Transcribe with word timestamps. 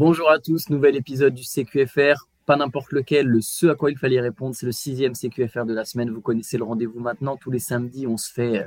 Bonjour 0.00 0.30
à 0.30 0.38
tous, 0.38 0.70
nouvel 0.70 0.96
épisode 0.96 1.34
du 1.34 1.44
CQFR. 1.44 2.26
Pas 2.46 2.56
n'importe 2.56 2.92
lequel, 2.92 3.26
le 3.26 3.42
ce 3.42 3.66
à 3.66 3.74
quoi 3.74 3.90
il 3.90 3.98
fallait 3.98 4.18
répondre, 4.18 4.54
c'est 4.54 4.64
le 4.64 4.72
sixième 4.72 5.12
CQFR 5.12 5.66
de 5.66 5.74
la 5.74 5.84
semaine. 5.84 6.08
Vous 6.08 6.22
connaissez 6.22 6.56
le 6.56 6.64
rendez-vous 6.64 7.00
maintenant. 7.00 7.36
Tous 7.36 7.50
les 7.50 7.58
samedis, 7.58 8.06
on 8.06 8.16
se 8.16 8.32
fait 8.32 8.60
euh, 8.60 8.66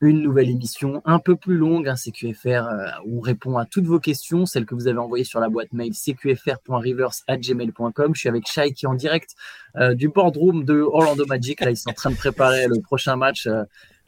une 0.00 0.22
nouvelle 0.22 0.48
émission 0.48 1.02
un 1.04 1.18
peu 1.18 1.36
plus 1.36 1.58
longue, 1.58 1.86
un 1.88 1.94
CQFR, 1.94 2.48
euh, 2.48 2.86
où 3.04 3.18
on 3.18 3.20
répond 3.20 3.58
à 3.58 3.66
toutes 3.66 3.84
vos 3.84 4.00
questions, 4.00 4.46
celles 4.46 4.64
que 4.64 4.74
vous 4.74 4.88
avez 4.88 4.96
envoyées 4.96 5.24
sur 5.24 5.40
la 5.40 5.50
boîte 5.50 5.74
mail 5.74 5.92
cqfr.reverse.gmail.com. 5.92 8.14
Je 8.14 8.18
suis 8.18 8.30
avec 8.30 8.48
Shai 8.48 8.72
qui 8.72 8.86
est 8.86 8.88
en 8.88 8.94
direct 8.94 9.34
euh, 9.76 9.92
du 9.92 10.08
boardroom 10.08 10.64
de 10.64 10.80
Orlando 10.80 11.26
Magic. 11.26 11.60
Là, 11.60 11.70
ils 11.70 11.76
sont 11.76 11.90
en 11.90 11.92
train 11.92 12.12
de 12.12 12.16
préparer 12.16 12.66
le 12.66 12.80
prochain 12.80 13.16
match. 13.16 13.46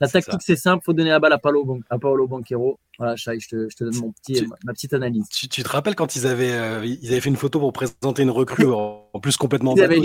La 0.02 0.08
tactique, 0.08 0.40
c'est 0.40 0.56
simple, 0.56 0.82
faut 0.84 0.92
donner 0.92 1.10
la 1.10 1.20
balle 1.20 1.32
à 1.32 1.38
Paolo, 1.38 1.78
à 1.88 1.96
Paolo 1.96 2.26
Banquero. 2.26 2.80
Voilà, 2.98 3.14
Chai, 3.14 3.38
je 3.38 3.48
te, 3.48 3.68
je 3.70 3.76
te 3.76 3.84
donne 3.84 3.94
mon 3.98 4.10
petit, 4.10 4.44
ma 4.64 4.72
petite 4.72 4.94
analyse. 4.94 5.28
Tu, 5.28 5.48
te 5.48 5.68
rappelles 5.68 5.94
quand 5.94 6.16
ils 6.16 6.26
avaient, 6.26 6.50
euh, 6.50 6.84
ils 6.84 7.12
avaient 7.12 7.20
fait 7.20 7.28
une 7.28 7.36
photo 7.36 7.60
pour 7.60 7.72
présenter 7.72 8.24
une 8.24 8.30
recrue 8.30 8.66
en, 8.72 9.08
plus 9.22 9.36
complètement 9.36 9.74
avaient 9.74 10.00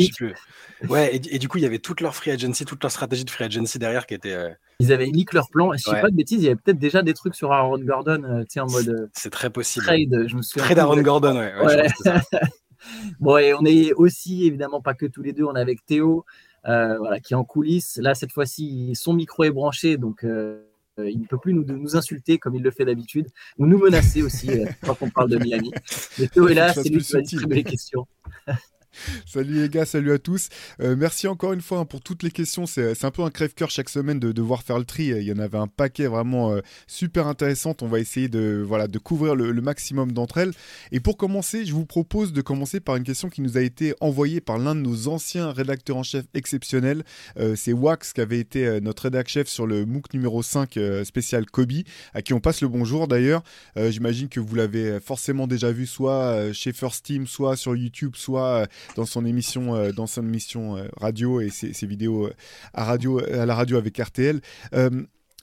Ouais, 0.88 1.16
et, 1.16 1.40
du 1.40 1.48
coup, 1.48 1.58
il 1.58 1.62
y 1.62 1.66
avait 1.66 1.80
toute 1.80 2.02
leur 2.02 2.14
free 2.14 2.30
agency, 2.30 2.64
toute 2.64 2.84
leur 2.84 2.92
stratégie 2.92 3.26
de 3.26 3.30
free 3.32 3.46
agency 3.46 3.80
derrière 3.80 4.06
qui 4.06 4.14
était. 4.14 4.34
Euh, 4.34 4.52
ils 4.80 4.94
avaient 4.94 5.08
leak 5.08 5.34
leur 5.34 5.50
plan. 5.50 5.74
Et 5.74 5.80
je 5.80 5.90
ne 5.90 5.96
sais 5.96 6.02
pas 6.02 6.12
de 6.12 6.16
bêtises, 6.16 6.42
il 6.42 6.46
y 6.46 6.48
avait 6.48 6.58
peut-être 6.64 6.78
déjà 6.78 7.02
des 7.02 7.16
trucs 7.16 7.34
sur 7.34 7.52
Aaron 7.52 7.80
Gordon, 7.80 8.24
euh, 8.24 8.42
tu 8.42 8.50
sais, 8.52 8.60
en 8.60 8.68
mode. 8.68 9.10
C'est 9.14 9.32
très 9.32 9.50
possible. 9.50 9.84
Trade, 9.84 10.28
je 10.28 10.36
me 10.36 10.44
souviens. 10.44 10.64
Trade 10.64 10.78
Aaron 10.78 11.02
Gordon, 11.02 11.38
ouais. 11.38 11.54
ouais, 11.60 11.88
bon, 13.20 13.38
et 13.40 13.56
on 13.56 13.66
est 13.66 13.94
aussi, 13.94 14.46
évidemment, 14.46 14.80
pas 14.80 14.94
que 14.94 15.08
tous 15.08 15.24
les 15.24 15.34
deux, 15.34 15.46
on 15.46 15.56
est 15.56 15.62
avec 15.62 15.84
Théo. 15.88 16.24
Euh, 16.68 16.98
voilà, 16.98 17.20
qui 17.20 17.34
est 17.34 17.36
en 17.36 17.46
coulisses. 17.46 17.98
Là, 17.98 18.14
cette 18.14 18.32
fois-ci, 18.32 18.94
son 18.94 19.14
micro 19.14 19.44
est 19.46 19.52
branché, 19.52 19.98
donc 19.98 20.26
euh, 20.26 20.62
il 20.98 21.22
ne 21.22 21.26
peut 21.26 21.38
plus 21.38 21.54
nous, 21.54 21.64
nous 21.64 21.96
insulter 21.96 22.38
comme 22.38 22.56
il 22.56 22.64
le 22.64 22.72
fait 22.72 22.84
d'habitude, 22.84 23.28
ou 23.58 23.68
nous 23.68 23.78
menacer 23.78 24.22
aussi 24.22 24.50
euh, 24.50 24.66
quand 24.84 24.98
on 25.02 25.10
parle 25.10 25.30
de 25.30 25.38
Miami. 25.38 25.72
Mais 26.20 26.28
Théo 26.28 26.48
est 26.50 26.54
là, 26.54 26.74
c'est 26.74 26.90
lui 26.90 27.02
qui 27.02 27.14
va 27.14 27.22
distribuer 27.22 27.56
les 27.56 27.64
questions. 27.64 28.06
salut 29.26 29.62
les 29.62 29.70
gars, 29.70 29.86
salut 29.86 30.12
à 30.12 30.20
tous. 30.20 30.50
Euh, 30.82 30.96
merci 30.98 31.28
encore 31.28 31.54
une 31.54 31.62
fois 31.62 31.80
hein, 31.80 31.86
pour 31.86 32.02
toutes 32.02 32.24
les 32.24 32.32
questions. 32.32 32.66
C'est 32.66 33.04
un 33.04 33.12
peu 33.12 33.24
un 33.24 33.30
crève-cœur 33.30 33.70
chaque 33.70 33.90
semaine 33.90 34.20
de 34.20 34.32
devoir 34.32 34.64
faire 34.64 34.80
le 34.80 34.86
tri. 34.86 35.08
Il 35.08 35.24
y 35.24 35.32
en 35.32 35.40
avait 35.40 35.58
un 35.58 35.68
paquet 35.68 36.08
vraiment 36.08 36.52
euh, 36.52 36.62
super 36.88 37.28
intéressantes. 37.28 37.84
On 37.84 37.88
va 37.88 38.00
essayer 38.00 38.30
de, 38.30 38.64
voilà, 38.66 38.88
de 38.88 38.98
couvrir 39.00 39.36
le, 39.36 39.54
maximum 39.62 40.12
d'entre 40.12 40.38
elles. 40.38 40.54
Et 40.92 41.00
pour 41.00 41.18
commencer, 41.18 41.66
je 41.66 41.74
vous 41.74 41.86
propose 41.86 42.32
de 42.32 42.42
commencer 42.42 42.80
par 42.80 42.96
une 42.96 43.04
question 43.04 43.30
qui 43.30 43.42
nous 43.42 43.58
a 43.58 43.62
été 43.62 43.94
envoyée 44.02 44.40
par 44.40 44.58
l'un 44.58 44.76
de 44.76 44.82
nos 44.82 45.08
anciens 45.08 45.52
rédacteurs 45.52 45.98
en 45.98 46.04
chef 46.04 46.26
exceptionnels. 46.34 47.04
Euh, 47.38 47.56
c'est 47.56 47.74
Wax 47.74 48.14
qui 48.14 48.22
avait 48.22 48.40
été 48.40 48.80
notre 48.82 49.04
rédacteur 49.04 49.18
chef 49.28 49.48
sur 49.48 49.66
le 49.66 49.86
MOOC 49.86 50.14
numéro 50.14 50.44
5 50.44 50.80
spécial 51.04 51.48
Kobe, 51.48 51.72
à 52.14 52.22
qui 52.22 52.34
on 52.34 52.40
passe 52.40 52.62
le 52.62 52.68
bonjour 52.68 53.08
d'ailleurs. 53.08 53.42
J'imagine 53.76 54.30
que 54.30 54.40
vous 54.40 54.56
l'avez 54.56 55.00
forcément 55.00 55.48
déjà 55.48 55.72
vu 55.72 55.88
soit 55.88 56.54
chez 56.54 56.72
First 56.72 57.06
Team, 57.06 57.26
soit 57.26 57.58
sur 57.58 57.76
YouTube, 57.76 58.12
soit 58.16 58.68
dans 58.96 59.06
son 59.06 59.26
émission, 59.26 59.76
euh, 59.76 59.92
dans 59.92 60.08
son 60.08 60.24
émission 60.24 60.78
euh, 60.78 60.88
radio 60.98 61.42
et 61.42 61.50
ses, 61.50 61.88
vidéos 61.88 62.28
euh, 62.28 62.34
à 62.74 63.46
la 63.46 63.56
radio 63.56 63.78
avec 63.78 63.98
RTL. 63.98 64.42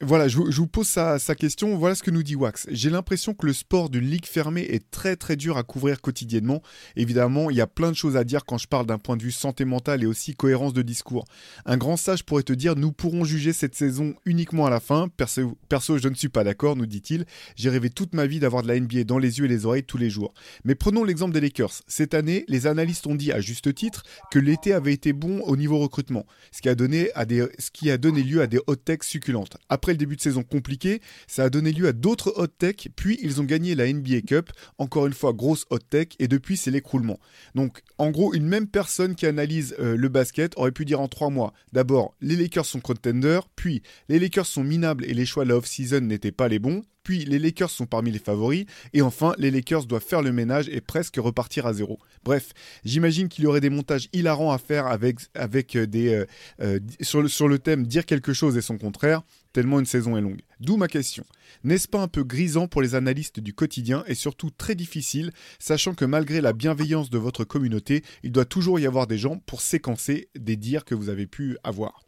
Voilà, 0.00 0.26
je, 0.26 0.38
vous 0.38 0.66
pose 0.66 0.88
sa, 0.88 1.18
question. 1.36 1.78
Voilà 1.78 1.94
ce 1.94 2.02
que 2.02 2.10
nous 2.10 2.24
dit 2.24 2.34
Wax. 2.34 2.66
J'ai 2.68 2.90
l'impression 2.90 3.32
que 3.32 3.46
le 3.46 3.52
sport 3.52 3.90
d'une 3.90 4.04
ligue 4.04 4.26
fermée 4.26 4.62
est 4.62 4.90
très 4.90 5.14
très 5.14 5.36
dur 5.36 5.56
à 5.56 5.62
couvrir 5.62 6.00
quotidiennement. 6.00 6.62
Évidemment, 6.96 7.48
il 7.48 7.56
y 7.56 7.60
a 7.60 7.68
plein 7.68 7.92
de 7.92 7.96
choses 7.96 8.16
à 8.16 8.24
dire 8.24 8.44
quand 8.44 8.58
je 8.58 8.66
parle 8.66 8.86
d'un 8.86 8.98
point 8.98 9.16
de 9.16 9.22
vue 9.22 9.30
santé 9.30 9.64
mentale 9.64 10.02
et 10.02 10.06
aussi 10.06 10.34
cohérence 10.34 10.72
de 10.72 10.82
discours. 10.82 11.24
Un 11.64 11.76
grand 11.76 11.96
sage 11.96 12.24
pourrait 12.24 12.42
te 12.42 12.52
dire 12.52 12.74
nous 12.74 12.90
pourrons 12.90 13.22
juger 13.22 13.52
cette 13.52 13.76
saison 13.76 14.14
uniquement 14.24 14.66
à 14.66 14.70
la 14.70 14.80
fin. 14.80 15.06
Perso, 15.16 15.98
je 15.98 16.08
ne 16.08 16.14
suis 16.16 16.28
pas 16.28 16.42
d'accord, 16.42 16.74
nous 16.74 16.86
dit-il. 16.86 17.24
J'ai 17.54 17.70
rêvé 17.70 17.88
toute 17.88 18.14
ma 18.14 18.26
vie 18.26 18.40
d'avoir 18.40 18.64
de 18.64 18.68
la 18.68 18.80
NBA 18.80 19.04
dans 19.04 19.18
les 19.18 19.38
yeux 19.38 19.44
et 19.44 19.48
les 19.48 19.64
oreilles 19.64 19.84
tous 19.84 19.98
les 19.98 20.10
jours. 20.10 20.34
Mais 20.64 20.74
prenons 20.74 21.04
l'exemple 21.04 21.32
des 21.32 21.40
Lakers. 21.40 21.82
Cette 21.86 22.14
année, 22.14 22.44
les 22.48 22.66
analystes 22.66 23.06
ont 23.06 23.14
dit 23.14 23.30
à 23.30 23.38
juste 23.38 23.72
titre 23.72 24.02
que 24.32 24.40
l'été 24.40 24.72
avait 24.72 24.92
été 24.92 25.12
bon 25.12 25.40
au 25.42 25.56
niveau 25.56 25.78
recrutement, 25.78 26.26
ce 26.50 26.62
qui 26.62 26.68
a 26.68 26.74
donné, 26.74 27.12
à 27.14 27.26
des, 27.26 27.46
ce 27.60 27.70
qui 27.70 27.92
a 27.92 27.96
donné 27.96 28.24
lieu 28.24 28.42
à 28.42 28.48
des 28.48 28.58
hot 28.66 28.74
techs 28.74 29.04
succulentes. 29.04 29.56
Le 29.92 29.98
début 29.98 30.16
de 30.16 30.20
saison 30.20 30.42
compliqué, 30.42 31.00
ça 31.26 31.44
a 31.44 31.50
donné 31.50 31.72
lieu 31.72 31.88
à 31.88 31.92
d'autres 31.92 32.34
hot 32.36 32.46
tech, 32.46 32.88
puis 32.96 33.18
ils 33.22 33.40
ont 33.40 33.44
gagné 33.44 33.74
la 33.74 33.92
NBA 33.92 34.22
Cup, 34.22 34.50
encore 34.78 35.06
une 35.06 35.12
fois 35.12 35.32
grosse 35.32 35.66
hot 35.70 35.78
tech, 35.78 36.08
et 36.18 36.28
depuis 36.28 36.56
c'est 36.56 36.70
l'écroulement. 36.70 37.18
Donc 37.54 37.82
en 37.98 38.10
gros, 38.10 38.34
une 38.34 38.46
même 38.46 38.66
personne 38.66 39.14
qui 39.14 39.26
analyse 39.26 39.74
euh, 39.78 39.96
le 39.96 40.08
basket 40.08 40.56
aurait 40.56 40.72
pu 40.72 40.84
dire 40.84 41.00
en 41.00 41.08
trois 41.08 41.30
mois, 41.30 41.52
d'abord 41.72 42.14
les 42.20 42.36
Lakers 42.36 42.66
sont 42.66 42.80
contenders, 42.80 43.48
puis 43.56 43.82
les 44.08 44.18
Lakers 44.18 44.46
sont 44.46 44.64
minables 44.64 45.04
et 45.04 45.14
les 45.14 45.26
choix 45.26 45.44
de 45.44 45.50
la 45.50 45.56
off-season 45.56 46.00
n'étaient 46.00 46.32
pas 46.32 46.48
les 46.48 46.58
bons, 46.58 46.82
puis 47.04 47.24
les 47.24 47.38
Lakers 47.38 47.70
sont 47.70 47.86
parmi 47.86 48.10
les 48.10 48.18
favoris, 48.18 48.64
et 48.92 49.02
enfin 49.02 49.34
les 49.38 49.50
Lakers 49.50 49.84
doivent 49.84 50.02
faire 50.02 50.22
le 50.22 50.32
ménage 50.32 50.68
et 50.68 50.80
presque 50.80 51.16
repartir 51.16 51.66
à 51.66 51.74
zéro. 51.74 51.98
Bref, 52.24 52.52
j'imagine 52.84 53.28
qu'il 53.28 53.44
y 53.44 53.46
aurait 53.46 53.60
des 53.60 53.70
montages 53.70 54.08
hilarants 54.12 54.52
à 54.52 54.58
faire 54.58 54.86
avec, 54.86 55.18
avec 55.34 55.76
euh, 55.76 55.86
des, 55.86 56.24
euh, 56.60 56.80
sur, 57.00 57.22
le, 57.22 57.28
sur 57.28 57.46
le 57.46 57.58
thème 57.58 57.86
dire 57.86 58.06
quelque 58.06 58.32
chose 58.32 58.56
et 58.56 58.62
son 58.62 58.78
contraire, 58.78 59.22
tellement 59.54 59.78
une 59.80 59.86
saison 59.86 60.18
est 60.18 60.20
longue. 60.20 60.42
D'où 60.60 60.76
ma 60.76 60.88
question. 60.88 61.24
N'est-ce 61.62 61.88
pas 61.88 62.02
un 62.02 62.08
peu 62.08 62.24
grisant 62.24 62.66
pour 62.68 62.82
les 62.82 62.94
analystes 62.94 63.40
du 63.40 63.54
quotidien 63.54 64.04
et 64.06 64.14
surtout 64.14 64.50
très 64.50 64.74
difficile, 64.74 65.30
sachant 65.58 65.94
que 65.94 66.04
malgré 66.04 66.42
la 66.42 66.52
bienveillance 66.52 67.08
de 67.08 67.18
votre 67.18 67.44
communauté, 67.44 68.02
il 68.22 68.32
doit 68.32 68.44
toujours 68.44 68.78
y 68.78 68.86
avoir 68.86 69.06
des 69.06 69.16
gens 69.16 69.38
pour 69.46 69.62
séquencer 69.62 70.28
des 70.34 70.56
dires 70.56 70.84
que 70.84 70.94
vous 70.94 71.08
avez 71.08 71.26
pu 71.26 71.56
avoir? 71.64 72.02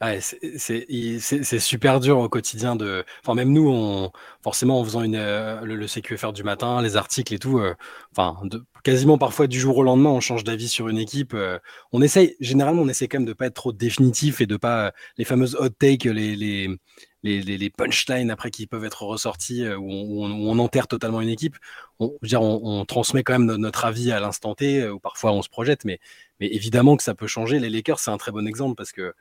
C'est 0.00 1.58
super 1.58 2.00
dur 2.00 2.18
au 2.18 2.28
quotidien 2.28 2.74
de. 2.74 3.04
Enfin, 3.22 3.34
même 3.34 3.52
nous, 3.52 3.68
on, 3.68 4.10
forcément, 4.42 4.80
en 4.80 4.84
faisant 4.84 5.02
une, 5.02 5.16
euh, 5.16 5.60
le, 5.60 5.86
CQFR 5.86 6.32
du 6.32 6.42
matin, 6.42 6.80
les 6.80 6.96
articles 6.96 7.34
et 7.34 7.38
tout, 7.38 7.58
euh, 7.58 7.74
enfin, 8.16 8.38
de, 8.44 8.64
quasiment 8.82 9.18
parfois 9.18 9.46
du 9.46 9.60
jour 9.60 9.76
au 9.76 9.82
lendemain, 9.82 10.08
on 10.10 10.20
change 10.20 10.42
d'avis 10.42 10.68
sur 10.68 10.88
une 10.88 10.96
équipe. 10.96 11.34
Euh, 11.34 11.58
on 11.92 12.00
essaye, 12.00 12.34
généralement, 12.40 12.82
on 12.82 12.88
essaie 12.88 13.08
quand 13.08 13.18
même 13.18 13.26
de 13.28 13.34
pas 13.34 13.46
être 13.46 13.54
trop 13.54 13.72
définitif 13.72 14.40
et 14.40 14.46
de 14.46 14.56
pas 14.56 14.92
les 15.18 15.24
fameuses 15.26 15.54
hot 15.56 15.68
takes, 15.68 16.04
les, 16.04 16.34
les, 16.34 16.68
les, 17.22 17.42
les, 17.42 17.70
punchlines 17.70 18.30
après 18.30 18.50
qui 18.50 18.66
peuvent 18.66 18.84
être 18.86 19.02
ressortis 19.02 19.68
où 19.68 20.24
on, 20.24 20.30
on, 20.30 20.58
enterre 20.60 20.88
totalement 20.88 21.20
une 21.20 21.28
équipe. 21.28 21.56
On, 21.98 22.16
je 22.22 22.28
dire, 22.28 22.40
on, 22.40 22.86
transmet 22.86 23.22
quand 23.22 23.38
même 23.38 23.54
notre 23.56 23.84
avis 23.84 24.12
à 24.12 24.20
l'instant 24.20 24.54
T, 24.54 24.88
ou 24.88 24.98
parfois 24.98 25.32
on 25.32 25.42
se 25.42 25.50
projette, 25.50 25.84
mais, 25.84 26.00
mais 26.40 26.46
évidemment 26.48 26.96
que 26.96 27.02
ça 27.02 27.14
peut 27.14 27.26
changer. 27.26 27.58
Les 27.58 27.68
Lakers, 27.68 27.98
c'est 27.98 28.10
un 28.10 28.16
très 28.16 28.32
bon 28.32 28.46
exemple 28.46 28.76
parce 28.76 28.92
que 28.92 29.12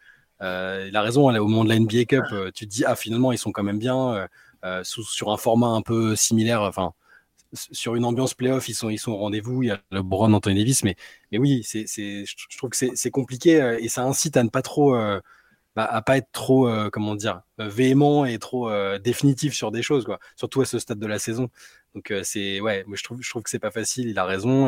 euh, 0.41 0.85
il 0.89 0.95
a 0.95 1.01
raison, 1.01 1.29
au 1.29 1.47
moment 1.47 1.63
de 1.63 1.69
la 1.69 1.79
NBA 1.79 2.05
Cup, 2.05 2.25
euh, 2.31 2.51
tu 2.53 2.65
te 2.65 2.71
dis, 2.71 2.85
ah, 2.85 2.95
finalement, 2.95 3.31
ils 3.31 3.37
sont 3.37 3.51
quand 3.51 3.63
même 3.63 3.79
bien, 3.79 4.27
euh, 4.65 4.83
sur 4.83 5.31
un 5.31 5.37
format 5.37 5.67
un 5.67 5.81
peu 5.81 6.15
similaire, 6.15 6.61
enfin, 6.61 6.93
sur 7.53 7.95
une 7.95 8.05
ambiance 8.05 8.33
playoff, 8.33 8.69
ils 8.69 8.75
sont, 8.75 8.89
ils 8.89 8.99
sont 8.99 9.11
au 9.11 9.17
rendez-vous. 9.17 9.63
Il 9.63 9.67
y 9.67 9.71
a 9.71 9.81
le 9.91 10.03
Brown, 10.03 10.33
Anthony 10.33 10.59
Davis, 10.59 10.83
mais, 10.83 10.95
mais 11.31 11.39
oui, 11.39 11.63
je 11.65 12.57
trouve 12.57 12.69
que 12.69 12.77
c'est, 12.77 13.11
compliqué 13.11 13.77
et 13.79 13.89
ça 13.89 14.03
incite 14.03 14.37
à 14.37 14.43
ne 14.43 14.49
pas 14.49 14.61
trop, 14.61 14.93
bah, 15.75 15.85
à 15.85 16.01
pas 16.01 16.17
être 16.17 16.31
trop, 16.31 16.69
comment 16.91 17.15
dire, 17.15 17.41
véhément 17.57 18.25
et 18.25 18.37
trop 18.39 18.69
définitif 18.99 19.53
sur 19.55 19.71
des 19.71 19.81
choses, 19.81 20.05
quoi. 20.05 20.19
Surtout 20.35 20.61
à 20.61 20.65
ce 20.65 20.77
stade 20.79 20.99
de 20.99 21.07
la 21.07 21.19
saison. 21.19 21.49
Donc 21.95 22.13
c'est, 22.23 22.59
ouais, 22.61 22.83
moi 22.85 22.95
je 22.97 23.03
trouve, 23.03 23.19
je 23.21 23.29
trouve 23.29 23.43
que 23.43 23.49
c'est 23.49 23.59
pas 23.59 23.71
facile. 23.71 24.09
Il 24.09 24.19
a 24.19 24.25
raison. 24.25 24.67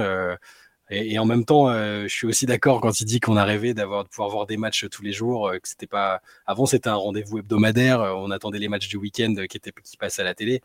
Et, 0.93 1.17
en 1.19 1.25
même 1.25 1.45
temps, 1.45 1.69
euh, 1.69 2.03
je 2.03 2.13
suis 2.13 2.27
aussi 2.27 2.45
d'accord 2.45 2.81
quand 2.81 2.99
il 2.99 3.05
dit 3.05 3.21
qu'on 3.21 3.37
a 3.37 3.45
rêvé 3.45 3.73
de 3.73 3.81
pouvoir 4.09 4.29
voir 4.29 4.45
des 4.45 4.57
matchs 4.57 4.89
tous 4.91 5.01
les 5.01 5.13
jours, 5.13 5.47
euh, 5.47 5.57
que 5.57 5.67
c'était 5.69 5.87
pas 5.87 6.21
avant 6.45 6.65
c'était 6.65 6.89
un 6.89 6.95
rendez-vous 6.95 7.39
hebdomadaire, 7.39 8.01
euh, 8.01 8.13
on 8.13 8.29
attendait 8.29 8.59
les 8.59 8.67
matchs 8.67 8.89
du 8.89 8.97
week-end 8.97 9.33
qui 9.49 9.55
étaient 9.55 9.71
qui 9.85 9.95
passaient 9.95 10.21
à 10.21 10.25
la 10.25 10.35
télé. 10.35 10.61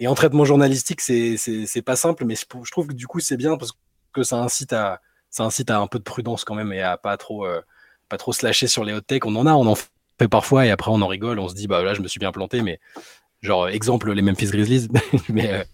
Et 0.00 0.08
en 0.08 0.16
traitement 0.16 0.44
journalistique, 0.44 1.00
c'est 1.00 1.82
pas 1.84 1.94
simple, 1.94 2.24
mais 2.24 2.34
je 2.34 2.70
trouve 2.72 2.88
que 2.88 2.92
du 2.92 3.06
coup 3.06 3.20
c'est 3.20 3.36
bien 3.36 3.56
parce 3.56 3.72
que 4.12 4.24
ça 4.24 4.36
incite 4.36 4.72
à 4.72 5.00
ça 5.30 5.44
incite 5.44 5.70
à 5.70 5.78
un 5.78 5.86
peu 5.86 5.98
de 6.00 6.04
prudence 6.04 6.44
quand 6.44 6.56
même 6.56 6.72
et 6.72 6.82
à 6.82 6.96
pas 6.96 7.16
trop 7.16 7.46
pas 8.08 8.18
trop 8.18 8.32
se 8.32 8.44
lâcher 8.44 8.66
sur 8.66 8.84
les 8.84 8.92
hot 8.94 9.00
takes. 9.02 9.26
On 9.26 9.36
en 9.36 9.46
a, 9.46 9.54
on 9.54 9.66
en 9.66 9.76
fait 9.76 10.28
parfois 10.28 10.66
et 10.66 10.70
après 10.70 10.90
on 10.90 11.00
en 11.02 11.06
rigole, 11.06 11.38
on 11.38 11.48
se 11.48 11.54
dit 11.54 11.68
bah 11.68 11.82
là 11.82 11.94
je 11.94 12.02
me 12.02 12.08
suis 12.08 12.18
bien 12.18 12.32
planté, 12.32 12.62
mais 12.62 12.80
genre 13.42 13.68
exemple 13.68 14.12
les 14.12 14.22
Memphis 14.22 14.46
Grizzlies, 14.46 14.88
mais 15.28 15.64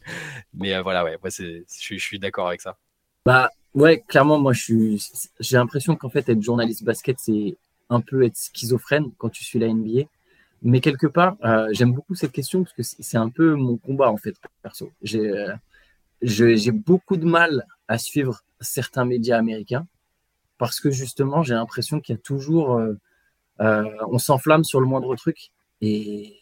mais 0.54 0.80
voilà 0.82 1.04
ouais, 1.04 1.18
je, 1.24 1.62
je 1.68 1.96
suis 1.96 2.18
d'accord 2.18 2.48
avec 2.48 2.60
ça. 2.60 2.76
Bah 3.24 3.50
Ouais, 3.74 4.04
clairement, 4.06 4.38
moi, 4.38 4.52
je 4.52 4.60
suis, 4.62 5.10
j'ai 5.40 5.56
l'impression 5.56 5.96
qu'en 5.96 6.10
fait, 6.10 6.28
être 6.28 6.42
journaliste 6.42 6.84
basket, 6.84 7.18
c'est 7.18 7.56
un 7.88 8.00
peu 8.00 8.22
être 8.24 8.36
schizophrène 8.36 9.12
quand 9.18 9.30
tu 9.30 9.44
suis 9.44 9.58
la 9.58 9.68
NBA. 9.68 10.02
Mais 10.62 10.80
quelque 10.80 11.06
part, 11.06 11.36
euh, 11.44 11.68
j'aime 11.72 11.92
beaucoup 11.92 12.14
cette 12.14 12.32
question 12.32 12.62
parce 12.62 12.74
que 12.74 12.82
c'est 12.82 13.16
un 13.16 13.30
peu 13.30 13.54
mon 13.54 13.78
combat, 13.78 14.10
en 14.10 14.16
fait, 14.18 14.36
perso. 14.62 14.92
J'ai, 15.02 15.20
euh, 15.30 15.54
j'ai 16.22 16.70
beaucoup 16.70 17.16
de 17.16 17.24
mal 17.24 17.66
à 17.88 17.98
suivre 17.98 18.42
certains 18.60 19.04
médias 19.04 19.38
américains 19.38 19.86
parce 20.58 20.78
que 20.78 20.90
justement, 20.90 21.42
j'ai 21.42 21.54
l'impression 21.54 22.00
qu'il 22.00 22.14
y 22.14 22.18
a 22.18 22.22
toujours, 22.22 22.78
euh, 22.78 23.84
on 24.10 24.18
s'enflamme 24.18 24.64
sur 24.64 24.80
le 24.80 24.86
moindre 24.86 25.16
truc. 25.16 25.50
Et, 25.80 26.36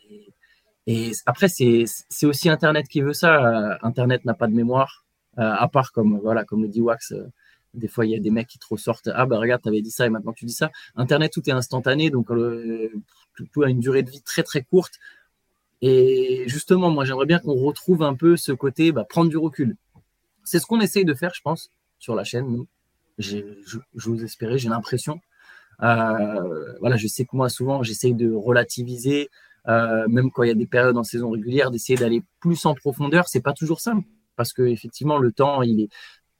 et 0.87 1.13
après, 1.27 1.49
c'est 1.49 1.87
aussi 2.25 2.51
Internet 2.51 2.89
qui 2.89 3.01
veut 3.01 3.15
ça. 3.15 3.79
Internet 3.83 4.25
n'a 4.25 4.35
pas 4.35 4.49
de 4.49 4.55
mémoire. 4.55 5.07
Euh, 5.39 5.43
à 5.43 5.69
part 5.69 5.93
comme 5.93 6.19
voilà 6.19 6.45
comme 6.45 6.63
le 6.63 6.69
dit 6.69 6.81
Wax 6.81 7.13
euh, 7.13 7.25
des 7.73 7.87
fois 7.87 8.05
il 8.05 8.11
y 8.11 8.17
a 8.17 8.19
des 8.19 8.33
mecs 8.33 8.49
qui 8.49 8.59
te 8.59 8.67
ressortent 8.69 9.09
ah 9.15 9.27
bah 9.27 9.39
regarde 9.39 9.63
t'avais 9.63 9.81
dit 9.81 9.93
ça 9.93 10.05
et 10.05 10.11
maintenant 10.11 10.33
tu 10.33 10.45
dis 10.45 10.53
ça 10.53 10.73
internet 10.97 11.33
tout 11.33 11.49
est 11.49 11.53
instantané 11.53 12.11
donc 12.11 12.33
euh, 12.33 12.91
tout 13.53 13.63
a 13.63 13.71
une 13.71 13.79
durée 13.79 14.03
de 14.03 14.11
vie 14.11 14.23
très 14.23 14.43
très 14.43 14.63
courte 14.63 14.95
et 15.83 16.43
justement 16.49 16.91
moi 16.91 17.05
j'aimerais 17.05 17.27
bien 17.27 17.39
qu'on 17.39 17.55
retrouve 17.55 18.03
un 18.03 18.15
peu 18.15 18.37
ce 18.37 18.51
côté 18.51 18.91
bah, 18.91 19.05
prendre 19.09 19.31
du 19.31 19.37
recul 19.37 19.77
C'est 20.45 20.59
ce 20.59 20.67
qu'on 20.67 20.81
essaye 20.81 21.05
de 21.05 21.15
faire, 21.15 21.33
je 21.35 21.43
pense, 21.43 21.71
sur 21.99 22.15
la 22.17 22.25
chaîne. 22.25 22.49
Nous, 22.49 22.67
je, 23.19 23.39
vous 23.95 24.25
espérais, 24.25 24.59
j'ai 24.59 24.69
l'impression. 24.69 25.21
Voilà, 25.79 26.97
je 26.97 27.07
sais 27.07 27.25
que 27.25 27.37
moi, 27.37 27.49
souvent, 27.49 27.83
j'essaye 27.83 28.15
de 28.15 28.33
relativiser, 28.33 29.31
même 29.67 30.31
quand 30.33 30.43
il 30.43 30.49
y 30.49 30.53
a 30.53 30.55
des 30.55 30.67
périodes 30.67 30.97
en 30.97 31.05
saison 31.05 31.31
régulière, 31.31 31.71
d'essayer 31.71 31.99
d'aller 31.99 32.23
plus 32.41 32.67
en 32.67 32.75
profondeur. 32.75 33.29
C'est 33.29 33.43
pas 33.43 33.53
toujours 33.53 33.81
simple 33.81 34.05
parce 34.41 34.55
que 34.55 34.63
effectivement, 34.63 35.19
le 35.19 35.33
temps, 35.33 35.61
il 35.61 35.91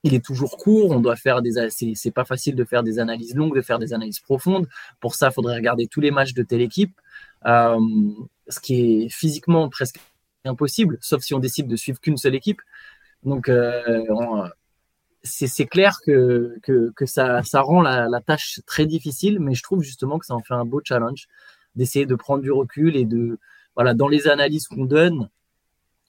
est, 0.03 0.25
toujours 0.25 0.57
court. 0.57 0.89
On 0.89 0.99
doit 0.99 1.15
faire 1.15 1.43
des, 1.43 1.69
c'est 1.69 2.09
pas 2.09 2.25
facile 2.25 2.55
de 2.55 2.63
faire 2.63 2.81
des 2.81 2.97
analyses 2.97 3.35
longues, 3.35 3.55
de 3.55 3.61
faire 3.61 3.77
des 3.77 3.93
analyses 3.93 4.19
profondes. 4.19 4.67
Pour 4.99 5.13
ça, 5.13 5.27
il 5.27 5.33
faudrait 5.33 5.55
regarder 5.55 5.85
tous 5.85 6.01
les 6.01 6.09
matchs 6.09 6.33
de 6.33 6.41
telle 6.41 6.61
équipe, 6.61 6.99
euh, 7.45 7.79
ce 8.47 8.59
qui 8.59 9.03
est 9.03 9.09
physiquement 9.09 9.69
presque 9.69 9.99
impossible, 10.45 10.97
sauf 10.99 11.21
si 11.21 11.35
on 11.35 11.39
décide 11.39 11.67
de 11.67 11.75
suivre 11.75 11.99
qu'une 11.99 12.17
seule 12.17 12.33
équipe. 12.33 12.63
Donc, 13.21 13.49
euh, 13.49 14.49
c'est 15.21 15.67
clair 15.67 15.99
que, 16.03 16.57
ça 17.05 17.61
rend 17.61 17.83
la, 17.83 18.09
la, 18.09 18.19
tâche 18.19 18.61
très 18.65 18.87
difficile, 18.87 19.39
mais 19.39 19.53
je 19.53 19.61
trouve 19.61 19.83
justement 19.83 20.17
que 20.17 20.25
ça 20.25 20.33
en 20.33 20.41
fait 20.41 20.55
un 20.55 20.65
beau 20.65 20.81
challenge 20.83 21.27
d'essayer 21.75 22.07
de 22.07 22.15
prendre 22.15 22.41
du 22.41 22.51
recul 22.51 22.95
et 22.95 23.05
de, 23.05 23.37
voilà, 23.75 23.93
dans 23.93 24.07
les 24.07 24.27
analyses 24.27 24.67
qu'on 24.67 24.85
donne, 24.85 25.29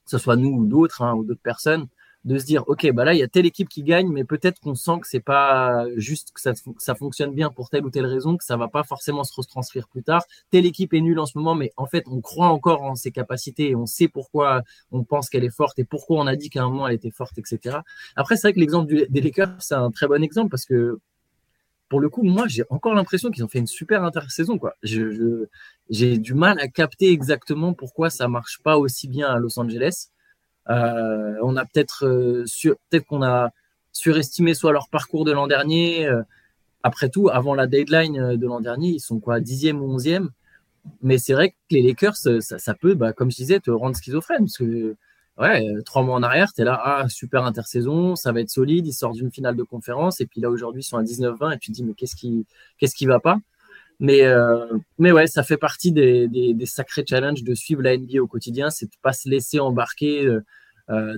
que 0.04 0.10
ce 0.10 0.18
soit 0.18 0.36
nous 0.36 0.50
ou 0.50 0.66
d'autres, 0.66 1.02
hein, 1.02 1.14
ou 1.14 1.24
d'autres 1.24 1.42
personnes, 1.42 1.88
de 2.24 2.38
se 2.38 2.44
dire 2.44 2.62
ok 2.68 2.92
bah 2.92 3.04
là 3.04 3.14
il 3.14 3.18
y 3.18 3.22
a 3.22 3.28
telle 3.28 3.46
équipe 3.46 3.68
qui 3.68 3.82
gagne 3.82 4.08
mais 4.08 4.24
peut-être 4.24 4.60
qu'on 4.60 4.74
sent 4.74 5.00
que 5.00 5.08
c'est 5.08 5.20
pas 5.20 5.86
juste 5.96 6.30
que 6.32 6.40
ça, 6.40 6.94
fonctionne 6.94 7.34
bien 7.34 7.50
pour 7.50 7.68
telle 7.68 7.84
ou 7.84 7.90
telle 7.90 8.06
raison 8.06 8.36
que 8.36 8.44
ça 8.44 8.56
va 8.56 8.68
pas 8.68 8.84
forcément 8.84 9.24
se 9.24 9.32
retranscrire 9.34 9.88
plus 9.88 10.02
tard. 10.02 10.22
Telle 10.50 10.66
équipe 10.66 10.94
est 10.94 11.00
nulle 11.00 11.18
en 11.18 11.26
ce 11.26 11.36
moment 11.36 11.54
mais 11.54 11.72
en 11.76 11.86
fait 11.86 12.04
on 12.06 12.20
croit 12.20 12.48
encore 12.48 12.82
en 12.82 12.94
ses 12.94 13.10
capacités 13.10 13.70
et 13.70 13.76
on 13.76 13.86
sait 13.86 14.08
pourquoi 14.08 14.62
on 14.92 15.02
pense 15.02 15.28
qu'elle 15.28 15.44
est 15.44 15.54
forte 15.54 15.78
et 15.78 15.84
pourquoi 15.84 16.20
on 16.20 16.26
a 16.26 16.36
dit 16.36 16.48
qu'à 16.50 16.62
un 16.62 16.68
moment 16.68 16.86
elle 16.86 16.94
était 16.94 17.10
forte 17.10 17.38
etc 17.38 17.78
après 18.14 18.36
c'est 18.36 18.48
vrai 18.48 18.52
que 18.52 18.60
l'exemple 18.60 19.06
des 19.08 19.20
Lakers 19.20 19.56
c'est 19.58 19.74
un 19.74 19.90
très 19.90 20.06
bon 20.06 20.22
exemple 20.22 20.50
parce 20.50 20.64
que 20.64 21.00
pour 21.92 22.00
le 22.00 22.08
coup, 22.08 22.22
moi, 22.22 22.48
j'ai 22.48 22.64
encore 22.70 22.94
l'impression 22.94 23.30
qu'ils 23.30 23.44
ont 23.44 23.48
fait 23.48 23.58
une 23.58 23.66
super 23.66 24.02
intersaison. 24.02 24.56
Quoi. 24.56 24.76
Je, 24.82 25.44
j'ai 25.90 26.16
du 26.16 26.32
mal 26.32 26.58
à 26.58 26.66
capter 26.66 27.12
exactement 27.12 27.74
pourquoi 27.74 28.08
ça 28.08 28.28
marche 28.28 28.60
pas 28.62 28.78
aussi 28.78 29.08
bien 29.08 29.28
à 29.28 29.38
Los 29.38 29.58
Angeles. 29.58 30.08
Euh, 30.70 31.34
on 31.42 31.54
a 31.54 31.66
peut-être 31.66 32.06
euh, 32.06 32.46
peut-être 32.88 33.04
qu'on 33.04 33.22
a 33.22 33.50
surestimé 33.92 34.54
soit 34.54 34.72
leur 34.72 34.88
parcours 34.88 35.26
de 35.26 35.32
l'an 35.32 35.46
dernier. 35.46 36.06
Euh, 36.06 36.22
après 36.82 37.10
tout, 37.10 37.28
avant 37.28 37.54
la 37.54 37.66
deadline 37.66 38.36
de 38.36 38.46
l'an 38.46 38.62
dernier, 38.62 38.92
ils 38.92 39.00
sont 39.00 39.20
quoi, 39.20 39.40
dixième 39.40 39.82
ou 39.82 39.92
onzième? 39.92 40.30
Mais 41.02 41.18
c'est 41.18 41.34
vrai 41.34 41.50
que 41.50 41.56
les 41.72 41.82
Lakers, 41.82 42.16
ça, 42.16 42.74
peut, 42.74 42.94
bah, 42.94 43.12
comme 43.12 43.30
je 43.30 43.36
disais, 43.36 43.60
te 43.60 43.70
rendre 43.70 43.94
schizophrène. 43.96 44.46
Parce 44.46 44.56
que 44.56 44.96
ouais, 45.38 45.64
trois 45.84 46.02
mois 46.02 46.16
en 46.16 46.22
arrière, 46.22 46.52
tu 46.52 46.62
es 46.62 46.64
là, 46.64 46.80
ah, 46.84 47.08
super 47.08 47.44
intersaison, 47.44 48.16
ça 48.16 48.32
va 48.32 48.40
être 48.40 48.50
solide, 48.50 48.86
ils 48.86 48.92
sortent 48.92 49.16
d'une 49.16 49.32
finale 49.32 49.56
de 49.56 49.62
conférence, 49.62 50.20
et 50.20 50.26
puis 50.26 50.40
là, 50.40 50.50
aujourd'hui, 50.50 50.82
ils 50.82 50.86
sont 50.86 50.98
à 50.98 51.02
19-20, 51.02 51.54
et 51.54 51.58
tu 51.58 51.70
te 51.70 51.76
dis, 51.76 51.84
mais 51.84 51.94
qu'est-ce 51.94 52.16
qui, 52.16 52.46
qu'est-ce 52.78 52.94
qui 52.94 53.06
va 53.06 53.20
pas? 53.20 53.38
Mais, 54.00 54.22
mais 54.98 55.12
ouais, 55.12 55.26
ça 55.28 55.42
fait 55.44 55.56
partie 55.56 55.92
des, 55.92 56.56
sacrés 56.66 57.04
challenges 57.08 57.44
de 57.44 57.54
suivre 57.54 57.82
la 57.82 57.96
NBA 57.96 58.20
au 58.20 58.26
quotidien, 58.26 58.70
c'est 58.70 58.86
de 58.86 58.96
pas 59.00 59.12
se 59.12 59.28
laisser 59.28 59.60
embarquer. 59.60 60.28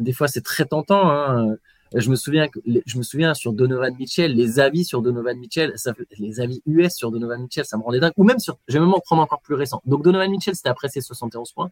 des 0.01 0.13
fois, 0.13 0.29
c'est 0.29 0.43
très 0.43 0.67
tentant. 0.67 1.11
Hein. 1.11 1.57
Je 1.95 2.11
me 2.11 2.17
souviens, 2.17 2.49
je 2.87 2.99
me 2.99 3.03
souviens 3.05 3.35
sur 3.35 3.53
Donovan 3.53 3.95
Mitchell, 3.97 4.35
les 4.35 4.59
avis 4.59 4.85
sur 4.85 5.01
Donovan 5.01 5.39
Mitchell, 5.39 5.73
les 6.19 6.41
avis 6.41 6.61
US 6.67 6.93
sur 6.95 7.13
Donovan 7.13 7.41
Mitchell, 7.41 7.65
ça 7.65 7.77
me 7.77 7.83
rendait 7.85 8.01
dingue. 8.01 8.13
Ou 8.17 8.25
même 8.25 8.41
sur, 8.41 8.59
je 8.67 8.75
vais 8.75 8.81
même 8.81 8.93
en 8.93 8.99
prendre 8.99 9.23
encore 9.23 9.41
plus 9.41 9.55
récent. 9.55 9.81
Donc 9.87 10.03
Donovan 10.03 10.29
Mitchell, 10.29 10.57
c'était 10.57 10.71
après 10.71 10.89
ses 10.89 11.01
71 11.01 11.53
points. 11.53 11.71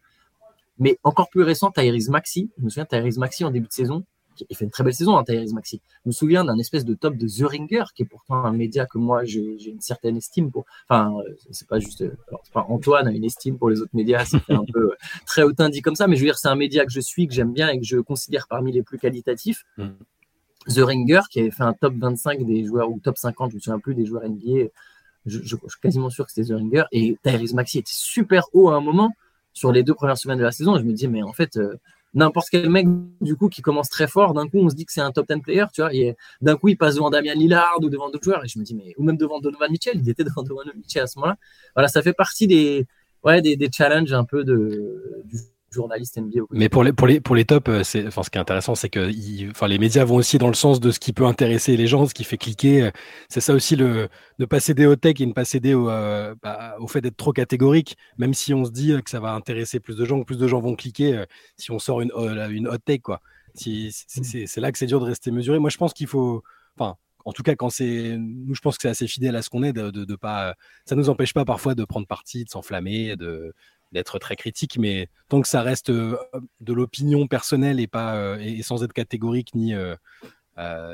Mais 0.79 0.97
encore 1.03 1.29
plus 1.29 1.43
récent, 1.43 1.71
Tyrese 1.71 2.09
Maxi. 2.09 2.49
Je 2.57 2.63
me 2.63 2.69
souviens, 2.69 2.85
Tyrese 2.85 3.17
Maxi 3.17 3.43
en 3.45 3.51
début 3.51 3.67
de 3.67 3.73
saison, 3.73 4.03
il 4.49 4.55
fait 4.55 4.65
une 4.65 4.71
très 4.71 4.83
belle 4.83 4.93
saison, 4.93 5.17
hein, 5.17 5.23
Tyrese 5.23 5.53
Maxi. 5.53 5.81
Je 6.03 6.09
me 6.09 6.11
souviens 6.11 6.43
d'un 6.43 6.57
espèce 6.57 6.85
de 6.85 6.93
top 6.93 7.15
de 7.15 7.27
The 7.27 7.47
Ringer, 7.47 7.83
qui 7.95 8.03
est 8.03 8.05
pourtant 8.05 8.45
un 8.45 8.53
média 8.53 8.85
que 8.85 8.97
moi 8.97 9.23
j'ai 9.23 9.69
une 9.69 9.81
certaine 9.81 10.17
estime 10.17 10.51
pour. 10.51 10.65
Enfin, 10.89 11.13
euh, 11.19 11.35
c'est 11.51 11.67
pas 11.67 11.79
juste. 11.79 12.03
Alors, 12.53 12.71
Antoine 12.71 13.07
a 13.07 13.11
une 13.11 13.23
estime 13.23 13.57
pour 13.57 13.69
les 13.69 13.81
autres 13.81 13.95
médias, 13.95 14.25
c'est 14.25 14.37
un 14.49 14.65
peu 14.71 14.91
euh, 14.91 14.97
très 15.25 15.43
hautain 15.43 15.69
dit 15.69 15.81
comme 15.81 15.95
ça, 15.95 16.07
mais 16.07 16.15
je 16.15 16.21
veux 16.21 16.27
dire, 16.27 16.37
c'est 16.37 16.47
un 16.47 16.55
média 16.55 16.85
que 16.85 16.91
je 16.91 16.99
suis, 16.99 17.27
que 17.27 17.33
j'aime 17.33 17.53
bien 17.53 17.69
et 17.69 17.79
que 17.79 17.85
je 17.85 17.97
considère 17.97 18.47
parmi 18.47 18.71
les 18.71 18.83
plus 18.83 18.97
qualitatifs. 18.97 19.63
Mm. 19.77 19.89
The 20.69 20.79
Ringer, 20.79 21.21
qui 21.29 21.41
avait 21.41 21.51
fait 21.51 21.63
un 21.63 21.73
top 21.73 21.93
25 21.97 22.45
des 22.45 22.63
joueurs, 22.63 22.89
ou 22.89 22.99
top 22.99 23.17
50, 23.17 23.51
je 23.51 23.55
me 23.55 23.59
souviens 23.59 23.79
plus, 23.79 23.95
des 23.95 24.05
joueurs 24.05 24.23
NBA. 24.23 24.69
Je, 25.25 25.39
je, 25.39 25.43
je 25.43 25.69
suis 25.69 25.81
quasiment 25.81 26.09
sûr 26.09 26.25
que 26.25 26.31
c'était 26.31 26.53
The 26.53 26.57
Ringer. 26.57 26.83
Et 26.93 27.17
Tyrese 27.21 27.53
Maxi 27.53 27.79
était 27.79 27.91
super 27.93 28.45
haut 28.53 28.69
à 28.69 28.75
un 28.75 28.81
moment 28.81 29.13
sur 29.53 29.71
les 29.71 29.83
deux 29.83 29.93
premières 29.93 30.17
semaines 30.17 30.39
de 30.39 30.43
la 30.43 30.51
saison. 30.51 30.77
Je 30.77 30.83
me 30.83 30.93
dis, 30.93 31.07
mais 31.07 31.23
en 31.23 31.33
fait, 31.33 31.57
euh, 31.57 31.77
n'importe 32.13 32.49
quel 32.49 32.69
mec, 32.69 32.87
du 33.21 33.35
coup, 33.35 33.49
qui 33.49 33.61
commence 33.61 33.89
très 33.89 34.07
fort, 34.07 34.33
d'un 34.33 34.47
coup, 34.47 34.59
on 34.59 34.69
se 34.69 34.75
dit 34.75 34.85
que 34.85 34.93
c'est 34.93 35.01
un 35.01 35.11
top 35.11 35.27
10 35.29 35.41
player, 35.41 35.65
tu 35.73 35.81
vois. 35.81 35.91
D'un 36.41 36.57
coup, 36.57 36.69
il 36.69 36.77
passe 36.77 36.95
devant 36.95 37.09
Damien 37.09 37.33
Lillard 37.33 37.77
ou 37.81 37.89
devant 37.89 38.09
d'autres 38.09 38.23
joueurs. 38.23 38.43
Et 38.43 38.47
je 38.47 38.59
me 38.59 38.63
dis, 38.63 38.75
mais, 38.75 38.93
ou 38.97 39.03
même 39.03 39.17
devant 39.17 39.39
Donovan 39.39 39.71
Mitchell. 39.71 39.99
Il 39.99 40.09
était 40.09 40.23
devant 40.23 40.43
Donovan 40.43 40.71
Mitchell 40.75 41.03
à 41.03 41.07
ce 41.07 41.19
moment-là. 41.19 41.37
Voilà, 41.75 41.87
ça 41.87 42.01
fait 42.01 42.13
partie 42.13 42.47
des, 42.47 42.85
ouais, 43.23 43.41
des, 43.41 43.55
des 43.55 43.69
challenges 43.71 44.13
un 44.13 44.25
peu 44.25 44.43
de, 44.43 45.23
du, 45.25 45.37
journaliste 45.73 46.17
NBA. 46.17 46.41
Mais 46.51 46.69
pour 46.69 46.83
les, 46.83 46.93
pour 46.93 47.07
les, 47.07 47.19
pour 47.19 47.35
les 47.35 47.45
tops, 47.45 47.69
euh, 47.69 48.07
enfin, 48.07 48.23
ce 48.23 48.29
qui 48.29 48.37
est 48.37 48.41
intéressant, 48.41 48.75
c'est 48.75 48.89
que 48.89 49.09
enfin, 49.51 49.67
les 49.67 49.79
médias 49.79 50.05
vont 50.05 50.15
aussi 50.15 50.37
dans 50.37 50.47
le 50.47 50.53
sens 50.53 50.79
de 50.79 50.91
ce 50.91 50.99
qui 50.99 51.13
peut 51.13 51.25
intéresser 51.25 51.75
les 51.75 51.87
gens, 51.87 52.05
ce 52.05 52.13
qui 52.13 52.23
fait 52.23 52.37
cliquer. 52.37 52.91
C'est 53.29 53.41
ça 53.41 53.53
aussi, 53.53 53.75
le, 53.75 54.09
ne 54.39 54.45
pas 54.45 54.59
céder 54.59 54.85
au 54.85 54.95
tech 54.95 55.19
et 55.19 55.25
ne 55.25 55.33
pas 55.33 55.45
céder 55.45 55.73
au, 55.73 55.89
euh, 55.89 56.35
bah, 56.41 56.75
au 56.79 56.87
fait 56.87 57.01
d'être 57.01 57.17
trop 57.17 57.33
catégorique, 57.33 57.97
même 58.17 58.33
si 58.33 58.53
on 58.53 58.65
se 58.65 58.71
dit 58.71 58.93
que 59.03 59.09
ça 59.09 59.19
va 59.19 59.33
intéresser 59.33 59.79
plus 59.79 59.95
de 59.95 60.05
gens, 60.05 60.19
que 60.19 60.25
plus 60.25 60.37
de 60.37 60.47
gens 60.47 60.59
vont 60.59 60.75
cliquer 60.75 61.17
euh, 61.17 61.25
si 61.57 61.71
on 61.71 61.79
sort 61.79 62.01
une, 62.01 62.11
une 62.51 62.67
hot 62.67 62.77
tech. 62.77 63.01
Quoi. 63.01 63.21
C'est 63.55 64.57
là 64.57 64.71
que 64.71 64.77
c'est 64.77 64.87
dur 64.87 64.99
de 64.99 65.05
rester 65.05 65.31
mesuré. 65.31 65.59
Moi, 65.59 65.69
je 65.69 65.77
pense 65.77 65.93
qu'il 65.93 66.07
faut. 66.07 66.43
Enfin, 66.77 66.95
en 67.25 67.31
tout 67.31 67.43
cas, 67.43 67.55
quand 67.55 67.69
c'est, 67.69 68.17
nous, 68.17 68.53
je 68.53 68.61
pense 68.61 68.77
que 68.77 68.81
c'est 68.83 68.89
assez 68.89 69.07
fidèle 69.07 69.35
à 69.35 69.41
ce 69.41 69.49
qu'on 69.49 69.63
est, 69.63 69.73
de, 69.73 69.91
de, 69.91 70.03
de, 70.03 70.15
pas, 70.15 70.55
ça 70.85 70.95
nous 70.95 71.09
empêche 71.09 71.33
pas 71.33 71.45
parfois 71.45 71.75
de 71.75 71.85
prendre 71.85 72.07
parti, 72.07 72.43
de 72.43 72.49
s'enflammer, 72.49 73.15
de, 73.15 73.53
d'être 73.93 74.19
très 74.19 74.35
critique, 74.35 74.77
mais 74.77 75.07
tant 75.29 75.41
que 75.41 75.47
ça 75.47 75.61
reste 75.61 75.89
euh, 75.89 76.17
de 76.59 76.73
l'opinion 76.73 77.27
personnelle 77.27 77.79
et 77.79 77.87
pas 77.87 78.15
euh, 78.15 78.37
et, 78.39 78.61
sans 78.63 78.83
être 78.83 78.91
catégorique 78.91 79.55
ni 79.55 79.73
euh, 79.73 79.95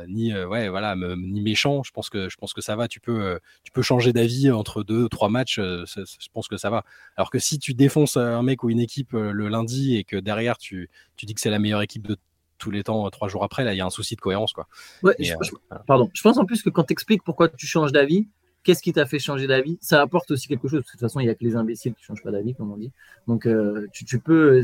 ni 0.08 0.34
ouais 0.34 0.70
voilà 0.70 0.96
ni 0.96 1.42
méchant, 1.42 1.82
je 1.84 1.92
pense 1.92 2.10
que 2.10 2.30
je 2.30 2.38
pense 2.38 2.54
que 2.54 2.62
ça 2.62 2.76
va. 2.76 2.88
Tu 2.88 3.00
peux 3.00 3.40
tu 3.64 3.72
peux 3.72 3.82
changer 3.82 4.14
d'avis 4.14 4.52
entre 4.52 4.84
deux 4.84 5.10
trois 5.10 5.30
matchs, 5.30 5.60
je 5.60 6.28
pense 6.32 6.48
que 6.48 6.58
ça 6.58 6.70
va. 6.70 6.86
Alors 7.18 7.30
que 7.30 7.40
si 7.40 7.60
tu 7.60 7.74
défonces 7.74 8.16
un 8.18 8.44
mec 8.44 8.64
ou 8.64 8.70
une 8.70 8.80
équipe 8.80 9.14
le 9.14 9.48
lundi 9.50 9.98
et 9.98 10.04
que 10.04 10.18
derrière 10.18 10.58
tu 10.58 10.90
tu 11.18 11.26
dis 11.26 11.34
que 11.34 11.42
c'est 11.42 11.50
la 11.50 11.60
meilleure 11.60 11.82
équipe 11.82 12.08
de 12.08 12.18
tous 12.58 12.72
les 12.72 12.84
temps 12.84 13.10
trois 13.10 13.28
jours 13.28 13.44
après, 13.44 13.64
là 13.66 13.74
il 13.74 13.78
y 13.78 13.82
a 13.82 13.86
un 13.86 13.90
souci 13.90 14.16
de 14.16 14.22
cohérence 14.22 14.54
quoi. 14.54 14.68
pardon. 15.88 16.10
Je 16.14 16.22
pense 16.22 16.38
en 16.38 16.46
plus 16.46 16.62
que 16.62 16.70
quand 16.70 16.86
tu 16.86 16.94
expliques 16.94 17.24
pourquoi 17.24 17.50
tu 17.50 17.68
changes 17.68 17.92
d'avis, 17.92 18.30
Qu'est-ce 18.64 18.82
qui 18.82 18.94
t'a 18.94 19.06
fait 19.06 19.20
changer 19.20 19.48
d'avis? 19.48 19.78
Ça 19.82 20.02
apporte 20.02 20.32
aussi 20.32 20.48
quelque 20.48 20.68
chose. 20.68 20.82
de 20.82 20.86
toute 20.86 21.00
façon, 21.00 21.20
il 21.20 21.26
n'y 21.26 21.30
a 21.30 21.36
que 21.36 21.44
les 21.44 21.56
imbéciles 21.56 21.94
qui 21.94 22.02
ne 22.02 22.06
changent 22.06 22.24
pas 22.24 22.32
d'avis, 22.32 22.54
comme 22.56 22.72
on 22.72 22.78
dit. 22.78 22.92
Donc, 23.28 23.46
euh, 23.46 23.88
tu, 23.94 24.20
peux, 24.20 24.62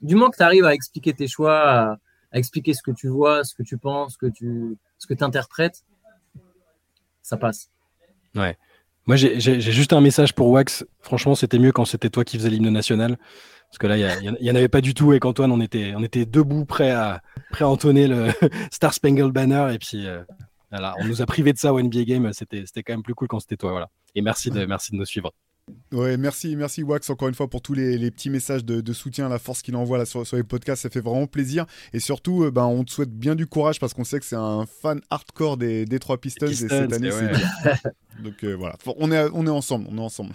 du 0.00 0.14
moment 0.14 0.30
que 0.30 0.36
tu 0.36 0.42
arrives 0.42 0.64
à 0.64 0.74
expliquer 0.74 1.12
tes 1.12 1.28
choix, 1.28 1.60
à, 1.60 1.98
expliquer 2.32 2.72
ce 2.72 2.82
que 2.82 2.90
tu 2.90 3.08
vois, 3.08 3.44
ce 3.44 3.54
que 3.54 3.62
tu 3.62 3.76
penses, 3.76 4.14
ce 4.14 4.18
que 4.18 4.26
tu 4.26 4.78
ce 4.98 5.06
que 5.06 5.24
interprètes, 5.24 5.84
ça 7.22 7.36
passe. 7.36 7.70
Ouais. 8.34 8.56
Moi, 9.06 9.16
j'ai 9.16 9.38
juste 9.60 9.92
un 9.92 10.00
message 10.00 10.32
pour 10.32 10.48
Wax. 10.48 10.86
Franchement, 11.00 11.34
c'était 11.34 11.58
mieux 11.58 11.72
quand 11.72 11.84
c'était 11.84 12.08
toi 12.08 12.24
qui 12.24 12.36
faisais 12.38 12.50
l'hymne 12.50 12.70
national. 12.70 13.18
Parce 13.68 13.78
que 13.78 13.86
là, 13.86 13.96
il 13.96 14.36
n'y 14.40 14.50
en 14.50 14.54
avait 14.54 14.68
pas 14.68 14.80
du 14.80 14.94
tout. 14.94 15.12
Et 15.12 15.18
qu'Antoine, 15.18 15.50
on 15.50 15.60
était, 15.60 15.94
on 15.96 16.04
était 16.04 16.24
debout, 16.24 16.64
prêt 16.64 16.90
à, 16.90 17.22
prêt 17.50 17.64
à 17.64 17.68
entonner 17.68 18.06
le 18.06 18.28
Star 18.70 18.94
Spangled 18.94 19.32
Banner. 19.32 19.74
Et 19.74 19.78
puis, 19.78 20.06
euh, 20.06 20.22
on 20.72 21.04
nous 21.04 21.22
a 21.22 21.26
privé 21.26 21.52
de 21.52 21.58
ça 21.58 21.72
au 21.72 21.80
NBA 21.80 22.04
Game. 22.04 22.32
C'était, 22.32 22.64
c'était 22.66 22.82
quand 22.82 22.94
même 22.94 23.02
plus 23.02 23.14
cool 23.14 23.28
quand 23.28 23.40
c'était 23.40 23.56
toi. 23.56 23.70
Voilà. 23.70 23.90
Et 24.14 24.22
merci 24.22 24.50
de 24.50 24.96
nous 24.96 25.04
suivre. 25.04 25.32
Ouais, 25.92 26.16
merci, 26.16 26.56
merci 26.56 26.82
Wax 26.82 27.10
encore 27.10 27.28
une 27.28 27.34
fois 27.34 27.48
pour 27.48 27.60
tous 27.60 27.74
les, 27.74 28.10
petits 28.10 28.30
messages 28.30 28.64
de, 28.64 28.92
soutien, 28.92 29.28
la 29.28 29.38
force 29.38 29.62
qu'il 29.62 29.76
envoie 29.76 29.98
là 29.98 30.06
sur, 30.06 30.24
les 30.32 30.42
podcasts, 30.42 30.82
ça 30.82 30.90
fait 30.90 31.00
vraiment 31.00 31.26
plaisir. 31.26 31.66
Et 31.92 32.00
surtout, 32.00 32.44
euh, 32.44 32.50
ben, 32.50 32.64
on 32.64 32.82
te 32.82 32.90
souhaite 32.90 33.10
bien 33.10 33.34
du 33.34 33.46
courage 33.46 33.78
parce 33.78 33.92
qu'on 33.94 34.04
sait 34.04 34.18
que 34.18 34.24
c'est 34.24 34.36
un 34.36 34.66
fan 34.66 35.00
hardcore 35.10 35.58
des, 35.58 35.84
des 35.84 35.98
trois 35.98 36.18
Pistons, 36.18 36.46
et 36.46 36.54
cette 36.54 36.72
année 36.72 37.10
c'est 37.10 38.22
Donc 38.22 38.42
euh, 38.44 38.54
voilà, 38.54 38.76
on 38.96 39.12
est, 39.12 39.28
on 39.32 39.46
est 39.46 39.50
ensemble, 39.50 39.86
on 39.90 39.98
est 39.98 40.02
ensemble. 40.02 40.34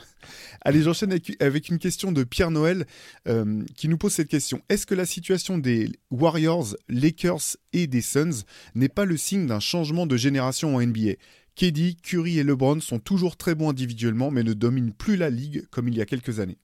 Allez, 0.62 0.82
j'enchaîne 0.82 1.12
avec, 1.40 1.70
une 1.70 1.80
question 1.80 2.12
de 2.12 2.24
Pierre 2.24 2.52
Noël 2.52 2.86
euh, 3.28 3.64
qui 3.76 3.88
nous 3.88 3.98
pose 3.98 4.14
cette 4.14 4.30
question. 4.30 4.62
Est-ce 4.70 4.86
que 4.86 4.96
la 4.96 5.06
situation 5.06 5.58
des 5.58 5.92
Warriors, 6.12 6.76
Lakers 6.88 7.58
et 7.74 7.88
des 7.88 8.02
Suns 8.02 8.44
n'est 8.76 8.90
pas 8.90 9.06
le 9.06 9.18
signe 9.18 9.48
d'un 9.48 9.60
changement 9.60 10.06
de 10.06 10.18
génération 10.18 10.76
en 10.76 10.82
NBA 10.82 11.14
KD, 11.58 12.00
Curry 12.02 12.38
et 12.38 12.44
LeBron 12.44 12.80
sont 12.80 13.00
toujours 13.00 13.36
très 13.36 13.56
bons 13.56 13.72
individuellement, 13.72 14.30
mais 14.30 14.44
ne 14.44 14.54
dominent 14.54 14.94
plus 14.94 15.18
la 15.18 15.32
ligue 15.32 15.68
comme 15.72 15.88
il 15.88 15.98
y 15.98 16.02
a 16.02 16.06
quelques 16.06 16.40
années. 16.40 16.60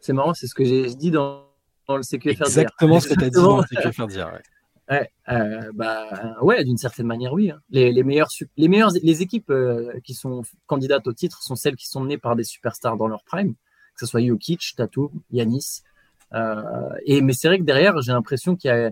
C'est 0.00 0.12
marrant, 0.12 0.34
c'est 0.34 0.46
ce 0.46 0.54
que 0.54 0.64
j'ai 0.64 0.94
dit 0.94 1.10
dans, 1.10 1.46
le 1.88 2.02
CQFR. 2.02 2.44
Exactement 2.44 3.00
ce 3.00 3.08
que 3.08 3.14
tu 3.14 3.24
as 3.24 3.30
dit 3.30 3.36
dans 3.36 3.58
le 3.58 3.64
CQFR. 3.64 4.06
Ouais. 4.90 5.08
Euh, 5.28 5.70
bah, 5.72 6.36
ouais, 6.42 6.64
d'une 6.64 6.76
certaine 6.76 7.06
manière, 7.06 7.32
oui. 7.32 7.52
Hein. 7.52 7.60
Les, 7.70 7.92
les, 7.92 8.02
meilleurs, 8.02 8.28
les, 8.56 8.66
meilleures, 8.66 8.90
les 9.00 9.22
équipes 9.22 9.50
euh, 9.50 9.92
qui 10.02 10.14
sont 10.14 10.42
candidates 10.66 11.06
au 11.06 11.12
titre 11.12 11.44
sont 11.44 11.54
celles 11.54 11.76
qui 11.76 11.86
sont 11.86 12.00
menées 12.00 12.18
par 12.18 12.34
des 12.34 12.42
superstars 12.42 12.96
dans 12.96 13.06
leur 13.06 13.22
prime, 13.22 13.52
que 13.54 14.00
ce 14.00 14.06
soit 14.06 14.20
Jokic, 14.20 14.74
Tatum, 14.76 15.10
Yanis. 15.30 15.82
Euh, 16.34 16.88
et, 17.06 17.20
mais 17.20 17.32
c'est 17.34 17.46
vrai 17.46 17.58
que 17.58 17.62
derrière, 17.62 18.00
j'ai 18.00 18.10
l'impression 18.10 18.56
qu'il 18.56 18.68
y 18.68 18.72
a 18.72 18.90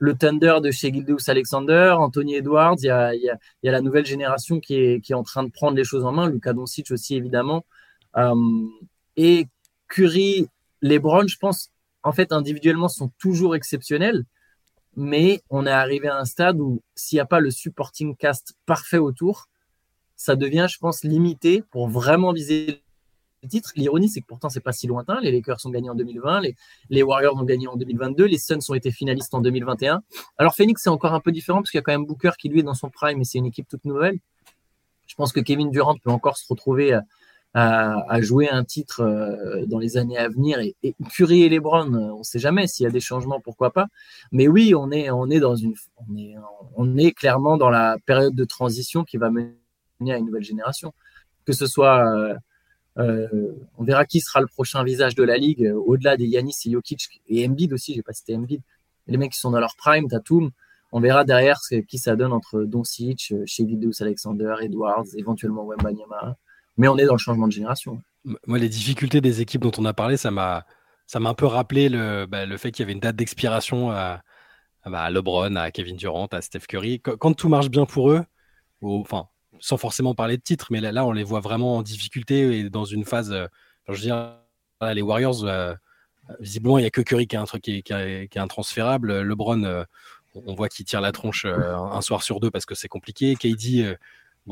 le 0.00 0.14
Thunder 0.14 0.56
de 0.62 0.70
chez 0.70 0.92
Gildeus 0.92 1.28
Alexander, 1.28 1.94
Anthony 1.98 2.36
Edwards, 2.36 2.76
il 2.78 2.86
y 2.86 2.90
a, 2.90 3.14
y, 3.14 3.28
a, 3.28 3.38
y 3.62 3.68
a, 3.68 3.72
la 3.72 3.82
nouvelle 3.82 4.06
génération 4.06 4.58
qui 4.58 4.74
est, 4.74 5.00
qui 5.00 5.12
est 5.12 5.14
en 5.14 5.22
train 5.22 5.44
de 5.44 5.50
prendre 5.50 5.76
les 5.76 5.84
choses 5.84 6.06
en 6.06 6.12
main, 6.12 6.28
Luka 6.28 6.54
Doncic 6.54 6.90
aussi 6.90 7.16
évidemment. 7.16 7.66
Euh, 8.16 8.34
et 9.16 9.46
Curry, 9.88 10.48
LeBron, 10.80 11.26
je 11.26 11.36
pense, 11.36 11.70
en 12.02 12.12
fait, 12.12 12.32
individuellement, 12.32 12.88
sont 12.88 13.10
toujours 13.18 13.54
exceptionnels, 13.54 14.24
mais 14.96 15.42
on 15.50 15.66
est 15.66 15.70
arrivé 15.70 16.08
à 16.08 16.16
un 16.16 16.24
stade 16.24 16.58
où 16.58 16.80
s'il 16.94 17.16
n'y 17.16 17.20
a 17.20 17.26
pas 17.26 17.40
le 17.40 17.50
supporting 17.50 18.16
cast 18.16 18.54
parfait 18.64 18.98
autour, 18.98 19.48
ça 20.16 20.34
devient, 20.34 20.66
je 20.70 20.78
pense, 20.78 21.04
limité 21.04 21.62
pour 21.70 21.88
vraiment 21.88 22.32
viser 22.32 22.82
L'ironie, 23.74 24.08
c'est 24.08 24.20
que 24.20 24.26
pourtant, 24.26 24.48
c'est 24.50 24.60
pas 24.60 24.72
si 24.72 24.86
lointain. 24.86 25.18
Les 25.22 25.32
Lakers 25.32 25.58
ont 25.64 25.70
gagné 25.70 25.88
en 25.88 25.94
2020, 25.94 26.42
les, 26.90 27.02
Warriors 27.02 27.36
ont 27.36 27.44
gagné 27.44 27.68
en 27.68 27.76
2022, 27.76 28.26
les 28.26 28.38
Suns 28.38 28.58
ont 28.68 28.74
été 28.74 28.90
finalistes 28.90 29.34
en 29.34 29.40
2021. 29.40 30.02
Alors, 30.36 30.54
Phoenix, 30.54 30.82
c'est 30.82 30.90
encore 30.90 31.14
un 31.14 31.20
peu 31.20 31.32
différent 31.32 31.60
parce 31.60 31.70
qu'il 31.70 31.78
y 31.78 31.80
a 31.80 31.82
quand 31.82 31.92
même 31.92 32.04
Booker 32.04 32.32
qui, 32.38 32.48
lui, 32.48 32.60
est 32.60 32.64
dans 32.64 32.74
son 32.74 32.90
prime 32.90 33.20
et 33.20 33.24
c'est 33.24 33.38
une 33.38 33.46
équipe 33.46 33.68
toute 33.68 33.84
nouvelle. 33.84 34.18
Je 35.06 35.14
pense 35.14 35.32
que 35.32 35.40
Kevin 35.40 35.70
Durant 35.70 35.96
peut 35.96 36.10
encore 36.10 36.36
se 36.36 36.46
retrouver 36.48 36.92
à, 37.54 38.20
jouer 38.20 38.48
un 38.48 38.62
titre 38.62 39.00
euh, 39.00 39.66
dans 39.66 39.78
les 39.78 39.96
années 39.96 40.18
à 40.18 40.28
venir. 40.28 40.60
Et, 40.60 40.76
et 40.82 40.94
Curry 41.10 41.42
et 41.42 41.48
LeBron, 41.48 41.92
on 41.92 42.18
ne 42.18 42.22
sait 42.22 42.38
jamais 42.38 42.66
s'il 42.66 42.84
y 42.84 42.86
a 42.86 42.90
des 42.90 43.00
changements, 43.00 43.40
pourquoi 43.40 43.72
pas. 43.72 43.86
Mais 44.32 44.46
oui, 44.48 44.74
on 44.76 44.90
est, 44.92 45.10
on 45.10 45.28
est 45.30 45.40
dans 45.40 45.56
une, 45.56 45.74
on 46.08 46.16
est, 46.16 46.34
on 46.76 46.96
est 46.96 47.12
clairement 47.12 47.56
dans 47.56 47.70
la 47.70 47.96
période 48.06 48.34
de 48.34 48.44
transition 48.44 49.02
qui 49.02 49.16
va 49.16 49.30
mener 49.30 49.54
à 50.08 50.18
une 50.18 50.26
nouvelle 50.26 50.44
génération. 50.44 50.92
Que 51.44 51.52
ce 51.52 51.66
soit 51.66 52.06
euh, 52.06 52.34
euh, 52.34 52.36
on 53.78 53.84
verra 53.84 54.04
qui 54.04 54.20
sera 54.20 54.40
le 54.40 54.46
prochain 54.46 54.82
visage 54.84 55.14
de 55.14 55.22
la 55.22 55.36
ligue, 55.36 55.64
euh, 55.64 55.74
au-delà 55.74 56.16
des 56.16 56.26
Yanis 56.26 56.56
et 56.66 56.70
Jokic 56.70 57.22
et 57.28 57.46
Embiid 57.46 57.72
aussi, 57.72 57.94
j'ai 57.94 58.02
pas 58.02 58.12
cité 58.12 58.36
Embiid. 58.36 58.60
Les 59.06 59.16
mecs 59.16 59.32
qui 59.32 59.38
sont 59.38 59.50
dans 59.50 59.60
leur 59.60 59.76
prime, 59.76 60.08
Tatum, 60.08 60.50
on 60.92 61.00
verra 61.00 61.24
derrière 61.24 61.60
qui 61.88 61.98
ça 61.98 62.16
donne 62.16 62.32
entre 62.32 62.62
Doncic, 62.62 63.32
euh, 63.32 63.44
chez 63.46 63.66
Alexander, 64.00 64.54
Edwards, 64.60 65.06
éventuellement 65.16 65.64
Wembanyama. 65.64 66.36
Mais 66.76 66.88
on 66.88 66.98
est 66.98 67.06
dans 67.06 67.14
le 67.14 67.18
changement 67.18 67.46
de 67.46 67.52
génération. 67.52 68.00
Moi, 68.46 68.58
les 68.58 68.68
difficultés 68.68 69.20
des 69.20 69.40
équipes 69.40 69.62
dont 69.62 69.72
on 69.78 69.84
a 69.84 69.92
parlé, 69.92 70.16
ça 70.16 70.30
m'a, 70.30 70.66
ça 71.06 71.20
m'a 71.20 71.30
un 71.30 71.34
peu 71.34 71.46
rappelé 71.46 71.88
le, 71.88 72.26
bah, 72.26 72.46
le 72.46 72.56
fait 72.56 72.70
qu'il 72.70 72.82
y 72.82 72.84
avait 72.84 72.92
une 72.92 73.00
date 73.00 73.16
d'expiration 73.16 73.90
à, 73.90 74.22
bah, 74.84 75.02
à, 75.02 75.10
LeBron, 75.10 75.56
à 75.56 75.70
Kevin 75.70 75.96
Durant, 75.96 76.26
à 76.26 76.40
Steph 76.40 76.66
Curry. 76.68 77.00
Quand, 77.00 77.34
tout 77.34 77.48
marche 77.48 77.70
bien 77.70 77.86
pour 77.86 78.10
eux, 78.10 78.24
enfin, 78.82 79.28
sans 79.60 79.76
forcément 79.76 80.14
parler 80.14 80.36
de 80.36 80.42
titre, 80.42 80.68
mais 80.70 80.80
là, 80.80 81.04
on 81.06 81.12
les 81.12 81.22
voit 81.22 81.40
vraiment 81.40 81.76
en 81.76 81.82
difficulté 81.82 82.58
et 82.58 82.70
dans 82.70 82.84
une 82.84 83.04
phase. 83.04 83.32
Euh, 83.32 83.46
je 83.88 83.92
veux 83.92 84.00
dire, 84.00 84.36
les 84.94 85.02
Warriors, 85.02 85.44
euh, 85.44 85.74
visiblement, 86.40 86.78
il 86.78 86.82
n'y 86.82 86.86
a 86.86 86.90
que 86.90 87.00
Curry 87.00 87.26
qui 87.26 87.36
est, 87.36 87.38
un 87.38 87.44
truc 87.44 87.62
qui 87.62 87.82
est, 87.88 88.36
intransférable. 88.36 89.20
LeBron, 89.20 89.64
euh, 89.64 89.84
on 90.34 90.54
voit 90.54 90.68
qu'il 90.68 90.84
tire 90.84 91.00
la 91.00 91.12
tronche 91.12 91.44
un 91.44 92.00
soir 92.02 92.22
sur 92.22 92.40
deux 92.40 92.50
parce 92.50 92.66
que 92.66 92.74
c'est 92.74 92.88
compliqué. 92.88 93.34
KD, 93.34 93.96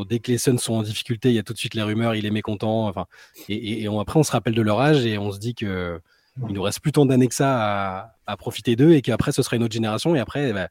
dès 0.09 0.19
que 0.19 0.33
les 0.33 0.39
Suns 0.39 0.59
sont 0.59 0.75
en 0.75 0.83
difficulté, 0.83 1.29
il 1.31 1.35
y 1.35 1.39
a 1.39 1.45
tout 1.45 1.53
de 1.53 1.59
suite 1.59 1.75
les 1.75 1.83
rumeurs, 1.83 2.17
il 2.17 2.27
est 2.27 2.31
mécontent. 2.31 2.89
Enfin, 2.89 3.07
et, 3.49 3.87
après, 3.87 4.19
on 4.19 4.25
se 4.25 4.33
rappelle 4.33 4.55
de 4.55 4.63
leur 4.63 4.81
âge 4.81 5.07
et 5.07 5.19
on 5.19 5.31
se 5.31 5.39
dit 5.39 5.55
que 5.55 6.01
il 6.49 6.55
nous 6.55 6.63
reste 6.63 6.81
plus 6.81 6.93
tant 6.93 7.07
d'années 7.07 7.29
que 7.29 7.35
ça 7.35 8.15
à, 8.27 8.37
profiter 8.37 8.77
d'eux 8.77 8.93
et 8.93 9.03
qu'après, 9.03 9.33
ce 9.33 9.43
sera 9.43 9.57
une 9.57 9.63
autre 9.63 9.73
génération. 9.73 10.15
Et 10.17 10.21
après, 10.21 10.53
bah, 10.53 10.69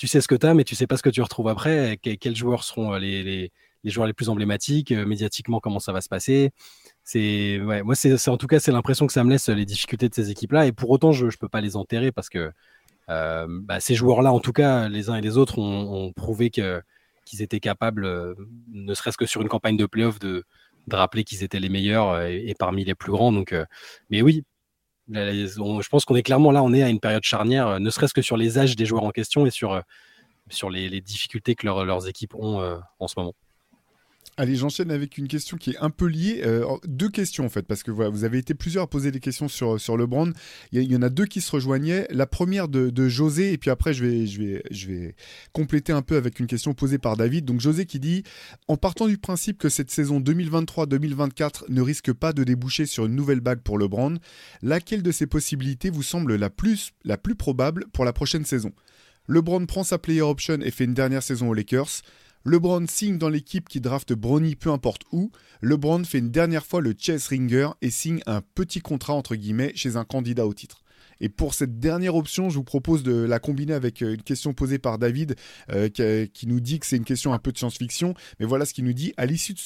tu 0.00 0.06
sais 0.06 0.22
ce 0.22 0.28
que 0.28 0.34
tu 0.34 0.46
as, 0.46 0.54
mais 0.54 0.64
tu 0.64 0.74
sais 0.74 0.86
pas 0.86 0.96
ce 0.96 1.02
que 1.02 1.10
tu 1.10 1.20
retrouves 1.20 1.48
après. 1.48 1.98
quels 1.98 2.34
joueurs 2.34 2.64
seront 2.64 2.94
euh, 2.94 2.98
les, 2.98 3.52
joueurs 3.84 4.06
les 4.06 4.14
plus 4.14 4.30
emblématiques, 4.30 4.92
euh, 4.92 5.04
médiatiquement, 5.04 5.60
comment 5.60 5.78
ça 5.78 5.92
va 5.92 6.00
se 6.00 6.08
passer. 6.08 6.52
C'est, 7.04 7.60
moi, 7.60 7.94
c'est, 7.94 8.28
en 8.28 8.38
tout 8.38 8.46
cas, 8.46 8.60
c'est 8.60 8.72
l'impression 8.72 9.06
que 9.06 9.12
ça 9.12 9.24
me 9.24 9.30
laisse 9.30 9.50
les 9.50 9.66
difficultés 9.66 10.08
de 10.08 10.14
ces 10.14 10.30
équipes-là. 10.30 10.64
Et 10.66 10.72
pour 10.72 10.88
autant, 10.88 11.12
je 11.12 11.26
ne 11.26 11.30
peux 11.32 11.50
pas 11.50 11.60
les 11.60 11.76
enterrer 11.76 12.12
parce 12.12 12.30
que 12.30 12.50
euh, 13.10 13.46
bah, 13.50 13.78
ces 13.78 13.94
joueurs-là, 13.94 14.32
en 14.32 14.40
tout 14.40 14.54
cas, 14.54 14.88
les 14.88 15.10
uns 15.10 15.16
et 15.16 15.20
les 15.20 15.36
autres, 15.36 15.58
ont, 15.58 16.12
prouvé 16.14 16.48
qu'ils 16.48 17.42
étaient 17.42 17.60
capables, 17.60 18.08
ne 18.72 18.94
serait-ce 18.94 19.18
que 19.18 19.26
sur 19.26 19.42
une 19.42 19.48
campagne 19.48 19.76
de 19.76 19.84
playoff, 19.84 20.18
de, 20.18 20.44
de 20.86 20.96
rappeler 20.96 21.24
qu'ils 21.24 21.44
étaient 21.44 21.60
les 21.60 21.68
meilleurs 21.68 22.22
et, 22.22 22.54
parmi 22.58 22.86
les 22.86 22.94
plus 22.94 23.12
grands. 23.12 23.32
Donc, 23.32 23.54
mais 24.08 24.22
oui, 24.22 24.44
je 25.12 25.88
pense 25.88 26.04
qu'on 26.04 26.16
est 26.16 26.22
clairement 26.22 26.52
là, 26.52 26.62
on 26.62 26.72
est 26.72 26.82
à 26.82 26.88
une 26.88 27.00
période 27.00 27.24
charnière, 27.24 27.68
euh, 27.68 27.78
ne 27.78 27.90
serait-ce 27.90 28.14
que 28.14 28.22
sur 28.22 28.36
les 28.36 28.58
âges 28.58 28.76
des 28.76 28.86
joueurs 28.86 29.04
en 29.04 29.10
question 29.10 29.46
et 29.46 29.50
sur, 29.50 29.72
euh, 29.72 29.80
les, 30.70 31.00
difficultés 31.00 31.54
que 31.54 31.66
leurs 31.66 32.08
équipes 32.08 32.34
ont 32.34 32.60
euh, 32.60 32.76
en 32.98 33.08
ce 33.08 33.14
moment. 33.18 33.34
Allez, 34.40 34.56
j'enchaîne 34.56 34.90
avec 34.90 35.18
une 35.18 35.28
question 35.28 35.58
qui 35.58 35.72
est 35.72 35.78
un 35.80 35.90
peu 35.90 36.06
liée. 36.06 36.42
deux 36.86 37.10
questions 37.10 37.44
en 37.44 37.50
fait, 37.50 37.60
parce 37.60 37.82
que 37.82 37.90
vous 37.90 38.24
avez 38.24 38.38
été 38.38 38.54
plusieurs 38.54 38.84
à 38.84 38.86
poser 38.86 39.10
des 39.10 39.20
questions 39.20 39.48
sur, 39.48 39.78
sur 39.78 39.98
LeBron. 39.98 40.32
Il 40.72 40.82
y, 40.82 40.96
en 40.96 41.02
a 41.02 41.10
deux 41.10 41.26
qui 41.26 41.42
se 41.42 41.50
rejoignaient. 41.50 42.06
La 42.08 42.26
première 42.26 42.68
de, 42.68 43.08
José, 43.08 43.52
et 43.52 43.58
puis 43.58 43.68
après 43.68 43.92
je 43.92 44.02
vais, 44.02 44.26
je, 44.26 44.40
vais, 44.40 44.62
je 44.70 44.86
vais 44.86 45.14
compléter 45.52 45.92
un 45.92 46.00
peu 46.00 46.16
avec 46.16 46.40
une 46.40 46.46
question 46.46 46.72
posée 46.72 46.96
par 46.96 47.18
David. 47.18 47.44
Donc 47.44 47.60
José 47.60 47.84
qui 47.84 48.00
dit 48.00 48.22
En 48.66 48.78
partant 48.78 49.08
du 49.08 49.18
principe 49.18 49.58
que 49.58 49.68
cette 49.68 49.90
saison 49.90 50.20
2023-2024 50.20 51.64
ne 51.68 51.82
risque 51.82 52.14
pas 52.14 52.32
de 52.32 52.42
déboucher 52.42 52.86
sur 52.86 53.04
une 53.04 53.14
nouvelle 53.16 53.40
bague 53.40 53.60
pour 53.60 53.76
LeBron, 53.76 54.16
laquelle 54.62 55.02
de 55.02 55.12
ces 55.12 55.26
possibilités 55.26 55.90
vous 55.90 56.02
semble 56.02 56.36
la 56.36 56.48
plus, 56.48 56.92
la 57.04 57.18
plus 57.18 57.34
probable 57.34 57.84
pour 57.92 58.06
la 58.06 58.14
prochaine 58.14 58.46
saison? 58.46 58.72
LeBron 59.28 59.66
prend 59.66 59.84
sa 59.84 59.98
player 59.98 60.22
option 60.22 60.60
et 60.62 60.70
fait 60.70 60.84
une 60.84 60.94
dernière 60.94 61.22
saison 61.22 61.50
aux 61.50 61.54
Lakers. 61.54 62.00
LeBron 62.44 62.86
signe 62.86 63.18
dans 63.18 63.28
l'équipe 63.28 63.68
qui 63.68 63.80
draft 63.80 64.12
Bronny 64.12 64.56
peu 64.56 64.70
importe 64.70 65.02
où. 65.12 65.30
LeBron 65.60 66.04
fait 66.04 66.18
une 66.18 66.30
dernière 66.30 66.64
fois 66.64 66.80
le 66.80 66.94
chess 66.96 67.28
ringer 67.28 67.68
et 67.82 67.90
signe 67.90 68.20
un 68.26 68.40
petit 68.54 68.80
contrat 68.80 69.14
entre 69.14 69.36
guillemets 69.36 69.72
chez 69.74 69.96
un 69.96 70.04
candidat 70.04 70.46
au 70.46 70.54
titre. 70.54 70.82
Et 71.20 71.28
pour 71.28 71.52
cette 71.52 71.78
dernière 71.78 72.14
option, 72.14 72.48
je 72.48 72.56
vous 72.56 72.64
propose 72.64 73.02
de 73.02 73.12
la 73.12 73.38
combiner 73.38 73.74
avec 73.74 74.02
euh, 74.02 74.14
une 74.14 74.22
question 74.22 74.54
posée 74.54 74.78
par 74.78 74.98
David 74.98 75.36
euh, 75.70 75.88
qui, 75.88 76.30
qui, 76.32 76.46
nous 76.46 76.60
dit 76.60 76.78
que 76.78 76.86
c'est 76.86 76.96
une 76.96 77.04
question 77.04 77.34
un 77.34 77.38
peu 77.38 77.52
de 77.52 77.58
science-fiction. 77.58 78.14
Mais 78.38 78.46
voilà 78.46 78.64
ce 78.64 78.72
qu'il 78.72 78.84
nous 78.84 78.94
dit. 78.94 79.12
À 79.18 79.26
l'issue 79.26 79.52
de, 79.52 79.60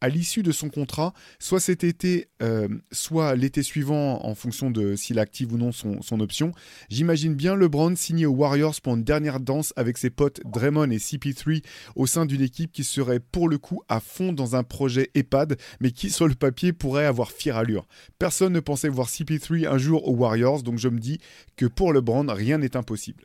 à 0.00 0.08
l'issue 0.08 0.42
de 0.42 0.52
son 0.52 0.68
contrat, 0.68 1.12
soit 1.38 1.60
cet 1.60 1.84
été, 1.84 2.28
euh, 2.42 2.68
soit 2.92 3.34
l'été 3.34 3.62
suivant, 3.62 4.24
en 4.24 4.34
fonction 4.34 4.70
de 4.70 4.96
s'il 4.96 5.18
active 5.18 5.52
ou 5.52 5.58
non 5.58 5.72
son, 5.72 6.20
option. 6.20 6.52
J'imagine 6.88 7.34
bien 7.34 7.54
LeBron 7.54 7.94
signer 7.94 8.26
aux 8.26 8.32
Warriors 8.32 8.74
pour 8.82 8.94
une 8.96 9.04
dernière 9.04 9.38
danse 9.38 9.72
avec 9.76 9.98
ses 9.98 10.10
potes 10.10 10.40
Draymond 10.44 10.90
et 10.90 10.96
CP3 10.96 11.62
au 11.94 12.06
sein 12.06 12.26
d'une 12.26 12.42
équipe 12.42 12.72
qui 12.72 12.82
serait 12.82 13.20
pour 13.20 13.48
le 13.48 13.58
coup 13.58 13.82
à 13.88 14.00
fond 14.00 14.32
dans 14.32 14.56
un 14.56 14.64
projet 14.64 15.10
EHPAD, 15.14 15.56
mais 15.80 15.92
qui 15.92 16.10
sur 16.10 16.26
le 16.26 16.34
papier 16.34 16.72
pourrait 16.72 17.06
avoir 17.06 17.30
fière 17.30 17.56
allure. 17.56 17.86
Personne 18.18 18.52
ne 18.52 18.60
pensait 18.60 18.88
voir 18.88 19.08
CP3 19.08 19.68
un 19.68 19.78
jour 19.78 20.08
aux 20.08 20.14
Warriors, 20.14 20.62
donc 20.62 20.78
je 20.78 20.88
me 20.88 20.98
dis 20.98 21.20
que 21.56 21.66
pour 21.66 21.92
LeBron, 21.92 22.26
rien 22.28 22.58
n'est 22.58 22.76
impossible. 22.76 23.24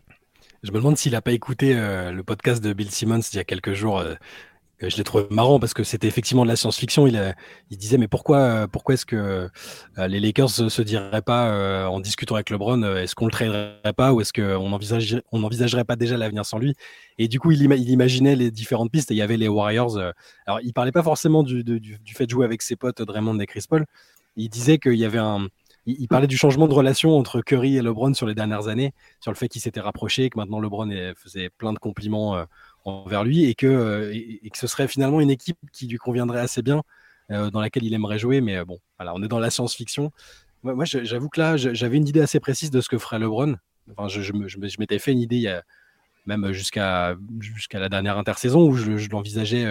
Je 0.63 0.72
me 0.72 0.77
demande 0.77 0.98
s'il 0.98 1.12
n'a 1.12 1.22
pas 1.22 1.34
écouté 1.34 1.75
euh, 1.75 2.13
le 2.13 2.24
podcast 2.24 2.63
de 2.63 2.72
Bill 2.72 2.89
Simmons 2.89 3.20
il 3.34 3.36
y 3.36 3.39
a 3.39 3.44
quelques 3.44 3.74
jours. 3.74 4.00
Euh, 4.00 4.15
je 4.82 4.98
l'ai 4.98 5.03
trouvé 5.03 5.25
marrant 5.30 5.60
parce 5.60 5.74
que 5.74 5.84
c'était 5.84 6.08
effectivement 6.08 6.44
de 6.44 6.50
la 6.50 6.56
science-fiction. 6.56 7.08
Il, 7.08 7.36
il 7.70 7.77
disait 7.77 7.98
mais 7.98 8.08
pourquoi, 8.08 8.38
euh, 8.38 8.68
pourquoi 8.68 8.96
est-ce 8.96 9.06
que 9.06 9.15
euh, 9.98 10.08
les 10.08 10.20
Lakers 10.20 10.50
se, 10.50 10.82
diraient 10.82 11.22
pas 11.22 11.50
euh, 11.50 11.86
en 11.86 12.00
discutant 12.00 12.36
avec 12.36 12.50
LeBron, 12.50 12.82
est-ce 12.98 13.15
qu'on 13.15 13.25
le 13.25 13.32
traderait 13.32 13.94
pas 13.96 14.13
ou 14.13 14.22
est-ce 14.22 14.34
qu'on 14.34 14.72
envisagerait, 14.72 15.24
on 15.32 15.44
envisagerait 15.44 15.86
pas 15.86 15.96
déjà 15.96 16.18
l'avenir 16.18 16.46
sans 16.46 16.58
lui? 16.58 16.75
Et 17.18 17.27
du 17.27 17.39
coup, 17.39 17.51
il, 17.51 17.62
imaginait 17.62 18.36
les 18.36 18.51
différentes 18.51 18.92
pistes. 18.92 19.12
Et 19.12 19.13
il 19.13 19.18
y 19.18 19.22
avait 19.22 19.38
les 19.38 19.48
Warriors. 19.48 19.98
alors, 20.46 20.60
il 20.63 20.74
parlait 20.74 20.92
pas 20.92 21.03
forcément 21.03 21.44
du, 21.44 21.63
du, 21.63 22.13
fait 22.13 22.25
de 22.25 22.32
jouer 22.32 22.46
avec 22.46 22.62
ses 22.62 22.75
potes 22.75 23.01
Draymond 23.01 23.39
et 23.39 23.46
Chris 23.46 23.65
Paul. 23.70 23.86
Il 24.36 24.50
disait 24.50 24.80
qu'il 24.80 24.96
y 24.96 25.06
avait 25.06 25.20
un 25.20 25.48
il, 25.86 26.08
parlait 26.08 26.27
du 26.27 26.38
changement 26.38 26.70
de 26.70 26.74
relation 26.74 27.18
entre 27.18 27.42
Curry 27.42 27.75
et 27.75 27.82
LeBron 27.82 28.13
sur 28.13 28.25
les 28.25 28.34
dernières 28.34 28.70
années, 28.70 28.94
sur 29.20 29.32
le 29.32 29.36
fait 29.36 29.50
qu'ils 29.50 29.62
s'étaient 29.62 29.82
rapprochés, 29.82 30.30
que 30.30 30.39
maintenant 30.39 30.62
LeBron 30.62 30.89
faisait 31.18 31.50
plein 31.50 31.74
de 31.74 31.77
compliments 31.77 32.46
envers 32.86 33.24
lui 33.24 33.46
et 33.46 33.56
que, 33.56 33.68
euh, 33.68 34.12
et, 34.13 34.50
que 34.50 34.58
ce 34.58 34.68
serait 34.68 34.88
finalement 34.88 35.22
une 35.22 35.30
équipe 35.30 35.58
qui 35.72 35.88
lui 35.88 35.98
conviendrait 35.98 36.42
assez 36.42 36.62
bien, 36.62 36.84
euh, 37.32 37.50
dans 37.50 37.62
laquelle 37.62 37.84
il 37.84 37.94
aimerait 37.94 38.20
jouer. 38.20 38.42
Mais 38.42 38.58
euh, 38.58 38.66
bon, 38.66 38.80
voilà, 38.98 39.13
on 39.16 39.24
est 39.24 39.28
dans 39.28 39.40
la 39.40 39.50
science-fiction. 39.50 40.12
Moi, 40.63 40.86
j'avoue 40.86 41.28
que 41.28 41.42
là, 41.42 41.58
j'avais 41.58 41.98
une 41.98 42.08
idée 42.08 42.22
assez 42.22 42.40
précise 42.40 42.72
de 42.72 42.80
ce 42.80 42.88
que 42.88 42.98
ferait 42.98 43.20
LeBron. 43.20 43.56
Enfin, 43.92 44.08
je, 44.08 44.22
je, 44.22 44.58
m'étais 44.80 44.98
fait 44.98 45.12
une 45.12 45.20
idée 45.20 45.60
même 46.25 46.54
jusqu'à 46.54 47.18
la 47.74 47.90
dernière 47.90 48.18
intersaison 48.18 48.66
où 48.70 48.74
je, 48.74 49.10
l'envisageais 49.10 49.66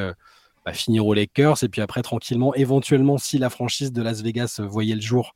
bah, 0.66 0.74
finir 0.74 1.06
aux 1.06 1.14
Lakers 1.14 1.64
et 1.64 1.70
puis 1.70 1.80
après 1.80 2.02
tranquillement, 2.02 2.54
éventuellement, 2.54 3.16
si 3.16 3.38
la 3.38 3.48
franchise 3.48 3.90
de 3.90 4.02
Las 4.02 4.20
Vegas 4.20 4.60
voyait 4.62 4.94
le 4.94 5.00
jour 5.00 5.34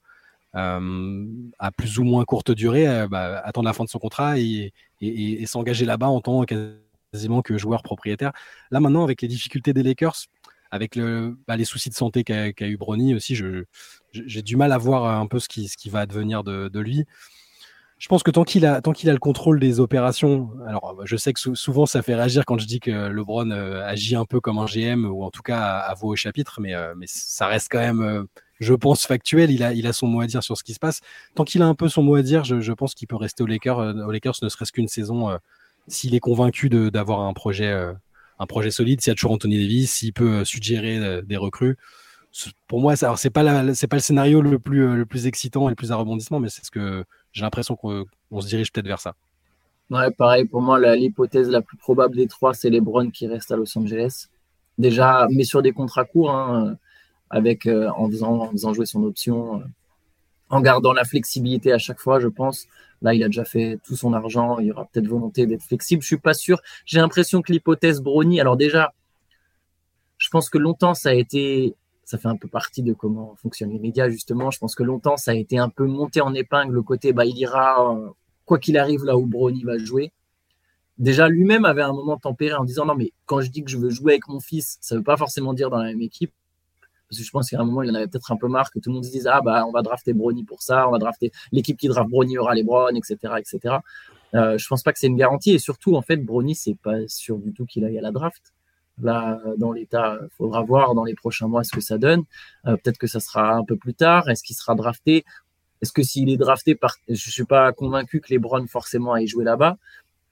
à 0.53 1.71
plus 1.75 1.99
ou 1.99 2.05
moins 2.05 2.27
courte 2.27 2.51
durée, 2.51 3.07
bah, 3.09 3.41
attendre 3.43 3.65
la 3.65 3.73
fin 3.73 3.85
de 3.85 3.89
son 3.89 3.99
contrat 3.99 4.39
et, 4.39 4.75
et, 5.01 5.43
et 5.43 5.47
s'engager 5.47 5.87
là-bas 5.87 6.09
en 6.09 6.21
tant 6.21 6.45
que 6.45 6.79
quasiment 7.17 7.41
que 7.41 7.57
joueur 7.57 7.83
propriétaire. 7.83 8.33
Là 8.71 8.81
maintenant, 8.81 9.03
avec 9.03 9.23
les 9.23 9.29
difficultés 9.29 9.73
des 9.73 9.83
Lakers, 9.83 10.27
avec 10.71 10.99
bah, 11.47 11.57
les 11.57 11.65
soucis 11.65 11.89
de 11.89 11.95
santé 11.95 12.25
qu'a 12.25 12.67
eu 12.67 12.77
Bronny 12.77 13.15
aussi, 13.15 13.35
j'ai 14.13 14.43
du 14.43 14.57
mal 14.57 14.73
à 14.73 14.79
voir 14.79 15.07
un 15.19 15.27
peu 15.27 15.39
ce 15.39 15.49
qui, 15.49 15.89
va 15.89 16.01
advenir 16.01 16.45
de, 16.45 16.79
lui. 16.79 17.05
Je 17.99 18.09
pense 18.09 18.23
que 18.23 18.31
tant 18.31 18.45
qu'il 18.45 18.67
a, 18.67 18.81
le 18.85 19.19
contrôle 19.19 19.59
des 19.59 19.81
opérations, 19.81 20.51
alors 20.67 21.01
je 21.05 21.17
sais 21.17 21.33
que 21.33 21.55
souvent 21.55 21.87
ça 21.87 22.03
fait 22.03 22.15
réagir 22.15 22.45
quand 22.45 22.59
je 22.59 22.67
dis 22.67 22.79
que 22.79 22.91
LeBron 22.91 23.51
euh, 23.51 23.83
agit 23.87 24.17
un 24.17 24.27
peu 24.27 24.39
comme 24.39 24.59
un 24.59 24.67
GM 24.67 25.07
ou 25.07 25.25
en 25.25 25.31
tout 25.31 25.41
cas 25.41 25.79
à, 25.79 25.95
voix 25.95 26.11
au 26.11 26.17
chapitre, 26.17 26.61
mais, 26.61 26.75
euh, 26.75 26.95
ça 27.07 27.47
reste 27.47 27.69
quand 27.71 27.79
même 27.79 28.03
euh, 28.03 28.25
je 28.61 28.75
pense, 28.75 29.07
factuel. 29.07 29.51
Il 29.51 29.63
a, 29.65 29.93
son 29.93 30.09
mot 30.09 30.21
à 30.21 30.27
dire 30.27 30.43
sur 30.43 30.57
ce 30.59 30.65
qui 30.65 30.75
se 30.75 30.79
passe. 30.79 31.01
Tant 31.35 31.45
qu'il 31.45 31.63
a 31.63 31.67
un 31.67 31.75
peu 31.75 31.89
son 31.89 32.03
mot 32.03 32.17
à 32.17 32.23
dire, 32.23 32.45
je, 32.45 32.73
pense 32.73 32.95
qu'il 32.95 33.09
peut 33.09 33.17
rester 33.17 33.43
aux 33.43 33.47
Lakers, 33.47 33.79
aux 33.79 34.11
Lakers 34.11 34.37
ne 34.43 34.49
serait-ce 34.49 34.73
qu'une 34.73 34.89
saison 34.89 35.39
s'il 35.89 36.15
est 36.15 36.21
convaincu 36.21 36.69
d'avoir 36.69 37.21
un 37.21 37.33
projet, 37.33 37.73
un 38.39 38.47
projet 38.47 38.71
solide, 38.71 39.01
s'il 39.01 39.11
y 39.11 39.13
a 39.13 39.15
toujours 39.15 39.33
Anthony 39.33 39.59
Davis, 39.59 39.93
s'il 39.93 40.13
peut 40.13 40.45
suggérer 40.45 41.23
des 41.23 41.37
recrues 41.37 41.77
pour 42.67 42.81
moi, 42.81 42.97
c'est 42.97 43.31
pas 43.31 43.45
pas 43.45 43.63
le 43.63 43.99
scénario 43.99 44.41
le 44.41 44.59
plus 44.59 44.85
euh, 44.85 45.27
excitant 45.27 45.69
et 45.69 45.71
le 45.71 45.77
plus 45.77 45.93
à 45.93 45.97
rebondissement, 45.97 46.41
mais 46.41 46.49
c'est 46.49 46.65
ce 46.65 46.71
que 46.71 47.05
j'ai 47.33 47.43
l'impression 47.43 47.77
qu'on 47.77 48.41
se 48.41 48.49
dirige 48.49 48.73
peut-être 48.73 48.87
vers 48.87 49.01
ça. 49.01 49.15
Ouais, 49.91 50.11
pareil 50.11 50.45
pour 50.45 50.61
moi, 50.61 50.79
l'hypothèse 50.97 51.49
la, 51.49 51.63
plus 51.63 51.77
probable 51.77 52.17
des 52.17 52.27
trois, 52.27 52.55
c'est 52.55 52.71
les 52.71 52.81
Browns 52.81 53.13
qui 53.13 53.27
restent 53.27 53.53
à 53.53 53.57
Los 53.57 53.77
Angeles. 53.79 54.27
Déjà, 54.79 55.29
mais 55.31 55.45
sur 55.45 55.63
des 55.63 55.73
contrats 55.73 56.05
courts, 56.05 56.33
hein, 56.33 56.77
avec 57.31 57.67
euh, 57.67 57.89
en 57.97 58.11
faisant 58.11 58.51
en 58.53 58.75
jouer 58.75 58.87
son 58.87 59.05
option, 59.05 59.61
euh, 59.61 59.65
en 60.51 60.61
gardant 60.61 60.93
la 60.93 61.05
flexibilité 61.05 61.73
à 61.73 61.79
chaque 61.79 62.01
fois, 62.01 62.21
je 62.21 62.29
pense. 62.29 62.67
Là, 63.03 63.15
il 63.15 63.23
a 63.23 63.27
déjà 63.27 63.45
fait 63.45 63.79
tout 63.85 63.97
son 63.97 64.13
argent, 64.13 64.59
il 64.59 64.67
y 64.67 64.73
aura 64.73 64.87
peut-être 64.87 65.09
volonté 65.09 65.47
d'être 65.47 65.63
flexible. 65.63 66.03
Je 66.03 66.07
suis 66.07 66.17
pas 66.17 66.35
sûr. 66.35 66.61
J'ai 66.85 66.99
l'impression 66.99 67.43
que 67.43 67.53
l'hypothèse 67.53 68.01
Brony, 68.01 68.41
alors 68.41 68.57
déjà, 68.57 68.93
je 70.19 70.29
pense 70.31 70.49
que 70.49 70.59
longtemps 70.59 70.95
ça 70.95 71.11
a 71.11 71.15
été 71.15 71.75
ça 72.05 72.19
fait 72.19 72.29
un 72.29 72.37
peu 72.37 72.49
partie 72.49 72.83
de 72.83 72.93
comment 72.93 73.35
fonctionnent 73.37 73.73
les 73.73 73.79
médias 73.79 74.09
justement. 74.09 74.51
Je 74.51 74.59
pense 74.59 74.75
que 74.75 74.83
longtemps 74.83 75.17
ça 75.17 75.33
a 75.33 75.35
été 75.35 75.59
un 75.59 75.69
peu 75.69 75.87
monté 75.87 76.21
en 76.21 76.35
épingle 76.35 76.73
le 76.73 76.83
côté 76.83 77.13
bah 77.13 77.25
il 77.25 77.37
ira 77.37 77.95
euh, 77.95 78.11
quoi 78.45 78.59
qu'il 78.59 78.79
arrive 78.79 79.05
là 79.05 79.17
où 79.17 79.27
Brony 79.27 79.65
va 79.65 79.77
jouer. 79.79 80.13
Déjà 80.99 81.29
lui-même 81.29 81.65
avait 81.65 81.83
un 81.83 81.93
moment 81.93 82.17
tempéré 82.17 82.55
en 82.55 82.65
disant 82.65 82.87
non 82.87 82.95
mais 82.95 83.13
quand 83.27 83.41
je 83.41 83.51
dis 83.51 83.65
que 83.65 83.71
je 83.71 83.77
veux 83.79 83.91
jouer 83.91 84.13
avec 84.13 84.29
mon 84.29 84.41
fils, 84.41 84.79
ça 84.81 84.97
veut 84.97 85.03
pas 85.03 85.17
forcément 85.17 85.53
dire 85.53 85.69
dans 85.69 85.79
la 85.79 85.89
même 85.89 86.01
équipe. 86.01 86.33
Parce 87.09 87.19
que 87.21 87.25
je 87.25 87.31
pense 87.31 87.51
qu'à 87.51 87.61
un 87.61 87.65
moment, 87.65 87.83
il 87.83 87.91
en 87.91 87.95
avait 87.95 88.09
peut-être 88.09 88.33
un 88.33 88.37
peu 88.37 88.49
marre 88.49 88.71
que 88.71 88.79
tout 88.79 88.91
le 88.91 88.95
monde 88.95 89.05
se 89.05 89.11
dise 89.11 89.27
Ah, 89.27 89.41
bah, 89.41 89.65
on 89.67 89.73
va 89.73 89.83
drafter 89.83 90.13
Brony 90.13 90.45
pour 90.45 90.63
ça, 90.63 90.89
on 90.89 90.93
va 90.93 90.99
drafter 90.99 91.31
l'équipe 91.53 91.77
qui 91.79 91.89
draft 91.89 92.11
Brony 92.11 92.39
aura 92.39 92.55
les 92.55 92.65
Browns, 92.65 92.97
etc. 92.97 93.35
etc. 93.39 93.77
Euh, 94.35 94.59
je 94.59 94.67
pense 94.67 94.83
pas 94.83 94.93
que 94.93 94.99
c'est 94.99 95.07
une 95.07 95.17
garantie. 95.17 95.53
Et 95.53 95.59
surtout, 95.59 95.95
en 95.95 96.03
fait, 96.03 96.17
Brony, 96.17 96.55
c'est 96.55 96.77
pas 96.77 97.07
sûr 97.09 97.39
du 97.39 97.53
tout 97.53 97.65
qu'il 97.65 97.85
aille 97.85 97.99
à 97.99 98.03
la 98.03 98.11
draft. 98.11 98.53
Là, 99.03 99.41
dans 99.59 99.73
l'état, 99.73 100.19
il 100.23 100.29
faudra 100.37 100.63
voir 100.63 100.95
dans 100.95 101.05
les 101.05 101.15
prochains 101.15 101.49
mois 101.49 101.65
ce 101.65 101.71
que 101.71 101.81
ça 101.81 101.99
donne. 101.99 102.25
Euh, 102.67 102.77
peut-être 102.77 102.99
que 102.99 103.07
ça 103.07 103.21
sera 103.21 103.53
un 103.53 103.65
peu 103.65 103.77
plus 103.77 103.95
tard. 103.95 104.29
Est-ce 104.31 104.43
qu'il 104.43 104.57
sera 104.57 104.75
drafté? 104.75 105.25
Est-ce 105.83 105.93
que 105.93 106.03
s'il 106.03 106.31
est 106.31 106.39
drafté 106.39 106.75
par, 106.75 106.97
je 107.09 107.31
suis 107.31 107.45
pas 107.45 107.73
convaincu 107.73 108.21
que 108.21 108.29
les 108.31 108.39
Browns 108.39 108.67
forcément 108.67 109.13
aillent 109.13 109.27
jouer 109.27 109.45
là-bas. 109.45 109.77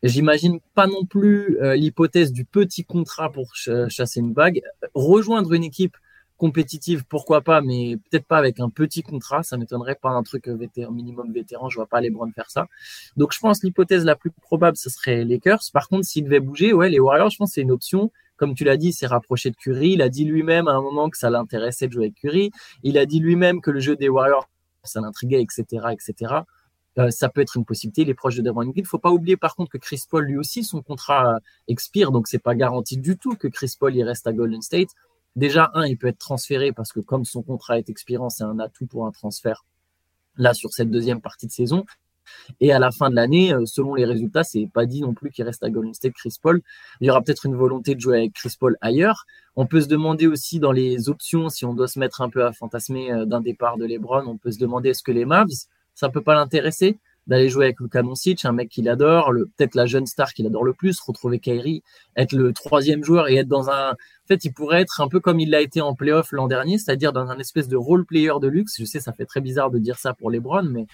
J'imagine 0.03 0.61
pas 0.75 0.87
non 0.87 1.05
plus 1.05 1.59
euh, 1.63 1.77
l'hypothèse 1.77 2.33
du 2.33 2.45
petit 2.45 2.85
contrat 2.85 3.31
pour 3.33 3.55
chasser 3.55 4.21
une 4.21 4.33
bague. 4.33 4.63
Rejoindre 4.95 5.53
une 5.55 5.65
équipe 5.65 5.97
compétitive, 6.45 7.05
pourquoi 7.09 7.41
pas, 7.41 7.63
mais 7.63 7.97
peut-être 7.97 8.27
pas 8.27 8.37
avec 8.37 8.61
un 8.61 8.69
petit 8.69 9.03
contrat. 9.03 9.43
Ça 9.43 9.57
m'étonnerait 9.57 9.95
pas 9.95 10.11
un 10.11 10.23
truc 10.23 10.47
vétéran, 10.49 10.93
minimum 10.93 11.33
vétéran. 11.33 11.71
Je 11.71 11.77
vois 11.77 11.87
pas 11.87 12.03
les 12.03 12.11
Browns 12.11 12.35
faire 12.35 12.51
ça. 12.51 12.67
Donc 13.17 13.33
je 13.33 13.39
pense 13.41 13.63
l'hypothèse 13.63 14.05
la 14.05 14.15
plus 14.15 14.31
probable, 14.31 14.77
ce 14.77 14.91
serait 14.91 15.25
les 15.25 15.37
Lakers. 15.37 15.63
Par 15.73 15.89
contre, 15.89 16.05
s'ils 16.05 16.25
devaient 16.25 16.41
bouger, 16.41 16.75
ouais, 16.75 16.91
les 16.91 17.01
Warriors, 17.01 17.31
je 17.31 17.39
pense 17.39 17.53
c'est 17.53 17.63
une 17.63 17.71
option 17.71 18.11
comme 18.37 18.55
tu 18.55 18.65
l'as 18.65 18.77
dit, 18.77 18.89
il 18.89 18.93
s'est 18.93 19.07
rapproché 19.07 19.51
de 19.53 19.57
Curry. 19.57 19.93
Il 19.93 20.03
a 20.03 20.09
dit 20.11 20.25
lui-même 20.25 20.67
à 20.69 20.73
un 20.73 20.83
moment 20.83 21.09
que 21.09 21.17
ça 21.17 21.31
l'intéressait 21.31 21.87
de 21.87 21.93
jouer 21.93 22.07
avec 22.07 22.17
Curry. 22.17 22.51
Il 22.83 22.99
a 22.99 23.07
dit 23.07 23.21
lui-même 23.21 23.61
que 23.61 23.71
le 23.71 23.79
jeu 23.79 23.95
des 23.97 24.09
Warriors, 24.09 24.49
ça 24.83 25.01
l'intriguait, 25.01 25.41
etc., 25.41 25.65
etc. 25.93 26.35
Euh, 26.99 27.11
ça 27.11 27.29
peut 27.29 27.41
être 27.41 27.57
une 27.57 27.65
possibilité. 27.65 28.03
Il 28.03 28.11
est 28.11 28.15
proche 28.15 28.35
de 28.35 28.43
Devon 28.43 28.71
Il 28.75 28.87
faut 28.87 28.99
pas 28.99 29.11
oublier 29.11 29.37
par 29.37 29.55
contre 29.55 29.71
que 29.71 29.79
Chris 29.79 30.03
Paul 30.11 30.25
lui 30.25 30.37
aussi 30.37 30.65
son 30.65 30.83
contrat 30.83 31.39
expire, 31.69 32.11
donc 32.11 32.27
c'est 32.27 32.43
pas 32.43 32.57
garanti 32.57 32.97
du 32.97 33.17
tout 33.17 33.35
que 33.37 33.49
Chris 33.49 33.73
Paul 33.79 33.95
y 33.95 34.03
reste 34.03 34.27
à 34.27 34.33
Golden 34.33 34.63
State. 34.63 34.91
Déjà 35.37 35.71
un, 35.75 35.87
il 35.87 35.99
peut 35.99 36.09
être 36.09 36.19
transféré 36.19 36.73
parce 36.73 36.93
que 36.93 37.01
comme 37.01 37.25
son 37.25 37.43
contrat 37.43 37.79
est 37.79 37.91
expirant, 37.91 38.31
c'est 38.31 38.45
un 38.45 38.59
atout 38.59 38.87
pour 38.87 39.07
un 39.07 39.11
transfert 39.11 39.65
là 40.37 40.55
sur 40.55 40.73
cette 40.73 40.91
deuxième 40.91 41.21
partie 41.21 41.47
de 41.47 41.53
saison. 41.53 41.85
Et 42.61 42.73
à 42.73 42.79
la 42.79 42.91
fin 42.91 43.11
de 43.11 43.15
l'année, 43.15 43.53
euh, 43.53 43.67
selon 43.67 43.95
les 43.95 44.05
résultats, 44.05 44.45
c'est 44.45 44.69
pas 44.73 44.87
dit 44.87 45.03
non 45.03 45.13
plus 45.13 45.31
qu'il 45.31 45.45
reste 45.45 45.63
à 45.63 45.71
Golden 45.71 45.95
State 45.95 46.15
Chris 46.15 46.37
Paul. 46.41 46.63
Il 47.01 47.07
y 47.07 47.11
aura 47.11 47.21
peut-être 47.23 47.47
une 47.47 47.55
volonté 47.55 47.95
de 47.95 48.01
jouer 48.01 48.19
avec 48.19 48.33
Chris 48.33 48.55
Paul 48.59 48.77
ailleurs. 48.81 49.27
On 49.57 49.67
peut 49.67 49.81
se 49.81 49.89
demander 49.89 50.27
aussi 50.27 50.59
dans 50.59 50.73
les 50.73 51.09
options, 51.09 51.49
si 51.49 51.65
on 51.65 51.75
doit 51.75 51.89
se 51.89 51.99
mettre 51.99 52.23
un 52.23 52.31
peu 52.31 52.45
à 52.45 52.53
fantasmer 52.53 53.13
euh, 53.13 53.25
d'un 53.27 53.41
départ 53.41 53.77
de 53.77 53.85
LeBron, 53.85 54.27
on 54.27 54.39
peut 54.39 54.51
se 54.51 54.59
demander 54.59 54.91
est-ce 54.91 55.03
que 55.03 55.13
les 55.13 55.25
Mavs, 55.25 55.51
ça 55.95 56.09
peut 56.09 56.23
pas 56.23 56.35
l'intéresser? 56.35 56.99
D'aller 57.27 57.49
jouer 57.49 57.67
avec 57.67 57.81
Luka 57.81 58.03
Doncic, 58.03 58.45
un 58.45 58.53
mec 58.53 58.69
qu'il 58.69 58.89
adore, 58.89 59.33
peut-être 59.57 59.75
la 59.75 59.87
jeune 59.87 60.07
star 60.07 60.33
qu'il 60.35 60.47
adore 60.47 60.65
le 60.65 60.75
plus, 60.75 61.01
retrouver 61.01 61.39
Kyrie, 61.39 61.83
être 62.17 62.33
le 62.33 62.53
troisième 62.53 63.03
joueur 63.03 63.29
et 63.29 63.37
être 63.37 63.49
dans 63.49 63.71
un, 63.71 63.93
en 63.93 64.27
fait, 64.27 64.45
il 64.45 64.53
pourrait 64.53 64.81
être 64.81 65.01
un 65.01 65.09
peu 65.09 65.21
comme 65.21 65.41
il 65.41 65.51
l'a 65.51 65.61
été 65.61 65.81
en 65.81 65.95
playoff 65.95 66.33
l'an 66.33 66.49
dernier, 66.49 66.79
c'est-à-dire 66.79 67.13
dans 67.13 67.31
un 67.31 67.39
espèce 67.39 67.69
de 67.69 67.77
role 67.77 68.05
player 68.05 68.33
de 68.41 68.49
luxe. 68.49 68.77
Je 68.79 68.85
sais, 68.85 69.01
ça 69.01 69.13
fait 69.13 69.27
très 69.27 69.41
bizarre 69.41 69.71
de 69.71 69.79
dire 69.79 69.99
ça 69.99 70.15
pour 70.15 70.31
LeBron, 70.31 70.65
mais 70.65 70.87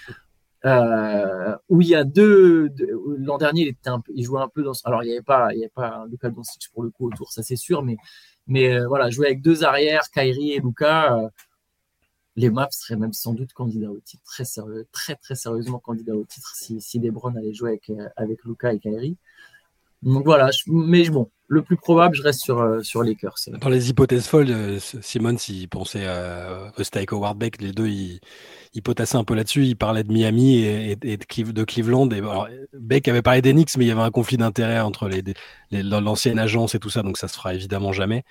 euh, 0.65 1.57
où 1.69 1.81
il 1.81 1.89
y 1.89 1.95
a 1.95 2.05
deux. 2.05 2.69
L'an 3.19 3.39
dernier, 3.39 3.63
il, 3.63 3.69
était 3.69 3.91
il 4.15 4.25
jouait 4.25 4.41
un 4.41 4.49
peu 4.49 4.63
dans. 4.63 4.73
Alors, 4.85 5.03
il 5.03 5.07
n'y 5.07 5.13
avait 5.13 5.23
pas, 5.23 5.53
il 5.53 5.59
y 5.59 5.63
avait 5.63 5.73
pas 5.75 6.05
Luka 6.11 6.29
Doncic 6.29 6.69
pour 6.73 6.83
le 6.83 6.91
coup 6.91 7.09
autour, 7.09 7.33
ça 7.33 7.43
c'est 7.43 7.57
sûr, 7.57 7.83
mais 7.83 7.97
mais 8.47 8.75
euh, 8.75 8.87
voilà, 8.89 9.11
jouer 9.11 9.27
avec 9.27 9.43
deux 9.43 9.65
arrières, 9.65 10.03
Kyrie 10.13 10.53
et 10.53 10.61
Luka, 10.61 11.17
euh, 11.17 11.29
les 12.41 12.51
Maps 12.51 12.69
seraient 12.71 12.97
même 12.99 13.13
sans 13.13 13.35
doute 13.35 13.53
candidats 13.53 13.91
au 13.91 14.01
titre, 14.01 14.23
très 14.25 14.45
sérieux, 14.45 14.87
très 14.93 15.15
très 15.17 15.35
sérieusement 15.35 15.79
candidats 15.79 16.17
au 16.17 16.25
titre 16.25 16.55
si 16.57 16.81
si 16.81 16.99
allait 17.37 17.53
jouer 17.55 17.71
avec 17.71 17.93
avec 18.17 18.45
Luka 18.45 18.73
et 18.73 18.79
Kyrie. 18.81 19.19
Donc 20.03 20.25
voilà, 20.25 20.51
mais 20.67 21.09
bon, 21.11 21.31
le 21.47 21.63
plus 21.63 21.77
probable, 21.77 22.15
je 22.15 22.23
reste 22.23 22.41
sur, 22.41 22.61
euh, 22.61 22.81
sur 22.81 23.03
Lakers. 23.03 23.35
Dans 23.61 23.69
les 23.69 23.91
hypothèses 23.91 24.27
folles, 24.27 24.51
euh, 24.51 24.79
Simon, 24.79 25.37
s'il 25.37 25.69
pensait 25.69 26.07
à 26.07 26.73
Steak 26.81 27.13
Howard 27.13 27.37
Beck, 27.37 27.61
les 27.61 27.73
deux, 27.73 27.89
ils, 27.89 28.21
potassaient 28.83 29.19
un 29.19 29.25
peu 29.25 29.35
là-dessus. 29.35 29.65
Il 29.65 29.77
parlait 29.77 30.05
de 30.05 30.13
Miami 30.13 30.59
et, 30.59 30.97
de, 30.97 31.65
Cleveland. 31.65 32.09
Beck 32.73 33.09
avait 33.09 33.21
parlé 33.21 33.43
d'Enix, 33.43 33.77
mais 33.77 33.85
il 33.85 33.89
y 33.89 33.91
avait 33.91 34.01
un 34.01 34.13
conflit 34.13 34.37
d'intérêt 34.37 34.81
entre 34.81 35.09
les, 35.09 35.23
l'ancienne 35.73 36.39
agence 36.39 36.77
et 36.77 36.79
tout 36.79 36.89
ça, 36.89 37.03
donc 37.03 37.19
ça 37.19 37.27
se 37.27 37.35
fera 37.35 37.53
évidemment 37.53 37.93
jamais. 37.93 38.23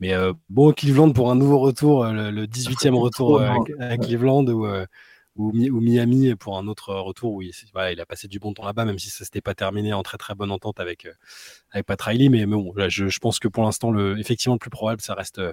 Mais 0.00 0.12
euh, 0.12 0.32
bon, 0.50 0.72
Cleveland 0.72 1.12
pour 1.12 1.30
un 1.30 1.36
nouveau 1.36 1.60
retour, 1.60 2.04
le, 2.04 2.46
18e 2.46 2.96
retour 2.96 3.40
à, 3.40 3.96
Cleveland, 3.98 4.44
ou 5.36 5.80
Miami 5.80 6.34
pour 6.36 6.58
un 6.58 6.68
autre 6.68 6.94
retour 6.94 7.32
où 7.34 7.42
il, 7.42 7.52
a 7.74 8.06
passé 8.06 8.28
du 8.28 8.38
bon 8.38 8.52
temps 8.52 8.64
là-bas, 8.64 8.84
même 8.84 8.98
si 8.98 9.10
ça 9.10 9.24
s'était 9.24 9.40
pas 9.40 9.54
terminé 9.54 9.92
en 9.92 10.02
très 10.02 10.18
très 10.18 10.34
bonne 10.34 10.50
entente 10.50 10.78
avec, 10.80 11.06
euh, 11.06 11.82
Pat 11.82 12.00
Riley. 12.00 12.28
Mais, 12.28 12.46
bon, 12.46 12.72
je, 12.88 13.08
je, 13.08 13.18
pense 13.18 13.38
que 13.38 13.48
pour 13.48 13.64
l'instant, 13.64 13.90
le, 13.90 14.18
effectivement, 14.18 14.54
le 14.54 14.60
plus 14.60 14.70
probable, 14.70 15.00
ça 15.00 15.14
reste 15.14 15.40
euh, 15.40 15.52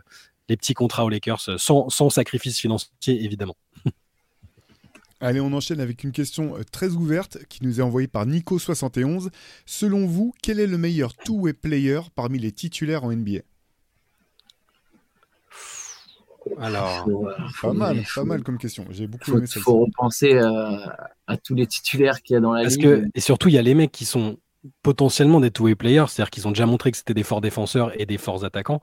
les 0.49 0.57
petits 0.57 0.73
contrats 0.73 1.05
aux 1.05 1.09
Lakers, 1.09 1.41
euh, 1.49 1.57
sans, 1.57 1.89
sans 1.89 2.09
sacrifice 2.09 2.59
financier, 2.59 3.23
évidemment. 3.23 3.55
Allez, 5.19 5.39
on 5.39 5.53
enchaîne 5.53 5.79
avec 5.79 6.03
une 6.03 6.11
question 6.11 6.55
très 6.71 6.89
ouverte 6.89 7.39
qui 7.47 7.63
nous 7.63 7.79
est 7.79 7.83
envoyée 7.83 8.07
par 8.07 8.25
Nico71. 8.25 9.29
Selon 9.65 10.07
vous, 10.07 10.33
quel 10.41 10.59
est 10.59 10.67
le 10.67 10.77
meilleur 10.77 11.15
two-way 11.15 11.53
player 11.53 12.01
parmi 12.15 12.39
les 12.39 12.51
titulaires 12.51 13.03
en 13.03 13.11
NBA 13.11 13.41
alors, 16.59 17.07
pas 17.61 17.73
mal, 17.73 18.03
pas 18.15 18.23
mal 18.23 18.43
comme 18.43 18.57
question. 18.57 18.85
J'ai 18.89 19.07
beaucoup 19.07 19.37
aimé 19.37 19.45
Il 19.55 19.61
faut 19.61 19.79
repenser 19.79 20.33
euh, 20.33 20.77
à 21.27 21.37
tous 21.37 21.55
les 21.55 21.67
titulaires 21.67 22.21
qu'il 22.21 22.33
y 22.33 22.37
a 22.37 22.39
dans 22.39 22.53
la 22.53 22.63
Parce 22.63 22.77
Que, 22.77 23.05
et 23.13 23.19
surtout, 23.19 23.49
il 23.49 23.55
y 23.55 23.57
a 23.57 23.61
les 23.61 23.75
mecs 23.75 23.91
qui 23.91 24.05
sont 24.05 24.37
potentiellement 24.83 25.39
des 25.39 25.51
two-way 25.51 25.75
players, 25.75 26.05
c'est-à-dire 26.07 26.29
qu'ils 26.29 26.47
ont 26.47 26.51
déjà 26.51 26.65
montré 26.65 26.91
que 26.91 26.97
c'était 26.97 27.13
des 27.13 27.23
forts 27.23 27.41
défenseurs 27.41 27.99
et 27.99 28.05
des 28.05 28.17
forts 28.17 28.43
attaquants, 28.43 28.81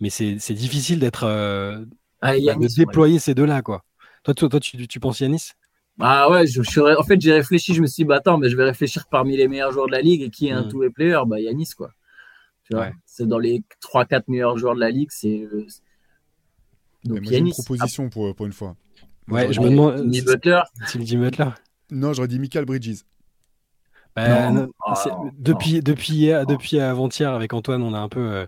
mais 0.00 0.10
c'est 0.10 0.34
difficile 0.52 0.98
d'être 0.98 1.24
euh, 1.24 1.84
ah, 2.20 2.34
de 2.36 2.76
déployer 2.76 3.18
ces 3.18 3.34
deux-là, 3.34 3.62
quoi. 3.62 3.84
Toi, 4.22 4.34
toi, 4.34 4.48
toi 4.48 4.60
tu, 4.60 4.88
tu 4.88 5.00
penses 5.00 5.20
Yanis? 5.20 5.52
Ah 6.00 6.28
ouais, 6.30 6.46
je, 6.46 6.98
en 6.98 7.02
fait, 7.04 7.20
j'ai 7.20 7.32
réfléchi, 7.32 7.74
je 7.74 7.80
me 7.80 7.86
suis 7.86 8.02
dit, 8.02 8.04
bah 8.04 8.16
attends, 8.16 8.38
mais 8.38 8.48
je 8.48 8.56
vais 8.56 8.64
réfléchir 8.64 9.06
parmi 9.10 9.36
les 9.36 9.46
meilleurs 9.46 9.72
joueurs 9.72 9.86
de 9.86 9.92
la 9.92 10.00
ligue 10.00 10.22
et 10.22 10.30
qui 10.30 10.48
est 10.48 10.52
un 10.52 10.62
hmm. 10.62 10.68
two-way 10.68 10.90
player? 10.90 11.20
Bah 11.26 11.38
Yanis, 11.38 11.70
quoi. 11.76 11.90
C'est 13.04 13.28
dans 13.28 13.38
les 13.38 13.62
3-4 13.82 14.24
meilleurs 14.28 14.56
joueurs 14.56 14.74
de 14.74 14.80
la 14.80 14.90
ligue, 14.90 15.10
c'est 15.10 15.46
donc, 17.04 17.20
moi, 17.22 17.32
une 17.32 17.50
proposition 17.50 18.08
pour, 18.08 18.34
pour 18.34 18.46
une 18.46 18.52
fois. 18.52 18.76
Ouais, 19.28 19.52
je 19.52 19.60
me 19.60 19.70
demande. 19.70 19.98
Jimmy 20.10 20.22
Butler. 20.22 20.60
Jimmy 21.00 21.24
Butler. 21.24 21.50
Non, 21.90 22.12
j'aurais 22.12 22.28
dit 22.28 22.38
Michael 22.38 22.64
Bridges. 22.64 23.02
Ben, 24.16 24.68
ah, 24.86 24.94
depuis, 25.38 25.80
depuis, 25.80 26.28
depuis 26.48 26.78
avant-hier 26.78 27.32
avec 27.32 27.52
Antoine, 27.52 27.82
on 27.82 27.94
a 27.94 27.98
un 27.98 28.08
peu. 28.08 28.20
Euh, 28.20 28.46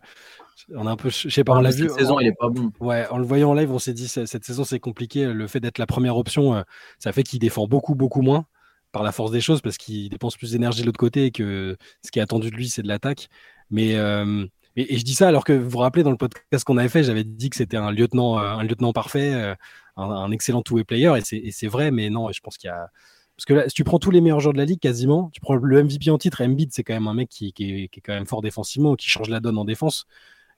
on 0.74 0.86
a 0.86 0.90
un 0.90 0.96
peu, 0.96 1.10
je 1.10 1.28
sais 1.28 1.44
pas, 1.44 1.52
on 1.52 1.60
l'a 1.60 1.70
vu. 1.70 1.88
Cette 1.88 1.98
saison, 1.98 2.18
il 2.20 2.28
est 2.28 2.38
pas 2.38 2.48
bon. 2.48 2.72
Ouais, 2.80 3.06
en 3.08 3.18
le 3.18 3.24
voyant 3.24 3.50
en 3.50 3.54
live, 3.54 3.70
on 3.70 3.78
s'est 3.78 3.92
dit 3.92 4.08
cette 4.08 4.44
saison 4.44 4.64
c'est 4.64 4.80
compliqué. 4.80 5.26
Le 5.26 5.46
fait 5.46 5.60
d'être 5.60 5.78
la 5.78 5.86
première 5.86 6.16
option, 6.16 6.54
euh, 6.54 6.62
ça 6.98 7.12
fait 7.12 7.22
qu'il 7.22 7.38
défend 7.38 7.66
beaucoup, 7.66 7.94
beaucoup 7.94 8.22
moins 8.22 8.46
par 8.92 9.02
la 9.02 9.12
force 9.12 9.30
des 9.30 9.40
choses 9.40 9.60
parce 9.60 9.76
qu'il 9.76 10.08
dépense 10.08 10.36
plus 10.36 10.52
d'énergie 10.52 10.80
de 10.80 10.86
l'autre 10.86 10.98
côté 10.98 11.26
et 11.26 11.30
que 11.30 11.76
ce 12.04 12.10
qui 12.10 12.18
est 12.18 12.22
attendu 12.22 12.50
de 12.50 12.56
lui, 12.56 12.68
c'est 12.68 12.82
de 12.82 12.88
l'attaque. 12.88 13.28
Mais 13.70 13.96
euh, 13.96 14.46
et, 14.76 14.98
je 14.98 15.04
dis 15.04 15.14
ça 15.14 15.28
alors 15.28 15.44
que 15.44 15.54
vous 15.54 15.70
vous 15.70 15.78
rappelez 15.78 16.02
dans 16.02 16.10
le 16.10 16.16
podcast 16.18 16.64
qu'on 16.64 16.76
avait 16.76 16.88
fait, 16.88 17.02
j'avais 17.02 17.24
dit 17.24 17.48
que 17.50 17.56
c'était 17.56 17.78
un 17.78 17.90
lieutenant, 17.90 18.38
euh, 18.38 18.42
un 18.42 18.62
lieutenant 18.62 18.92
parfait, 18.92 19.32
euh, 19.32 19.54
un, 19.96 20.30
excellent 20.30 20.62
two-way 20.62 20.84
player, 20.84 21.12
et 21.16 21.50
c'est 21.50 21.66
vrai, 21.66 21.90
mais 21.90 22.10
non, 22.10 22.30
je 22.30 22.40
pense 22.40 22.58
qu'il 22.58 22.68
y 22.68 22.70
a. 22.70 22.90
Parce 23.36 23.44
que 23.44 23.54
là, 23.54 23.68
si 23.68 23.74
tu 23.74 23.84
prends 23.84 23.98
tous 23.98 24.10
les 24.10 24.20
meilleurs 24.22 24.40
joueurs 24.40 24.54
de 24.54 24.58
la 24.58 24.64
ligue, 24.64 24.80
quasiment, 24.80 25.30
tu 25.32 25.40
prends 25.40 25.54
le 25.54 25.82
MVP 25.82 26.10
en 26.10 26.16
titre, 26.16 26.42
Embiid, 26.42 26.72
c'est 26.72 26.84
quand 26.84 26.94
même 26.94 27.06
un 27.06 27.14
mec 27.14 27.28
qui, 27.28 27.52
est, 27.58 28.00
quand 28.00 28.14
même 28.14 28.26
fort 28.26 28.40
défensivement, 28.40 28.94
qui 28.96 29.08
change 29.10 29.28
la 29.28 29.40
donne 29.40 29.58
en 29.58 29.64
défense. 29.66 30.06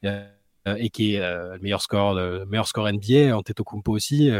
Euh, 0.05 0.25
et 0.77 0.91
qui 0.91 1.15
est 1.15 1.21
le 1.21 1.59
meilleur 1.61 1.83
score, 1.83 2.15
le 2.15 2.45
meilleur 2.45 2.69
score 2.69 2.93
NBA, 2.93 3.37
Antetokounmpo 3.37 3.91
aussi. 3.91 4.31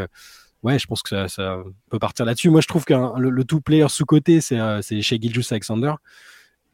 ouais, 0.63 0.79
je 0.79 0.87
pense 0.87 1.01
que 1.01 1.27
ça, 1.27 1.57
peut 1.89 1.99
partir 1.99 2.23
là-dessus. 2.23 2.49
Moi, 2.49 2.61
je 2.61 2.67
trouve 2.67 2.85
que 2.85 2.93
le, 3.17 3.43
tout 3.43 3.59
player 3.59 3.89
sous-côté, 3.89 4.39
c'est 4.39 5.01
chez 5.01 5.17
Giljus 5.19 5.51
Alexander. 5.51 5.93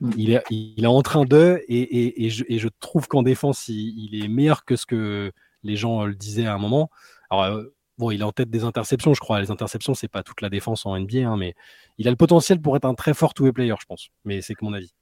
Mm. 0.06 0.12
Il 0.18 0.32
est, 0.32 0.44
il 0.50 0.84
est 0.84 0.88
en 0.88 1.02
train 1.02 1.26
de, 1.26 1.62
et, 1.68 2.26
et, 2.26 2.30
je, 2.30 2.68
trouve 2.80 3.08
qu'en 3.08 3.24
défense, 3.24 3.68
il, 3.68 4.24
est 4.24 4.28
meilleur 4.28 4.66
que 4.66 4.76
ce 4.76 4.86
que 4.86 5.32
les 5.64 5.76
gens 5.76 6.06
le 6.06 6.16
disaient 6.16 6.46
à 6.46 6.54
un 6.54 6.58
moment. 6.58 6.90
Alors, 7.30 7.62
bon, 7.98 8.12
il 8.12 8.22
est 8.22 8.24
en 8.24 8.32
tête 8.32 8.50
des 8.50 8.64
interceptions, 8.64 9.14
je 9.14 9.20
crois. 9.20 9.42
Les 9.42 9.52
interceptions, 9.52 9.94
c'est 9.94 10.08
pas 10.08 10.24
toute 10.24 10.42
la 10.42 10.50
défense 10.50 10.86
en 10.86 11.00
NBA, 11.00 11.28
hein, 11.28 11.38
mais 11.38 11.56
il 11.98 12.08
a 12.08 12.12
le 12.12 12.18
potentiel 12.18 12.62
pour 12.62 12.76
être 12.76 12.86
un 12.86 12.94
très 12.94 13.14
fort 13.14 13.34
two-way 13.34 13.52
player, 13.52 13.74
je 13.80 13.86
pense. 13.86 14.10
Mais 14.26 14.42
c'est 14.42 14.54
que 14.54 14.64
mon 14.64 14.74
avis. 14.74 14.94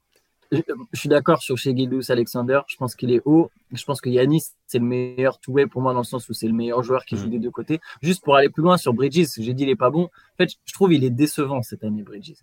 Je, 0.52 0.62
suis 0.94 1.10
d'accord 1.10 1.42
sur 1.42 1.58
chez 1.58 1.76
Alexander. 2.10 2.60
Je 2.68 2.78
pense 2.78 2.96
qu'il 2.96 3.12
est 3.12 3.22
haut. 3.26 3.50
Je 3.72 3.84
pense 3.84 4.02
que 4.02 4.10
Yanis, 4.10 4.44
c'est 4.68 4.78
le 4.78 4.86
meilleur 4.86 5.40
two-way 5.40 5.66
pour 5.66 5.82
moi 5.82 5.94
dans 5.94 6.02
le 6.02 6.06
sens 6.06 6.30
où 6.30 6.34
c'est 6.34 6.48
le 6.48 6.54
meilleur 6.54 6.84
joueur 6.84 7.06
qui 7.06 7.18
joue 7.18 7.26
mm. 7.26 7.32
des 7.32 7.40
deux 7.40 7.50
côtés. 7.50 7.80
Juste 8.04 8.24
pour 8.24 8.36
aller 8.36 8.50
plus 8.50 8.62
loin 8.62 8.78
sur 8.78 8.94
Bridges, 8.94 9.28
j'ai 9.36 9.54
dit 9.54 9.64
il 9.64 9.70
est 9.70 9.76
pas 9.76 9.90
bon. 9.90 10.04
En 10.04 10.38
fait, 10.38 10.52
je 10.64 10.74
trouve 10.74 10.94
il 10.94 11.04
est 11.04 11.10
décevant 11.10 11.64
cette 11.64 11.84
année, 11.84 12.04
Bridges. 12.04 12.36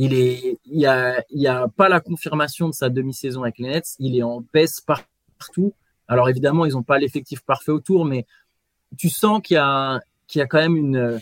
Il 0.00 0.14
est, 0.14 0.58
il 0.64 0.78
y 0.78 0.86
a, 0.86 1.68
pas 1.76 1.88
la 1.88 2.00
confirmation 2.00 2.68
de 2.68 2.72
sa 2.72 2.88
demi-saison 2.88 3.42
avec 3.42 3.58
les 3.58 3.68
Nets. 3.68 3.96
Il 3.98 4.16
est 4.16 4.22
en 4.22 4.44
baisse 4.52 4.80
partout. 4.80 5.74
Alors 6.06 6.28
évidemment, 6.28 6.64
ils 6.64 6.72
n'ont 6.72 6.84
pas 6.84 6.98
l'effectif 6.98 7.40
parfait 7.42 7.72
autour, 7.72 8.04
mais 8.04 8.24
tu 8.96 9.08
sens 9.10 9.42
qu'il 9.42 9.56
y 9.56 9.58
a, 9.58 10.00
quand 10.32 10.58
même 10.58 10.76
une, 10.76 11.20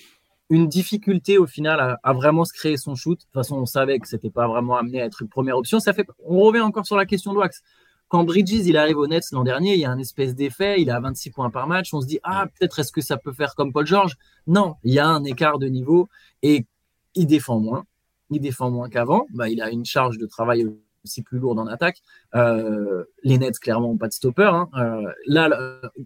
une 0.50 0.68
difficulté 0.68 1.38
au 1.38 1.46
final 1.46 1.98
à, 2.02 2.12
vraiment 2.12 2.44
se 2.44 2.52
créer 2.52 2.76
son 2.76 2.94
shoot. 2.94 3.18
De 3.18 3.24
toute 3.24 3.32
façon, 3.32 3.56
on 3.56 3.66
savait 3.66 3.98
que 3.98 4.06
c'était 4.06 4.30
pas 4.30 4.46
vraiment 4.46 4.76
amené 4.76 5.00
à 5.00 5.06
être 5.06 5.22
une 5.22 5.28
première 5.28 5.56
option. 5.56 5.80
Ça 5.80 5.94
fait, 5.94 6.06
on 6.24 6.40
revient 6.40 6.60
encore 6.60 6.86
sur 6.86 6.96
la 6.96 7.06
question 7.06 7.32
de 7.32 7.38
Wax. 7.38 7.62
Quand 8.08 8.24
Bridges 8.24 8.66
il 8.66 8.76
arrive 8.76 8.98
au 8.98 9.06
Nets 9.06 9.24
l'an 9.32 9.42
dernier, 9.42 9.72
il 9.74 9.80
y 9.80 9.84
a 9.84 9.90
un 9.90 9.98
espèce 9.98 10.34
d'effet, 10.34 10.80
il 10.80 10.90
a 10.90 11.00
26 11.00 11.30
points 11.30 11.50
par 11.50 11.66
match. 11.66 11.92
On 11.92 12.00
se 12.02 12.06
dit 12.06 12.20
ah 12.22 12.46
peut-être 12.46 12.78
est-ce 12.78 12.92
que 12.92 13.00
ça 13.00 13.16
peut 13.16 13.32
faire 13.32 13.54
comme 13.54 13.72
Paul 13.72 13.86
George? 13.86 14.16
Non, 14.46 14.76
il 14.84 14.92
y 14.92 14.98
a 14.98 15.08
un 15.08 15.24
écart 15.24 15.58
de 15.58 15.66
niveau 15.66 16.08
et 16.42 16.66
il 17.14 17.26
défend 17.26 17.58
moins. 17.58 17.84
Il 18.30 18.40
défend 18.40 18.70
moins 18.70 18.88
qu'avant. 18.88 19.26
Bah, 19.34 19.48
il 19.48 19.60
a 19.62 19.70
une 19.70 19.84
charge 19.84 20.18
de 20.18 20.26
travail 20.26 20.66
aussi 21.04 21.22
plus 21.22 21.38
lourde 21.38 21.58
en 21.58 21.66
attaque. 21.66 22.02
Euh, 22.36 23.04
les 23.22 23.38
Nets, 23.38 23.58
clairement, 23.58 23.88
n'ont 23.88 23.96
pas 23.96 24.08
de 24.08 24.12
stopper. 24.12 24.50
Hein. 24.52 24.68
Euh, 24.76 25.10
là, 25.26 25.48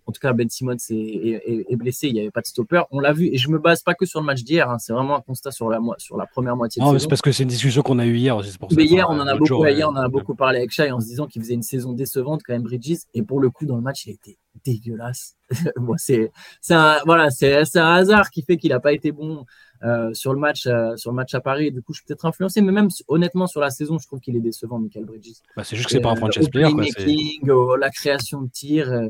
en 0.07 0.13
tout 0.13 0.21
cas, 0.21 0.33
Ben 0.33 0.49
Simmons 0.49 0.77
est, 0.91 1.77
blessé, 1.77 2.09
il 2.09 2.15
n'y 2.15 2.21
avait 2.21 2.31
pas 2.31 2.41
de 2.41 2.47
stopper. 2.47 2.83
On 2.93 3.01
l'a 3.01 3.13
vu, 3.13 3.29
et 3.33 3.37
je 3.37 3.49
ne 3.49 3.55
me 3.55 3.59
base 3.59 3.83
pas 3.83 3.95
que 3.95 4.07
sur 4.07 4.21
le 4.21 4.27
match 4.27 4.43
d'hier, 4.43 4.71
hein. 4.71 4.79
c'est 4.79 4.93
vraiment 4.93 5.17
un 5.17 5.21
constat 5.21 5.51
sur 5.51 5.69
la, 5.69 5.81
sur 5.99 6.17
la 6.17 6.27
première 6.27 6.57
moitié 6.57 6.83
de 6.83 6.99
C'est 6.99 7.09
parce 7.09 7.23
que 7.23 7.33
c'est 7.33 7.43
une 7.43 7.49
discussion 7.49 7.83
qu'on 7.83 7.99
a 7.99 8.07
eue 8.07 8.17
hier 8.17 8.37
aussi. 8.37 8.57
mais 8.77 8.85
hier, 8.85 9.09
on 9.11 9.19
en 9.19 9.27
a 9.27 9.35
beaucoup, 9.35 9.67
hier, 9.67 9.89
on 9.89 9.93
en 9.93 9.97
a 9.97 10.09
beaucoup 10.09 10.35
parlé 10.35 10.59
avec 10.59 10.71
Shai 10.71 10.93
en 10.93 11.01
se 11.01 11.07
disant 11.07 11.27
qu'il 11.27 11.43
faisait 11.43 11.55
une 11.55 11.63
saison 11.63 11.93
décevante 11.93 12.43
quand 12.47 12.53
même, 12.53 12.63
Bridges, 12.63 13.01
et 13.15 13.23
pour 13.23 13.41
le 13.41 13.51
coup, 13.51 13.67
dans 13.67 13.77
le 13.77 13.83
match, 13.83 14.07
il 14.07 14.11
a 14.11 14.13
été 14.13 14.39
dégueulasse. 14.65 15.37
bon, 15.77 15.95
c'est 15.97 16.31
un, 16.71 16.99
voilà, 17.07 17.31
c'est 17.31 17.77
un 17.77 17.95
hasard 17.95 18.31
qui 18.31 18.43
fait 18.43 18.57
qu'il 18.57 18.71
n'a 18.71 18.81
pas 18.81 18.93
été 18.93 19.11
bon. 19.11 19.45
Euh, 19.83 20.13
sur 20.13 20.35
le 20.35 20.39
match 20.39 20.67
euh, 20.67 20.95
sur 20.97 21.11
le 21.11 21.17
match 21.17 21.35
à 21.35 21.41
Paris. 21.41 21.73
du 21.73 21.81
coup, 21.81 21.95
je 21.95 22.01
suis 22.01 22.07
peut-être 22.07 22.27
influencé, 22.27 22.61
mais 22.61 22.71
même 22.71 22.89
honnêtement 23.09 23.47
sur 23.47 23.63
la 23.63 23.71
saison, 23.71 23.99
je 23.99 24.07
trouve 24.07 24.21
qu'il 24.21 24.37
est 24.37 24.41
décevant, 24.41 24.79
Michael 24.79 25.07
Bridges. 25.07 25.39
Bah, 25.57 25.65
c'est 25.65 25.75
juste 25.75 25.89
que 25.89 25.93
c'est 25.93 26.01
pas 26.01 26.11
un 26.11 26.20
Quoi, 26.21 27.79
la 27.79 27.91
création 27.91 28.43
de 28.43 28.49
tir. 28.49 28.93
Euh, 28.93 29.09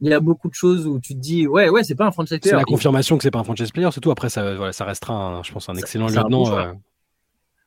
il 0.00 0.08
y 0.08 0.12
a 0.12 0.20
beaucoup 0.20 0.48
de 0.48 0.54
choses 0.54 0.86
où 0.86 1.00
tu 1.00 1.14
te 1.14 1.18
dis 1.18 1.48
ouais 1.48 1.68
ouais 1.70 1.82
c'est 1.82 1.96
pas 1.96 2.06
un 2.06 2.12
franchise 2.12 2.38
player. 2.38 2.50
C'est 2.50 2.56
la 2.56 2.62
confirmation 2.62 3.16
que 3.16 3.24
c'est 3.24 3.32
pas 3.32 3.40
un 3.40 3.44
franchise 3.44 3.72
player, 3.72 3.90
surtout 3.90 4.12
après 4.12 4.28
ça 4.28 4.54
voilà, 4.54 4.72
ça 4.72 4.84
restera 4.84 5.42
je 5.44 5.52
pense 5.52 5.68
un 5.68 5.74
excellent 5.74 6.06
lieutenant. 6.06 6.74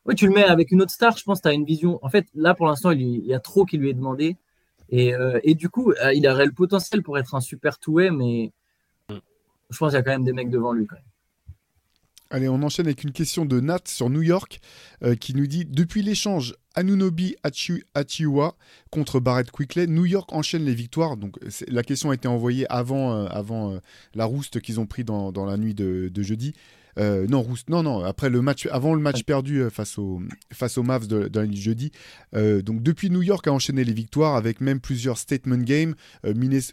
oui, 0.05 0.15
tu 0.15 0.27
le 0.27 0.33
mets 0.33 0.45
avec 0.45 0.71
une 0.71 0.81
autre 0.81 0.91
star, 0.91 1.17
je 1.17 1.23
pense 1.25 1.41
tu 1.41 1.49
as 1.49 1.53
une 1.53 1.65
vision. 1.65 1.99
En 2.01 2.09
fait, 2.09 2.27
là 2.33 2.53
pour 2.53 2.67
l'instant, 2.67 2.91
il, 2.91 3.25
y 3.25 3.33
a 3.33 3.39
trop 3.39 3.65
qui 3.65 3.77
lui 3.77 3.89
est 3.89 3.93
demandé 3.93 4.37
et, 4.89 5.13
et 5.43 5.55
du 5.55 5.67
coup, 5.67 5.93
il 6.13 6.25
aurait 6.25 6.45
le 6.45 6.53
potentiel 6.53 7.03
pour 7.03 7.17
être 7.17 7.35
un 7.35 7.41
super 7.41 7.77
two 7.79 7.95
mais 8.11 8.53
mm. 9.09 9.15
je 9.69 9.77
pense 9.77 9.89
qu'il 9.89 9.97
y 9.97 9.99
a 9.99 10.03
quand 10.03 10.11
même 10.11 10.23
des 10.23 10.33
mecs 10.33 10.49
devant 10.49 10.71
lui 10.71 10.87
quand 10.87 10.95
même. 10.95 11.10
Allez, 12.33 12.47
on 12.47 12.63
enchaîne 12.63 12.85
avec 12.85 13.03
une 13.03 13.11
question 13.11 13.43
de 13.43 13.59
Nat 13.59 13.81
sur 13.87 14.09
New 14.09 14.21
York 14.21 14.61
euh, 15.03 15.15
qui 15.15 15.35
nous 15.35 15.47
dit 15.47 15.65
Depuis 15.65 16.01
l'échange 16.01 16.55
Anunobi 16.75 17.35
Achiuwa 17.93 18.55
contre 18.89 19.19
Barrett 19.19 19.51
Quickley, 19.51 19.85
New 19.87 20.05
York 20.05 20.31
enchaîne 20.31 20.63
les 20.63 20.73
victoires. 20.73 21.17
Donc 21.17 21.35
la 21.67 21.83
question 21.83 22.09
a 22.09 22.13
été 22.13 22.29
envoyée 22.29 22.65
avant, 22.71 23.11
euh, 23.11 23.27
euh, 23.33 23.79
la 24.15 24.23
rouste 24.23 24.61
qu'ils 24.61 24.79
ont 24.79 24.85
pris 24.85 25.03
dans, 25.03 25.45
la 25.45 25.57
nuit 25.57 25.73
de 25.73 26.09
jeudi. 26.23 26.53
Euh, 26.97 27.27
non, 27.27 27.47
non, 27.69 27.83
non. 27.83 28.03
Après 28.03 28.29
le 28.29 28.41
match, 28.41 28.67
avant 28.71 28.93
le 28.93 29.01
match 29.01 29.23
perdu 29.23 29.61
euh, 29.61 29.69
face 29.69 29.97
au 29.97 30.21
face 30.51 30.77
aux 30.77 30.83
Mavs 30.83 31.07
de, 31.07 31.27
de 31.27 31.51
jeudi. 31.53 31.91
Euh, 32.35 32.61
donc 32.61 32.83
depuis 32.83 33.09
New 33.09 33.21
York 33.21 33.47
a 33.47 33.51
enchaîné 33.51 33.83
les 33.83 33.93
victoires 33.93 34.35
avec 34.35 34.61
même 34.61 34.79
plusieurs 34.79 35.17
statement 35.17 35.57
games 35.57 35.95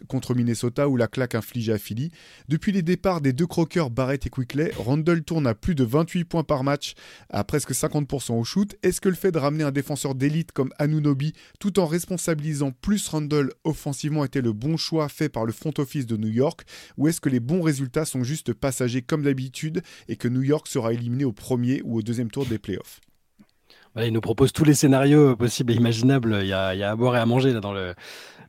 contre 0.07 0.35
Minnesota 0.35 0.87
ou 0.87 0.95
la 0.95 1.07
claque 1.07 1.35
infligée 1.35 1.73
à 1.73 1.77
Philly. 1.77 2.11
Depuis 2.47 2.71
les 2.71 2.81
départs 2.81 3.21
des 3.21 3.33
deux 3.33 3.47
croqueurs 3.47 3.89
Barrett 3.89 4.25
et 4.25 4.29
Quickley, 4.29 4.71
Randall 4.77 5.23
tourne 5.23 5.47
à 5.47 5.55
plus 5.55 5.75
de 5.75 5.83
28 5.83 6.25
points 6.25 6.43
par 6.43 6.63
match, 6.63 6.93
à 7.29 7.43
presque 7.43 7.71
50% 7.71 8.33
au 8.33 8.43
shoot. 8.43 8.75
Est-ce 8.83 9.01
que 9.01 9.09
le 9.09 9.15
fait 9.15 9.31
de 9.31 9.37
ramener 9.37 9.63
un 9.63 9.71
défenseur 9.71 10.15
d'élite 10.15 10.51
comme 10.51 10.71
Anunobi, 10.77 11.33
tout 11.59 11.79
en 11.79 11.85
responsabilisant 11.85 12.71
plus 12.71 13.07
Randall 13.07 13.51
offensivement, 13.63 14.25
était 14.25 14.41
le 14.41 14.53
bon 14.53 14.77
choix 14.77 15.09
fait 15.09 15.29
par 15.29 15.45
le 15.45 15.51
front 15.51 15.73
office 15.77 16.05
de 16.05 16.17
New 16.17 16.29
York, 16.29 16.61
ou 16.97 17.07
est-ce 17.07 17.21
que 17.21 17.29
les 17.29 17.39
bons 17.39 17.61
résultats 17.61 18.05
sont 18.05 18.23
juste 18.23 18.53
passagers 18.53 19.01
comme 19.01 19.23
d'habitude 19.23 19.81
et 20.09 20.17
que 20.17 20.27
New 20.27 20.41
York 20.41 20.67
sera 20.67 20.91
éliminé 20.91 21.23
au 21.23 21.31
premier 21.31 21.81
ou 21.85 21.99
au 21.99 22.01
deuxième 22.01 22.31
tour 22.31 22.45
des 22.45 22.57
playoffs. 22.57 22.99
il 23.95 24.11
nous 24.11 24.21
propose 24.21 24.51
tous 24.51 24.65
les 24.65 24.73
scénarios 24.73 25.35
possibles 25.35 25.71
et 25.71 25.75
imaginables. 25.75 26.39
Il 26.41 26.47
y 26.47 26.53
a, 26.53 26.67
à 26.67 26.95
boire 26.95 27.15
et 27.15 27.19
à 27.19 27.25
manger 27.25 27.53
là 27.53 27.61
dans 27.61 27.73
le. 27.73 27.93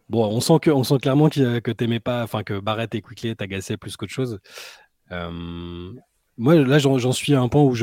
Bon, 0.09 0.27
on 0.27 0.41
sent 0.41 0.59
que, 0.63 0.83
sent 0.83 0.99
clairement 0.99 1.29
que, 1.29 1.61
que 1.61 1.71
t'aimais 1.71 2.01
pas, 2.01 2.25
enfin 2.25 2.43
que 2.43 2.59
Barrett 2.59 2.93
et 2.97 3.03
Quickly 3.03 3.37
t'agaçaient 3.37 3.77
plus 3.77 3.97
qu'autre 3.97 4.13
chose. 4.13 4.41
Euh, 5.13 5.93
moi, 6.37 6.55
là, 6.55 6.79
j'en 6.79 7.13
suis 7.13 7.35
à 7.35 7.41
un 7.41 7.49
point 7.49 7.63
où, 7.63 7.77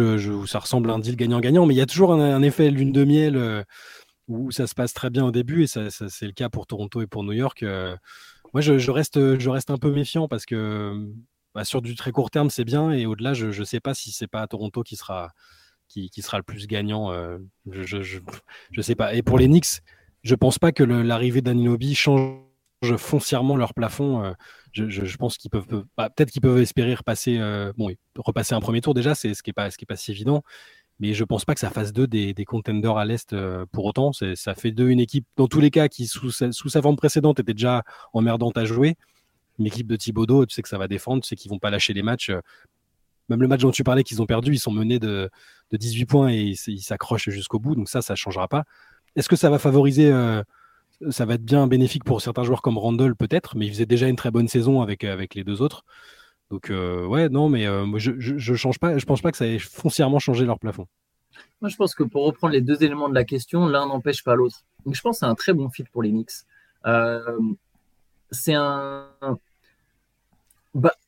ça 0.47 0.59
ressemble 0.59 0.89
à 0.89 0.93
un 0.93 0.99
deal 0.99 1.15
gagnant-gagnant, 1.15 1.65
mais 1.67 1.75
il 1.75 1.77
y 1.77 1.81
a 1.81 1.85
toujours 1.85 2.11
un, 2.13 2.41
effet 2.41 2.71
lune 2.71 2.91
de 2.91 3.05
miel 3.05 3.37
euh, 3.37 3.63
où 4.27 4.51
ça 4.51 4.65
se 4.65 4.73
passe 4.73 4.93
très 4.93 5.11
bien 5.11 5.23
au 5.25 5.31
début, 5.31 5.63
et 5.63 5.67
ça, 5.67 5.89
c'est 5.91 6.25
le 6.25 6.31
cas 6.33 6.49
pour 6.49 6.65
Toronto 6.65 7.01
et 7.01 7.07
pour 7.07 7.23
New 7.23 7.33
York. 7.33 7.61
Euh. 7.63 7.95
moi, 8.53 8.61
je, 8.61 8.91
reste, 8.91 9.37
je 9.37 9.49
reste 9.49 9.69
un 9.69 9.77
peu 9.77 9.91
méfiant 9.91 10.27
parce 10.27 10.45
que 10.45 11.07
bah, 11.57 11.65
sur 11.65 11.81
du 11.81 11.95
très 11.95 12.11
court 12.11 12.29
terme, 12.29 12.51
c'est 12.51 12.65
bien. 12.65 12.91
Et 12.91 13.07
au-delà, 13.07 13.33
je 13.33 13.47
ne 13.47 13.65
sais 13.65 13.79
pas 13.79 13.95
si 13.95 14.11
c'est 14.11 14.27
pas 14.27 14.45
Toronto 14.45 14.83
qui 14.83 14.95
sera, 14.95 15.31
qui, 15.87 16.11
sera 16.21 16.37
le 16.37 16.43
plus 16.43 16.67
gagnant. 16.67 17.11
Euh, 17.11 17.39
je 17.71 17.97
ne 18.77 18.81
sais 18.83 18.93
pas. 18.93 19.15
Et 19.15 19.23
pour 19.23 19.39
les 19.39 19.47
Knicks, 19.47 19.81
je 20.21 20.35
pense 20.35 20.59
pas 20.59 20.71
que 20.71 20.83
l'arrivée 20.83 21.41
d'Aninobi 21.41 21.95
change 21.95 22.37
foncièrement 22.97 23.55
leur 23.55 23.73
plafond. 23.73 24.23
Euh, 24.23 24.33
je, 24.71 25.17
pense 25.17 25.39
qu'ils 25.39 25.49
peuvent, 25.49 25.65
bah, 25.97 26.11
peut-être 26.11 26.29
qu'ils 26.29 26.43
peuvent 26.43 26.59
espérer 26.59 26.93
repasser, 26.93 27.39
euh, 27.39 27.73
bon, 27.75 27.89
repasser 28.15 28.53
un 28.53 28.59
premier 28.59 28.81
tour 28.81 28.93
déjà, 28.93 29.15
c'est 29.15 29.33
ce 29.33 29.41
qui 29.41 29.49
est 29.49 29.53
pas, 29.53 29.69
pas 29.87 29.95
si 29.95 30.11
évident. 30.11 30.43
Mais 30.99 31.15
je 31.15 31.23
pense 31.23 31.43
pas 31.43 31.55
que 31.55 31.59
ça 31.59 31.71
fasse 31.71 31.91
d'eux 31.91 32.05
des, 32.05 32.35
des 32.35 32.45
contenders 32.45 32.97
à 32.97 33.05
l'est 33.05 33.35
pour 33.71 33.85
autant. 33.85 34.11
Ça 34.13 34.53
fait 34.53 34.71
d'eux 34.71 34.89
une 34.89 34.99
équipe, 34.99 35.25
dans 35.37 35.47
tous 35.47 35.59
les 35.59 35.71
cas, 35.71 35.87
qui 35.87 36.05
sous 36.05 36.29
sous 36.29 36.69
sa 36.69 36.83
forme 36.83 36.97
précédente 36.97 37.39
était 37.39 37.53
déjà 37.53 37.81
emmerdante 38.13 38.59
à 38.59 38.65
jouer 38.65 38.95
une 39.59 39.65
équipe 39.65 39.87
de 39.87 39.95
Thibodeau, 39.95 40.45
tu 40.45 40.53
sais 40.53 40.61
que 40.61 40.69
ça 40.69 40.77
va 40.77 40.87
défendre, 40.87 41.23
tu 41.23 41.27
sais 41.27 41.35
qu'ils 41.35 41.51
vont 41.51 41.59
pas 41.59 41.69
lâcher 41.69 41.93
les 41.93 42.03
matchs. 42.03 42.31
Même 43.29 43.41
le 43.41 43.47
match 43.47 43.61
dont 43.61 43.71
tu 43.71 43.83
parlais 43.83 44.03
qu'ils 44.03 44.21
ont 44.21 44.25
perdu, 44.25 44.53
ils 44.53 44.59
sont 44.59 44.71
menés 44.71 44.99
de, 44.99 45.29
18 45.71 46.05
points 46.05 46.31
et 46.31 46.55
ils 46.67 46.81
s'accrochent 46.81 47.29
jusqu'au 47.29 47.59
bout. 47.59 47.75
Donc 47.75 47.89
ça, 47.89 48.01
ça 48.01 48.15
changera 48.15 48.47
pas. 48.47 48.63
Est-ce 49.15 49.27
que 49.27 49.35
ça 49.35 49.49
va 49.49 49.59
favoriser 49.59 50.11
euh, 50.11 50.43
ça 51.09 51.25
va 51.25 51.35
être 51.35 51.43
bien 51.43 51.67
bénéfique 51.67 52.03
pour 52.03 52.21
certains 52.21 52.43
joueurs 52.43 52.61
comme 52.61 52.77
Randall 52.77 53.15
peut-être, 53.15 53.55
mais 53.55 53.65
il 53.65 53.69
faisait 53.71 53.85
déjà 53.85 54.07
une 54.07 54.15
très 54.15 54.31
bonne 54.31 54.47
saison 54.47 54.81
avec, 54.81 55.03
avec 55.03 55.35
les 55.35 55.43
deux 55.43 55.61
autres. 55.61 55.83
Donc 56.49 56.69
euh, 56.69 57.05
ouais, 57.05 57.29
non, 57.29 57.49
mais 57.49 57.67
euh, 57.67 57.85
je, 57.97 58.13
je, 58.17 58.37
je 58.37 59.05
pense 59.05 59.21
pas 59.21 59.31
que 59.31 59.37
ça 59.37 59.45
ait 59.45 59.59
foncièrement 59.59 60.19
changé 60.19 60.45
leur 60.45 60.59
plafond. 60.59 60.87
Moi, 61.61 61.69
je 61.69 61.75
pense 61.75 61.93
que 61.93 62.03
pour 62.03 62.25
reprendre 62.25 62.53
les 62.53 62.61
deux 62.61 62.83
éléments 62.83 63.09
de 63.09 63.13
la 63.13 63.25
question, 63.25 63.67
l'un 63.67 63.87
n'empêche 63.87 64.23
pas 64.23 64.35
l'autre. 64.35 64.63
Donc 64.85 64.95
je 64.95 65.01
pense 65.01 65.17
que 65.17 65.19
c'est 65.19 65.25
un 65.25 65.35
très 65.35 65.53
bon 65.53 65.69
fit 65.69 65.83
pour 65.83 66.01
les 66.01 66.09
Knicks. 66.09 66.31
c'est 68.31 68.53
un, 68.53 69.09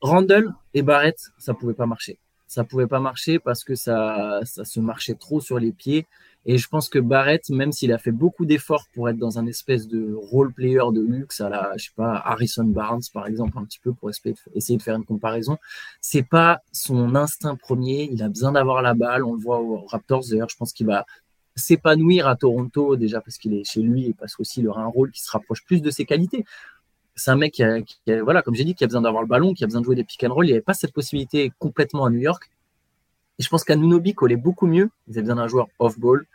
Randall 0.00 0.54
et 0.74 0.82
Barrett, 0.82 1.18
ça 1.38 1.54
pouvait 1.54 1.74
pas 1.74 1.86
marcher. 1.86 2.18
Ça 2.46 2.64
pouvait 2.64 2.88
pas 2.88 2.98
marcher 2.98 3.38
parce 3.38 3.62
que 3.62 3.74
ça, 3.74 4.40
ça 4.44 4.64
se 4.64 4.80
marchait 4.80 5.14
trop 5.14 5.40
sur 5.40 5.58
les 5.58 5.72
pieds. 5.72 6.06
Et 6.46 6.56
je 6.56 6.68
pense 6.68 6.88
que 6.88 6.98
Barrett, 6.98 7.48
même 7.50 7.70
s'il 7.70 7.92
a 7.92 7.98
fait 7.98 8.12
beaucoup 8.12 8.46
d'efforts 8.46 8.86
pour 8.94 9.08
être 9.08 9.18
dans 9.18 9.38
un 9.38 9.46
espèce 9.46 9.86
de 9.86 10.14
role 10.14 10.52
player 10.52 10.80
de 10.92 11.02
luxe 11.02 11.40
à 11.40 11.50
la, 11.50 11.72
je 11.76 11.84
sais 11.84 11.90
pas, 11.94 12.14
Harrison 12.24 12.64
Barnes, 12.64 13.02
par 13.12 13.26
exemple, 13.26 13.58
un 13.58 13.64
petit 13.64 13.78
peu 13.78 13.92
pour 13.92 14.10
essayer 14.10 14.76
de 14.78 14.82
faire 14.82 14.96
une 14.96 15.04
comparaison, 15.04 15.58
c'est 16.00 16.22
pas 16.22 16.60
son 16.72 17.14
instinct 17.14 17.56
premier. 17.56 18.08
Il 18.10 18.22
a 18.22 18.28
besoin 18.28 18.52
d'avoir 18.52 18.80
la 18.80 18.94
balle. 18.94 19.24
On 19.24 19.34
le 19.34 19.40
voit 19.40 19.60
aux 19.60 19.84
Raptors. 19.84 20.24
D'ailleurs, 20.30 20.48
je 20.48 20.56
pense 20.56 20.72
qu'il 20.72 20.86
va 20.86 21.04
s'épanouir 21.56 22.26
à 22.26 22.36
Toronto 22.36 22.96
déjà 22.96 23.20
parce 23.20 23.36
qu'il 23.36 23.54
est 23.54 23.64
chez 23.64 23.82
lui 23.82 24.06
et 24.06 24.14
parce 24.14 24.34
qu'aussi 24.34 24.60
il 24.60 24.68
aura 24.68 24.82
un 24.82 24.86
rôle 24.86 25.10
qui 25.10 25.20
se 25.20 25.30
rapproche 25.30 25.64
plus 25.64 25.82
de 25.82 25.90
ses 25.90 26.06
qualités 26.06 26.44
c'est 27.14 27.30
un 27.30 27.36
mec 27.36 27.52
qui, 27.54 27.62
a, 27.62 28.22
voilà, 28.22 28.42
comme 28.42 28.54
j'ai 28.54 28.64
dit, 28.64 28.74
qui 28.74 28.84
a 28.84 28.86
besoin 28.86 29.02
d'avoir 29.02 29.22
le 29.22 29.28
ballon, 29.28 29.54
qui 29.54 29.64
a 29.64 29.66
besoin 29.66 29.80
de 29.80 29.86
jouer 29.86 29.96
des 29.96 30.04
pick 30.04 30.24
and 30.24 30.32
roll. 30.32 30.46
Il 30.46 30.48
n'y 30.48 30.54
avait 30.54 30.62
pas 30.62 30.74
cette 30.74 30.92
possibilité 30.92 31.52
complètement 31.58 32.04
à 32.04 32.10
New 32.10 32.18
York. 32.20 32.50
Et 33.38 33.42
je 33.42 33.48
pense 33.48 33.64
qu'à 33.64 33.76
Nunobi 33.76 34.14
collait 34.14 34.36
beaucoup 34.36 34.66
mieux. 34.66 34.90
Ils 35.08 35.12
avaient 35.12 35.22
besoin 35.22 35.36
d'un 35.36 35.48
joueur 35.48 35.68
off-ball. 35.78 36.26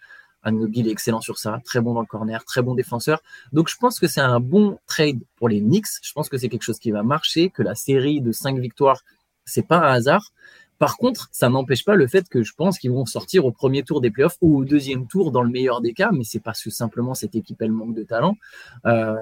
Anunobi, 0.43 0.81
il 0.81 0.87
est 0.87 0.91
excellent 0.91 1.21
sur 1.21 1.39
ça, 1.39 1.59
très 1.65 1.81
bon 1.81 1.93
dans 1.93 2.01
le 2.01 2.05
corner, 2.05 2.45
très 2.45 2.61
bon 2.61 2.75
défenseur. 2.75 3.21
Donc 3.51 3.67
je 3.67 3.77
pense 3.77 3.99
que 3.99 4.07
c'est 4.07 4.21
un 4.21 4.39
bon 4.39 4.77
trade 4.85 5.19
pour 5.37 5.49
les 5.49 5.59
Knicks. 5.59 5.87
Je 6.03 6.13
pense 6.13 6.29
que 6.29 6.37
c'est 6.37 6.49
quelque 6.49 6.63
chose 6.63 6.79
qui 6.79 6.91
va 6.91 7.01
marcher, 7.01 7.49
que 7.49 7.63
la 7.63 7.73
série 7.73 8.21
de 8.21 8.31
cinq 8.31 8.59
victoires, 8.59 9.03
c'est 9.45 9.67
pas 9.67 9.77
un 9.77 9.91
hasard. 9.91 10.31
Par 10.77 10.97
contre, 10.97 11.29
ça 11.31 11.49
n'empêche 11.49 11.85
pas 11.85 11.95
le 11.95 12.07
fait 12.07 12.27
que 12.27 12.43
je 12.43 12.53
pense 12.53 12.77
qu'ils 12.79 12.91
vont 12.91 13.05
sortir 13.05 13.45
au 13.45 13.51
premier 13.51 13.83
tour 13.83 14.01
des 14.01 14.11
playoffs 14.11 14.37
ou 14.41 14.57
au 14.57 14.65
deuxième 14.65 15.07
tour 15.07 15.31
dans 15.31 15.41
le 15.41 15.49
meilleur 15.49 15.81
des 15.81 15.93
cas, 15.93 16.11
mais 16.11 16.23
c'est 16.23 16.39
parce 16.39 16.61
que 16.63 16.69
simplement 16.69 17.13
cette 17.13 17.35
équipe 17.35 17.61
elle 17.61 17.71
manque 17.71 17.95
de 17.95 18.03
talent. 18.03 18.37
Euh, 18.85 19.15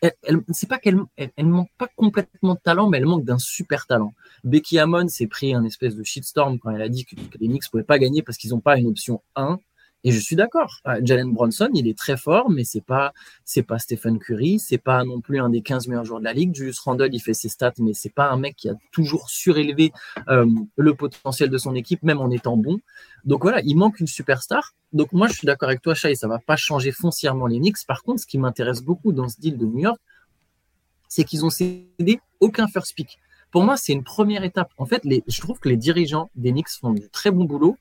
elle, 0.00 0.40
c'est 0.52 0.68
pas 0.68 0.78
elle, 0.84 1.46
manque 1.46 1.70
pas 1.78 1.88
complètement 1.96 2.54
de 2.54 2.60
talent, 2.60 2.88
mais 2.88 2.98
elle 2.98 3.06
manque 3.06 3.24
d'un 3.24 3.38
super 3.38 3.86
talent. 3.86 4.14
Becky 4.44 4.78
Hammond 4.78 5.08
s'est 5.08 5.26
pris 5.26 5.54
un 5.54 5.64
espèce 5.64 5.94
de 5.96 6.02
shitstorm 6.02 6.58
quand 6.58 6.70
elle 6.70 6.82
a 6.82 6.88
dit 6.88 7.04
que, 7.04 7.16
que 7.16 7.38
les 7.38 7.48
Knicks 7.48 7.70
pouvaient 7.70 7.84
pas 7.84 7.98
gagner 7.98 8.22
parce 8.22 8.38
qu'ils 8.38 8.50
n'ont 8.50 8.60
pas 8.60 8.78
une 8.78 8.86
option 8.86 9.22
1. 9.36 9.58
Et 10.06 10.12
je 10.12 10.20
suis 10.20 10.36
d'accord. 10.36 10.80
Euh, 10.86 11.00
Jalen 11.02 11.32
Bronson, 11.32 11.70
il 11.72 11.88
est 11.88 11.96
très 11.96 12.18
fort, 12.18 12.50
mais 12.50 12.62
c'est 12.62 12.82
pas, 12.82 13.14
c'est 13.44 13.62
pas 13.62 13.78
Stephen 13.78 14.18
Curry, 14.18 14.58
c'est 14.58 14.78
pas 14.78 15.02
non 15.02 15.22
plus 15.22 15.40
un 15.40 15.48
des 15.48 15.62
15 15.62 15.88
meilleurs 15.88 16.04
joueurs 16.04 16.20
de 16.20 16.24
la 16.24 16.34
ligue. 16.34 16.54
Julius 16.54 16.78
Randle, 16.80 17.08
il 17.10 17.20
fait 17.20 17.32
ses 17.32 17.48
stats, 17.48 17.72
mais 17.78 17.94
c'est 17.94 18.12
pas 18.12 18.30
un 18.30 18.36
mec 18.36 18.54
qui 18.54 18.68
a 18.68 18.74
toujours 18.92 19.30
surélevé 19.30 19.92
euh, 20.28 20.46
le 20.76 20.94
potentiel 20.94 21.48
de 21.48 21.56
son 21.56 21.74
équipe, 21.74 22.02
même 22.02 22.20
en 22.20 22.30
étant 22.30 22.58
bon. 22.58 22.78
Donc 23.24 23.42
voilà, 23.42 23.62
il 23.64 23.76
manque 23.76 23.98
une 23.98 24.06
superstar. 24.06 24.74
Donc 24.92 25.12
moi, 25.12 25.26
je 25.26 25.32
suis 25.32 25.46
d'accord 25.46 25.70
avec 25.70 25.80
toi, 25.80 25.94
Shai, 25.94 26.14
ça 26.14 26.28
va 26.28 26.38
pas 26.38 26.56
changer 26.56 26.92
foncièrement 26.92 27.46
les 27.46 27.58
Knicks. 27.58 27.86
Par 27.86 28.02
contre, 28.02 28.20
ce 28.20 28.26
qui 28.26 28.36
m'intéresse 28.36 28.82
beaucoup 28.82 29.12
dans 29.12 29.28
ce 29.28 29.40
deal 29.40 29.56
de 29.56 29.64
New 29.64 29.78
York, 29.78 29.98
c'est 31.08 31.24
qu'ils 31.24 31.46
ont 31.46 31.50
cédé 31.50 32.20
aucun 32.40 32.68
first 32.68 32.94
pick. 32.94 33.18
Pour 33.50 33.62
moi, 33.62 33.76
c'est 33.76 33.92
une 33.92 34.04
première 34.04 34.44
étape. 34.44 34.70
En 34.76 34.84
fait, 34.84 35.02
je 35.04 35.40
trouve 35.40 35.60
que 35.60 35.68
les 35.68 35.76
dirigeants 35.76 36.28
des 36.34 36.50
Knicks 36.50 36.68
font 36.68 36.92
du 36.92 37.08
très 37.08 37.30
bon 37.30 37.44
boulot. 37.44 37.78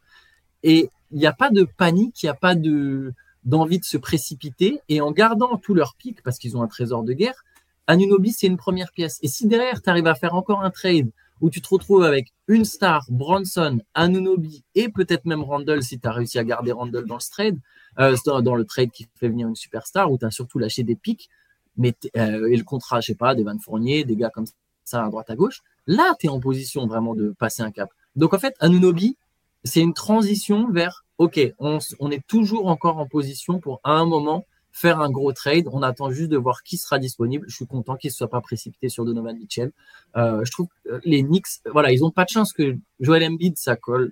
Et 0.64 0.90
il 1.12 1.18
n'y 1.20 1.28
a 1.28 1.34
pas 1.34 1.50
de 1.50 1.64
panique, 1.64 2.24
il 2.24 2.26
n'y 2.26 2.32
a 2.32 2.36
pas 2.36 2.56
de 2.56 3.14
d'envie 3.44 3.80
de 3.80 3.84
se 3.86 3.98
précipiter. 3.98 4.80
Et 4.90 5.02
en 5.02 5.12
gardant 5.12 5.58
tous 5.58 5.74
leurs 5.74 5.96
pics, 5.96 6.24
parce 6.24 6.38
qu'ils 6.38 6.56
ont 6.56 6.62
un 6.62 6.68
trésor 6.68 7.04
de 7.04 7.14
guerre, 7.14 7.44
Anunobi, 7.88 8.32
c'est 8.32 8.48
une 8.48 8.58
première 8.58 8.92
pièce. 8.92 9.20
Et 9.22 9.28
si 9.28 9.48
derrière, 9.48 9.82
tu 9.82 9.90
arrives 9.90 10.08
à 10.08 10.16
faire 10.16 10.36
encore 10.36 10.62
un 10.62 10.72
trade 10.72 11.10
où 11.42 11.50
tu 11.50 11.62
te 11.62 11.68
retrouves 11.68 12.04
avec 12.04 12.32
une 12.48 12.64
star, 12.64 13.06
Bronson, 13.10 13.80
Anunobi 13.94 14.64
et 14.76 14.88
peut-être 14.88 15.26
même 15.26 15.44
Randall, 15.44 15.84
si 15.84 16.00
tu 16.00 16.08
as 16.08 16.12
réussi 16.12 16.40
à 16.40 16.44
garder 16.46 16.72
Randall 16.72 17.06
dans 17.06 17.16
le 17.16 17.32
trade, 17.32 17.60
euh, 18.00 18.42
dans 18.42 18.56
le 18.56 18.64
trade 18.64 18.92
qui 18.92 19.08
fait 19.16 19.28
venir 19.28 19.50
une 19.50 19.56
superstar, 19.56 20.10
où 20.10 20.18
tu 20.18 20.26
as 20.26 20.32
surtout 20.32 20.58
lâché 20.58 20.84
des 20.84 20.96
pics, 20.96 21.30
mais 21.76 21.94
euh, 22.16 22.48
et 22.50 22.56
le 22.56 22.64
contrat, 22.64 23.02
je 23.02 23.08
sais 23.08 23.16
pas, 23.16 23.36
des 23.36 23.44
Van 23.44 23.58
Fournier, 23.60 24.06
des 24.06 24.16
gars 24.16 24.30
comme 24.30 24.46
ça 24.86 25.04
à 25.04 25.10
droite 25.10 25.30
à 25.30 25.36
gauche, 25.36 25.62
là, 25.86 26.16
tu 26.18 26.28
es 26.28 26.30
en 26.30 26.40
position 26.40 26.88
vraiment 26.88 27.16
de 27.16 27.32
passer 27.38 27.62
un 27.62 27.72
cap. 27.72 27.90
Donc 28.16 28.34
en 28.34 28.40
fait, 28.40 28.56
Anunobi, 28.60 29.18
c'est 29.64 29.82
une 29.82 29.94
transition 29.94 30.70
vers, 30.72 31.06
OK, 31.18 31.40
on, 31.60 31.80
est 32.12 32.26
toujours 32.28 32.68
encore 32.68 32.98
en 32.98 33.08
position 33.08 33.60
pour, 33.60 33.80
à 33.84 33.92
un 33.92 34.06
moment, 34.06 34.46
faire 34.72 35.00
un 35.00 35.10
gros 35.10 35.32
trade. 35.32 35.68
On 35.72 35.82
attend 35.82 36.12
juste 36.12 36.30
de 36.30 36.38
voir 36.38 36.64
qui 36.64 36.78
sera 36.78 37.00
disponible. 37.00 37.46
Je 37.48 37.56
suis 37.56 37.68
content 37.68 37.96
qu'il 37.96 38.10
ne 38.10 38.14
soit 38.14 38.30
pas 38.30 38.42
précipité 38.42 38.90
sur 38.90 39.06
Donovan 39.06 39.38
Mitchell. 39.38 39.72
Euh, 40.18 40.44
je 40.44 40.52
trouve 40.52 40.68
que 40.84 41.00
les 41.06 41.24
Knicks, 41.24 41.62
voilà, 41.72 41.92
ils 41.92 42.02
n'ont 42.02 42.12
pas 42.12 42.26
de 42.26 42.30
chance 42.30 42.52
que 42.52 42.76
Joel 43.00 43.24
Embiid, 43.24 43.58
ça 43.58 43.76
colle 43.76 44.12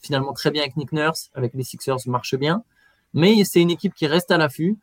finalement 0.00 0.32
très 0.32 0.50
bien 0.50 0.62
avec 0.62 0.76
Nick 0.76 0.92
Nurse, 0.92 1.30
avec 1.34 1.54
les 1.54 1.64
Sixers, 1.64 1.98
marche 2.06 2.34
bien. 2.34 2.64
Mais 3.14 3.44
c'est 3.44 3.60
une 3.60 3.70
équipe 3.70 3.94
qui 3.94 4.06
reste 4.06 4.30
à 4.30 4.38
l'affût. 4.38 4.78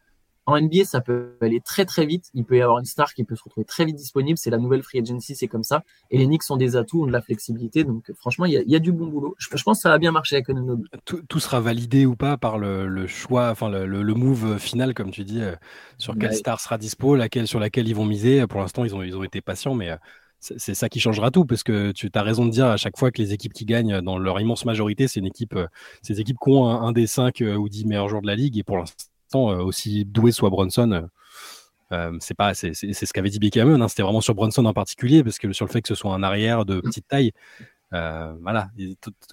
En 0.49 0.59
NBA, 0.59 0.83
ça 0.83 0.99
peut 0.99 1.37
aller 1.41 1.61
très 1.61 1.85
très 1.85 2.07
vite. 2.07 2.31
Il 2.33 2.43
peut 2.43 2.57
y 2.57 2.61
avoir 2.61 2.79
une 2.79 2.85
star 2.85 3.13
qui 3.13 3.23
peut 3.23 3.35
se 3.35 3.43
retrouver 3.43 3.65
très 3.65 3.85
vite 3.85 3.95
disponible. 3.95 4.35
C'est 4.35 4.49
la 4.49 4.57
nouvelle 4.57 4.81
free 4.81 4.99
agency, 4.99 5.35
c'est 5.35 5.47
comme 5.47 5.63
ça. 5.63 5.83
Et 6.09 6.17
les 6.17 6.25
Knicks 6.25 6.49
ont 6.49 6.57
des 6.57 6.75
atouts, 6.75 7.03
ont 7.03 7.05
de 7.05 7.11
la 7.11 7.21
flexibilité. 7.21 7.83
Donc 7.83 8.11
franchement, 8.17 8.45
il 8.45 8.53
y, 8.53 8.75
a, 8.75 8.79
du 8.79 8.91
bon 8.91 9.05
boulot. 9.05 9.35
Je, 9.37 9.47
pense 9.63 9.77
que 9.77 9.81
ça 9.83 9.89
va 9.89 9.99
bien 9.99 10.11
marcher 10.11 10.37
avec 10.37 10.49
Ononobi. 10.49 10.85
Tout, 11.05 11.21
tout, 11.29 11.39
sera 11.39 11.59
validé 11.59 12.07
ou 12.07 12.15
pas 12.15 12.37
par 12.37 12.57
le, 12.57 13.05
choix, 13.05 13.51
enfin 13.51 13.69
le, 13.69 13.85
le, 13.85 14.13
move 14.15 14.57
final, 14.57 14.95
comme 14.95 15.11
tu 15.11 15.23
dis, 15.23 15.39
euh, 15.39 15.55
sur 15.99 16.17
quelle 16.17 16.33
star 16.33 16.59
sera 16.59 16.79
dispo, 16.79 17.15
laquelle, 17.15 17.47
sur 17.47 17.59
laquelle 17.59 17.87
ils 17.87 17.95
vont 17.95 18.05
miser. 18.05 18.47
Pour 18.47 18.59
l'instant, 18.59 18.85
ils 18.85 18.95
ont, 18.95 19.03
ils 19.03 19.15
ont 19.15 19.23
été 19.23 19.41
patients, 19.41 19.75
mais 19.75 19.91
euh, 19.91 19.97
c'est 20.39 20.73
ça 20.73 20.89
qui 20.89 20.99
changera 20.99 21.29
tout 21.29 21.45
parce 21.45 21.61
que 21.61 21.91
tu 21.91 22.09
as 22.11 22.23
raison 22.23 22.47
de 22.47 22.51
dire 22.51 22.65
à 22.65 22.77
chaque 22.77 22.97
fois 22.97 23.11
que 23.11 23.21
les 23.21 23.33
équipes 23.33 23.53
qui 23.53 23.65
gagnent 23.65 24.01
dans 24.01 24.17
leur 24.17 24.39
immense 24.39 24.65
majorité, 24.65 25.07
c'est 25.07 25.19
une 25.19 25.27
équipe, 25.27 25.55
euh, 25.55 25.67
ces 26.01 26.19
équipes 26.19 26.37
qui 26.43 26.49
ont 26.49 26.67
un, 26.67 26.91
des 26.91 27.05
5 27.05 27.43
ou 27.57 27.69
10 27.69 27.85
meilleurs 27.85 28.09
joueurs 28.09 28.23
de 28.23 28.27
la 28.27 28.35
ligue 28.35 28.57
et 28.57 28.63
pour 28.63 28.77
l'instant 28.77 29.08
aussi 29.33 30.05
doué 30.05 30.31
soit 30.31 30.49
Bronson, 30.49 31.09
euh, 31.91 32.15
c'est 32.19 32.35
pas, 32.35 32.53
c'est, 32.53 32.73
ce 32.73 33.13
qu'avait 33.13 33.29
dit 33.29 33.39
Becky 33.39 33.59
hein, 33.61 33.87
c'était 33.87 34.03
vraiment 34.03 34.21
sur 34.21 34.35
Bronson 34.35 34.65
en 34.65 34.73
particulier, 34.73 35.23
parce 35.23 35.39
que 35.39 35.51
sur 35.53 35.65
le 35.65 35.71
fait 35.71 35.81
que 35.81 35.87
ce 35.87 35.95
soit 35.95 36.13
un 36.13 36.23
arrière 36.23 36.65
de 36.65 36.81
petite 36.81 37.07
taille, 37.07 37.31
euh, 37.91 38.35
voilà, 38.43 38.69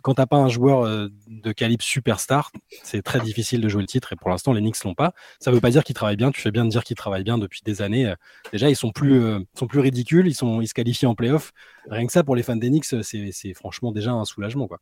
quand 0.01 0.15
t'as 0.15 0.25
pas 0.25 0.39
un 0.39 0.49
joueur 0.49 0.87
euh, 0.87 1.09
de 1.27 1.53
calibre 1.53 1.85
superstar, 1.85 2.51
c'est 2.83 3.03
très 3.03 3.21
difficile 3.21 3.61
de 3.61 3.69
jouer 3.69 3.83
le 3.83 3.87
titre. 3.87 4.15
Et 4.15 4.17
pour 4.17 4.31
l'instant, 4.31 4.55
les 4.55 4.63
Knicks 4.63 4.83
l'ont 4.85 4.95
pas. 4.95 5.13
Ça 5.41 5.51
veut 5.51 5.61
pas 5.61 5.69
dire 5.71 5.85
qu'ils 5.85 5.95
travaillent 5.95 6.17
bien. 6.17 6.31
Tu 6.31 6.41
fais 6.41 6.51
bien 6.51 6.65
de 6.65 6.71
dire 6.71 6.83
qu'ils 6.83 6.97
travaillent 6.97 7.25
bien 7.25 7.37
depuis 7.37 7.61
des 7.63 7.83
années. 7.83 8.15
Déjà, 8.53 8.71
ils 8.71 8.77
sont 8.77 8.93
plus, 8.93 9.45
sont 9.59 9.67
plus 9.67 9.81
ridicules. 9.81 10.27
Ils 10.27 10.35
sont, 10.35 10.63
ils 10.63 10.69
se 10.69 10.75
qualifient 10.75 11.05
en 11.05 11.15
playoff. 11.15 11.53
Rien 11.91 12.07
que 12.07 12.13
ça, 12.13 12.25
pour 12.25 12.35
les 12.35 12.43
fans 12.43 12.57
des 12.57 12.71
Knicks, 12.71 12.87
c'est, 12.87 13.03
c'est 13.03 13.53
franchement 13.53 13.93
déjà 13.93 14.13
un 14.13 14.25
soulagement, 14.25 14.69
quoi. 14.69 14.81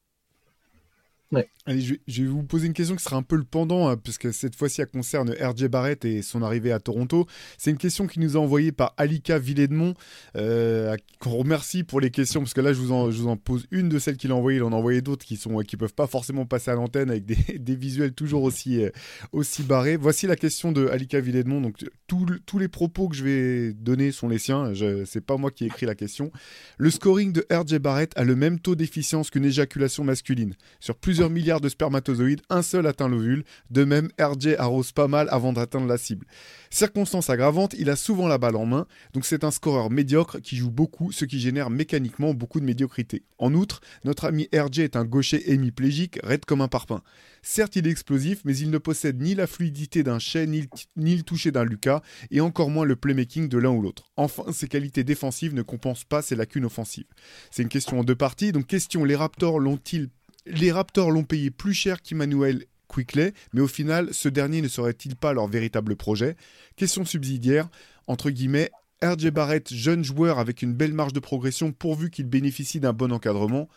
Allez, 1.66 1.80
je, 2.06 2.22
vais 2.22 2.28
vous 2.28 2.42
poser 2.42 2.66
une 2.66 2.74
question 2.74 2.94
qui 2.94 3.02
sera 3.02 3.16
un 3.16 3.22
peu 3.22 3.36
le 3.36 3.44
pendant, 3.44 3.88
hein, 3.88 3.96
puisque 3.96 4.32
cette 4.34 4.54
fois-ci, 4.54 4.82
elle 4.82 4.88
concerne 4.88 5.30
RJ 5.30 5.66
Barrett 5.68 6.04
et 6.04 6.20
son 6.20 6.42
arrivée 6.42 6.72
à 6.72 6.78
Toronto. 6.78 7.26
C'est 7.56 7.70
une 7.70 7.78
question 7.78 8.06
qui 8.06 8.20
nous 8.20 8.36
a 8.36 8.40
envoyée 8.40 8.70
par 8.70 8.92
Alika 8.98 9.38
Villedmont, 9.38 9.94
euh, 10.36 10.94
qu'on 11.20 11.30
remercie 11.30 11.82
pour 11.82 12.00
les 12.00 12.10
questions, 12.10 12.40
parce 12.42 12.52
que 12.52 12.60
là, 12.60 12.72
je 12.72 12.80
vous 12.80 12.92
en, 12.92 13.10
je 13.10 13.22
pose 13.36 13.66
une 13.70 13.88
de 13.88 13.98
celles 13.98 14.18
qu'il 14.18 14.30
a 14.30 14.34
envoyées. 14.34 14.58
Il 14.58 14.62
en 14.62 14.72
a 14.72 14.76
envoyé 14.76 15.00
d'autres 15.00 15.24
qui 15.24 15.40
ne 15.46 15.62
qui 15.62 15.76
peuvent 15.76 15.94
pas 15.94 16.06
forcément 16.06 16.44
passer 16.44 16.70
à 16.70 16.74
l'antenne 16.74 17.10
avec 17.10 17.24
des, 17.26 17.76
visuels 17.76 18.12
toujours 18.12 18.42
aussi, 18.42 18.82
euh, 18.82 18.90
aussi 19.32 19.62
barrés. 19.62 19.96
Voici 19.96 20.26
la 20.26 20.36
question 20.36 20.70
de 20.70 20.88
Alika 20.88 21.20
Villedmont. 21.20 21.60
Donc, 21.60 21.78
tous 22.06 22.58
les 22.58 22.68
propos 22.68 23.08
que 23.08 23.16
je 23.16 23.24
vais 23.24 23.72
donner 23.72 24.12
sont 24.12 24.28
les 24.28 24.38
siens. 24.38 24.74
Ce 24.74 25.02
n'est 25.02 25.22
pas 25.22 25.36
moi 25.36 25.50
qui 25.50 25.64
ai 25.64 25.66
écrit 25.68 25.86
la 25.86 25.94
question. 25.94 26.30
Le 26.76 26.90
scoring 26.90 27.32
de 27.32 27.46
RJ 27.50 27.78
Barrett 27.78 28.12
a 28.16 28.24
le 28.24 28.36
même 28.36 28.60
taux 28.60 28.74
d'efficience 28.74 29.30
qu'une 29.30 29.44
éjaculation 29.44 30.04
masculine. 30.04 30.54
Sur 30.80 30.96
plusieurs 30.96 31.23
milliards 31.28 31.60
de 31.60 31.68
spermatozoïdes, 31.68 32.42
un 32.50 32.62
seul 32.62 32.86
atteint 32.86 33.08
l'ovule. 33.08 33.44
De 33.70 33.84
même, 33.84 34.08
RJ 34.18 34.54
arrose 34.58 34.92
pas 34.92 35.08
mal 35.08 35.28
avant 35.30 35.52
d'atteindre 35.52 35.86
la 35.86 35.98
cible. 35.98 36.26
Circonstance 36.70 37.30
aggravante, 37.30 37.74
il 37.78 37.90
a 37.90 37.96
souvent 37.96 38.26
la 38.26 38.38
balle 38.38 38.56
en 38.56 38.66
main, 38.66 38.86
donc 39.12 39.24
c'est 39.24 39.44
un 39.44 39.50
scoreur 39.50 39.90
médiocre 39.90 40.40
qui 40.40 40.56
joue 40.56 40.70
beaucoup, 40.70 41.12
ce 41.12 41.24
qui 41.24 41.38
génère 41.38 41.70
mécaniquement 41.70 42.34
beaucoup 42.34 42.60
de 42.60 42.64
médiocrité. 42.64 43.22
En 43.38 43.54
outre, 43.54 43.80
notre 44.04 44.24
ami 44.24 44.48
RJ 44.52 44.80
est 44.80 44.96
un 44.96 45.04
gaucher 45.04 45.52
hémiplégique, 45.52 46.18
raide 46.22 46.44
comme 46.44 46.60
un 46.60 46.68
parpaing. 46.68 47.02
Certes, 47.42 47.76
il 47.76 47.86
est 47.86 47.90
explosif, 47.90 48.40
mais 48.44 48.56
il 48.56 48.70
ne 48.70 48.78
possède 48.78 49.20
ni 49.20 49.34
la 49.34 49.46
fluidité 49.46 50.02
d'un 50.02 50.18
Shea, 50.18 50.46
ni, 50.46 50.66
ni, 50.96 51.14
le 51.14 51.22
toucher 51.22 51.52
d'un 51.52 51.64
Lucas, 51.64 52.00
et 52.30 52.40
encore 52.40 52.70
moins 52.70 52.86
le 52.86 52.96
playmaking 52.96 53.48
de 53.48 53.58
l'un 53.58 53.70
ou 53.70 53.82
l'autre. 53.82 54.10
Enfin, 54.16 54.44
ses 54.50 54.66
qualités 54.66 55.04
défensives 55.04 55.54
ne 55.54 55.62
compensent 55.62 56.06
pas 56.08 56.22
ses 56.22 56.36
lacunes 56.36 56.64
offensives. 56.64 57.04
C'est 57.50 57.62
une 57.62 57.68
question 57.68 58.00
en 58.00 58.04
deux 58.04 58.14
parties, 58.14 58.52
donc 58.52 58.66
question, 58.66 59.04
les 59.04 59.14
Raptors 59.14 59.60
l'ont-ils 59.60 60.08
les 60.46 60.72
Raptors 60.72 61.10
l'ont 61.10 61.24
payé 61.24 61.50
plus 61.50 61.74
cher 61.74 62.02
qu'Emmanuel 62.02 62.64
Quickley, 62.88 63.32
mais 63.52 63.60
au 63.60 63.66
final, 63.66 64.12
ce 64.12 64.28
dernier 64.28 64.60
ne 64.62 64.68
serait-il 64.68 65.16
pas 65.16 65.32
leur 65.32 65.46
véritable 65.46 65.96
projet? 65.96 66.36
Question 66.76 67.04
subsidiaire, 67.04 67.68
entre 68.06 68.30
guillemets, 68.30 68.70
RJ 69.02 69.30
Barrett, 69.30 69.72
jeune 69.72 70.04
joueur 70.04 70.38
avec 70.38 70.62
une 70.62 70.72
belle 70.72 70.94
marge 70.94 71.12
de 71.12 71.20
progression 71.20 71.72
pourvu 71.72 72.10
qu'il 72.10 72.26
bénéficie 72.26 72.80
d'un 72.80 72.92
bon 72.92 73.12
encadrement. 73.12 73.68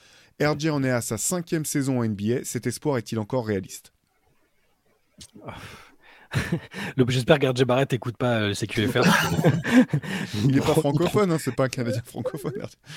RJ 0.42 0.68
en 0.68 0.84
est 0.84 0.92
à 0.92 1.02
sa 1.02 1.18
cinquième 1.18 1.66
saison 1.66 2.00
en 2.00 2.06
NBA, 2.06 2.44
cet 2.44 2.68
espoir 2.68 2.98
est-il 2.98 3.20
encore 3.20 3.48
réaliste? 3.48 3.92
Ah. 5.46 5.56
J'espère 7.08 7.40
que 7.40 7.48
RJ 7.48 7.64
Barrett 7.64 7.92
n'écoute 7.92 8.18
pas 8.18 8.40
euh, 8.40 8.48
le 8.50 8.54
CQFR. 8.54 9.04
il 10.46 10.56
n'est 10.56 10.62
pas 10.62 10.74
francophone, 10.74 11.32
hein, 11.32 11.38
c'est 11.40 11.56
pas 11.56 11.66
un 11.66 11.70
Canadien 11.70 12.02
francophone. 12.06 12.54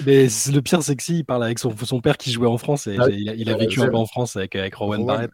Mais 0.07 0.27
le 0.53 0.61
pire, 0.61 0.83
c'est 0.83 0.97
que 0.97 1.03
si, 1.03 1.19
il 1.19 1.25
parle 1.25 1.45
avec 1.45 1.59
son, 1.59 1.75
son, 1.77 2.01
père 2.01 2.17
qui 2.17 2.33
jouait 2.33 2.49
en 2.49 2.59
France 2.59 2.87
et 2.87 2.97
ah 2.99 3.09
il, 3.09 3.51
a, 3.51 3.57
vécu 3.57 3.81
un 3.81 3.89
peu 3.89 3.97
en 3.97 4.07
France 4.07 4.37
avec, 4.37 4.57
avec 4.57 4.75
Rowan, 4.75 5.05
Barrett. 5.05 5.31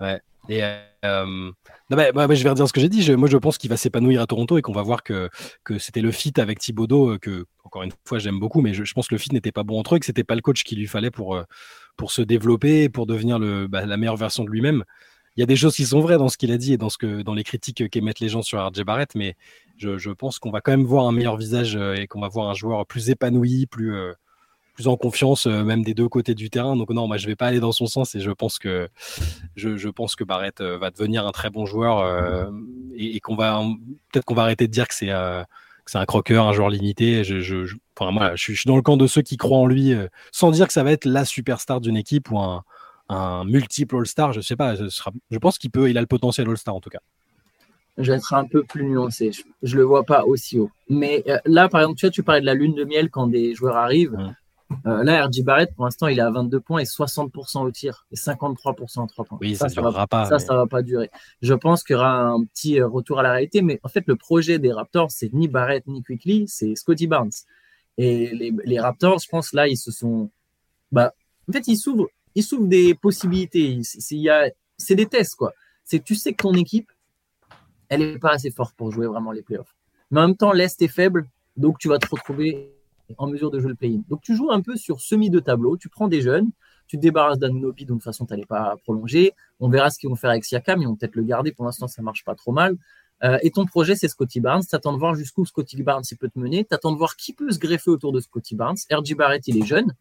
Ouais. 0.00 0.20
Et 0.48 0.62
euh, 0.64 1.24
non, 1.24 1.52
bah, 1.90 2.12
bah, 2.12 2.34
je 2.34 2.42
vais 2.42 2.50
redire 2.50 2.66
ce 2.66 2.72
que 2.72 2.80
j'ai 2.80 2.88
dit. 2.88 3.08
moi, 3.16 3.28
je 3.28 3.36
pense 3.36 3.58
qu'il 3.58 3.70
va 3.70 3.76
s'épanouir 3.76 4.20
à 4.20 4.26
Toronto 4.26 4.58
et 4.58 4.62
qu'on 4.62 4.72
va 4.72 4.82
voir 4.82 5.02
que, 5.02 5.28
que 5.64 5.78
c'était 5.78 6.00
le 6.00 6.10
fit 6.10 6.32
avec 6.38 6.58
Thibodeau, 6.58 7.12
euh, 7.12 7.18
que, 7.18 7.46
encore 7.64 7.82
une 7.82 7.92
fois, 8.04 8.18
j'aime 8.18 8.40
beaucoup, 8.40 8.60
mais 8.60 8.72
je, 8.74 8.92
pense 8.92 9.08
que 9.08 9.14
le 9.14 9.18
fit 9.18 9.32
n'était 9.32 9.52
pas 9.52 9.62
bon 9.62 9.78
entre 9.78 9.96
eux, 9.96 9.98
que 9.98 10.06
c'était 10.06 10.24
pas 10.24 10.34
le 10.34 10.40
coach 10.40 10.64
qu'il 10.64 10.78
lui 10.78 10.86
fallait 10.86 11.10
pour, 11.10 11.40
pour 11.96 12.10
se 12.10 12.22
développer, 12.22 12.88
pour 12.88 13.06
devenir 13.06 13.38
le, 13.38 13.66
bah, 13.68 13.86
la 13.86 13.96
meilleure 13.96 14.16
version 14.16 14.44
de 14.44 14.50
lui-même 14.50 14.84
il 15.40 15.42
y 15.42 15.44
a 15.44 15.46
des 15.46 15.56
choses 15.56 15.74
qui 15.74 15.86
sont 15.86 16.00
vraies 16.00 16.18
dans 16.18 16.28
ce 16.28 16.36
qu'il 16.36 16.52
a 16.52 16.58
dit 16.58 16.74
et 16.74 16.76
dans, 16.76 16.90
ce 16.90 16.98
que, 16.98 17.22
dans 17.22 17.32
les 17.32 17.44
critiques 17.44 17.88
qu'émettent 17.88 18.20
les 18.20 18.28
gens 18.28 18.42
sur 18.42 18.62
RJ 18.62 18.82
Barrett, 18.84 19.14
mais 19.14 19.36
je, 19.78 20.10
pense 20.10 20.38
qu'on 20.38 20.50
va 20.50 20.60
quand 20.60 20.70
même 20.70 20.84
voir 20.84 21.06
un 21.06 21.12
meilleur 21.12 21.38
visage 21.38 21.76
euh, 21.76 21.94
et 21.94 22.06
qu'on 22.06 22.20
va 22.20 22.28
voir 22.28 22.50
un 22.50 22.54
joueur 22.54 22.84
plus 22.84 23.08
épanoui, 23.08 23.64
plus, 23.64 23.94
euh, 23.94 24.12
en 24.84 24.98
confiance, 24.98 25.46
euh, 25.46 25.64
même 25.64 25.82
des 25.82 25.94
deux 25.94 26.10
côtés 26.10 26.34
du 26.34 26.50
terrain. 26.50 26.76
Donc 26.76 26.90
non, 26.90 27.08
moi 27.08 27.16
je 27.16 27.26
vais 27.26 27.36
pas 27.36 27.46
aller 27.46 27.58
dans 27.58 27.72
son 27.72 27.86
sens 27.86 28.14
et 28.14 28.20
je 28.20 28.30
pense 28.30 28.58
que 28.58 28.90
je, 29.56 29.88
pense 29.88 30.14
que 30.14 30.24
Barrett 30.24 30.60
va 30.60 30.90
devenir 30.90 31.26
un 31.26 31.32
très 31.32 31.48
bon 31.48 31.64
joueur 31.64 32.52
et, 32.94 33.18
qu'on 33.20 33.34
va 33.34 33.62
peut-être 34.12 34.26
qu'on 34.26 34.34
va 34.34 34.42
arrêter 34.42 34.66
de 34.66 34.72
dire 34.72 34.88
que 34.88 34.94
c'est 34.94 35.10
un 35.10 35.46
croqueur, 36.04 36.48
un 36.48 36.52
joueur 36.52 36.68
limité. 36.68 37.24
Je, 37.24 37.64
enfin, 37.98 38.10
moi, 38.10 38.32
je, 38.36 38.52
suis 38.52 38.66
dans 38.66 38.76
le 38.76 38.82
camp 38.82 38.98
de 38.98 39.06
ceux 39.06 39.22
qui 39.22 39.38
croient 39.38 39.56
en 39.56 39.66
lui, 39.66 39.94
sans 40.32 40.50
dire 40.50 40.66
que 40.66 40.74
ça 40.74 40.82
va 40.82 40.92
être 40.92 41.06
la 41.06 41.24
superstar 41.24 41.80
d'une 41.80 41.96
équipe 41.96 42.30
ou 42.30 42.38
un, 42.38 42.62
un 43.10 43.44
multiple 43.44 43.96
All-Star, 43.96 44.32
je 44.32 44.40
sais 44.40 44.56
pas, 44.56 44.76
je 44.76 45.38
pense 45.38 45.58
qu'il 45.58 45.70
peut, 45.70 45.90
il 45.90 45.98
a 45.98 46.00
le 46.00 46.06
potentiel 46.06 46.48
All-Star 46.48 46.74
en 46.74 46.80
tout 46.80 46.90
cas. 46.90 47.00
Je 47.98 48.12
vais 48.12 48.18
être 48.18 48.32
un 48.32 48.46
peu 48.46 48.62
plus 48.62 48.84
nuancé, 48.84 49.32
je, 49.32 49.42
ne 49.74 49.80
le 49.80 49.84
vois 49.84 50.04
pas 50.04 50.24
aussi 50.24 50.58
haut. 50.58 50.70
Mais 50.88 51.24
euh, 51.28 51.38
là, 51.44 51.68
par 51.68 51.80
exemple, 51.80 51.98
tu 51.98 52.06
vois, 52.06 52.10
tu 52.10 52.22
parlais 52.22 52.40
de 52.40 52.46
la 52.46 52.54
lune 52.54 52.74
de 52.74 52.84
miel 52.84 53.10
quand 53.10 53.26
des 53.26 53.54
joueurs 53.54 53.76
arrivent. 53.76 54.16
Euh, 54.86 55.02
là, 55.02 55.26
RJ 55.26 55.42
Barrett, 55.42 55.74
pour 55.74 55.84
l'instant, 55.84 56.06
il 56.06 56.18
est 56.18 56.22
à 56.22 56.30
22 56.30 56.60
points 56.60 56.78
et 56.78 56.84
60% 56.84 57.62
au 57.62 57.70
tir 57.72 58.06
et 58.12 58.14
53% 58.14 59.00
en 59.00 59.06
3 59.08 59.24
points. 59.24 59.38
Oui, 59.40 59.56
ça, 59.56 59.68
ça, 59.68 59.82
va, 59.82 60.06
pas. 60.06 60.26
Ça, 60.26 60.38
ça 60.38 60.54
va 60.54 60.66
pas 60.68 60.82
durer. 60.82 61.10
Je 61.42 61.54
pense 61.54 61.82
qu'il 61.82 61.94
y 61.94 61.98
aura 61.98 62.20
un 62.20 62.44
petit 62.44 62.80
euh, 62.80 62.86
retour 62.86 63.18
à 63.18 63.24
la 63.24 63.32
réalité, 63.32 63.62
mais 63.62 63.80
en 63.82 63.88
fait, 63.88 64.04
le 64.06 64.14
projet 64.14 64.60
des 64.60 64.72
Raptors, 64.72 65.10
c'est 65.10 65.32
ni 65.32 65.48
Barrett 65.48 65.84
ni 65.88 66.02
Quickly, 66.04 66.46
c'est 66.46 66.76
Scotty 66.76 67.08
Barnes. 67.08 67.32
Et 67.98 68.52
les, 68.64 68.80
Raptors, 68.80 69.18
je 69.18 69.28
pense, 69.28 69.52
là, 69.52 69.66
ils 69.66 69.76
se 69.76 69.90
sont. 69.90 70.30
Bah, 70.92 71.12
en 71.48 71.52
fait, 71.52 71.66
ils 71.66 71.76
s'ouvrent, 71.76 72.08
ils 72.34 72.42
s'ouvrent 72.42 72.68
des 72.68 72.94
possibilités. 72.94 73.80
C'est 73.82 74.94
des 74.94 75.06
tests, 75.06 75.36
quoi. 75.36 75.52
Tu 75.88 76.14
sais 76.14 76.32
que 76.32 76.42
ton 76.42 76.54
équipe, 76.54 76.90
elle 77.88 78.00
n'est 78.00 78.18
pas 78.18 78.32
assez 78.32 78.50
forte 78.50 78.74
pour 78.76 78.92
jouer 78.92 79.06
vraiment 79.06 79.32
les 79.32 79.42
playoffs. 79.42 79.74
Mais 80.10 80.20
en 80.20 80.28
même 80.28 80.36
temps, 80.36 80.52
l'Est 80.52 80.80
est 80.82 80.88
faible, 80.88 81.28
donc 81.56 81.78
tu 81.78 81.88
vas 81.88 81.98
te 81.98 82.08
retrouver 82.08 82.72
en 83.18 83.26
mesure 83.26 83.50
de 83.50 83.58
jouer 83.58 83.70
le 83.70 83.74
play-in. 83.74 84.02
Donc 84.08 84.20
tu 84.22 84.36
joues 84.36 84.50
un 84.50 84.60
peu 84.60 84.76
sur 84.76 85.00
semi 85.00 85.30
de 85.30 85.40
tableau, 85.40 85.76
tu 85.76 85.88
prends 85.88 86.08
des 86.08 86.20
jeunes, 86.20 86.50
tu 86.86 86.96
te 86.96 87.02
débarrasses 87.02 87.38
d'Anunobi, 87.38 87.84
donc 87.84 87.98
de 87.98 88.00
toute 88.00 88.04
façon, 88.04 88.26
tu 88.26 88.32
n'allais 88.32 88.46
pas 88.46 88.76
prolonger. 88.82 89.32
On 89.58 89.68
verra 89.68 89.90
ce 89.90 89.98
qu'ils 89.98 90.08
vont 90.08 90.16
faire 90.16 90.30
avec 90.30 90.44
Siakam, 90.44 90.80
ils 90.80 90.86
vont 90.86 90.96
peut-être 90.96 91.16
le 91.16 91.22
garder. 91.22 91.52
Pour 91.52 91.64
l'instant, 91.64 91.88
ça 91.88 92.02
marche 92.02 92.24
pas 92.24 92.34
trop 92.34 92.52
mal. 92.52 92.76
Euh, 93.22 93.38
et 93.42 93.50
ton 93.50 93.66
projet, 93.66 93.94
c'est 93.94 94.08
Scotty 94.08 94.40
Barnes. 94.40 94.64
Tu 94.68 94.74
attends 94.74 94.92
de 94.92 94.98
voir 94.98 95.14
jusqu'où 95.14 95.44
Scotty 95.44 95.82
Barnes 95.82 96.04
il 96.10 96.16
peut 96.16 96.28
te 96.28 96.38
mener. 96.38 96.64
Tu 96.64 96.74
attends 96.74 96.92
de 96.92 96.96
voir 96.96 97.16
qui 97.16 97.32
peut 97.32 97.50
se 97.50 97.58
greffer 97.58 97.90
autour 97.90 98.12
de 98.12 98.20
Scotty 98.20 98.54
Barnes. 98.54 98.78
RJ 98.90 99.14
Barrett, 99.14 99.46
il 99.46 99.58
est 99.58 99.66
jeune. 99.66 99.94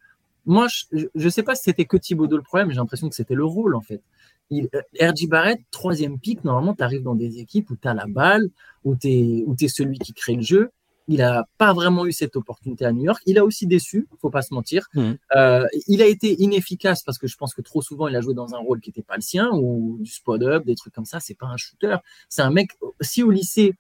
Moi, 0.50 0.68
je 0.92 1.08
ne 1.14 1.30
sais 1.30 1.44
pas 1.44 1.56
si 1.56 1.64
c'était 1.64 1.86
que 1.86 1.96
Thibodeau 1.96 2.36
le 2.36 2.44
problème, 2.44 2.72
j'ai 2.72 2.78
l'impression 2.78 3.08
que 3.08 3.16
c'était 3.16 3.36
le 3.36 3.46
rôle, 3.46 3.76
en 3.76 3.82
fait. 3.82 4.02
Il, 4.50 4.68
euh, 4.74 5.12
RJ 5.12 5.28
Barrett, 5.28 5.62
troisième 5.70 6.18
pick, 6.18 6.44
normalement, 6.44 6.74
tu 6.74 6.84
arrives 6.84 7.04
dans 7.04 7.14
des 7.14 7.38
équipes 7.38 7.70
où 7.70 7.76
tu 7.76 7.88
as 7.88 7.94
la 7.94 8.08
balle, 8.08 8.50
où 8.84 8.96
tu 8.96 9.08
es, 9.10 9.46
es, 9.62 9.68
celui 9.68 10.00
qui 10.00 10.14
crée 10.14 10.36
le 10.36 10.42
jeu 10.42 10.72
il 11.10 11.18
n'a 11.18 11.48
pas 11.58 11.74
vraiment 11.74 12.06
eu 12.06 12.12
cette 12.12 12.36
opportunité 12.36 12.86
à 12.86 12.92
New 12.92 13.04
York. 13.04 13.22
Il 13.26 13.40
a 13.40 13.44
aussi 13.44 13.66
déçu, 13.66 14.08
faut 14.22 14.30
pas 14.30 14.44
se 14.44 14.54
mentir. 14.54 14.88
Mmh. 14.94 15.14
Euh, 15.36 15.66
il 15.88 16.04
a 16.04 16.06
été 16.06 16.40
inefficace 16.40 17.02
parce 17.02 17.18
que 17.18 17.26
je 17.26 17.36
pense 17.36 17.56
que 17.56 17.64
trop 17.64 17.82
souvent 17.82 18.08
il 18.08 18.16
a 18.16 18.22
joué 18.22 18.36
dans 18.36 18.54
un 18.54 18.60
rôle 18.60 18.80
qui 18.80 18.92
n'était 18.92 19.02
pas 19.02 19.16
le 19.16 19.22
sien 19.22 19.50
ou 19.54 19.98
du 20.02 20.12
spot 20.12 20.44
up, 20.44 20.66
des 20.66 20.76
trucs 20.76 20.94
comme 20.94 21.06
ça. 21.06 21.20
C'est 21.20 21.34
pas 21.34 21.48
un 21.48 21.58
shooter. 21.58 21.98
C'est 22.30 22.44
un 22.44 22.52
mec. 22.52 22.78
Si 23.02 23.24
au 23.24 23.32
lycée 23.32 23.74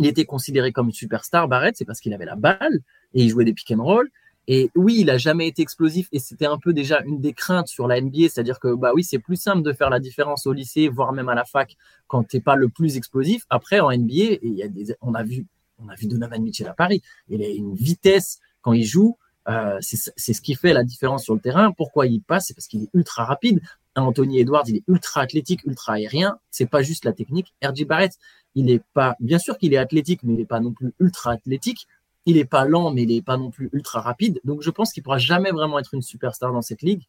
il 0.00 0.06
était 0.06 0.24
considéré 0.24 0.72
comme 0.72 0.86
une 0.86 0.92
superstar, 0.92 1.46
Barrett, 1.46 1.76
c'est 1.76 1.84
parce 1.84 2.00
qu'il 2.00 2.12
avait 2.14 2.24
la 2.24 2.34
balle 2.34 2.80
et 3.14 3.22
il 3.22 3.28
jouait 3.28 3.44
des 3.44 3.52
pick 3.52 3.70
and 3.70 3.84
roll. 3.84 4.10
Et 4.52 4.68
oui, 4.74 4.96
il 4.98 5.10
a 5.10 5.16
jamais 5.16 5.46
été 5.46 5.62
explosif 5.62 6.08
et 6.10 6.18
c'était 6.18 6.44
un 6.44 6.58
peu 6.58 6.72
déjà 6.72 7.02
une 7.06 7.20
des 7.20 7.32
craintes 7.32 7.68
sur 7.68 7.86
la 7.86 8.00
NBA, 8.00 8.22
c'est-à-dire 8.22 8.58
que 8.58 8.74
bah 8.74 8.90
oui, 8.92 9.04
c'est 9.04 9.20
plus 9.20 9.36
simple 9.36 9.62
de 9.62 9.72
faire 9.72 9.90
la 9.90 10.00
différence 10.00 10.44
au 10.44 10.52
lycée, 10.52 10.88
voire 10.88 11.12
même 11.12 11.28
à 11.28 11.36
la 11.36 11.44
fac, 11.44 11.76
quand 12.08 12.24
tu 12.24 12.36
n'es 12.36 12.42
pas 12.42 12.56
le 12.56 12.68
plus 12.68 12.96
explosif. 12.96 13.46
Après, 13.48 13.78
en 13.78 13.92
NBA, 13.92 14.38
des, 14.42 14.96
on 15.02 15.14
a 15.14 15.22
vu 15.22 15.46
on 15.78 15.88
a 15.88 15.94
vu 15.94 16.08
Donovan 16.08 16.42
Mitchell 16.42 16.66
à 16.66 16.74
Paris. 16.74 17.00
Il 17.28 17.44
a 17.44 17.48
une 17.48 17.76
vitesse 17.76 18.40
quand 18.60 18.72
il 18.72 18.82
joue. 18.82 19.16
Euh, 19.48 19.78
c'est 19.80 20.32
ce 20.34 20.40
qui 20.40 20.56
fait 20.56 20.72
la 20.72 20.82
différence 20.82 21.22
sur 21.22 21.34
le 21.34 21.40
terrain. 21.40 21.70
Pourquoi 21.70 22.08
il 22.08 22.20
passe? 22.20 22.48
C'est 22.48 22.54
parce 22.54 22.66
qu'il 22.66 22.82
est 22.82 22.90
ultra 22.92 23.24
rapide. 23.24 23.60
Anthony 23.94 24.40
Edwards, 24.40 24.64
il 24.66 24.78
est 24.78 24.84
ultra 24.88 25.20
athlétique, 25.20 25.60
ultra 25.64 25.92
aérien. 25.92 26.38
C'est 26.50 26.66
pas 26.66 26.82
juste 26.82 27.04
la 27.04 27.12
technique. 27.12 27.54
RJ 27.62 27.84
Barrett, 27.84 28.12
il 28.56 28.68
est 28.68 28.82
pas, 28.94 29.14
bien 29.20 29.38
sûr 29.38 29.58
qu'il 29.58 29.74
est 29.74 29.78
athlétique, 29.78 30.24
mais 30.24 30.34
il 30.34 30.38
n'est 30.38 30.44
pas 30.44 30.60
non 30.60 30.72
plus 30.72 30.92
ultra 30.98 31.32
athlétique. 31.32 31.86
Il 32.26 32.36
est 32.36 32.44
pas 32.44 32.64
lent, 32.64 32.92
mais 32.92 33.02
il 33.02 33.14
n'est 33.14 33.22
pas 33.22 33.36
non 33.36 33.50
plus 33.50 33.70
ultra 33.72 34.00
rapide. 34.00 34.40
Donc 34.44 34.62
je 34.62 34.70
pense 34.70 34.92
qu'il 34.92 35.02
pourra 35.02 35.18
jamais 35.18 35.50
vraiment 35.50 35.78
être 35.78 35.94
une 35.94 36.02
superstar 36.02 36.52
dans 36.52 36.62
cette 36.62 36.82
ligue. 36.82 37.02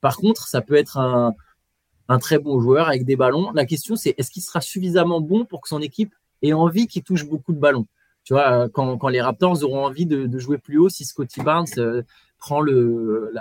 Par 0.00 0.16
contre, 0.16 0.48
ça 0.48 0.60
peut 0.60 0.74
être 0.74 0.98
un, 0.98 1.34
très 2.18 2.38
bon 2.38 2.60
joueur 2.60 2.88
avec 2.88 3.04
des 3.04 3.16
ballons. 3.16 3.50
La 3.52 3.64
question, 3.64 3.96
c'est 3.96 4.14
est-ce 4.18 4.30
qu'il 4.30 4.42
sera 4.42 4.60
suffisamment 4.60 5.20
bon 5.20 5.44
pour 5.44 5.60
que 5.60 5.68
son 5.68 5.80
équipe 5.80 6.14
ait 6.42 6.52
envie 6.52 6.86
qu'il 6.86 7.02
touche 7.02 7.26
beaucoup 7.26 7.52
de 7.52 7.58
ballons? 7.58 7.86
Tu 8.24 8.32
vois, 8.32 8.64
euh, 8.64 8.68
quand, 8.68 9.08
les 9.08 9.20
Raptors 9.20 9.62
auront 9.64 9.84
envie 9.84 10.06
de, 10.06 10.38
jouer 10.38 10.58
plus 10.58 10.78
haut, 10.78 10.88
si 10.88 11.04
Scotty 11.04 11.42
Barnes 11.42 11.66
euh, 11.78 12.02
prend 12.38 12.60
le, 12.60 13.32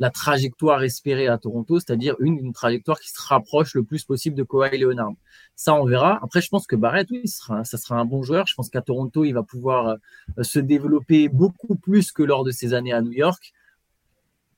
la, 0.00 0.10
trajectoire 0.10 0.82
espérée 0.82 1.28
à 1.28 1.38
Toronto, 1.38 1.78
c'est-à-dire 1.78 2.16
une, 2.18 2.38
une, 2.38 2.52
trajectoire 2.52 2.98
qui 2.98 3.10
se 3.10 3.20
rapproche 3.20 3.74
le 3.74 3.84
plus 3.84 4.04
possible 4.04 4.34
de 4.34 4.42
Kawhi 4.42 4.78
Leonard. 4.78 5.12
Ça, 5.56 5.74
on 5.74 5.84
verra. 5.84 6.18
Après, 6.22 6.40
je 6.40 6.48
pense 6.48 6.66
que 6.66 6.74
Barrett, 6.74 7.06
oui, 7.10 7.28
sera, 7.28 7.64
ça 7.64 7.76
sera 7.76 7.96
un 7.96 8.04
bon 8.04 8.22
joueur. 8.22 8.46
Je 8.46 8.54
pense 8.54 8.70
qu'à 8.70 8.80
Toronto, 8.80 9.24
il 9.24 9.32
va 9.32 9.42
pouvoir 9.42 9.98
euh, 10.38 10.42
se 10.42 10.58
développer 10.58 11.28
beaucoup 11.28 11.76
plus 11.76 12.12
que 12.12 12.22
lors 12.22 12.44
de 12.44 12.50
ses 12.50 12.72
années 12.72 12.92
à 12.92 13.02
New 13.02 13.12
York. 13.12 13.52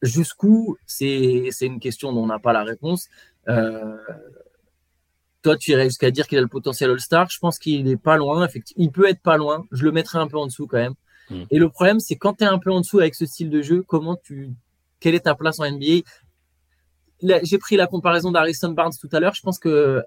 Jusqu'où, 0.02 0.76
c'est 0.86 1.50
une 1.60 1.80
question 1.80 2.12
dont 2.12 2.22
on 2.22 2.26
n'a 2.26 2.38
pas 2.38 2.52
la 2.52 2.64
réponse. 2.64 3.08
Euh, 3.48 3.96
toi, 5.42 5.56
tu 5.56 5.72
irais 5.72 5.84
jusqu'à 5.84 6.10
dire 6.10 6.26
qu'il 6.28 6.38
a 6.38 6.40
le 6.40 6.48
potentiel 6.48 6.90
All-Star. 6.90 7.28
Je 7.30 7.38
pense 7.38 7.58
qu'il 7.58 7.84
n'est 7.84 7.96
pas 7.96 8.16
loin. 8.16 8.44
Effectivement, 8.44 8.84
il 8.84 8.92
peut 8.92 9.08
être 9.08 9.20
pas 9.20 9.36
loin. 9.36 9.64
Je 9.72 9.84
le 9.84 9.92
mettrais 9.92 10.18
un 10.18 10.28
peu 10.28 10.38
en 10.38 10.46
dessous 10.46 10.66
quand 10.66 10.78
même. 10.78 10.94
Hmm. 11.30 11.44
Et 11.50 11.58
le 11.58 11.68
problème, 11.68 12.00
c'est 12.00 12.16
quand 12.16 12.34
tu 12.34 12.44
es 12.44 12.46
un 12.46 12.58
peu 12.58 12.70
en 12.70 12.80
dessous 12.80 13.00
avec 13.00 13.14
ce 13.14 13.26
style 13.26 13.50
de 13.50 13.62
jeu, 13.62 13.82
comment 13.86 14.16
tu, 14.16 14.50
quelle 15.02 15.14
est 15.16 15.20
ta 15.20 15.34
place 15.34 15.58
en 15.58 15.70
NBA 15.70 16.02
J'ai 17.42 17.58
pris 17.58 17.76
la 17.76 17.86
comparaison 17.86 18.30
d'Harrison 18.30 18.70
Barnes 18.70 18.92
tout 18.98 19.08
à 19.12 19.20
l'heure. 19.20 19.34
Je 19.34 19.42
pense 19.42 19.58
que 19.58 20.02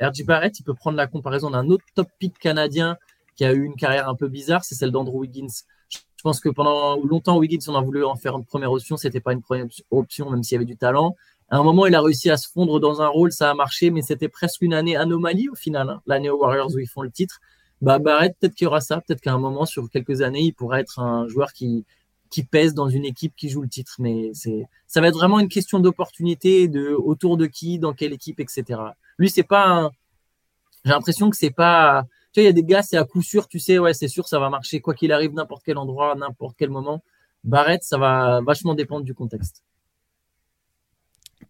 RJ 0.00 0.24
Barrett, 0.24 0.60
il 0.60 0.62
peut 0.62 0.74
prendre 0.74 0.96
la 0.96 1.06
comparaison 1.06 1.50
d'un 1.50 1.68
autre 1.68 1.84
top 1.94 2.08
pick 2.18 2.38
canadien 2.38 2.96
qui 3.36 3.44
a 3.44 3.52
eu 3.52 3.64
une 3.64 3.74
carrière 3.74 4.08
un 4.08 4.14
peu 4.14 4.28
bizarre, 4.28 4.64
c'est 4.64 4.74
celle 4.74 4.90
d'Andrew 4.90 5.20
Wiggins. 5.20 5.62
Je 5.90 6.22
pense 6.22 6.40
que 6.40 6.48
pendant 6.48 7.00
longtemps, 7.04 7.38
Wiggins, 7.38 7.64
on 7.68 7.74
a 7.76 7.80
voulu 7.80 8.04
en 8.04 8.16
faire 8.16 8.36
une 8.36 8.44
première 8.44 8.72
option. 8.72 8.96
C'était 8.96 9.20
pas 9.20 9.32
une 9.32 9.40
première 9.40 9.66
option, 9.90 10.28
même 10.30 10.42
s'il 10.42 10.56
y 10.56 10.56
avait 10.56 10.64
du 10.64 10.76
talent. 10.76 11.14
À 11.48 11.58
un 11.58 11.62
moment, 11.62 11.86
il 11.86 11.94
a 11.94 12.02
réussi 12.02 12.28
à 12.28 12.36
se 12.36 12.48
fondre 12.48 12.80
dans 12.80 13.00
un 13.00 13.06
rôle, 13.06 13.32
ça 13.32 13.50
a 13.50 13.54
marché, 13.54 13.90
mais 13.90 14.02
c'était 14.02 14.28
presque 14.28 14.60
une 14.60 14.74
année 14.74 14.96
anomalie 14.96 15.48
au 15.48 15.54
final, 15.54 15.88
hein. 15.88 16.02
l'année 16.06 16.28
aux 16.28 16.38
Warriors 16.38 16.74
où 16.74 16.78
ils 16.78 16.88
font 16.88 17.02
le 17.02 17.10
titre. 17.10 17.40
Bah, 17.80 17.98
Barrett, 18.00 18.36
peut-être 18.38 18.54
qu'il 18.54 18.64
y 18.64 18.68
aura 18.68 18.80
ça, 18.80 19.00
peut-être 19.00 19.20
qu'à 19.20 19.32
un 19.32 19.38
moment, 19.38 19.64
sur 19.64 19.88
quelques 19.88 20.20
années, 20.20 20.42
il 20.42 20.52
pourrait 20.52 20.80
être 20.80 20.98
un 20.98 21.26
joueur 21.28 21.52
qui, 21.52 21.86
qui 22.30 22.44
pèse 22.44 22.74
dans 22.74 22.88
une 22.88 23.04
équipe 23.04 23.34
qui 23.36 23.48
joue 23.48 23.62
le 23.62 23.68
titre. 23.68 23.96
Mais 23.98 24.30
c'est, 24.34 24.66
ça 24.86 25.00
va 25.00 25.08
être 25.08 25.14
vraiment 25.14 25.40
une 25.40 25.48
question 25.48 25.80
d'opportunité, 25.80 26.68
de 26.68 26.90
autour 26.90 27.36
de 27.36 27.46
qui, 27.46 27.78
dans 27.78 27.92
quelle 27.92 28.12
équipe, 28.12 28.40
etc. 28.40 28.80
Lui, 29.18 29.30
c'est 29.30 29.42
pas 29.42 29.90
j'ai 30.84 30.92
l'impression 30.92 31.28
que 31.28 31.36
c'est 31.36 31.50
pas, 31.50 32.04
tu 32.32 32.40
vois, 32.40 32.44
il 32.44 32.46
y 32.46 32.48
a 32.48 32.52
des 32.52 32.62
gars, 32.62 32.82
c'est 32.82 32.96
à 32.96 33.04
coup 33.04 33.20
sûr, 33.20 33.48
tu 33.48 33.58
sais, 33.58 33.78
ouais, 33.78 33.92
c'est 33.94 34.08
sûr, 34.08 34.28
ça 34.28 34.38
va 34.38 34.48
marcher, 34.48 34.80
quoi 34.80 34.94
qu'il 34.94 35.12
arrive, 35.12 35.32
n'importe 35.34 35.62
quel 35.64 35.76
endroit, 35.76 36.14
n'importe 36.14 36.56
quel 36.56 36.70
moment. 36.70 37.02
Barrett, 37.44 37.82
ça 37.82 37.98
va 37.98 38.40
vachement 38.40 38.74
dépendre 38.74 39.04
du 39.04 39.14
contexte 39.14 39.62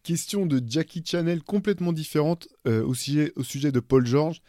question 0.03 0.47
de 0.47 0.62
Jackie 0.67 1.03
Channel 1.05 1.43
complètement 1.43 1.93
différente 1.93 2.49
euh, 2.67 2.83
au, 2.85 2.95
sujet, 2.95 3.33
au, 3.37 3.43
sujet, 3.43 3.73
de 3.73 3.81
Paul 3.81 4.07
George. 4.07 4.41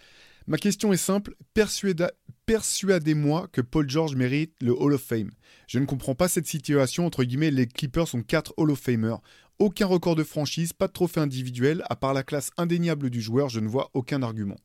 Ma 0.49 0.57
question 0.57 0.91
est 0.91 0.97
simple, 0.97 1.35
persuadez-moi 1.53 3.47
que 3.51 3.61
Paul 3.61 3.87
George 3.87 4.15
mérite 4.15 4.55
le 4.61 4.71
Hall 4.71 4.93
of 4.93 5.01
Fame. 5.01 5.29
Je 5.67 5.77
ne 5.77 5.85
comprends 5.85 6.15
pas 6.15 6.27
cette 6.27 6.47
situation, 6.47 7.05
entre 7.05 7.23
guillemets, 7.23 7.51
les 7.51 7.67
Clippers 7.67 8.07
sont 8.07 8.23
4 8.23 8.55
Hall 8.57 8.71
of 8.71 8.79
Famers. 8.79 9.19
Aucun 9.59 9.85
record 9.85 10.15
de 10.15 10.23
franchise, 10.23 10.73
pas 10.73 10.87
de 10.87 10.91
trophée 10.91 11.19
individuel, 11.19 11.83
à 11.87 11.95
part 11.95 12.15
la 12.15 12.23
classe 12.23 12.49
indéniable 12.57 13.11
du 13.11 13.21
joueur, 13.21 13.49
je 13.49 13.59
ne 13.59 13.67
vois 13.67 13.91
aucun 13.93 14.23
argument. 14.23 14.57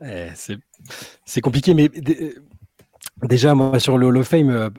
Eh, 0.00 0.28
c'est 1.26 1.42
compliqué, 1.42 1.74
mais 1.74 1.90
déjà, 3.24 3.54
moi, 3.54 3.78
sur 3.78 3.98
le 3.98 4.06
Hall 4.06 4.16
of 4.16 4.26
Fame, 4.26 4.48
euh, 4.48 4.70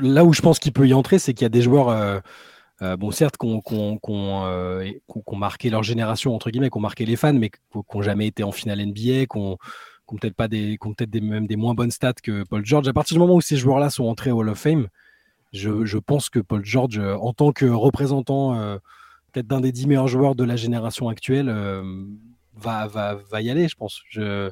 là 0.00 0.24
où 0.24 0.32
je 0.32 0.40
pense 0.40 0.58
qu'il 0.58 0.72
peut 0.72 0.88
y 0.88 0.94
entrer, 0.94 1.18
c'est 1.18 1.34
qu'il 1.34 1.44
y 1.44 1.46
a 1.46 1.50
des 1.50 1.60
joueurs... 1.60 1.90
Euh, 1.90 2.20
euh, 2.80 2.96
bon, 2.96 3.10
certes, 3.10 3.36
qu'on 3.36 3.60
euh, 4.46 4.92
marqué 5.36 5.70
leur 5.70 5.82
génération, 5.82 6.34
entre 6.34 6.50
guillemets, 6.50 6.70
qu'on 6.70 6.80
marqué 6.80 7.04
les 7.04 7.16
fans, 7.16 7.32
mais 7.32 7.50
qui 7.50 7.58
n'ont 7.74 8.02
jamais 8.02 8.28
été 8.28 8.44
en 8.44 8.52
finale 8.52 8.84
NBA, 8.86 9.26
qui 9.26 9.38
n'ont 9.38 9.58
peut-être 10.06 10.34
pas 10.34 10.48
des, 10.48 10.78
peut 10.78 11.06
des, 11.06 11.20
même 11.20 11.46
des 11.46 11.56
moins 11.56 11.74
bonnes 11.74 11.90
stats 11.90 12.14
que 12.14 12.44
Paul 12.44 12.64
George. 12.64 12.86
À 12.86 12.92
partir 12.92 13.16
du 13.16 13.18
moment 13.18 13.34
où 13.34 13.40
ces 13.40 13.56
joueurs-là 13.56 13.90
sont 13.90 14.04
entrés 14.04 14.30
au 14.30 14.38
Hall 14.38 14.48
of 14.48 14.58
Fame, 14.58 14.88
je, 15.52 15.84
je, 15.84 15.98
pense 15.98 16.30
que 16.30 16.38
Paul 16.38 16.64
George, 16.64 16.98
euh, 16.98 17.16
en 17.16 17.32
tant 17.32 17.52
que 17.52 17.64
représentant 17.64 18.78
peut-être 19.32 19.46
d'un 19.46 19.60
des 19.60 19.72
dix 19.72 19.86
meilleurs 19.86 20.08
joueurs 20.08 20.34
de 20.36 20.44
la 20.44 20.56
génération 20.56 21.08
actuelle, 21.08 21.48
va, 22.54 22.86
va, 22.86 23.14
va, 23.14 23.42
y 23.42 23.50
aller, 23.50 23.66
je 23.68 23.74
pense. 23.74 24.02
Je, 24.08 24.50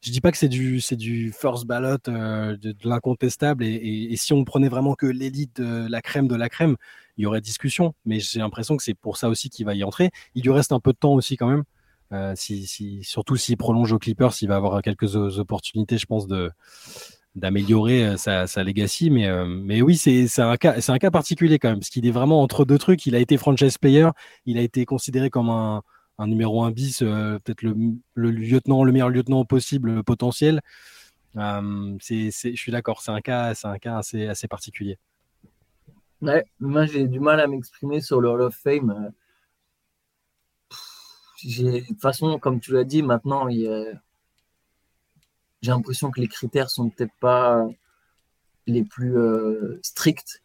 je 0.00 0.10
dis 0.10 0.20
pas 0.22 0.30
que 0.32 0.38
c'est 0.38 0.48
du, 0.48 0.80
c'est 0.80 0.96
du 0.96 1.30
first 1.30 1.66
ballot, 1.66 1.98
de, 2.04 2.56
de 2.56 2.88
l'incontestable. 2.88 3.64
Et, 3.64 4.08
et, 4.10 4.16
si 4.16 4.32
on 4.32 4.44
prenait 4.44 4.68
vraiment 4.68 4.94
que 4.94 5.06
l'élite, 5.06 5.58
la 5.58 6.00
crème 6.00 6.26
de 6.26 6.36
la 6.36 6.48
crème, 6.48 6.76
il 7.20 7.24
y 7.24 7.26
aurait 7.26 7.42
discussion. 7.42 7.94
Mais 8.06 8.18
j'ai 8.18 8.38
l'impression 8.38 8.76
que 8.76 8.82
c'est 8.82 8.94
pour 8.94 9.18
ça 9.18 9.28
aussi 9.28 9.50
qu'il 9.50 9.66
va 9.66 9.74
y 9.74 9.84
entrer. 9.84 10.10
Il 10.34 10.42
lui 10.42 10.52
reste 10.52 10.72
un 10.72 10.80
peu 10.80 10.92
de 10.92 10.98
temps 10.98 11.12
aussi 11.12 11.36
quand 11.36 11.48
même. 11.48 11.64
Euh, 12.12 12.34
surtout 13.02 13.36
s'il 13.36 13.56
prolonge 13.56 13.92
au 13.92 13.98
Clippers, 13.98 14.32
il 14.40 14.48
va 14.48 14.56
avoir 14.56 14.80
quelques 14.82 15.16
opportunités, 15.38 15.98
je 15.98 16.06
pense, 16.06 16.26
de 16.26 16.50
d'améliorer 17.36 18.04
euh, 18.04 18.16
sa, 18.16 18.48
sa, 18.48 18.64
legacy. 18.64 19.10
Mais, 19.10 19.28
euh, 19.28 19.46
mais 19.46 19.82
oui, 19.82 19.96
c'est 19.96 20.26
un, 20.40 20.56
cas, 20.56 20.76
un 20.88 20.98
cas 20.98 21.10
particulier 21.12 21.60
quand 21.60 21.68
même, 21.68 21.78
parce 21.78 21.90
qu'il 21.90 22.04
est 22.06 22.10
vraiment 22.10 22.42
entre 22.42 22.64
deux 22.64 22.78
trucs. 22.78 23.06
Il 23.06 23.14
a 23.14 23.20
été 23.20 23.36
franchise 23.36 23.78
player, 23.78 24.08
il 24.46 24.58
a 24.58 24.62
été 24.62 24.84
considéré 24.84 25.30
comme 25.30 25.50
un, 25.50 25.82
un 26.18 26.26
numéro 26.26 26.64
1 26.64 26.72
bis, 26.72 27.00
peut-être 27.00 27.62
le, 27.62 27.76
le, 28.14 28.30
lieutenant, 28.32 28.82
le 28.82 28.92
meilleur 28.92 29.10
lieutenant 29.10 29.44
possible 29.44 30.02
potentiel. 30.02 30.60
c'est 32.00 32.30
je 32.32 32.56
suis 32.56 32.72
d'accord, 32.72 33.02
c'est 33.02 33.12
un 33.12 33.20
cas, 33.20 33.54
un 33.62 33.78
cas 33.78 33.98
assez, 33.98 34.26
assez 34.26 34.48
particulier. 34.48 34.98
Moi 36.22 36.86
j'ai 36.86 37.06
du 37.06 37.20
mal 37.20 37.40
à 37.40 37.46
m'exprimer 37.46 38.00
sur 38.00 38.20
le 38.20 38.28
Hall 38.28 38.42
of 38.42 38.54
Fame. 38.54 39.12
De 41.44 41.86
toute 41.86 42.00
façon, 42.00 42.38
comme 42.38 42.60
tu 42.60 42.72
l'as 42.72 42.84
dit, 42.84 43.02
maintenant, 43.02 43.48
j'ai 43.48 43.98
l'impression 45.62 46.10
que 46.10 46.20
les 46.20 46.28
critères 46.28 46.70
sont 46.70 46.90
peut-être 46.90 47.14
pas 47.20 47.66
les 48.66 48.84
plus 48.84 49.16
euh, 49.16 49.78
stricts. 49.82 50.42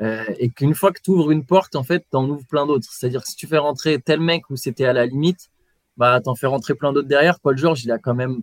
Euh, 0.00 0.24
et 0.38 0.48
qu'une 0.50 0.74
fois 0.74 0.92
que 0.92 1.00
tu 1.02 1.10
ouvres 1.10 1.30
une 1.32 1.44
porte, 1.44 1.74
en 1.74 1.82
fait, 1.82 2.04
tu 2.10 2.16
en 2.16 2.28
ouvres 2.28 2.46
plein 2.46 2.66
d'autres. 2.66 2.88
C'est-à-dire 2.90 3.22
que 3.22 3.28
si 3.28 3.36
tu 3.36 3.46
fais 3.46 3.58
rentrer 3.58 4.00
tel 4.00 4.20
mec 4.20 4.48
où 4.50 4.56
c'était 4.56 4.84
à 4.84 4.92
la 4.92 5.06
limite, 5.06 5.50
bah, 5.96 6.20
t'en 6.20 6.36
fais 6.36 6.46
rentrer 6.46 6.74
plein 6.74 6.92
d'autres 6.92 7.08
derrière. 7.08 7.40
Paul 7.40 7.56
George, 7.58 7.84
il 7.84 7.90
a 7.90 7.98
quand 7.98 8.14
même 8.14 8.42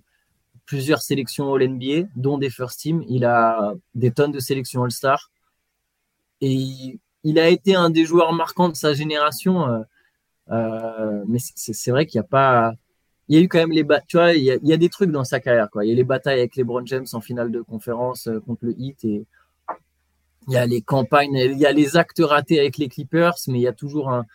plusieurs 0.65 1.01
sélections 1.01 1.53
All-NBA, 1.53 2.09
dont 2.15 2.37
des 2.37 2.49
First 2.49 2.81
Team. 2.81 3.03
Il 3.07 3.23
a 3.23 3.73
des 3.93 4.11
tonnes 4.11 4.31
de 4.31 4.39
sélections 4.39 4.83
All-Star. 4.83 5.31
Et 6.41 6.99
il, 7.23 7.39
a 7.39 7.49
été 7.49 7.75
un 7.75 7.89
des 7.89 8.05
joueurs 8.05 8.33
marquants 8.33 8.69
de 8.69 8.75
sa 8.75 8.93
génération. 8.93 9.67
Euh, 9.67 9.79
euh, 10.51 11.23
mais 11.27 11.39
c'est 11.39 11.91
vrai 11.91 12.05
qu'il 12.05 12.19
n'y 12.19 12.25
a 12.25 12.27
pas. 12.27 12.73
Il 13.27 13.35
y 13.35 13.39
a 13.39 13.43
eu 13.43 13.47
quand 13.47 13.57
même 13.57 13.71
les 13.71 13.85
tu 14.07 14.17
vois, 14.17 14.33
il 14.33 14.43
y, 14.43 14.73
a, 14.73 14.77
des 14.77 14.89
trucs 14.89 15.09
dans 15.09 15.23
sa 15.23 15.39
carrière, 15.39 15.69
quoi. 15.71 15.83
Il 15.83 15.89
y 15.89 15.91
a 15.91 15.95
les 15.95 16.03
batailles 16.03 16.39
avec 16.39 16.55
les 16.55 16.61
LeBron 16.61 16.85
James 16.85 17.07
en 17.13 17.21
finale 17.21 17.51
de 17.51 17.61
conférence 17.61 18.27
euh, 18.27 18.39
contre 18.39 18.65
le 18.65 18.75
Heat 18.77 19.03
et 19.03 19.25
il 20.47 20.53
y 20.53 20.57
a 20.57 20.67
les 20.67 20.81
campagnes, 20.81 21.33
il 21.33 21.57
y 21.57 21.65
a 21.65 21.71
les 21.71 21.97
actes 21.97 22.21
ratés 22.23 22.59
avec 22.59 22.77
les 22.77 22.87
Clippers, 22.87 23.33
mais 23.47 23.57
il 23.57 23.61
y 23.63 23.67
a 23.67 23.73
toujours 23.73 24.11
un, 24.11 24.25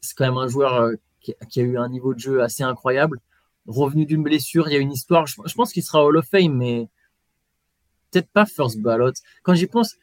c'est 0.00 0.16
quand 0.16 0.24
même 0.24 0.36
un 0.36 0.48
joueur 0.48 0.90
qui, 1.20 1.60
a 1.60 1.62
eu 1.62 1.78
un 1.78 1.88
niveau 1.88 2.12
de 2.12 2.18
jeu 2.18 2.42
assez 2.42 2.64
incroyable 2.64 3.20
revenu 3.66 4.06
d'une 4.06 4.22
blessure, 4.22 4.68
il 4.68 4.72
y 4.72 4.76
a 4.76 4.80
une 4.80 4.92
histoire. 4.92 5.26
Je, 5.26 5.54
pense 5.54 5.72
qu'il 5.72 5.82
sera 5.82 6.04
Hall 6.04 6.16
of 6.16 6.26
Fame, 6.26 6.56
mais 6.56 6.88
peut-être 8.10 8.30
pas 8.30 8.46
first 8.46 8.80
ballot. 8.80 9.12
Quand 9.42 9.54
j'y 9.54 9.66
pense, 9.66 9.96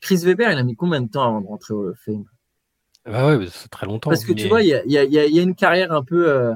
Chris 0.00 0.18
Weber, 0.24 0.50
il 0.50 0.58
a 0.58 0.62
mis 0.62 0.76
combien 0.76 1.00
de 1.00 1.08
temps 1.08 1.24
avant 1.24 1.40
de 1.40 1.46
rentrer 1.46 1.74
Hall 1.74 1.90
of 1.90 1.98
Fame? 1.98 2.24
Bah 3.06 3.36
ouais, 3.36 3.46
c'est 3.50 3.68
très 3.68 3.86
longtemps. 3.86 4.10
Parce 4.10 4.24
que 4.24 4.32
tu 4.32 4.48
vois, 4.48 4.62
il 4.62 4.68
y 4.68 4.74
a, 4.74 4.84
y, 4.84 5.10
y 5.12 5.38
a, 5.38 5.42
une 5.42 5.54
carrière 5.54 5.92
un 5.92 6.02
peu. 6.02 6.30
Euh, 6.30 6.54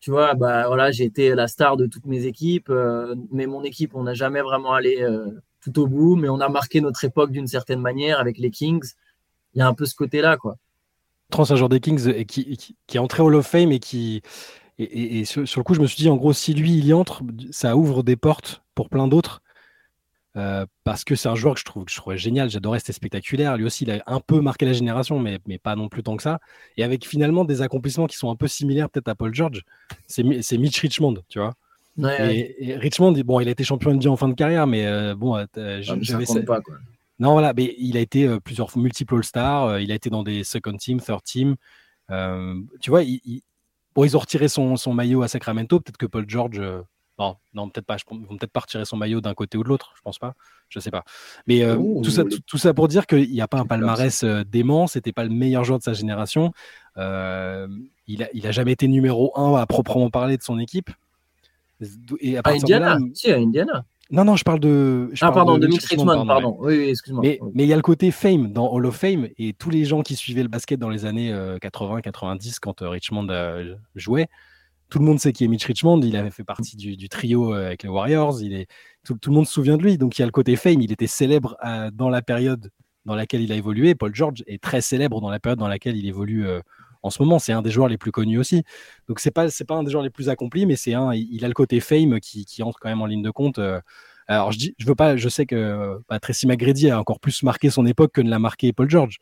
tu 0.00 0.10
vois, 0.10 0.34
bah 0.34 0.66
voilà, 0.68 0.92
j'ai 0.92 1.04
été 1.04 1.34
la 1.34 1.48
star 1.48 1.76
de 1.76 1.86
toutes 1.86 2.06
mes 2.06 2.26
équipes, 2.26 2.70
euh, 2.70 3.16
mais 3.32 3.46
mon 3.46 3.64
équipe, 3.64 3.94
on 3.94 4.04
n'a 4.04 4.14
jamais 4.14 4.42
vraiment 4.42 4.72
allé 4.72 5.02
euh, 5.02 5.26
tout 5.60 5.76
au 5.80 5.86
bout, 5.86 6.14
mais 6.14 6.28
on 6.28 6.40
a 6.40 6.48
marqué 6.48 6.80
notre 6.80 7.02
époque 7.04 7.32
d'une 7.32 7.48
certaine 7.48 7.80
manière 7.80 8.20
avec 8.20 8.38
les 8.38 8.50
Kings. 8.50 8.94
Il 9.54 9.58
y 9.58 9.62
a 9.62 9.66
un 9.66 9.74
peu 9.74 9.86
ce 9.86 9.96
côté-là, 9.96 10.36
quoi. 10.36 10.56
Trans, 11.30 11.50
un 11.50 11.56
joueur 11.56 11.68
des 11.68 11.80
Kings 11.80 12.08
et 12.08 12.24
qui, 12.24 12.56
qui, 12.56 12.76
qui, 12.86 12.96
est 12.96 13.00
entré 13.00 13.22
Hall 13.22 13.34
of 13.34 13.46
Fame 13.46 13.72
et 13.72 13.80
qui, 13.80 14.22
et, 14.78 15.24
sur, 15.24 15.42
le 15.42 15.62
coup, 15.62 15.74
je 15.74 15.80
me 15.80 15.86
suis 15.86 15.96
dit, 15.96 16.08
en 16.08 16.16
gros, 16.16 16.32
si 16.32 16.54
lui, 16.54 16.72
il 16.72 16.86
y 16.86 16.92
entre, 16.92 17.22
ça 17.50 17.76
ouvre 17.76 18.02
des 18.04 18.16
portes 18.16 18.62
pour 18.74 18.88
plein 18.88 19.08
d'autres. 19.08 19.42
Euh, 20.38 20.66
parce 20.84 21.04
que 21.04 21.16
c'est 21.16 21.28
un 21.28 21.34
joueur 21.34 21.54
que 21.54 21.60
je 21.60 21.64
trouve 21.64 21.84
que 21.84 21.90
je 21.90 21.96
trouvais 21.96 22.16
génial, 22.16 22.48
j'adorais, 22.48 22.78
c'était 22.78 22.92
spectaculaire. 22.92 23.56
Lui 23.56 23.64
aussi, 23.64 23.84
il 23.84 23.90
a 23.90 24.02
un 24.06 24.20
peu 24.20 24.40
marqué 24.40 24.66
la 24.66 24.72
génération, 24.72 25.18
mais, 25.18 25.38
mais 25.46 25.58
pas 25.58 25.74
non 25.74 25.88
plus 25.88 26.02
tant 26.02 26.16
que 26.16 26.22
ça. 26.22 26.38
Et 26.76 26.84
avec 26.84 27.06
finalement 27.06 27.44
des 27.44 27.60
accomplissements 27.60 28.06
qui 28.06 28.16
sont 28.16 28.30
un 28.30 28.36
peu 28.36 28.46
similaires 28.46 28.88
peut-être 28.88 29.08
à 29.08 29.14
Paul 29.16 29.34
George, 29.34 29.62
c'est 30.06 30.22
Mitch 30.22 30.80
Richmond, 30.80 31.16
tu 31.28 31.40
vois. 31.40 31.54
et, 31.98 32.76
Richmond, 32.76 33.12
bon, 33.24 33.40
il 33.40 33.48
a 33.48 33.50
été 33.50 33.64
champion 33.64 33.92
NBA 33.92 34.08
en 34.08 34.16
fin 34.16 34.28
de 34.28 34.34
carrière, 34.34 34.66
mais 34.68 34.86
euh, 34.86 35.16
bon, 35.16 35.36
euh, 35.36 35.80
j'avais 35.82 36.24
ça. 36.24 36.40
Pas, 36.42 36.60
quoi. 36.60 36.76
Non, 37.18 37.32
voilà, 37.32 37.52
mais 37.52 37.74
il 37.78 37.96
a 37.96 38.00
été 38.00 38.28
plusieurs 38.44 38.76
multiples 38.78 39.16
All-Stars, 39.16 39.80
il 39.80 39.90
a 39.90 39.94
été 39.96 40.08
dans 40.08 40.22
des 40.22 40.44
second 40.44 40.76
team, 40.76 41.00
third 41.00 41.24
team. 41.24 41.56
tu 42.80 42.90
vois, 42.90 43.02
il, 43.02 43.42
Bon, 43.94 44.04
ils 44.04 44.16
ont 44.16 44.20
retiré 44.20 44.46
son, 44.46 44.76
maillot 44.94 45.22
à 45.22 45.28
Sacramento. 45.28 45.80
Peut-être 45.80 45.96
que 45.96 46.06
Paul 46.06 46.24
George. 46.28 46.62
Euh, 47.20 47.24
non, 47.24 47.36
non 47.54 47.68
peut-être 47.68 47.86
pas. 47.86 47.96
Ils 47.96 48.26
vont 48.26 48.36
peut-être 48.36 48.52
pas 48.52 48.60
retirer 48.60 48.84
son 48.84 48.96
maillot 48.96 49.20
d'un 49.20 49.34
côté 49.34 49.58
ou 49.58 49.64
de 49.64 49.68
l'autre. 49.68 49.92
Je 49.96 50.02
pense 50.02 50.18
pas. 50.18 50.34
Je 50.68 50.80
sais 50.80 50.90
pas. 50.90 51.04
Mais 51.46 51.62
euh, 51.62 51.76
tout, 51.76 52.10
ça, 52.10 52.22
tout, 52.46 52.58
ça 52.58 52.74
pour 52.74 52.88
dire 52.88 53.06
qu'il 53.06 53.30
n'y 53.30 53.40
a 53.40 53.48
pas 53.48 53.58
un 53.58 53.66
palmarès 53.66 54.22
euh, 54.22 54.44
dément. 54.44 54.86
C'était 54.86 55.12
pas 55.12 55.24
le 55.24 55.30
meilleur 55.30 55.64
joueur 55.64 55.78
de 55.78 55.84
sa 55.84 55.92
génération. 55.92 56.52
il, 56.96 57.02
a, 57.02 58.28
il 58.32 58.46
a 58.46 58.52
jamais 58.52 58.72
été 58.72 58.88
numéro 58.88 59.32
1 59.38 59.54
à 59.54 59.66
proprement 59.66 60.10
parler 60.10 60.36
de 60.36 60.42
son 60.42 60.58
équipe. 60.58 60.90
Et 62.20 62.36
à, 62.36 62.42
Indiana? 62.44 62.98
si, 63.14 63.30
à 63.30 63.36
Indiana. 63.36 63.84
Non, 64.10 64.24
non, 64.24 64.36
je 64.36 64.44
parle 64.44 64.60
de. 64.60 65.10
ah, 65.20 65.32
pardon, 65.32 65.58
de 65.58 65.66
Mitch 65.66 65.84
Richmond, 65.84 66.26
pardon. 66.26 66.56
Oui, 66.60 66.78
oui 66.78 66.88
excuse-moi. 66.88 67.22
Mais, 67.22 67.64
il 67.64 67.68
y 67.68 67.72
a 67.72 67.76
le 67.76 67.82
côté 67.82 68.10
fame 68.10 68.52
dans 68.52 68.72
Hall 68.72 68.86
of 68.86 68.96
Fame 68.96 69.28
et 69.36 69.52
tous 69.52 69.68
les 69.68 69.84
gens 69.84 70.00
qui 70.02 70.16
suivaient 70.16 70.42
le 70.42 70.48
basket 70.48 70.80
dans 70.80 70.88
les 70.88 71.04
années 71.04 71.30
80-90 71.30 72.48
euh, 72.48 72.52
quand 72.62 72.80
euh, 72.80 72.88
Richmond 72.88 73.28
euh, 73.28 73.74
jouait, 73.96 74.28
tout 74.88 74.98
le 74.98 75.04
monde 75.04 75.20
sait 75.20 75.32
qui 75.32 75.44
est 75.44 75.48
Mitch 75.48 75.64
Richmond. 75.64 76.00
Il 76.02 76.16
avait 76.16 76.30
fait 76.30 76.44
partie 76.44 76.76
du, 76.76 77.08
trio 77.08 77.52
avec 77.52 77.82
les 77.82 77.88
Warriors. 77.88 78.40
Il 78.42 78.54
est, 78.54 78.66
tout, 79.04 79.18
le 79.26 79.32
monde 79.32 79.46
se 79.46 79.52
souvient 79.52 79.76
de 79.76 79.82
lui. 79.82 79.98
Donc 79.98 80.18
il 80.18 80.22
y 80.22 80.24
a 80.24 80.26
le 80.26 80.32
côté 80.32 80.56
fame. 80.56 80.80
Il 80.80 80.92
était 80.92 81.06
célèbre 81.06 81.56
dans 81.92 82.08
la 82.08 82.22
période 82.22 82.70
dans 83.04 83.14
laquelle 83.14 83.42
il 83.42 83.52
a 83.52 83.56
évolué. 83.56 83.94
Paul 83.94 84.14
George 84.14 84.42
est 84.46 84.62
très 84.62 84.80
célèbre 84.80 85.20
dans 85.20 85.30
la 85.30 85.40
période 85.40 85.58
dans 85.58 85.68
laquelle 85.68 85.96
il 85.96 86.06
évolue 86.06 86.46
en 87.02 87.10
ce 87.10 87.22
moment. 87.22 87.38
C'est 87.38 87.52
un 87.52 87.62
des 87.62 87.70
joueurs 87.70 87.88
les 87.88 87.98
plus 87.98 88.12
connus 88.12 88.38
aussi. 88.38 88.62
Donc 89.08 89.20
c'est 89.20 89.30
pas 89.30 89.50
c'est 89.50 89.64
pas 89.64 89.74
un 89.74 89.82
des 89.82 89.90
joueurs 89.90 90.02
les 90.02 90.10
plus 90.10 90.28
accomplis, 90.28 90.66
mais 90.66 90.76
c'est 90.76 90.94
un. 90.94 91.12
Il 91.14 91.44
a 91.44 91.48
le 91.48 91.54
côté 91.54 91.80
fame 91.80 92.20
qui, 92.20 92.46
entre 92.62 92.78
quand 92.78 92.88
même 92.88 93.02
en 93.02 93.06
ligne 93.06 93.22
de 93.22 93.30
compte. 93.30 93.58
Euh. 93.58 93.80
Alors 94.26 94.52
je 94.52 94.58
dis, 94.58 94.74
je 94.78 94.86
veux 94.86 94.94
pas, 94.94 95.16
je 95.16 95.28
sais 95.28 95.46
que 95.46 95.98
Tracy 96.20 96.46
McGrady 96.46 96.90
a 96.90 97.00
encore 97.00 97.18
plus 97.18 97.42
marqué 97.42 97.70
son 97.70 97.86
époque 97.86 98.12
que 98.12 98.20
ne 98.20 98.28
l'a 98.30 98.38
marqué 98.38 98.72
Paul 98.72 98.90
George. 98.90 99.18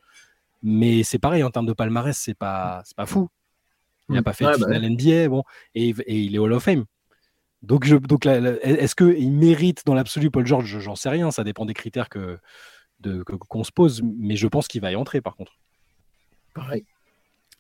Mais 0.62 1.05
c'est 1.05 1.19
pareil 1.19 1.45
en 1.45 1.51
termes 1.51 1.67
de 1.67 1.73
palmarès, 1.73 2.17
c'est 2.17 2.35
pas 2.35 2.83
c'est 2.85 2.97
pas 2.97 3.07
fou. 3.07 3.29
Il 4.09 4.14
n'a 4.14 4.20
mm. 4.20 4.24
pas 4.24 4.32
fait 4.32 4.44
de 4.44 4.52
finale 4.52 4.90
NBA, 4.90 5.28
bon, 5.28 5.42
et, 5.74 5.94
il 6.07 6.34
est 6.34 6.38
Hall 6.38 6.52
of 6.52 6.62
Fame. 6.62 6.84
Donc, 7.62 7.84
je, 7.84 7.96
donc 7.96 8.26
est-ce 8.26 8.94
qu'il 8.94 9.32
mérite 9.32 9.82
dans 9.86 9.94
l'absolu 9.94 10.30
Paul 10.30 10.46
George? 10.46 10.78
J'en 10.78 10.94
sais 10.94 11.09
rien, 11.09 11.30
ça 11.30 11.42
dépend 11.42 11.64
des 11.64 11.74
critères 11.74 12.09
que 12.09 12.38
qu'on 13.26 13.62
se 13.62 13.72
pose, 13.72 14.02
mais 14.02 14.36
je 14.36 14.46
pense 14.46 14.68
qu'il 14.68 14.80
va 14.80 14.90
y 14.90 14.96
entrer 14.96 15.20
par 15.20 15.36
contre. 15.36 15.52
Pareil 16.54 16.86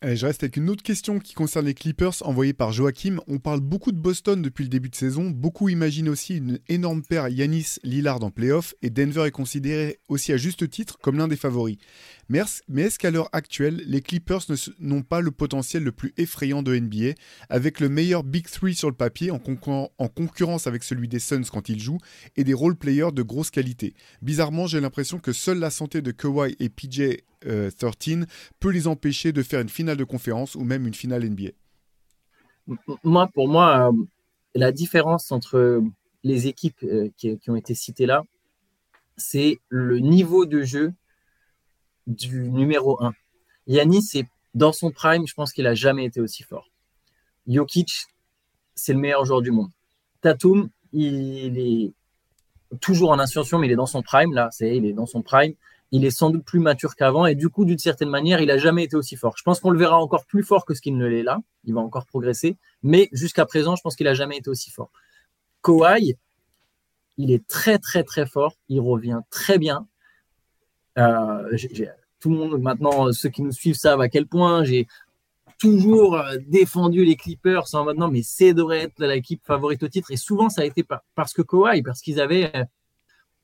je 0.02 0.26
reste 0.26 0.42
avec 0.42 0.58
une 0.58 0.68
autre 0.68 0.82
question 0.82 1.18
qui 1.18 1.32
concerne 1.32 1.64
les 1.64 1.72
Clippers 1.72 2.14
envoyée 2.20 2.52
par 2.52 2.70
Joachim. 2.70 3.18
On 3.28 3.38
parle 3.38 3.60
beaucoup 3.60 3.92
de 3.92 3.98
Boston 3.98 4.42
depuis 4.42 4.62
le 4.62 4.68
début 4.68 4.90
de 4.90 4.94
saison. 4.94 5.30
Beaucoup 5.30 5.70
imaginent 5.70 6.10
aussi 6.10 6.36
une 6.36 6.58
énorme 6.68 7.02
paire 7.02 7.28
Yanis-Lillard 7.28 8.22
en 8.22 8.30
playoff 8.30 8.74
et 8.82 8.90
Denver 8.90 9.24
est 9.26 9.30
considéré 9.30 9.98
aussi 10.08 10.34
à 10.34 10.36
juste 10.36 10.68
titre 10.68 10.98
comme 10.98 11.16
l'un 11.16 11.28
des 11.28 11.36
favoris. 11.36 11.78
Mais 12.28 12.40
est-ce 12.76 12.98
qu'à 12.98 13.10
l'heure 13.10 13.30
actuelle, 13.32 13.82
les 13.86 14.02
Clippers 14.02 14.42
n'ont 14.80 15.02
pas 15.02 15.20
le 15.20 15.30
potentiel 15.30 15.82
le 15.82 15.92
plus 15.92 16.12
effrayant 16.18 16.62
de 16.62 16.76
NBA, 16.76 17.14
avec 17.48 17.80
le 17.80 17.88
meilleur 17.88 18.22
Big 18.22 18.48
Three 18.48 18.74
sur 18.74 18.90
le 18.90 18.96
papier 18.96 19.30
en, 19.30 19.40
en 19.98 20.08
concurrence 20.08 20.66
avec 20.66 20.82
celui 20.82 21.08
des 21.08 21.20
Suns 21.20 21.44
quand 21.50 21.68
ils 21.68 21.80
jouent, 21.80 22.00
et 22.36 22.44
des 22.44 22.54
role-players 22.54 23.12
de 23.12 23.22
grosse 23.22 23.50
qualité 23.50 23.94
Bizarrement, 24.22 24.66
j'ai 24.66 24.80
l'impression 24.80 25.18
que 25.18 25.32
seule 25.32 25.58
la 25.58 25.70
santé 25.70 26.02
de 26.02 26.10
Kawhi 26.10 26.56
et 26.58 26.68
PJ 26.68 27.18
13 27.46 27.46
euh, 27.46 28.24
peut 28.60 28.70
les 28.70 28.86
empêcher 28.86 29.32
de 29.32 29.42
faire 29.42 29.60
une 29.60 29.68
finale 29.68 29.85
de 29.94 30.04
conférence 30.04 30.54
ou 30.54 30.64
même 30.64 30.86
une 30.86 30.94
finale 30.94 31.28
NBA. 31.28 31.50
Moi, 33.04 33.28
pour 33.32 33.48
moi, 33.48 33.92
euh, 33.92 33.92
la 34.54 34.72
différence 34.72 35.30
entre 35.30 35.82
les 36.24 36.48
équipes 36.48 36.82
euh, 36.82 37.08
qui, 37.16 37.38
ont 37.48 37.56
été 37.56 37.74
citées 37.74 38.06
là, 38.06 38.22
c'est 39.16 39.58
le 39.68 39.98
niveau 39.98 40.46
de 40.46 40.62
jeu 40.62 40.92
du 42.06 42.48
numéro 42.50 43.02
1. 43.02 43.12
Yanis, 43.68 44.24
dans 44.54 44.72
son 44.72 44.90
prime, 44.90 45.26
je 45.26 45.34
pense 45.34 45.52
qu'il 45.52 45.66
a 45.66 45.74
jamais 45.74 46.04
été 46.04 46.20
aussi 46.20 46.42
fort. 46.42 46.68
Jokic, 47.46 48.06
c'est 48.74 48.92
le 48.92 48.98
meilleur 48.98 49.24
joueur 49.24 49.42
du 49.42 49.50
monde. 49.52 49.70
Tatum, 50.20 50.68
il 50.92 51.58
est 51.58 51.92
toujours 52.80 53.10
en 53.10 53.18
ascension, 53.18 53.58
mais 53.58 53.68
il 53.68 53.72
est 53.72 53.76
dans 53.76 53.86
son 53.86 54.02
prime. 54.02 54.32
Là, 54.32 54.48
c'est 54.50 54.76
il 54.76 54.86
est 54.86 54.92
dans 54.92 55.06
son 55.06 55.22
prime. 55.22 55.54
Il 55.96 56.04
est 56.04 56.10
sans 56.10 56.28
doute 56.28 56.44
plus 56.44 56.60
mature 56.60 56.94
qu'avant 56.94 57.24
et 57.24 57.34
du 57.34 57.48
coup, 57.48 57.64
d'une 57.64 57.78
certaine 57.78 58.10
manière, 58.10 58.42
il 58.42 58.50
a 58.50 58.58
jamais 58.58 58.84
été 58.84 58.96
aussi 58.96 59.16
fort. 59.16 59.34
Je 59.38 59.42
pense 59.42 59.60
qu'on 59.60 59.70
le 59.70 59.78
verra 59.78 59.96
encore 59.96 60.26
plus 60.26 60.42
fort 60.42 60.66
que 60.66 60.74
ce 60.74 60.82
qu'il 60.82 60.98
ne 60.98 61.06
l'est 61.06 61.22
là. 61.22 61.38
Il 61.64 61.72
va 61.72 61.80
encore 61.80 62.04
progresser, 62.04 62.58
mais 62.82 63.08
jusqu'à 63.12 63.46
présent, 63.46 63.76
je 63.76 63.80
pense 63.80 63.96
qu'il 63.96 64.06
a 64.06 64.12
jamais 64.12 64.36
été 64.36 64.50
aussi 64.50 64.70
fort. 64.70 64.90
Kawhi, 65.62 66.18
il 67.16 67.30
est 67.30 67.46
très 67.46 67.78
très 67.78 68.04
très 68.04 68.26
fort. 68.26 68.58
Il 68.68 68.80
revient 68.80 69.20
très 69.30 69.56
bien. 69.56 69.88
Euh, 70.98 71.56
tout 72.20 72.28
le 72.28 72.36
monde, 72.36 72.60
maintenant, 72.60 73.10
ceux 73.14 73.30
qui 73.30 73.40
nous 73.40 73.52
suivent 73.52 73.74
savent 73.74 74.02
à 74.02 74.10
quel 74.10 74.26
point 74.26 74.64
j'ai 74.64 74.86
toujours 75.58 76.16
euh, 76.16 76.36
défendu 76.46 77.06
les 77.06 77.16
Clippers 77.16 77.64
en 77.72 77.84
maintenant, 77.84 78.10
mais 78.10 78.20
c'est 78.22 78.52
devrait 78.52 78.82
être 78.82 79.02
l'équipe 79.02 79.40
favorite 79.46 79.82
au 79.82 79.88
titre. 79.88 80.10
Et 80.10 80.18
souvent, 80.18 80.50
ça 80.50 80.60
a 80.60 80.66
été 80.66 80.84
parce 81.14 81.32
que 81.32 81.40
Kawhi, 81.40 81.82
parce 81.82 82.02
qu'ils 82.02 82.20
avaient 82.20 82.52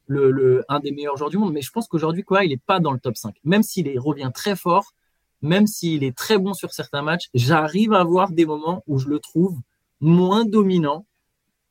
le, 0.07 0.65
un 0.69 0.81
des 0.81 0.93
meilleurs 0.93 1.17
joueurs 1.17 1.31
du 1.31 1.39
monde. 1.39 1.53
Mais 1.53 1.63
je 1.63 1.71
pense 1.71 1.89
qu'aujourd'hui, 1.89 2.25
Kawhi, 2.25 2.47
il 2.47 2.51
n'est 2.51 2.57
pas 2.57 2.81
dans 2.81 2.93
le 2.93 2.99
top 2.99 3.17
5. 3.17 3.35
Même 3.45 3.63
s'il 3.63 3.99
revient 3.99 4.31
très 4.35 4.57
fort, 4.57 4.93
même 5.41 5.67
s'il 5.67 6.05
est 6.05 6.17
très 6.17 6.39
bon 6.39 6.55
sur 6.55 6.73
certains 6.73 7.03
matchs, 7.03 7.29
j'arrive 7.35 7.93
à 7.93 8.05
voir 8.05 8.31
des 8.31 8.47
moments 8.47 8.83
où 8.87 8.99
je 8.99 9.09
le 9.09 9.19
trouve 9.19 9.59
moins 10.01 10.45
dominant 10.45 11.07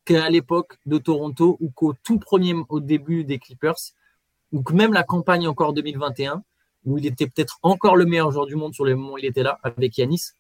qu'à 0.06 0.30
l'époque 0.30 0.78
de 0.86 0.98
Toronto 0.98 1.58
ou 1.60 1.70
qu'au 1.70 1.94
tout 1.94 2.20
premier, 2.20 2.56
au 2.70 2.80
début 2.80 3.24
des 3.24 3.40
Clippers 3.40 3.76
ou 4.52 4.64
que 4.64 4.74
même 4.74 4.94
la 4.94 5.04
campagne 5.04 5.48
encore 5.48 5.74
2021, 5.74 6.44
où 6.86 6.98
il 6.98 7.06
était 7.06 7.28
peut-être 7.28 7.60
encore 7.62 7.96
le 7.96 8.06
meilleur 8.06 8.32
joueur 8.32 8.46
du 8.46 8.56
monde 8.56 8.74
sur 8.74 8.86
les 8.86 8.96
moments 8.96 9.14
où 9.14 9.18
il 9.18 9.26
était 9.26 9.44
là, 9.44 9.60
avec 9.64 9.98
Yanis. 9.98 10.32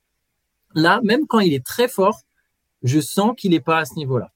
Là, 0.73 0.99
même 1.03 1.27
quand 1.27 1.39
il 1.39 1.53
est 1.53 1.65
très 1.65 1.87
fort, 1.87 2.21
je 2.83 2.99
sens 2.99 3.33
qu'il 3.37 3.51
n'est 3.51 3.61
pas 3.61 3.79
à 3.79 3.85
ce 3.85 3.95
niveau-là. 3.95 4.31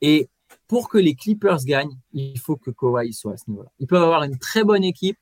Et 0.00 0.28
pour 0.68 0.88
que 0.88 0.98
les 0.98 1.14
Clippers 1.14 1.64
gagnent, 1.64 1.96
il 2.12 2.38
faut 2.38 2.56
que 2.56 2.70
Kawhi 2.70 3.12
soit 3.12 3.34
à 3.34 3.36
ce 3.36 3.48
niveau-là. 3.48 3.70
Ils 3.78 3.86
peuvent 3.86 4.02
avoir 4.02 4.24
une 4.24 4.38
très 4.38 4.64
bonne 4.64 4.84
équipe, 4.84 5.18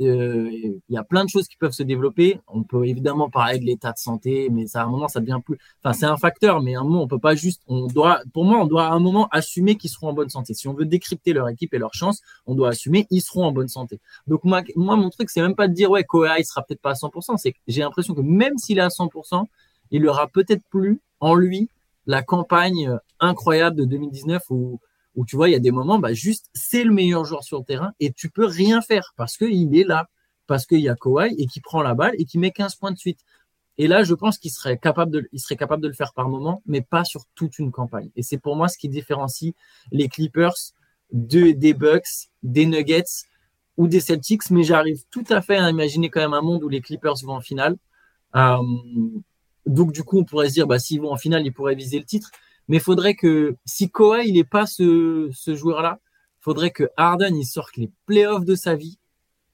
euh, 0.00 0.50
il 0.52 0.80
y 0.88 0.96
a 0.96 1.04
plein 1.04 1.24
de 1.24 1.30
choses 1.30 1.48
qui 1.48 1.56
peuvent 1.56 1.72
se 1.72 1.82
développer. 1.82 2.40
On 2.46 2.62
peut 2.62 2.86
évidemment 2.86 3.30
parler 3.30 3.58
de 3.58 3.64
l'état 3.64 3.92
de 3.92 3.98
santé, 3.98 4.48
mais 4.50 4.64
à 4.74 4.82
un 4.82 4.86
moment, 4.86 5.08
ça 5.08 5.20
devient 5.20 5.40
plus. 5.44 5.58
Enfin, 5.82 5.92
c'est 5.92 6.06
un 6.06 6.16
facteur, 6.16 6.60
mais 6.62 6.74
à 6.74 6.80
un 6.80 6.84
moment, 6.84 7.02
on 7.02 7.08
peut 7.08 7.18
pas 7.18 7.34
juste. 7.34 7.62
On 7.66 7.86
doit, 7.86 8.20
pour 8.32 8.44
moi, 8.44 8.58
on 8.60 8.66
doit 8.66 8.86
à 8.86 8.92
un 8.92 9.00
moment 9.00 9.28
assumer 9.30 9.76
qu'ils 9.76 9.90
seront 9.90 10.08
en 10.08 10.12
bonne 10.12 10.28
santé. 10.28 10.54
Si 10.54 10.68
on 10.68 10.74
veut 10.74 10.84
décrypter 10.84 11.32
leur 11.32 11.48
équipe 11.48 11.74
et 11.74 11.78
leur 11.78 11.94
chance, 11.94 12.20
on 12.46 12.54
doit 12.54 12.68
assumer 12.68 13.06
ils 13.10 13.20
seront 13.20 13.44
en 13.44 13.52
bonne 13.52 13.68
santé. 13.68 14.00
Donc 14.26 14.44
moi, 14.44 14.62
moi 14.76 14.96
mon 14.96 15.10
truc, 15.10 15.30
c'est 15.30 15.42
même 15.42 15.56
pas 15.56 15.68
de 15.68 15.74
dire 15.74 15.90
ouais, 15.90 16.04
il 16.38 16.44
sera 16.44 16.62
peut-être 16.62 16.80
pas 16.80 16.90
à 16.90 16.94
100%. 16.94 17.36
C'est 17.36 17.54
j'ai 17.66 17.80
l'impression 17.82 18.14
que 18.14 18.20
même 18.20 18.58
s'il 18.58 18.78
est 18.78 18.82
à 18.82 18.88
100%, 18.88 19.46
il 19.90 20.06
aura 20.06 20.28
peut-être 20.28 20.62
plus 20.70 21.00
en 21.20 21.34
lui 21.34 21.68
la 22.06 22.22
campagne 22.22 22.96
incroyable 23.20 23.76
de 23.76 23.84
2019 23.84 24.42
où 24.50 24.80
tu 25.26 25.36
vois, 25.36 25.48
il 25.48 25.52
y 25.52 25.56
a 25.56 25.60
des 25.60 25.70
moments, 25.70 25.98
bah, 25.98 26.14
juste, 26.14 26.48
c'est 26.54 26.84
le 26.84 26.92
meilleur 26.92 27.24
joueur 27.24 27.42
sur 27.44 27.58
le 27.58 27.64
terrain 27.64 27.92
et 28.00 28.12
tu 28.12 28.30
peux 28.30 28.46
rien 28.46 28.80
faire 28.80 29.12
parce 29.16 29.36
qu'il 29.36 29.76
est 29.76 29.84
là, 29.84 30.08
parce 30.46 30.66
qu'il 30.66 30.80
y 30.80 30.88
a 30.88 30.94
Kawhi 30.94 31.34
et 31.38 31.46
qui 31.46 31.60
prend 31.60 31.82
la 31.82 31.94
balle 31.94 32.14
et 32.18 32.24
qui 32.24 32.38
met 32.38 32.50
15 32.50 32.76
points 32.76 32.92
de 32.92 32.98
suite. 32.98 33.20
Et 33.78 33.88
là, 33.88 34.02
je 34.02 34.14
pense 34.14 34.38
qu'il 34.38 34.50
serait 34.50 34.78
capable 34.78 35.10
de, 35.10 35.28
serait 35.36 35.56
capable 35.56 35.82
de 35.82 35.88
le 35.88 35.94
faire 35.94 36.12
par 36.12 36.28
moment, 36.28 36.62
mais 36.66 36.82
pas 36.82 37.04
sur 37.04 37.22
toute 37.34 37.58
une 37.58 37.72
campagne. 37.72 38.10
Et 38.16 38.22
c'est 38.22 38.38
pour 38.38 38.56
moi 38.56 38.68
ce 38.68 38.76
qui 38.76 38.88
différencie 38.88 39.54
les 39.90 40.08
Clippers 40.08 40.54
de, 41.12 41.52
des 41.52 41.74
Bucks, 41.74 42.28
des 42.42 42.66
Nuggets 42.66 43.24
ou 43.76 43.88
des 43.88 44.00
Celtics. 44.00 44.50
Mais 44.50 44.62
j'arrive 44.62 45.02
tout 45.10 45.24
à 45.30 45.40
fait 45.40 45.56
à 45.56 45.70
imaginer 45.70 46.10
quand 46.10 46.20
même 46.20 46.34
un 46.34 46.42
monde 46.42 46.64
où 46.64 46.68
les 46.68 46.82
Clippers 46.82 47.16
vont 47.24 47.34
en 47.34 47.40
finale. 47.40 47.76
Euh, 48.36 48.58
donc, 49.66 49.92
du 49.92 50.02
coup, 50.02 50.18
on 50.18 50.24
pourrait 50.24 50.48
se 50.48 50.54
dire, 50.54 50.66
bah, 50.66 50.78
s'ils 50.78 51.00
vont 51.00 51.12
en 51.12 51.16
finale, 51.16 51.46
ils 51.46 51.52
pourraient 51.52 51.74
viser 51.74 51.98
le 51.98 52.04
titre. 52.04 52.30
Mais 52.68 52.76
il 52.76 52.82
faudrait 52.82 53.14
que, 53.14 53.56
si 53.64 53.90
Kawhi, 53.90 54.28
il 54.28 54.34
n'est 54.34 54.44
pas 54.44 54.66
ce, 54.66 55.30
ce 55.32 55.54
joueur-là, 55.54 56.00
faudrait 56.40 56.70
que 56.70 56.88
Harden, 56.96 57.36
il 57.36 57.44
sorte 57.44 57.76
les 57.76 57.90
playoffs 58.06 58.44
de 58.44 58.54
sa 58.54 58.74
vie. 58.74 58.98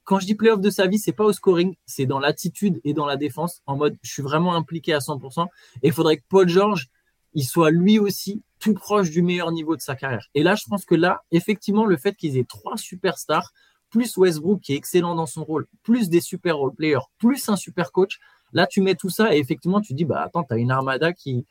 Quand 0.03 0.19
je 0.19 0.25
dis 0.25 0.35
playoffs 0.35 0.61
de 0.61 0.71
sa 0.71 0.87
vie, 0.87 0.97
c'est 0.97 1.13
pas 1.13 1.23
au 1.23 1.33
scoring, 1.33 1.75
c'est 1.85 2.07
dans 2.07 2.19
l'attitude 2.19 2.81
et 2.83 2.93
dans 2.93 3.05
la 3.05 3.15
défense, 3.15 3.61
en 3.67 3.77
mode, 3.77 3.97
je 4.01 4.11
suis 4.11 4.23
vraiment 4.23 4.55
impliqué 4.55 4.93
à 4.93 4.99
100%. 4.99 5.45
Et 5.83 5.87
il 5.87 5.93
faudrait 5.93 6.17
que 6.17 6.23
Paul 6.27 6.49
George, 6.49 6.87
il 7.33 7.43
soit 7.43 7.69
lui 7.69 7.99
aussi 7.99 8.41
tout 8.59 8.73
proche 8.73 9.11
du 9.11 9.21
meilleur 9.21 9.51
niveau 9.51 9.75
de 9.75 9.81
sa 9.81 9.95
carrière. 9.95 10.27
Et 10.33 10.41
là, 10.41 10.55
je 10.55 10.63
pense 10.67 10.83
que 10.83 10.95
là, 10.95 11.23
effectivement, 11.31 11.85
le 11.85 11.95
fait 11.95 12.15
qu'ils 12.15 12.37
aient 12.37 12.45
trois 12.45 12.75
superstars, 12.75 13.53
plus 13.91 14.17
Westbrook 14.17 14.61
qui 14.61 14.73
est 14.73 14.75
excellent 14.75 15.15
dans 15.15 15.25
son 15.25 15.43
rôle, 15.43 15.67
plus 15.83 16.09
des 16.09 16.21
super 16.21 16.57
role 16.57 16.73
players, 16.73 17.05
plus 17.17 17.47
un 17.49 17.55
super 17.55 17.91
coach, 17.91 18.19
là, 18.53 18.67
tu 18.67 18.81
mets 18.81 18.95
tout 18.95 19.09
ça 19.09 19.35
et 19.35 19.39
effectivement, 19.39 19.81
tu 19.81 19.93
dis, 19.93 20.05
bah, 20.05 20.21
attends, 20.21 20.43
tu 20.43 20.55
une 20.55 20.71
armada 20.71 21.13
qui, 21.13 21.45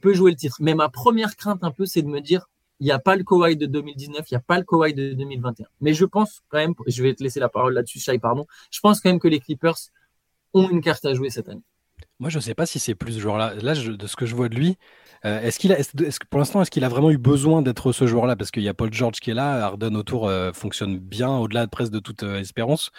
peut 0.00 0.12
jouer 0.12 0.30
le 0.30 0.36
titre. 0.36 0.56
Mais 0.60 0.74
ma 0.74 0.88
première 0.88 1.36
crainte 1.36 1.64
un 1.64 1.70
peu, 1.70 1.86
c'est 1.86 2.02
de 2.02 2.08
me 2.08 2.20
dire, 2.20 2.46
il 2.80 2.84
n'y 2.84 2.92
a 2.92 2.98
pas 2.98 3.16
le 3.16 3.24
Kawhi 3.24 3.56
de 3.56 3.66
2019, 3.66 4.30
il 4.30 4.34
n'y 4.34 4.36
a 4.36 4.40
pas 4.40 4.58
le 4.58 4.64
Kawhi 4.64 4.94
de 4.94 5.12
2021. 5.14 5.66
Mais 5.80 5.94
je 5.94 6.04
pense 6.04 6.42
quand 6.48 6.58
même, 6.58 6.74
je 6.86 7.02
vais 7.02 7.14
te 7.14 7.22
laisser 7.22 7.40
la 7.40 7.48
parole 7.48 7.74
là-dessus, 7.74 7.98
Shai, 7.98 8.18
pardon. 8.18 8.46
Je 8.70 8.80
pense 8.80 9.00
quand 9.00 9.08
même 9.08 9.18
que 9.18 9.28
les 9.28 9.40
Clippers 9.40 9.78
ont 10.54 10.68
une 10.68 10.80
carte 10.80 11.04
à 11.04 11.14
jouer 11.14 11.30
cette 11.30 11.48
année. 11.48 11.62
Moi, 12.20 12.30
je 12.30 12.38
ne 12.38 12.42
sais 12.42 12.54
pas 12.54 12.66
si 12.66 12.78
c'est 12.78 12.94
plus 12.94 13.14
ce 13.14 13.20
joueur-là. 13.20 13.54
Là, 13.54 13.74
de 13.74 14.06
ce 14.06 14.16
que 14.16 14.26
je 14.26 14.34
vois 14.34 14.48
de 14.48 14.54
lui, 14.54 14.76
euh, 15.24 15.40
est-ce 15.40 15.58
qu'il 15.58 15.72
a, 15.72 15.78
est 15.78 16.24
pour 16.30 16.38
l'instant, 16.38 16.62
est-ce 16.62 16.70
qu'il 16.70 16.84
a 16.84 16.88
vraiment 16.88 17.10
eu 17.10 17.18
besoin 17.18 17.62
d'être 17.62 17.92
ce 17.92 18.06
joueur-là? 18.06 18.36
Parce 18.36 18.50
qu'il 18.50 18.62
y 18.62 18.68
a 18.68 18.74
Paul 18.74 18.92
George 18.92 19.20
qui 19.20 19.30
est 19.30 19.34
là, 19.34 19.64
Harden 19.64 19.94
autour 19.96 20.28
euh, 20.28 20.52
fonctionne 20.52 20.98
bien, 20.98 21.30
au-delà 21.30 21.66
de 21.66 21.70
presque 21.70 21.92
de 21.92 21.98
toute 21.98 22.22
euh, 22.22 22.40
espérance. 22.40 22.90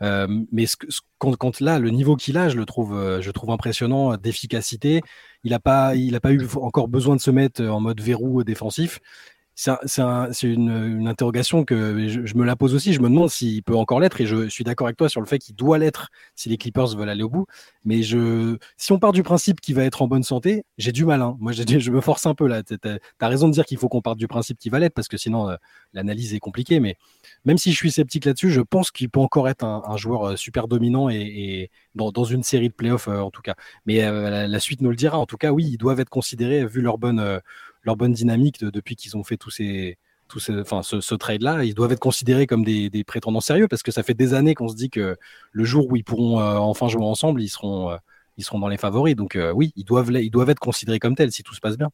Mais 0.00 0.66
ce, 0.66 0.76
quand, 1.18 1.60
là, 1.60 1.78
le 1.78 1.90
niveau 1.90 2.16
qu'il 2.16 2.38
a, 2.38 2.48
je 2.48 2.56
le 2.56 2.64
trouve, 2.64 3.20
je 3.20 3.30
trouve 3.30 3.50
impressionnant 3.50 4.16
d'efficacité. 4.16 5.02
Il 5.44 5.50
n'a 5.50 5.60
pas, 5.60 5.94
il 5.94 6.14
a 6.14 6.20
pas 6.20 6.32
eu 6.32 6.46
encore 6.56 6.88
besoin 6.88 7.16
de 7.16 7.20
se 7.20 7.30
mettre 7.30 7.62
en 7.62 7.80
mode 7.80 8.00
verrou 8.00 8.44
défensif 8.44 9.00
c'est 9.60 10.42
une, 10.48 11.06
interrogation 11.06 11.64
que 11.64 12.08
je, 12.08 12.34
me 12.34 12.44
la 12.44 12.56
pose 12.56 12.74
aussi. 12.74 12.94
Je 12.94 13.00
me 13.00 13.08
demande 13.08 13.28
s'il 13.28 13.62
peut 13.62 13.76
encore 13.76 14.00
l'être 14.00 14.20
et 14.20 14.26
je 14.26 14.48
suis 14.48 14.64
d'accord 14.64 14.86
avec 14.86 14.96
toi 14.96 15.08
sur 15.10 15.20
le 15.20 15.26
fait 15.26 15.38
qu'il 15.38 15.54
doit 15.54 15.76
l'être 15.76 16.08
si 16.34 16.48
les 16.48 16.56
Clippers 16.56 16.96
veulent 16.96 17.10
aller 17.10 17.22
au 17.22 17.28
bout. 17.28 17.44
Mais 17.84 18.00
si 18.02 18.92
on 18.92 18.98
part 18.98 19.12
du 19.12 19.22
principe 19.22 19.60
qu'il 19.60 19.74
va 19.74 19.84
être 19.84 20.00
en 20.00 20.06
bonne 20.06 20.22
santé, 20.22 20.64
j'ai 20.78 20.92
du 20.92 21.04
mal. 21.04 21.20
Hein. 21.20 21.36
Moi, 21.40 21.52
je 21.52 21.90
me 21.90 22.00
force 22.00 22.24
un 22.24 22.34
peu 22.34 22.46
là. 22.46 22.62
Tu 22.62 22.76
as, 22.84 23.28
raison 23.28 23.48
de 23.48 23.52
dire 23.52 23.66
qu'il 23.66 23.76
faut 23.76 23.88
qu'on 23.88 24.00
parte 24.00 24.18
du 24.18 24.28
principe 24.28 24.58
qu'il 24.58 24.72
va 24.72 24.78
l'être 24.78 24.94
parce 24.94 25.08
que 25.08 25.18
sinon 25.18 25.50
euh, 25.50 25.56
l'analyse 25.92 26.32
est 26.32 26.40
compliquée. 26.40 26.80
Mais 26.80 26.96
même 27.44 27.58
si 27.58 27.72
je 27.72 27.76
suis 27.76 27.90
sceptique 27.90 28.24
là-dessus, 28.24 28.50
je 28.50 28.62
pense 28.62 28.90
qu'il 28.90 29.10
peut 29.10 29.20
encore 29.20 29.48
être 29.48 29.64
un, 29.64 29.96
joueur 29.98 30.30
euh, 30.30 30.36
super 30.36 30.68
dominant 30.68 31.08
dans, 31.94 32.24
une 32.24 32.42
série 32.42 32.68
de 32.68 32.74
playoffs 32.74 33.08
euh, 33.08 33.20
en 33.20 33.30
tout 33.30 33.42
cas. 33.42 33.54
Mais 33.84 34.00
la, 34.00 34.60
suite 34.60 34.80
nous 34.80 34.90
le 34.90 34.96
dira. 34.96 35.18
En 35.18 35.26
tout 35.26 35.36
cas, 35.36 35.52
oui, 35.52 35.66
ils 35.72 35.78
doivent 35.78 36.00
être 36.00 36.08
considérés 36.08 36.64
vu 36.64 36.80
leur 36.80 36.96
bonne 36.96 37.40
leur 37.82 37.96
bonne 37.96 38.12
dynamique 38.12 38.62
depuis 38.64 38.96
qu'ils 38.96 39.16
ont 39.16 39.24
fait 39.24 39.36
tous 39.36 39.50
ces, 39.50 39.98
tous 40.28 40.40
ces, 40.40 40.58
enfin, 40.58 40.82
ce, 40.82 41.14
trade-là, 41.14 41.64
ils 41.64 41.74
doivent 41.74 41.92
être 41.92 42.00
considérés 42.00 42.46
comme 42.46 42.64
des, 42.64 43.04
prétendants 43.06 43.40
sérieux 43.40 43.68
parce 43.68 43.82
que 43.82 43.90
ça 43.90 44.02
fait 44.02 44.14
des 44.14 44.32
années 44.32 44.54
qu'on 44.54 44.68
se 44.68 44.76
dit 44.76 44.90
que 44.90 45.16
le 45.52 45.64
jour 45.64 45.90
où 45.90 45.96
ils 45.96 46.04
pourront 46.04 46.40
euh, 46.40 46.56
enfin 46.56 46.88
jouer 46.88 47.04
ensemble, 47.04 47.42
ils 47.42 47.48
seront, 47.48 47.90
euh, 47.90 47.96
ils 48.38 48.44
seront 48.44 48.58
dans 48.58 48.68
les 48.68 48.78
favoris. 48.78 49.16
Donc 49.16 49.36
euh, 49.36 49.52
oui, 49.52 49.72
ils 49.76 49.84
doivent, 49.84 50.10
ils 50.12 50.30
doivent 50.30 50.50
être 50.50 50.60
considérés 50.60 50.98
comme 50.98 51.14
tels 51.14 51.32
si 51.32 51.42
tout 51.42 51.54
se 51.54 51.60
passe 51.60 51.76
bien. 51.76 51.90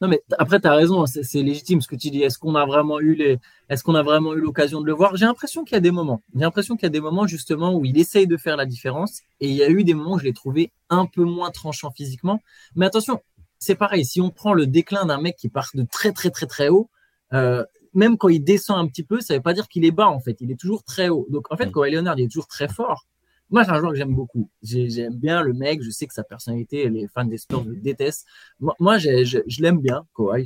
Non, 0.00 0.06
mais 0.06 0.22
après, 0.38 0.60
tu 0.60 0.68
as 0.68 0.74
raison, 0.74 1.06
c'est 1.06 1.42
légitime 1.42 1.80
ce 1.80 1.88
que 1.88 1.96
tu 1.96 2.10
dis. 2.10 2.22
Est-ce 2.22 2.38
qu'on 2.38 2.54
a 2.54 2.64
vraiment 2.64 3.00
eu 3.00 3.14
les, 3.14 3.38
est-ce 3.68 3.82
qu'on 3.82 3.96
a 3.96 4.02
vraiment 4.04 4.32
eu 4.32 4.40
l'occasion 4.40 4.80
de 4.80 4.86
le 4.86 4.92
voir? 4.92 5.16
J'ai 5.16 5.24
l'impression 5.24 5.64
qu'il 5.64 5.74
y 5.74 5.76
a 5.76 5.80
des 5.80 5.90
moments. 5.90 6.22
J'ai 6.34 6.42
l'impression 6.42 6.76
qu'il 6.76 6.84
y 6.84 6.86
a 6.86 6.90
des 6.90 7.00
moments 7.00 7.26
justement 7.26 7.74
où 7.74 7.84
il 7.84 7.98
essaye 7.98 8.28
de 8.28 8.36
faire 8.36 8.56
la 8.56 8.64
différence 8.64 9.22
et 9.40 9.48
il 9.48 9.54
y 9.54 9.62
a 9.64 9.68
eu 9.68 9.82
des 9.82 9.94
moments 9.94 10.14
où 10.14 10.18
je 10.20 10.24
l'ai 10.24 10.32
trouvé 10.32 10.70
un 10.88 11.06
peu 11.06 11.24
moins 11.24 11.50
tranchant 11.50 11.90
physiquement. 11.90 12.40
Mais 12.76 12.86
attention, 12.86 13.20
c'est 13.58 13.74
pareil. 13.74 14.04
Si 14.04 14.20
on 14.20 14.30
prend 14.30 14.52
le 14.52 14.66
déclin 14.66 15.06
d'un 15.06 15.20
mec 15.20 15.36
qui 15.36 15.48
part 15.48 15.68
de 15.74 15.84
très 15.90 16.12
très 16.12 16.30
très 16.30 16.46
très 16.46 16.68
haut, 16.68 16.90
euh, 17.32 17.64
même 17.94 18.16
quand 18.18 18.28
il 18.28 18.42
descend 18.42 18.78
un 18.78 18.86
petit 18.86 19.02
peu, 19.02 19.20
ça 19.20 19.34
veut 19.34 19.42
pas 19.42 19.54
dire 19.54 19.68
qu'il 19.68 19.84
est 19.84 19.90
bas 19.90 20.08
en 20.08 20.20
fait. 20.20 20.36
Il 20.40 20.50
est 20.50 20.60
toujours 20.60 20.84
très 20.84 21.08
haut. 21.08 21.26
Donc 21.30 21.50
en 21.50 21.56
fait, 21.56 21.70
quand 21.70 21.82
mm. 21.82 21.92
Leonard 21.92 22.18
il 22.18 22.24
est 22.24 22.28
toujours 22.28 22.46
très 22.46 22.68
fort. 22.68 23.06
Moi, 23.50 23.64
c'est 23.64 23.70
un 23.70 23.78
joueur 23.78 23.92
que 23.92 23.96
j'aime 23.96 24.14
beaucoup. 24.14 24.50
J'aime 24.62 25.16
bien 25.16 25.42
le 25.42 25.54
mec. 25.54 25.82
Je 25.82 25.88
sais 25.88 26.06
que 26.06 26.12
sa 26.12 26.22
personnalité, 26.22 26.88
les 26.90 27.08
fans 27.08 27.24
des 27.24 27.38
sports 27.38 27.64
le 27.64 27.76
détestent. 27.76 28.26
Moi, 28.60 28.98
je, 28.98 29.62
l'aime 29.62 29.80
bien. 29.80 30.04
Kawhi, 30.14 30.44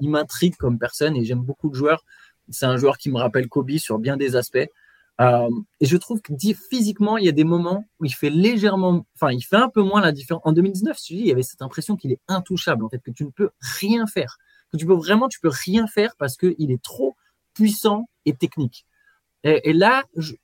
il 0.00 0.10
m'intrigue 0.10 0.54
comme 0.56 0.78
personne 0.78 1.16
et 1.16 1.24
j'aime 1.24 1.40
beaucoup 1.40 1.70
le 1.70 1.74
joueur. 1.74 2.04
C'est 2.50 2.66
un 2.66 2.76
joueur 2.76 2.98
qui 2.98 3.10
me 3.10 3.16
rappelle 3.16 3.48
Kobe 3.48 3.70
sur 3.78 3.98
bien 3.98 4.18
des 4.18 4.36
aspects. 4.36 4.68
Euh, 5.20 5.48
et 5.80 5.86
je 5.86 5.96
trouve 5.96 6.20
que 6.20 6.32
physiquement, 6.68 7.16
il 7.16 7.24
y 7.24 7.28
a 7.28 7.32
des 7.32 7.44
moments 7.44 7.84
où 8.00 8.04
il 8.04 8.14
fait 8.14 8.30
légèrement, 8.30 9.06
enfin, 9.14 9.32
il 9.32 9.42
fait 9.42 9.56
un 9.56 9.68
peu 9.68 9.82
moins 9.82 10.00
la 10.00 10.12
différence. 10.12 10.42
En 10.44 10.52
2019, 10.52 10.96
tu 11.00 11.14
dis, 11.14 11.20
il 11.20 11.26
y 11.26 11.32
avait 11.32 11.42
cette 11.42 11.62
impression 11.62 11.96
qu'il 11.96 12.12
est 12.12 12.20
intouchable, 12.28 12.84
en 12.84 12.88
fait, 12.88 12.98
que 12.98 13.10
tu 13.10 13.24
ne 13.24 13.30
peux 13.30 13.50
rien 13.60 14.06
faire, 14.06 14.38
que 14.72 14.76
tu 14.76 14.86
peux 14.86 14.94
vraiment, 14.94 15.28
tu 15.28 15.40
peux 15.40 15.50
rien 15.50 15.86
faire 15.86 16.16
parce 16.18 16.36
qu'il 16.36 16.70
est 16.70 16.82
trop 16.82 17.16
puissant 17.54 18.08
et 18.26 18.34
technique. 18.34 18.86
Et, 19.44 19.72
là, 19.72 20.02
je, 20.16 20.34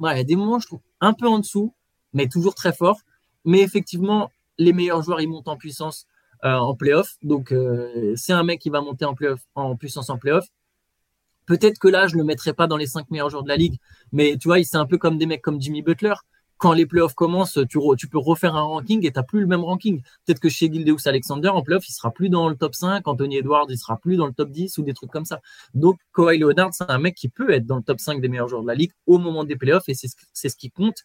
il 0.00 0.16
y 0.16 0.20
a 0.20 0.24
des 0.24 0.34
moments, 0.34 0.58
je 0.58 0.66
trouve, 0.66 0.80
un 1.00 1.12
peu 1.12 1.28
en 1.28 1.38
dessous, 1.38 1.74
mais 2.12 2.26
toujours 2.28 2.56
très 2.56 2.72
fort. 2.72 2.98
Mais 3.44 3.60
effectivement, 3.60 4.32
les 4.58 4.72
meilleurs 4.72 5.02
joueurs, 5.02 5.20
ils 5.20 5.28
montent 5.28 5.48
en 5.48 5.56
puissance 5.56 6.06
euh, 6.44 6.54
en 6.54 6.74
playoff. 6.74 7.16
Donc, 7.22 7.52
euh, 7.52 8.14
c'est 8.16 8.32
un 8.32 8.42
mec 8.42 8.60
qui 8.60 8.68
va 8.68 8.80
monter 8.80 9.04
en, 9.04 9.14
en 9.54 9.76
puissance 9.76 10.10
en 10.10 10.18
playoff. 10.18 10.48
Peut-être 11.50 11.80
que 11.80 11.88
là, 11.88 12.06
je 12.06 12.14
ne 12.14 12.20
le 12.20 12.24
mettrai 12.24 12.52
pas 12.52 12.68
dans 12.68 12.76
les 12.76 12.86
cinq 12.86 13.10
meilleurs 13.10 13.28
joueurs 13.28 13.42
de 13.42 13.48
la 13.48 13.56
ligue, 13.56 13.80
mais 14.12 14.36
tu 14.40 14.46
vois, 14.46 14.62
c'est 14.62 14.76
un 14.76 14.86
peu 14.86 14.98
comme 14.98 15.18
des 15.18 15.26
mecs 15.26 15.42
comme 15.42 15.60
Jimmy 15.60 15.82
Butler. 15.82 16.14
Quand 16.58 16.72
les 16.72 16.86
playoffs 16.86 17.14
commencent, 17.14 17.58
tu, 17.68 18.08
peux 18.08 18.18
refaire 18.18 18.54
un 18.54 18.62
ranking 18.62 19.04
et 19.04 19.10
tu 19.10 19.18
n'as 19.18 19.24
plus 19.24 19.40
le 19.40 19.48
même 19.48 19.64
ranking. 19.64 20.00
Peut-être 20.24 20.38
que 20.38 20.48
chez 20.48 20.72
Gildeus 20.72 21.08
Alexander, 21.08 21.48
en 21.48 21.62
playoff, 21.62 21.88
il 21.88 21.92
sera 21.92 22.12
plus 22.12 22.28
dans 22.28 22.48
le 22.48 22.54
top 22.54 22.76
5, 22.76 23.08
Anthony 23.08 23.38
Edwards, 23.38 23.66
il 23.68 23.78
sera 23.78 23.96
plus 23.96 24.16
dans 24.16 24.26
le 24.26 24.32
top 24.32 24.52
10 24.52 24.78
ou 24.78 24.84
des 24.84 24.94
trucs 24.94 25.10
comme 25.10 25.24
ça. 25.24 25.40
Donc, 25.74 25.98
Kawhi 26.14 26.38
Leonard, 26.38 26.72
c'est 26.72 26.88
un 26.88 26.98
mec 27.00 27.16
qui 27.16 27.28
peut 27.28 27.50
être 27.50 27.66
dans 27.66 27.78
le 27.78 27.82
top 27.82 27.98
5 27.98 28.20
des 28.20 28.28
meilleurs 28.28 28.46
joueurs 28.46 28.62
de 28.62 28.68
la 28.68 28.76
ligue 28.76 28.92
au 29.08 29.18
moment 29.18 29.42
des 29.42 29.56
playoffs 29.56 29.88
et 29.88 29.94
c'est 29.94 30.48
ce 30.48 30.56
qui 30.56 30.70
compte. 30.70 30.98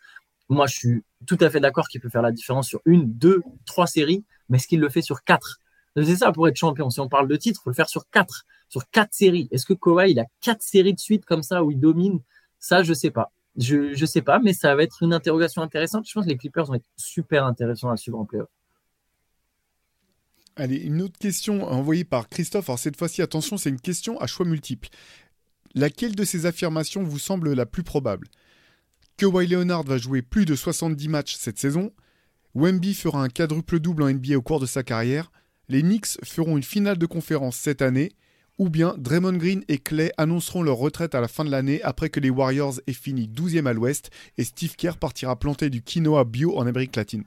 Moi, 0.47 0.67
je 0.67 0.75
suis 0.75 1.03
tout 1.25 1.39
à 1.41 1.49
fait 1.49 1.59
d'accord 1.59 1.87
qu'il 1.87 2.01
peut 2.01 2.09
faire 2.09 2.21
la 2.21 2.31
différence 2.31 2.67
sur 2.67 2.81
une, 2.85 3.11
deux, 3.11 3.41
trois 3.65 3.87
séries, 3.87 4.23
mais 4.49 4.57
est-ce 4.57 4.67
qu'il 4.67 4.79
le 4.79 4.89
fait 4.89 5.01
sur 5.01 5.23
quatre? 5.23 5.57
C'est 5.95 6.17
ça 6.17 6.31
pour 6.31 6.47
être 6.47 6.57
champion. 6.57 6.91
Si 6.91 6.99
on 6.99 7.09
parle 7.09 7.27
de 7.27 7.35
titre, 7.35 7.61
il 7.61 7.63
faut 7.63 7.71
le 7.71 7.75
faire 7.75 7.89
sur 7.89 8.07
quatre 8.11 8.45
sur 8.75 8.89
quatre 8.89 9.13
séries. 9.13 9.47
Est-ce 9.51 9.65
que 9.65 9.73
Kawhi, 9.73 10.19
a 10.19 10.25
quatre 10.41 10.61
séries 10.61 10.93
de 10.93 10.99
suite 10.99 11.23
comme 11.23 11.43
ça 11.43 11.63
où 11.63 11.71
il 11.71 11.79
domine? 11.79 12.19
Ça, 12.59 12.83
je 12.83 12.93
sais 12.93 13.09
pas. 13.09 13.31
Je, 13.55 13.93
je 13.93 14.05
sais 14.05 14.21
pas, 14.21 14.39
mais 14.39 14.51
ça 14.51 14.75
va 14.75 14.83
être 14.83 15.01
une 15.01 15.13
interrogation 15.13 15.61
intéressante. 15.61 16.05
Je 16.05 16.13
pense 16.13 16.25
que 16.25 16.29
les 16.29 16.35
Clippers 16.35 16.65
vont 16.65 16.73
être 16.73 16.89
super 16.97 17.45
intéressants 17.45 17.89
à 17.89 17.95
suivre 17.95 18.19
en 18.19 18.25
playoff. 18.25 18.49
Allez, 20.57 20.75
une 20.75 21.01
autre 21.01 21.17
question 21.17 21.63
envoyée 21.63 22.03
par 22.03 22.27
Christophe. 22.27 22.69
Alors 22.69 22.79
cette 22.79 22.97
fois-ci, 22.97 23.21
attention, 23.21 23.55
c'est 23.55 23.69
une 23.69 23.79
question 23.79 24.19
à 24.19 24.27
choix 24.27 24.45
multiple. 24.45 24.89
Laquelle 25.73 26.13
de 26.13 26.25
ces 26.25 26.45
affirmations 26.45 27.03
vous 27.03 27.19
semble 27.19 27.53
la 27.53 27.65
plus 27.65 27.83
probable? 27.83 28.27
Kawhi 29.15 29.47
Leonard 29.47 29.83
va 29.83 29.97
jouer 29.97 30.21
plus 30.21 30.43
de 30.43 30.55
70 30.55 31.07
matchs 31.07 31.35
cette 31.35 31.59
saison. 31.59 31.93
Wemby 32.55 32.93
fera 32.93 33.23
un 33.23 33.29
quadruple 33.29 33.79
double 33.79 34.03
en 34.03 34.09
NBA 34.09 34.35
au 34.35 34.41
cours 34.41 34.59
de 34.59 34.65
sa 34.65 34.83
carrière. 34.83 35.31
Les 35.69 35.81
Knicks 35.81 36.17
feront 36.25 36.57
une 36.57 36.63
finale 36.63 36.97
de 36.97 37.05
conférence 37.05 37.55
cette 37.55 37.81
année 37.81 38.11
ou 38.57 38.69
bien 38.69 38.95
Draymond 38.97 39.37
Green 39.37 39.63
et 39.67 39.77
Clay 39.77 40.11
annonceront 40.17 40.63
leur 40.63 40.77
retraite 40.77 41.15
à 41.15 41.21
la 41.21 41.27
fin 41.27 41.43
de 41.43 41.51
l'année 41.51 41.81
après 41.83 42.09
que 42.09 42.19
les 42.19 42.29
Warriors 42.29 42.75
aient 42.87 42.93
fini 42.93 43.27
12e 43.27 43.67
à 43.67 43.73
l'ouest 43.73 44.11
et 44.37 44.43
Steve 44.43 44.75
Kerr 44.75 44.97
partira 44.97 45.35
planter 45.35 45.69
du 45.69 45.81
quinoa 45.81 46.23
bio 46.23 46.57
en 46.57 46.65
Amérique 46.67 46.95
latine. 46.95 47.23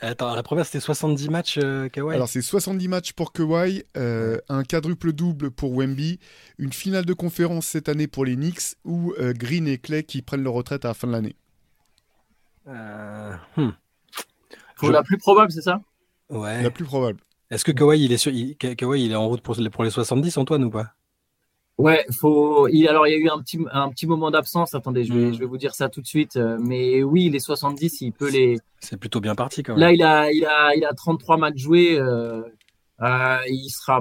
Attends, 0.00 0.34
la 0.34 0.42
première 0.42 0.64
c'était 0.66 0.80
70 0.80 1.28
matchs 1.28 1.58
euh, 1.62 1.88
Kawhi? 1.88 2.14
Alors 2.14 2.28
c'est 2.28 2.42
70 2.42 2.88
matchs 2.88 3.12
pour 3.12 3.32
Kawhi, 3.32 3.84
euh, 3.96 4.38
un 4.48 4.64
quadruple 4.64 5.12
double 5.12 5.50
pour 5.50 5.76
Wemby, 5.76 6.18
une 6.58 6.72
finale 6.72 7.04
de 7.04 7.12
conférence 7.12 7.66
cette 7.66 7.88
année 7.88 8.06
pour 8.06 8.24
les 8.24 8.34
Knicks 8.34 8.76
ou 8.84 9.12
euh, 9.18 9.32
Green 9.32 9.68
et 9.68 9.78
Clay 9.78 10.02
qui 10.02 10.22
prennent 10.22 10.42
leur 10.42 10.54
retraite 10.54 10.84
à 10.84 10.88
la 10.88 10.94
fin 10.94 11.06
de 11.06 11.12
l'année. 11.12 11.36
Hmm. 12.66 13.70
La 14.82 15.02
plus 15.02 15.18
probable, 15.18 15.52
c'est 15.52 15.62
ça? 15.62 15.80
Ouais. 16.30 16.62
La 16.62 16.70
plus 16.70 16.84
probable. 16.84 17.20
Est-ce 17.50 17.64
que 17.64 17.72
Kawhi 17.72 18.04
il 18.04 18.12
est 18.12 18.16
sur... 18.16 18.32
il... 18.32 18.56
Kawhi, 18.56 19.04
il 19.04 19.12
est 19.12 19.16
en 19.16 19.28
route 19.28 19.40
pour 19.40 19.54
les, 19.54 19.70
pour 19.70 19.84
les 19.84 19.90
70 19.90 20.36
Antoine 20.38 20.64
ou 20.64 20.70
pas? 20.70 20.92
Ouais, 21.78 22.06
faut. 22.18 22.68
Il, 22.68 22.88
alors 22.88 23.06
il 23.06 23.10
y 23.12 23.14
a 23.14 23.18
eu 23.18 23.28
un 23.28 23.38
petit, 23.40 23.58
un 23.70 23.90
petit 23.90 24.06
moment 24.06 24.30
d'absence. 24.30 24.74
Attendez, 24.74 25.04
je 25.04 25.12
vais, 25.12 25.26
Mm. 25.26 25.34
je 25.34 25.38
vais 25.40 25.44
vous 25.46 25.58
dire 25.58 25.74
ça 25.74 25.90
tout 25.90 26.00
de 26.00 26.06
suite. 26.06 26.36
Euh, 26.36 26.56
Mais 26.58 27.02
oui, 27.02 27.28
les 27.28 27.38
70, 27.38 28.00
il 28.00 28.12
peut 28.12 28.30
les. 28.30 28.56
C'est 28.80 28.96
plutôt 28.96 29.20
bien 29.20 29.34
parti 29.34 29.62
quand 29.62 29.74
même. 29.74 29.80
Là, 29.80 29.92
il 29.92 30.02
a, 30.02 30.32
il 30.32 30.44
a, 30.46 30.74
il 30.74 30.84
a 30.86 30.94
33 30.94 31.36
matchs 31.36 31.58
joués. 31.58 31.98
euh, 31.98 32.40
euh, 33.02 33.38
il 33.48 33.68
sera. 33.68 34.00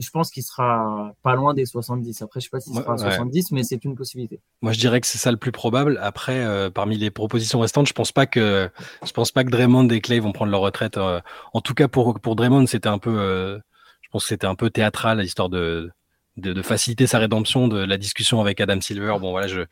Je 0.00 0.10
pense 0.10 0.30
qu'il 0.30 0.42
sera 0.42 1.12
pas 1.22 1.34
loin 1.36 1.54
des 1.54 1.66
70. 1.66 2.22
Après, 2.22 2.40
je 2.40 2.44
sais 2.46 2.50
pas 2.50 2.58
s'il 2.58 2.72
Ouais, 2.74 2.80
sera 2.82 2.94
à 2.94 2.96
ouais. 2.96 3.02
70, 3.10 3.52
mais 3.52 3.62
c'est 3.62 3.84
une 3.84 3.94
possibilité. 3.94 4.40
Moi, 4.62 4.72
je 4.72 4.80
dirais 4.80 5.00
que 5.00 5.06
c'est 5.06 5.18
ça 5.18 5.30
le 5.30 5.36
plus 5.36 5.52
probable. 5.52 5.98
Après, 6.02 6.38
euh, 6.44 6.70
parmi 6.70 6.96
les 6.96 7.10
propositions 7.10 7.60
restantes, 7.60 7.86
je 7.86 7.92
pense 7.92 8.10
pas 8.10 8.26
que 8.26 8.70
je 9.06 9.12
pense 9.12 9.30
pas 9.30 9.44
que 9.44 9.50
Draymond 9.50 9.88
et 9.90 10.00
Clay 10.00 10.18
vont 10.18 10.32
prendre 10.32 10.50
leur 10.50 10.62
retraite. 10.62 10.96
euh. 10.96 11.20
en 11.52 11.60
tout 11.60 11.74
cas, 11.74 11.86
pour 11.86 12.18
pour 12.18 12.34
Draymond, 12.34 12.66
c'était 12.66 12.88
un 12.88 12.98
peu, 12.98 13.14
euh, 13.18 13.58
je 14.02 14.08
pense 14.10 14.22
que 14.24 14.28
c'était 14.30 14.46
un 14.46 14.54
peu 14.54 14.70
théâtral, 14.70 15.22
histoire 15.24 15.48
de, 15.50 15.90
de 16.38 16.52
de 16.54 16.62
faciliter 16.62 17.06
sa 17.06 17.18
rédemption, 17.18 17.68
de 17.68 17.78
la 17.84 17.98
discussion 17.98 18.40
avec 18.40 18.60
Adam 18.60 18.80
Silver. 18.80 19.16
Bon, 19.20 19.30
voilà, 19.32 19.46
je 19.48 19.62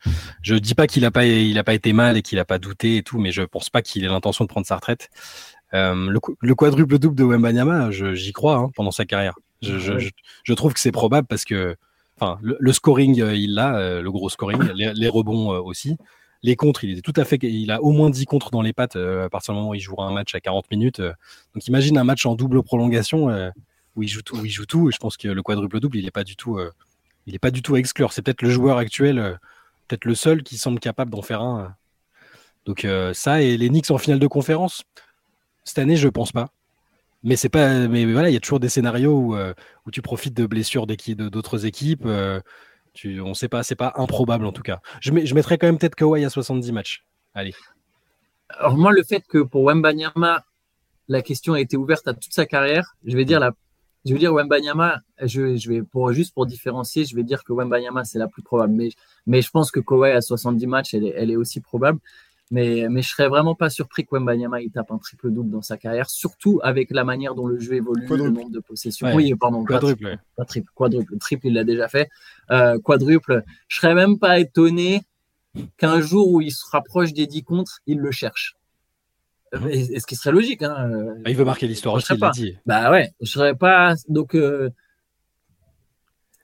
je 0.43 0.55
dis 0.55 0.75
pas 0.75 0.85
qu'il 0.87 1.05
a 1.05 1.11
pas 1.11 1.25
il 1.25 1.57
a 1.57 1.63
pas 1.63 1.73
été 1.73 1.91
mal 1.91 2.17
et 2.17 2.21
qu'il 2.21 2.37
a 2.39 2.45
pas 2.45 2.59
douté 2.59 2.97
et 2.97 3.03
tout, 3.03 3.17
mais 3.19 3.31
je 3.31 3.41
pense 3.41 3.69
pas 3.69 3.81
qu'il 3.81 4.03
ait 4.03 4.07
l'intention 4.09 4.45
de 4.45 4.49
prendre 4.49 4.67
sa 4.67 4.75
retraite. 4.75 5.09
Le, 5.73 6.17
qu- 6.19 6.33
le 6.39 6.55
quadruple 6.55 6.97
double 6.99 7.15
de 7.15 7.23
Wembanyama, 7.23 7.89
j'y 7.91 8.31
crois 8.33 8.55
hein, 8.57 8.69
pendant 8.75 8.91
sa 8.91 9.05
carrière. 9.05 9.35
Je, 9.61 9.77
je, 9.79 9.93
Ouais. 9.93 9.99
je, 9.99 10.09
je 10.43 10.53
trouve 10.53 10.73
que 10.73 10.79
c'est 10.79 10.91
probable 10.91 11.27
parce 11.27 11.43
que 11.45 11.75
enfin 12.19 12.37
le, 12.41 12.57
le 12.59 12.73
scoring 12.73 13.21
euh, 13.21 13.35
il 13.35 13.53
l'a 13.55 13.77
euh, 13.77 14.01
le 14.01 14.11
gros 14.11 14.29
scoring 14.29 14.61
les, 14.73 14.93
les 14.93 15.07
rebonds 15.09 15.53
euh, 15.53 15.59
aussi. 15.59 15.97
Les 16.43 16.55
contres 16.55 16.85
il 16.85 16.97
est 16.97 17.01
tout 17.01 17.13
à 17.17 17.25
fait 17.25 17.37
il 17.41 17.69
a 17.71 17.81
au 17.81 17.91
moins 17.91 18.09
10 18.09 18.25
contres 18.25 18.51
dans 18.51 18.61
les 18.61 18.71
pattes 18.71 18.95
à 18.95 19.29
partir 19.29 19.53
du 19.53 19.59
moment 19.59 19.71
où 19.71 19.75
il 19.75 19.81
jouera 19.81 20.07
un 20.07 20.13
match 20.13 20.33
à 20.35 20.39
40 20.39 20.71
minutes 20.71 21.01
donc 21.01 21.67
imagine 21.67 21.97
un 21.97 22.05
match 22.05 22.25
en 22.25 22.35
double 22.35 22.63
prolongation 22.63 23.27
où 23.97 24.03
il 24.03 24.07
joue 24.07 24.21
tout 24.21 24.37
où 24.37 24.45
il 24.45 24.49
joue 24.49 24.65
tout 24.65 24.87
et 24.87 24.93
je 24.93 24.97
pense 24.97 25.17
que 25.17 25.27
le 25.27 25.43
quadruple 25.43 25.81
double 25.81 25.97
il 25.97 26.05
est 26.07 26.11
pas 26.11 26.23
du 26.23 26.37
tout 26.37 26.57
il 27.27 27.35
est 27.35 27.39
pas 27.39 27.51
du 27.51 27.61
tout 27.61 27.75
à 27.75 27.79
exclure. 27.79 28.13
C'est 28.13 28.21
peut-être 28.21 28.41
le 28.41 28.49
joueur 28.49 28.77
actuel 28.77 29.37
peut-être 29.89 30.05
le 30.05 30.15
seul 30.15 30.41
qui 30.43 30.57
semble 30.57 30.79
capable 30.79 31.11
d'en 31.11 31.21
faire 31.21 31.41
un 31.41 31.75
donc 32.65 32.87
ça 33.11 33.41
et 33.41 33.57
les 33.57 33.67
Knicks 33.67 33.91
en 33.91 33.97
finale 33.97 34.19
de 34.19 34.27
conférence 34.27 34.83
cette 35.65 35.79
année 35.79 35.97
je 35.97 36.07
pense 36.07 36.31
pas 36.31 36.47
mais 37.23 37.35
c'est 37.35 37.49
pas 37.49 37.87
mais 37.87 38.05
voilà 38.11 38.29
il 38.29 38.33
y 38.33 38.37
a 38.37 38.39
toujours 38.39 38.59
des 38.59 38.69
scénarios 38.69 39.17
où, 39.17 39.35
euh, 39.35 39.53
où 39.85 39.91
tu 39.91 40.01
profites 40.01 40.33
de 40.33 40.45
blessures 40.45 40.87
d'autres 40.87 41.65
équipes 41.65 42.05
euh, 42.05 42.39
tu, 42.93 43.21
on 43.21 43.33
sait 43.33 43.47
pas 43.47 43.63
c'est 43.63 43.75
pas 43.75 43.93
improbable 43.95 44.45
en 44.45 44.51
tout 44.51 44.61
cas. 44.61 44.81
Je, 45.01 45.11
mets, 45.11 45.25
je 45.25 45.35
mettrais 45.35 45.57
quand 45.57 45.67
même 45.67 45.77
peut-être 45.77 45.95
Kawhi 45.95 46.25
à 46.25 46.29
70 46.29 46.71
matchs. 46.71 47.05
Allez. 47.33 47.53
Alors 48.49 48.77
moi, 48.77 48.91
le 48.91 49.03
fait 49.03 49.23
que 49.27 49.37
pour 49.39 49.63
Wembanyama, 49.63 50.43
la 51.07 51.21
question 51.21 51.53
a 51.53 51.61
été 51.61 51.77
ouverte 51.77 52.07
à 52.07 52.13
toute 52.13 52.33
sa 52.33 52.45
carrière, 52.45 52.95
je 53.05 53.15
vais 53.15 53.25
dire 53.25 53.39
la, 53.39 53.51
je 54.05 54.13
vais 54.13 54.19
dire 54.19 54.33
Wembanyama, 54.33 55.01
je, 55.21 55.55
je 55.55 55.69
vais 55.69 55.83
pour 55.83 56.11
juste 56.13 56.33
pour 56.33 56.45
différencier, 56.45 57.05
je 57.05 57.15
vais 57.15 57.23
dire 57.23 57.43
que 57.43 57.53
Wembanyama 57.53 58.03
c'est 58.05 58.19
la 58.19 58.27
plus 58.27 58.41
probable, 58.41 58.73
mais 58.73 58.89
mais 59.27 59.41
je 59.41 59.49
pense 59.49 59.71
que 59.71 59.79
Kawhi 59.79 60.11
à 60.11 60.21
70 60.21 60.67
matchs, 60.67 60.93
elle 60.93 61.05
est, 61.05 61.13
elle 61.15 61.31
est 61.31 61.35
aussi 61.35 61.61
probable. 61.61 61.99
Mais, 62.51 62.87
mais 62.89 63.03
je 63.03 63.09
serais 63.09 63.27
vraiment 63.27 63.53
pas 63.53 63.69
surpris 63.69 64.05
que 64.05 64.09
Wembanyama 64.15 64.59
il 64.61 64.71
tape 64.71 64.89
un 64.91 64.97
triple 64.97 65.29
double 65.29 65.51
dans 65.51 65.61
sa 65.61 65.77
carrière, 65.77 66.09
surtout 66.09 66.59
avec 66.63 66.89
la 66.89 67.03
manière 67.03 67.35
dont 67.35 67.45
le 67.45 67.59
jeu 67.59 67.73
évolue, 67.73 68.07
Quadruple. 68.07 68.23
le 68.33 68.39
nombre 68.39 68.51
de 68.51 68.59
possessions. 68.59 69.05
Ouais. 69.07 69.13
Oui, 69.13 69.35
pardon, 69.39 69.63
pas 69.63 69.73
quadruple 69.75 70.17
pas 70.35 70.45
triple, 70.45 70.71
quadruple, 70.73 71.17
triple 71.19 71.47
il 71.47 71.53
l'a 71.53 71.63
déjà 71.63 71.87
fait, 71.87 72.09
euh, 72.49 72.79
quadruple. 72.79 73.43
Je 73.67 73.77
serais 73.77 73.93
même 73.93 74.17
pas 74.17 74.39
étonné 74.39 75.03
qu'un 75.77 76.01
jour 76.01 76.31
où 76.31 76.41
il 76.41 76.51
se 76.51 76.63
rapproche 76.71 77.13
des 77.13 77.27
10 77.27 77.43
contre, 77.43 77.79
il 77.85 77.99
le 77.99 78.11
cherche. 78.11 78.55
Euh, 79.53 79.59
Mhm. 79.59 79.67
Et, 79.69 79.79
et 79.95 79.99
ce 79.99 80.05
qui 80.07 80.15
serait 80.15 80.31
logique. 80.31 80.61
Hein. 80.63 80.89
euh, 80.91 81.13
Ah, 81.25 81.29
il 81.31 81.35
veut 81.35 81.45
marquer 81.45 81.67
l'histoire 81.67 81.95
Je 81.95 81.97
aussi 81.99 82.07
sais 82.07 82.13
il 82.15 82.19
l'a 82.19 82.27
pas. 82.27 82.33
dit 82.33 82.57
Bah 82.67 82.91
ouais, 82.91 83.11
je 83.21 83.29
serais 83.31 83.55
pas. 83.55 83.95
Donc, 84.07 84.35
euh, 84.35 84.69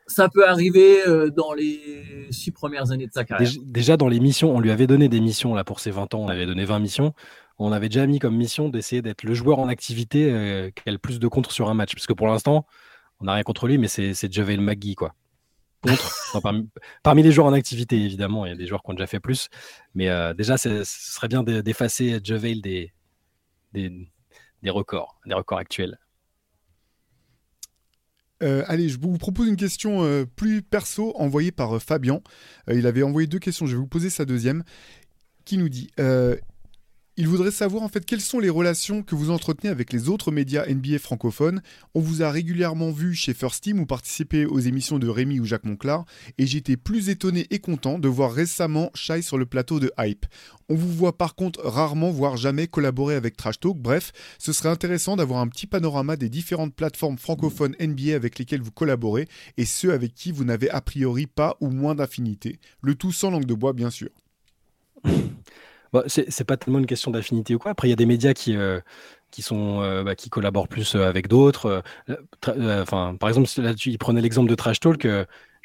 ça 0.07 0.29
peut 0.29 0.47
arriver 0.47 1.07
euh, 1.07 1.29
dans 1.31 1.53
les 1.53 2.27
six 2.31 2.51
premières 2.51 2.91
années 2.91 3.07
de 3.07 3.11
sa 3.11 3.23
carrière. 3.25 3.49
Déjà, 3.63 3.97
dans 3.97 4.07
les 4.07 4.19
missions 4.19 4.55
on 4.55 4.59
lui 4.59 4.71
avait 4.71 4.87
donné 4.87 5.09
des 5.09 5.19
missions 5.19 5.53
là 5.55 5.63
pour 5.63 5.79
ses 5.79 5.91
20 5.91 6.13
ans 6.13 6.19
on 6.19 6.27
avait 6.27 6.45
donné 6.45 6.65
20 6.65 6.79
missions. 6.79 7.13
On 7.57 7.71
avait 7.71 7.87
déjà 7.89 8.05
mis 8.05 8.19
comme 8.19 8.35
mission 8.35 8.67
d'essayer 8.69 9.01
d'être 9.01 9.23
le 9.23 9.33
joueur 9.33 9.59
en 9.59 9.67
activité 9.69 10.29
euh, 10.31 10.69
qui 10.71 10.87
a 10.87 10.91
le 10.91 10.97
plus 10.97 11.19
de 11.19 11.27
contre 11.27 11.51
sur 11.51 11.69
un 11.69 11.73
match. 11.73 11.93
Parce 11.95 12.05
que 12.07 12.13
pour 12.13 12.27
l'instant 12.27 12.65
on 13.19 13.25
n'a 13.25 13.33
rien 13.33 13.43
contre 13.43 13.67
lui 13.67 13.77
mais 13.77 13.87
c'est 13.87 14.31
Javel 14.31 14.59
McGee 14.61 14.95
quoi. 14.95 15.13
Contre. 15.81 16.13
Parmi, 16.41 16.69
parmi 17.03 17.23
les 17.23 17.31
joueurs 17.31 17.47
en 17.47 17.53
activité 17.53 17.95
évidemment 17.95 18.45
il 18.45 18.49
y 18.49 18.51
a 18.51 18.57
des 18.57 18.67
joueurs 18.67 18.83
qui 18.83 18.91
ont 18.91 18.93
déjà 18.93 19.07
fait 19.07 19.19
plus. 19.19 19.47
Mais 19.93 20.09
euh, 20.09 20.33
déjà 20.33 20.57
ce 20.57 20.83
serait 20.83 21.27
bien 21.29 21.43
d'e- 21.43 21.61
d'effacer 21.61 22.19
Javel 22.23 22.61
des, 22.61 22.91
des 23.73 24.09
des 24.63 24.69
records 24.69 25.19
des 25.25 25.33
records 25.35 25.59
actuels 25.59 25.97
Euh, 28.43 28.63
allez, 28.67 28.89
je 28.89 28.99
vous 28.99 29.17
propose 29.17 29.47
une 29.47 29.55
question 29.55 30.03
euh, 30.03 30.25
plus 30.25 30.61
perso 30.61 31.13
envoyée 31.17 31.51
par 31.51 31.75
euh, 31.75 31.79
Fabien. 31.79 32.21
Euh, 32.69 32.75
il 32.75 32.85
avait 32.87 33.03
envoyé 33.03 33.27
deux 33.27 33.39
questions, 33.39 33.65
je 33.65 33.71
vais 33.71 33.79
vous 33.79 33.87
poser 33.87 34.09
sa 34.09 34.25
deuxième. 34.25 34.63
Qui 35.45 35.57
nous 35.59 35.69
dit 35.69 35.91
Il 37.17 37.29
voudrait 37.29 37.51
savoir 37.51 37.83
en 37.83 37.87
fait 37.87 38.05
quelles 38.05 38.19
sont 38.19 38.39
les 38.39 38.49
relations 38.49 39.01
que 39.01 39.15
vous 39.15 39.29
entretenez 39.29 39.69
avec 39.69 39.93
les 39.93 40.09
autres 40.09 40.33
médias 40.33 40.65
NBA 40.67 40.99
francophones. 40.99 41.61
On 41.93 42.01
vous 42.01 42.23
a 42.23 42.29
régulièrement 42.29 42.91
vu 42.91 43.15
chez 43.15 43.33
First 43.33 43.63
Team 43.63 43.79
ou 43.79 43.85
participer 43.85 44.45
aux 44.45 44.59
émissions 44.59 44.99
de 44.99 45.07
Rémi 45.07 45.39
ou 45.39 45.45
Jacques 45.45 45.63
Monclar, 45.63 46.03
et 46.37 46.45
j'étais 46.45 46.75
plus 46.75 47.07
étonné 47.07 47.47
et 47.51 47.59
content 47.59 47.99
de 47.99 48.09
voir 48.09 48.33
récemment 48.33 48.91
Shai 48.95 49.21
sur 49.21 49.37
le 49.37 49.45
plateau 49.45 49.79
de 49.79 49.93
Hype. 49.97 50.25
On 50.67 50.75
vous 50.75 50.91
voit 50.91 51.17
par 51.17 51.35
contre 51.35 51.61
rarement, 51.61 52.11
voire 52.11 52.35
jamais 52.35 52.67
collaborer 52.67 53.15
avec 53.15 53.37
Trash 53.37 53.61
Talk. 53.61 53.77
Bref, 53.77 54.11
ce 54.37 54.51
serait 54.51 54.67
intéressant 54.67 55.15
d'avoir 55.15 55.39
un 55.39 55.47
petit 55.47 55.67
panorama 55.67 56.17
des 56.17 56.27
différentes 56.27 56.75
plateformes 56.75 57.17
francophones 57.17 57.77
NBA 57.79 58.13
avec 58.13 58.37
lesquelles 58.39 58.61
vous 58.61 58.71
collaborez 58.71 59.29
et 59.55 59.63
ceux 59.63 59.93
avec 59.93 60.13
qui 60.13 60.33
vous 60.33 60.43
n'avez 60.43 60.69
a 60.69 60.81
priori 60.81 61.27
pas 61.27 61.55
ou 61.61 61.69
moins 61.69 61.95
d'affinité. 61.95 62.59
Le 62.81 62.93
tout 62.93 63.13
sans 63.13 63.31
langue 63.31 63.45
de 63.45 63.53
bois, 63.53 63.71
bien 63.71 63.89
sûr. 63.89 64.09
Bah, 65.95 66.03
c'est 66.07 66.43
pas 66.43 66.57
tellement 66.57 66.79
une 66.79 66.85
question 66.87 67.09
d'affinité 67.09 67.55
ou 67.55 67.57
quoi. 67.59 67.71
Après, 67.71 67.87
il 67.87 67.91
y 67.91 67.93
a 67.93 67.95
des 67.95 68.05
médias 68.05 68.33
qui, 68.33 68.57
euh, 68.57 68.81
euh, 69.53 70.03
bah, 70.03 70.13
collaborent 70.29 70.67
plus 70.67 70.95
euh, 70.95 71.07
avec 71.07 71.29
d'autres. 71.29 71.83
Par 72.41 73.29
exemple, 73.29 73.47
là, 73.59 73.73
tu 73.73 73.91
il 73.91 73.97
prenait 73.97 74.19
l'exemple 74.19 74.49
de 74.49 74.55
Trash 74.55 74.81
Talk. 74.81 75.07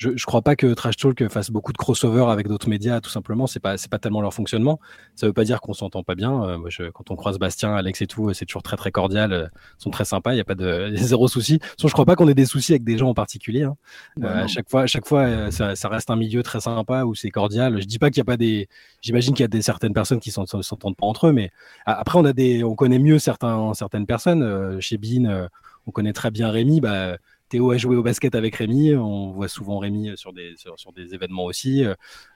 Je 0.03 0.09
ne 0.09 0.17
crois 0.27 0.41
pas 0.41 0.57
que 0.57 0.73
Trash 0.73 0.97
Talk 0.97 1.29
fasse 1.29 1.51
beaucoup 1.51 1.73
de 1.73 1.77
crossover 1.77 2.25
avec 2.31 2.49
d'autres 2.49 2.71
médias, 2.71 3.03
tout 3.03 3.11
simplement. 3.11 3.47
C'est 3.47 3.61
pas, 3.61 3.77
c'est 3.77 3.91
pas 3.91 3.99
tellement 3.99 4.23
leur 4.23 4.33
fonctionnement. 4.33 4.81
Ça 5.15 5.27
veut 5.27 5.35
pas 5.35 5.45
dire 5.45 5.61
qu'on 5.61 5.75
s'entend 5.75 6.03
pas 6.03 6.15
bien. 6.15 6.43
Euh, 6.43 6.57
moi, 6.57 6.71
je- 6.71 6.89
quand 6.91 7.11
on 7.11 7.17
croise 7.17 7.39
Bastien, 7.39 7.75
Alex 7.75 8.01
et 8.01 8.07
tout, 8.07 8.31
euh, 8.31 8.33
c'est 8.33 8.47
toujours 8.47 8.63
très 8.63 8.79
très 8.79 8.91
cordial. 8.93 9.33
euh, 9.35 9.47
Ils 9.79 9.83
sont 9.83 9.91
très 9.91 10.07
sympas. 10.07 10.33
Il 10.33 10.39
y 10.39 10.41
a 10.41 10.45
pas 10.45 10.55
de 10.55 10.89
il 10.95 10.99
y 10.99 11.03
a 11.03 11.07
zéro 11.07 11.29
souci. 11.29 11.59
Façon, 11.61 11.89
je 11.89 11.93
crois 11.93 12.07
pas 12.07 12.17
qu'on 12.17 12.29
ait 12.29 12.35
des 12.35 12.47
soucis 12.47 12.73
avec 12.73 12.83
des 12.83 12.97
gens 12.97 13.11
en 13.11 13.15
particulier. 13.15 13.65
hein. 13.65 13.77
Euh, 14.25 14.45
à 14.45 14.47
chaque 14.47 14.71
fois, 14.71 14.83
à 14.83 14.87
chaque 14.87 15.07
fois, 15.07 15.51
ça, 15.51 15.77
ça 15.77 15.89
reste 15.91 16.09
un 16.11 16.17
milieu 16.17 16.43
très 16.43 16.61
sympa 16.61 17.05
où 17.05 17.15
c'est 17.15 17.31
cordial. 17.31 17.79
Je 17.81 17.87
dis 17.87 17.99
pas 17.99 18.09
qu'il 18.09 18.19
y 18.19 18.23
a 18.23 18.25
pas 18.25 18.39
des, 18.39 18.69
j'imagine 19.03 19.35
qu'il 19.35 19.43
y 19.43 19.45
a 19.45 19.49
des 19.49 19.61
certaines 19.63 19.93
personnes 19.93 20.21
qui 20.21 20.31
s'en- 20.31 20.47
s'entendent 20.47 20.97
pas 20.97 21.07
entre 21.07 21.27
eux, 21.27 21.33
mais 21.33 21.51
après 21.85 22.19
on 22.19 22.25
a 22.25 22.33
des, 22.33 22.65
on 22.65 22.75
connaît 22.75 22.99
mieux 22.99 23.19
certains, 23.19 23.75
certaines 23.75 24.07
personnes. 24.07 24.43
Euh, 24.43 24.81
chez 24.81 24.97
Bean, 24.97 25.49
on 25.87 25.91
connaît 25.91 26.13
très 26.15 26.31
bien 26.31 26.51
Rémi. 26.51 26.81
Bah, 26.81 27.19
Théo 27.51 27.71
a 27.73 27.77
joué 27.77 27.97
au 27.97 28.03
basket 28.03 28.35
avec 28.35 28.55
Rémi. 28.57 28.95
On 28.95 29.33
voit 29.33 29.49
souvent 29.49 29.79
Rémi 29.79 30.13
sur 30.17 30.33
des, 30.33 30.55
sur, 30.57 30.79
sur 30.79 30.93
des 30.93 31.13
événements 31.15 31.45
aussi. 31.45 31.85
Euh, 31.85 31.95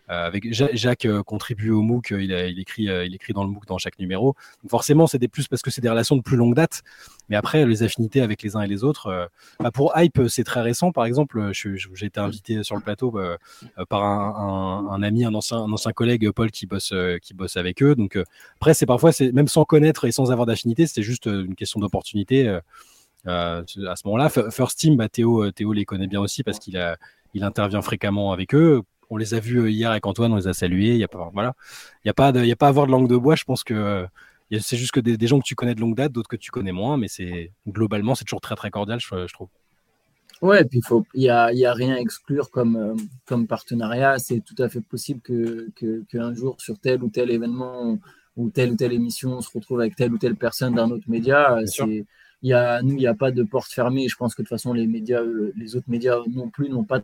avec 0.09 0.53
Ja- 0.53 0.69
Jacques 0.75 1.07
euh, 1.07 1.23
contribue 1.23 1.71
au 1.71 1.81
MOOC. 1.81 2.13
euh, 2.13 2.23
Il, 2.23 2.35
a- 2.35 2.47
il 2.47 2.59
écrit, 2.61 2.91
euh, 2.91 3.07
il 3.07 3.15
écrit 3.15 3.33
dans 3.33 3.43
le 3.45 3.49
MOOC 3.51 3.65
dans 3.67 3.79
chaque 3.79 3.99
numéro. 3.99 4.35
Donc 4.63 4.71
forcément, 4.71 5.07
c'est 5.07 5.19
des 5.19 5.29
plus 5.29 5.49
parce 5.49 5.63
que 5.63 5.71
c'est 5.71 5.81
des 5.81 5.89
relations 5.89 6.17
de 6.17 6.21
plus 6.21 6.37
longue 6.37 6.55
date. 6.55 6.83
Mais 7.31 7.37
après, 7.37 7.65
les 7.65 7.83
affinités 7.83 8.21
avec 8.21 8.43
les 8.43 8.55
uns 8.55 8.61
et 8.61 8.67
les 8.67 8.85
autres. 8.85 9.07
euh, 9.07 9.27
bah, 9.61 9.71
pour 9.71 9.93
Hype, 9.97 10.21
c'est 10.29 10.45
très 10.45 10.61
récent. 10.61 10.93
Par 10.93 11.07
exemple, 11.07 11.39
euh, 11.39 11.53
j'ai 11.55 12.07
été 12.07 12.21
invité 12.21 12.63
sur 12.65 12.75
le 12.77 12.83
plateau 12.83 13.11
bah, 13.11 13.39
euh, 13.79 13.85
par 13.89 14.03
un, 14.03 14.89
un- 14.91 14.93
un 14.95 15.03
ami, 15.03 15.25
un 15.25 15.33
ancien, 15.35 15.59
un 15.59 15.73
ancien 15.73 15.93
collègue, 15.93 16.31
Paul, 16.33 16.51
qui 16.51 16.67
bosse, 16.67 16.91
euh, 16.93 17.17
qui 17.23 17.33
bosse 17.33 17.57
avec 17.57 17.83
eux. 17.83 17.95
Donc 17.95 18.17
euh, 18.17 18.25
après, 18.57 18.75
c'est 18.75 18.85
parfois, 18.87 19.13
même 19.33 19.49
sans 19.49 19.65
connaître 19.65 20.05
et 20.05 20.13
sans 20.13 20.31
avoir 20.33 20.45
d'affinité, 20.45 20.87
c'était 20.87 21.03
juste 21.03 21.29
euh, 21.29 21.45
une 21.47 21.55
question 21.55 21.81
d'opportunité. 21.81 22.59
Euh, 23.27 23.63
à 23.89 23.97
ce 23.97 24.07
moment-là, 24.07 24.29
First 24.29 24.79
Team, 24.79 24.97
bah, 24.97 25.09
Théo, 25.09 25.45
euh, 25.45 25.53
Théo 25.53 25.73
les 25.73 25.85
connaît 25.85 26.07
bien 26.07 26.21
aussi 26.21 26.43
parce 26.43 26.59
qu'il 26.59 26.77
a, 26.77 26.97
il 27.35 27.45
intervient 27.45 27.83
fréquemment 27.83 28.33
avec 28.33 28.55
eux. 28.55 28.83
On 29.11 29.17
les 29.17 29.35
a 29.35 29.41
vus 29.41 29.59
euh, 29.59 29.71
hier 29.71 29.91
avec 29.91 30.07
Antoine, 30.07 30.33
on 30.33 30.37
les 30.37 30.49
a 30.49 30.55
salués. 30.55 30.91
Il 30.91 30.99
y 30.99 31.05
a 31.05 31.09
pas, 31.09 31.31
voilà, 31.33 31.55
il 32.05 32.09
y 32.09 32.11
a 32.11 32.15
pas, 32.15 32.33
de, 32.33 32.41
il 32.41 32.49
y 32.49 32.53
a 32.53 32.57
pas 32.57 32.67
à 32.67 32.69
avoir 32.71 32.87
de 32.87 32.93
langue 32.93 33.09
de 33.09 33.17
bois. 33.17 33.37
Je 33.37 33.45
pense 33.45 33.65
que 33.65 34.07
c'est 34.61 34.77
juste 34.77 34.93
que 34.93 35.01
des, 35.01 35.17
des 35.17 35.27
gens 35.27 35.41
que 35.41 35.45
tu 35.45 35.55
connais 35.55 35.75
de 35.75 35.81
longue 35.81 35.97
date, 35.97 36.13
d'autres 36.13 36.29
que 36.29 36.37
tu 36.37 36.51
connais 36.51 36.73
moins, 36.73 36.97
mais 36.97 37.09
c'est 37.09 37.51
globalement, 37.67 38.15
c'est 38.15 38.25
toujours 38.25 38.41
très 38.41 38.55
très 38.55 38.71
cordial, 38.71 39.01
je, 39.01 39.27
je 39.27 39.33
trouve. 39.33 39.49
Ouais, 40.43 40.61
et 40.61 40.65
puis 40.65 40.79
il 40.79 40.85
faut, 40.85 41.07
il 41.15 41.23
y 41.23 41.31
a, 41.31 41.53
y 41.53 41.65
a 41.65 41.73
rien 41.73 41.95
à 41.95 41.99
exclure 41.99 42.51
comme, 42.51 42.77
euh, 42.77 42.95
comme 43.25 43.47
partenariat. 43.47 44.19
C'est 44.19 44.41
tout 44.41 44.61
à 44.63 44.69
fait 44.69 44.81
possible 44.81 45.21
que, 45.23 45.71
que, 45.75 46.03
qu'un 46.11 46.35
jour 46.35 46.57
sur 46.61 46.79
tel 46.79 47.03
ou 47.03 47.09
tel 47.09 47.31
événement, 47.31 47.81
on, 47.83 47.99
ou 48.37 48.51
telle 48.51 48.73
ou 48.73 48.77
telle 48.77 48.93
émission 48.93 49.41
se 49.41 49.49
retrouve 49.55 49.81
avec 49.81 49.97
telle 49.97 50.13
ou 50.13 50.19
telle 50.19 50.37
personne 50.37 50.75
d'un 50.75 50.91
autre 50.91 51.09
média. 51.09 51.59
C'est, 51.67 52.05
il 52.45 52.51
y 52.51 52.53
a, 52.53 52.81
nous, 52.83 52.93
il 52.93 52.99
n'y 52.99 53.07
a 53.09 53.15
pas 53.15 53.33
de 53.33 53.43
porte 53.43 53.73
fermée. 53.73 54.07
Je 54.09 54.17
pense 54.17 54.35
que 54.35 54.43
de 54.43 54.47
toute 54.47 54.57
façon, 54.57 54.73
les 54.73 54.87
médias, 54.87 55.23
les 55.57 55.75
autres 55.75 55.89
médias 55.89 56.19
non 56.31 56.49
plus 56.51 56.69
n'ont 56.69 56.85
pas 56.85 57.01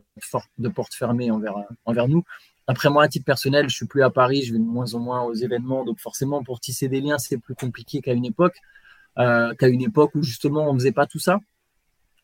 de, 0.59 0.69
porte 0.69 0.95
fermée 0.95 1.33
envers, 1.33 1.57
envers 1.85 2.07
nous. 2.07 2.23
Après, 2.69 2.91
moi, 2.91 3.03
à 3.03 3.09
titre 3.09 3.25
personnel, 3.25 3.69
je 3.69 3.75
suis 3.75 3.87
plus 3.87 4.03
à 4.03 4.11
Paris, 4.11 4.43
je 4.43 4.53
vais 4.53 4.59
de 4.59 4.65
moins 4.65 4.95
en 4.95 5.01
moins 5.01 5.23
aux 5.23 5.35
événements. 5.35 5.85
Donc, 5.85 5.99
forcément, 5.99 6.45
pour 6.45 6.61
tisser 6.61 6.89
des 6.89 7.01
liens, 7.01 7.19
c'est 7.19 7.39
plus 7.39 7.57
compliqué 7.57 8.01
qu'à 8.01 8.13
une 8.13 8.27
époque, 8.27 8.57
euh, 9.19 9.53
qu'à 9.55 9.67
une 9.69 9.83
époque 9.83 10.15
où 10.15 10.23
justement, 10.23 10.71
on 10.71 10.75
faisait 10.75 10.93
pas 10.93 11.07
tout 11.07 11.19
ça 11.19 11.41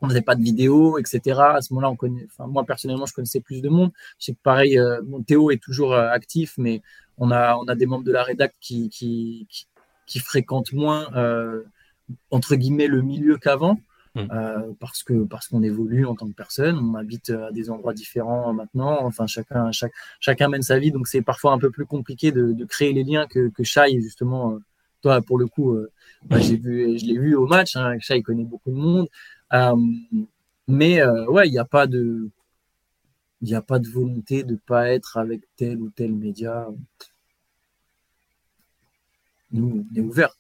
on 0.00 0.08
faisait 0.08 0.22
pas 0.22 0.34
de 0.34 0.42
vidéos, 0.42 0.98
etc. 0.98 1.40
À 1.40 1.62
ce 1.62 1.72
moment-là, 1.72 1.90
on 1.90 1.96
connaît, 1.96 2.26
moi 2.38 2.64
personnellement, 2.64 3.06
je 3.06 3.14
connaissais 3.14 3.40
plus 3.40 3.62
de 3.62 3.68
monde. 3.68 3.92
Je 4.18 4.26
sais 4.26 4.32
que 4.32 4.38
pareil, 4.42 4.78
euh, 4.78 5.00
Théo 5.26 5.50
est 5.50 5.62
toujours 5.62 5.94
euh, 5.94 6.08
actif, 6.10 6.54
mais 6.58 6.82
on 7.18 7.30
a, 7.30 7.56
on 7.56 7.64
a 7.64 7.74
des 7.74 7.86
membres 7.86 8.04
de 8.04 8.12
la 8.12 8.22
rédac 8.22 8.54
qui, 8.60 8.88
qui, 8.90 10.18
fréquentent 10.20 10.72
moins, 10.72 11.12
euh, 11.16 11.62
entre 12.30 12.56
guillemets, 12.56 12.86
le 12.86 13.02
milieu 13.02 13.36
qu'avant. 13.38 13.78
Hmm. 14.14 14.28
parce 14.80 15.02
que 15.02 15.24
parce 15.24 15.46
qu'on 15.48 15.62
évolue 15.62 16.06
en 16.06 16.14
tant 16.14 16.26
que 16.26 16.32
personne, 16.32 16.78
on 16.78 16.94
habite 16.94 17.28
à 17.28 17.50
des 17.52 17.68
endroits 17.68 17.92
différents 17.92 18.54
maintenant. 18.54 19.04
Enfin, 19.04 19.26
chacun 19.26 19.70
chaque, 19.72 19.92
chacun 20.20 20.48
mène 20.48 20.62
sa 20.62 20.78
vie, 20.78 20.90
donc 20.90 21.06
c'est 21.06 21.20
parfois 21.20 21.52
un 21.52 21.58
peu 21.58 21.70
plus 21.70 21.84
compliqué 21.84 22.32
de, 22.32 22.52
de 22.52 22.64
créer 22.64 22.94
les 22.94 23.04
liens 23.04 23.26
que 23.26 23.50
que 23.50 23.62
Shai 23.62 24.00
justement. 24.00 24.58
toi, 25.02 25.20
pour 25.20 25.36
le 25.38 25.46
coup, 25.46 25.76
bah, 26.30 26.38
j'ai 26.40 26.56
vu, 26.56 26.98
je 26.98 27.04
l'ai 27.04 27.18
vu 27.18 27.36
au 27.36 27.46
match. 27.46 27.76
Hein, 27.76 27.98
Shai 28.00 28.22
connaît 28.22 28.44
beaucoup 28.44 28.70
de 28.70 28.76
monde. 28.76 29.08
Euh, 29.52 29.76
mais 30.68 31.00
euh, 31.00 31.26
ouais, 31.26 31.48
il 31.48 31.52
n'y 31.52 31.58
a 31.58 31.64
pas 31.64 31.86
de 31.86 32.28
il 33.42 33.48
n'y 33.48 33.54
a 33.54 33.62
pas 33.62 33.78
de 33.78 33.88
volonté 33.88 34.42
de 34.42 34.56
pas 34.56 34.90
être 34.90 35.18
avec 35.18 35.42
tel 35.56 35.80
ou 35.80 35.90
tel 35.90 36.12
média. 36.12 36.68
Nous, 39.52 39.86
on 39.92 39.96
est 39.96 40.00
ouvert 40.00 40.36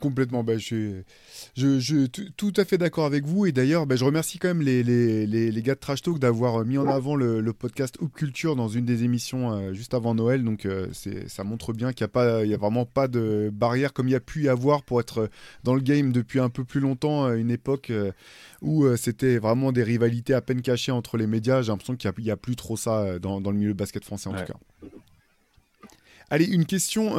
complètement. 0.00 0.42
Bah, 0.42 0.58
je, 0.58 1.02
je, 1.56 2.06
tout 2.06 2.52
à 2.56 2.64
fait 2.64 2.78
d'accord 2.78 3.04
avec 3.04 3.24
vous. 3.24 3.46
Et 3.46 3.52
d'ailleurs, 3.52 3.86
bah, 3.86 3.96
je 3.96 4.04
remercie 4.04 4.38
quand 4.38 4.48
même 4.48 4.62
les, 4.62 4.82
les, 4.82 5.26
les, 5.26 5.62
gars 5.62 5.74
de 5.74 5.80
Trash 5.80 6.02
Talk 6.02 6.18
d'avoir 6.18 6.64
mis 6.64 6.78
en 6.78 6.86
avant 6.86 7.16
le, 7.16 7.52
podcast 7.52 7.96
Hoop 8.00 8.12
Culture 8.14 8.56
dans 8.56 8.68
une 8.68 8.84
des 8.86 9.04
émissions 9.04 9.52
euh, 9.52 9.72
juste 9.72 9.94
avant 9.94 10.14
Noël. 10.14 10.44
Donc, 10.44 10.66
euh, 10.66 10.88
ça 11.26 11.44
montre 11.44 11.72
bien 11.72 11.92
qu'il 11.92 12.06
n'y 12.06 12.54
a, 12.54 12.56
vraiment 12.56 12.86
pas 12.86 13.08
de 13.08 13.50
barrière 13.52 13.92
comme 13.92 14.08
il 14.08 14.12
y 14.12 14.16
a 14.16 14.20
pu 14.20 14.44
y 14.44 14.48
avoir 14.48 14.82
pour 14.82 15.00
être 15.00 15.28
dans 15.64 15.74
le 15.74 15.80
game 15.80 16.12
depuis 16.12 16.40
un 16.40 16.48
peu 16.48 16.64
plus 16.64 16.80
longtemps, 16.80 17.26
euh, 17.26 17.34
une 17.34 17.50
époque 17.50 17.92
où 18.62 18.86
c'était 18.96 19.38
vraiment 19.38 19.72
des 19.72 19.82
rivalités 19.82 20.34
à 20.34 20.40
peine 20.40 20.62
cachées 20.62 20.92
entre 20.92 21.16
les 21.16 21.26
médias. 21.26 21.62
J'ai 21.62 21.72
l'impression 21.72 21.96
qu'il 21.96 22.12
n'y 22.18 22.30
a, 22.30 22.36
plus 22.36 22.56
trop 22.56 22.76
ça 22.76 23.18
dans, 23.18 23.40
dans, 23.40 23.50
le 23.50 23.58
milieu 23.58 23.74
basket 23.74 24.04
français 24.04 24.28
en 24.28 24.34
tout 24.34 24.44
cas. 24.44 24.58
Allez, 26.30 26.44
une 26.46 26.64
question 26.64 27.16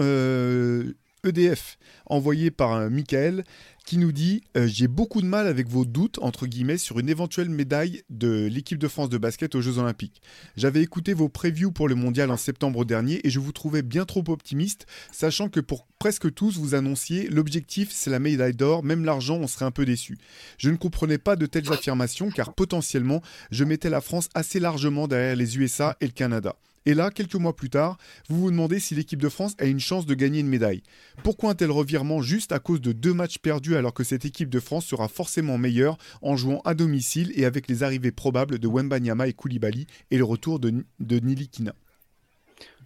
EDF, 1.23 1.77
envoyé 2.07 2.49
par 2.49 2.71
un 2.71 2.89
Michael, 2.89 3.43
qui 3.85 3.97
nous 3.97 4.11
dit 4.11 4.41
euh, 4.57 4.67
J'ai 4.67 4.87
beaucoup 4.87 5.21
de 5.21 5.27
mal 5.27 5.47
avec 5.47 5.67
vos 5.67 5.85
doutes, 5.85 6.17
entre 6.21 6.47
guillemets, 6.47 6.77
sur 6.77 6.99
une 6.99 7.09
éventuelle 7.09 7.49
médaille 7.49 8.03
de 8.09 8.47
l'équipe 8.47 8.79
de 8.79 8.87
France 8.87 9.09
de 9.09 9.17
basket 9.17 9.53
aux 9.53 9.61
Jeux 9.61 9.77
Olympiques. 9.77 10.21
J'avais 10.57 10.81
écouté 10.81 11.13
vos 11.13 11.29
previews 11.29 11.71
pour 11.71 11.87
le 11.87 11.95
mondial 11.95 12.31
en 12.31 12.37
septembre 12.37 12.85
dernier 12.85 13.21
et 13.23 13.29
je 13.29 13.39
vous 13.39 13.51
trouvais 13.51 13.83
bien 13.83 14.05
trop 14.05 14.23
optimiste, 14.29 14.87
sachant 15.11 15.49
que 15.49 15.59
pour 15.59 15.85
presque 15.99 16.33
tous, 16.33 16.57
vous 16.57 16.73
annonciez 16.73 17.27
l'objectif 17.27 17.89
c'est 17.91 18.09
la 18.09 18.19
médaille 18.19 18.55
d'or, 18.55 18.83
même 18.83 19.05
l'argent, 19.05 19.37
on 19.37 19.47
serait 19.47 19.65
un 19.65 19.71
peu 19.71 19.85
déçu. 19.85 20.17
Je 20.57 20.69
ne 20.69 20.77
comprenais 20.77 21.19
pas 21.19 21.35
de 21.35 21.45
telles 21.45 21.71
affirmations 21.71 22.31
car 22.31 22.53
potentiellement, 22.53 23.21
je 23.51 23.63
mettais 23.63 23.89
la 23.89 24.01
France 24.01 24.29
assez 24.33 24.59
largement 24.59 25.07
derrière 25.07 25.35
les 25.35 25.57
USA 25.57 25.95
et 26.01 26.05
le 26.05 26.13
Canada. 26.13 26.55
Et 26.85 26.93
là, 26.93 27.11
quelques 27.11 27.35
mois 27.35 27.55
plus 27.55 27.69
tard, 27.69 27.97
vous 28.29 28.41
vous 28.41 28.51
demandez 28.51 28.79
si 28.79 28.95
l'équipe 28.95 29.21
de 29.21 29.29
France 29.29 29.55
a 29.59 29.65
une 29.65 29.79
chance 29.79 30.05
de 30.05 30.13
gagner 30.13 30.39
une 30.39 30.47
médaille. 30.47 30.81
Pourquoi 31.23 31.51
un 31.51 31.55
tel 31.55 31.71
revirement 31.71 32.21
juste 32.21 32.51
à 32.51 32.59
cause 32.59 32.81
de 32.81 32.91
deux 32.91 33.13
matchs 33.13 33.37
perdus 33.37 33.75
alors 33.75 33.93
que 33.93 34.03
cette 34.03 34.25
équipe 34.25 34.49
de 34.49 34.59
France 34.59 34.85
sera 34.85 35.07
forcément 35.07 35.57
meilleure 35.57 35.97
en 36.21 36.35
jouant 36.35 36.61
à 36.65 36.73
domicile 36.73 37.31
et 37.35 37.45
avec 37.45 37.67
les 37.67 37.83
arrivées 37.83 38.11
probables 38.11 38.57
de 38.57 38.67
Wembanyama 38.67 39.27
et 39.27 39.33
Koulibaly 39.33 39.85
et 40.09 40.17
le 40.17 40.23
retour 40.23 40.59
de, 40.59 40.85
de 40.99 41.19
Nilikina? 41.19 41.73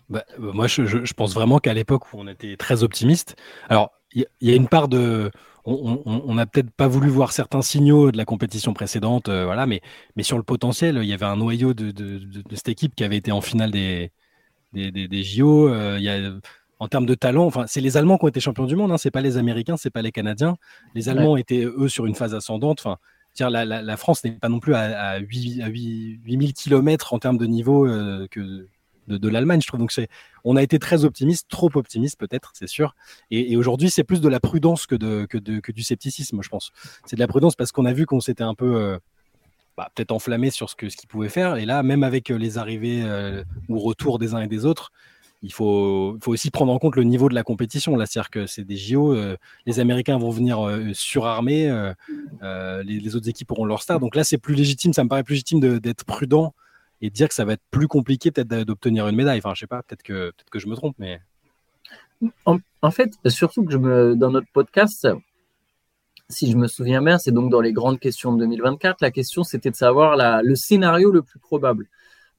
Bah, 0.09 0.25
euh, 0.39 0.51
Moi, 0.51 0.67
je, 0.67 1.13
pense 1.13 1.33
vraiment 1.33 1.59
qu'à 1.59 1.73
l'époque 1.73 2.13
où 2.13 2.19
on 2.19 2.27
était 2.27 2.57
très 2.57 2.83
optimiste, 2.83 3.35
alors 3.69 3.91
il 4.13 4.25
y, 4.41 4.51
a 4.51 4.55
une 4.55 4.67
part 4.67 4.87
de 4.87 5.29
on 5.65 6.33
n'a 6.35 6.45
peut-être 6.45 6.71
pas 6.71 6.87
voulu 6.87 7.09
voir 7.09 7.31
certains 7.31 7.61
signaux 7.61 8.11
de 8.11 8.17
la 8.17 8.25
compétition 8.25 8.73
précédente, 8.73 9.29
euh, 9.29 9.45
voilà, 9.45 9.65
mais, 9.65 9.81
mais 10.15 10.23
sur 10.23 10.37
le 10.37 10.43
potentiel, 10.43 10.99
il 11.01 11.09
y 11.09 11.13
avait 11.13 11.25
un 11.25 11.37
noyau 11.37 11.73
de, 11.73 11.93
cette 12.53 12.69
équipe 12.69 12.95
qui 12.95 13.03
avait 13.03 13.17
été 13.17 13.31
en 13.31 13.41
finale 13.41 13.71
des, 13.71 14.11
des, 14.73 15.23
JO. 15.23 15.67
Euh, 15.67 15.95
il 15.97 16.03
y 16.03 16.09
a, 16.09 16.31
en 16.79 16.87
termes 16.87 17.05
de 17.05 17.15
talent, 17.15 17.45
enfin, 17.45 17.65
c'est 17.67 17.81
les 17.81 17.97
Allemands 17.97 18.17
qui 18.17 18.25
ont 18.25 18.27
été 18.27 18.39
champions 18.39 18.65
du 18.65 18.75
monde, 18.75 18.91
hein, 18.91 18.97
c'est 18.97 19.11
pas 19.11 19.21
les 19.21 19.37
Américains, 19.37 19.77
c'est 19.77 19.89
pas 19.89 20.01
les 20.01 20.11
Canadiens. 20.11 20.57
Les 20.93 21.09
Allemands 21.09 21.37
étaient 21.37 21.63
eux 21.63 21.89
sur 21.89 22.05
une 22.05 22.15
phase 22.15 22.35
ascendante. 22.35 22.79
Enfin, 22.85 22.97
la, 23.39 23.65
la, 23.65 23.97
France 23.97 24.23
n'est 24.23 24.31
pas 24.31 24.49
non 24.49 24.59
plus 24.59 24.75
à, 24.75 24.99
à, 24.99 25.17
8, 25.19 25.61
à 25.61 25.67
8000 25.67 26.53
km 26.53 27.13
en 27.13 27.19
termes 27.19 27.37
de 27.37 27.45
niveau 27.45 27.87
euh, 27.87 28.27
que 28.29 28.67
de, 29.07 29.29
l'Allemagne, 29.29 29.61
je 29.61 29.67
trouve. 29.67 29.79
Donc 29.79 29.93
on 30.43 30.55
a 30.55 30.63
été 30.63 30.79
très 30.79 31.05
optimiste, 31.05 31.47
trop 31.49 31.69
optimiste 31.75 32.19
peut-être, 32.19 32.51
c'est 32.53 32.67
sûr. 32.67 32.95
Et, 33.31 33.55
aujourd'hui, 33.57 33.89
c'est 33.89 34.03
plus 34.03 34.21
de 34.21 34.29
la 34.29 34.39
prudence 34.39 34.85
que, 34.85 34.95
du 35.71 35.83
scepticisme, 35.83 36.41
je 36.41 36.49
pense. 36.49 36.71
C'est 37.05 37.15
de 37.15 37.21
la 37.21 37.27
prudence 37.27 37.55
parce 37.55 37.71
qu'on 37.71 37.85
a 37.85 37.93
vu 37.93 38.05
qu'on 38.05 38.19
s'était 38.19 38.43
un 38.43 38.55
peu 38.55 38.75
euh, 38.75 38.97
bah, 39.77 39.89
peut-être 39.95 40.11
enflammé 40.11 40.49
sur 40.49 40.69
ce 40.69 40.75
qu'ils 40.75 40.91
pouvaient 41.07 41.29
faire. 41.29 41.57
Et 41.57 41.65
là, 41.65 41.83
même 41.83 42.03
avec 42.03 42.31
euh, 42.31 42.37
les 42.37 42.57
arrivées 42.57 43.01
euh, 43.03 43.43
ou 43.69 43.79
retours 43.79 44.19
des 44.19 44.33
uns 44.33 44.41
et 44.41 44.47
des 44.47 44.65
autres, 44.65 44.91
il 45.41 45.53
faut, 45.53 46.17
faut, 46.23 46.31
aussi 46.31 46.49
prendre 46.49 46.71
en 46.71 46.79
compte 46.79 46.95
le 46.95 47.03
niveau 47.03 47.29
de 47.29 47.35
la 47.35 47.43
compétition. 47.43 47.95
C'est-à-dire 47.97 48.31
que 48.31 48.47
c'est 48.47 48.63
des 48.63 48.77
JO, 48.77 49.15
les 49.67 49.79
Américains 49.79 50.17
vont 50.17 50.31
venir 50.31 50.57
surarmés, 50.93 51.67
les, 52.41 52.83
les, 52.83 53.15
autres 53.15 53.29
équipes 53.29 53.51
auront 53.51 53.65
leur 53.65 53.83
star. 53.83 53.99
Donc 53.99 54.15
là, 54.15 54.23
c'est 54.23 54.39
plus 54.39 54.55
légitime, 54.55 54.91
ça 54.91 55.03
me 55.03 55.09
paraît 55.09 55.23
plus 55.23 55.33
légitime 55.33 55.59
d'être 55.79 56.03
prudent 56.03 56.55
et 57.01 57.09
dire 57.09 57.27
que 57.27 57.33
ça 57.33 57.45
va 57.45 57.53
être 57.53 57.63
plus 57.71 57.87
compliqué 57.87 58.31
peut-être 58.31 58.63
d'obtenir 58.63 59.07
une 59.07 59.15
médaille. 59.15 59.39
Enfin, 59.39 59.53
je 59.53 59.61
sais 59.61 59.67
pas, 59.67 59.83
peut-être 59.83 60.03
que, 60.03 60.31
peut 60.31 60.43
que 60.51 60.59
je 60.59 60.67
me 60.67 60.75
trompe, 60.75 60.95
mais. 60.97 61.19
En, 62.45 62.91
fait, 62.91 63.13
surtout 63.27 63.65
que 63.65 64.13
dans 64.13 64.31
notre 64.31 64.47
podcast, 64.53 65.07
si 66.29 66.49
je 66.49 66.57
me 66.57 66.67
souviens 66.67 67.01
bien, 67.01 67.17
c'est 67.17 67.31
donc 67.31 67.51
dans 67.51 67.61
les 67.61 67.73
grandes 67.73 67.99
questions 67.99 68.33
de 68.33 68.39
2024, 68.39 69.01
la 69.01 69.11
question 69.11 69.43
c'était 69.43 69.69
de 69.69 69.75
savoir 69.75 70.15
le 70.43 70.55
scénario 70.55 71.11
le 71.11 71.21
plus 71.21 71.39
probable. 71.39 71.87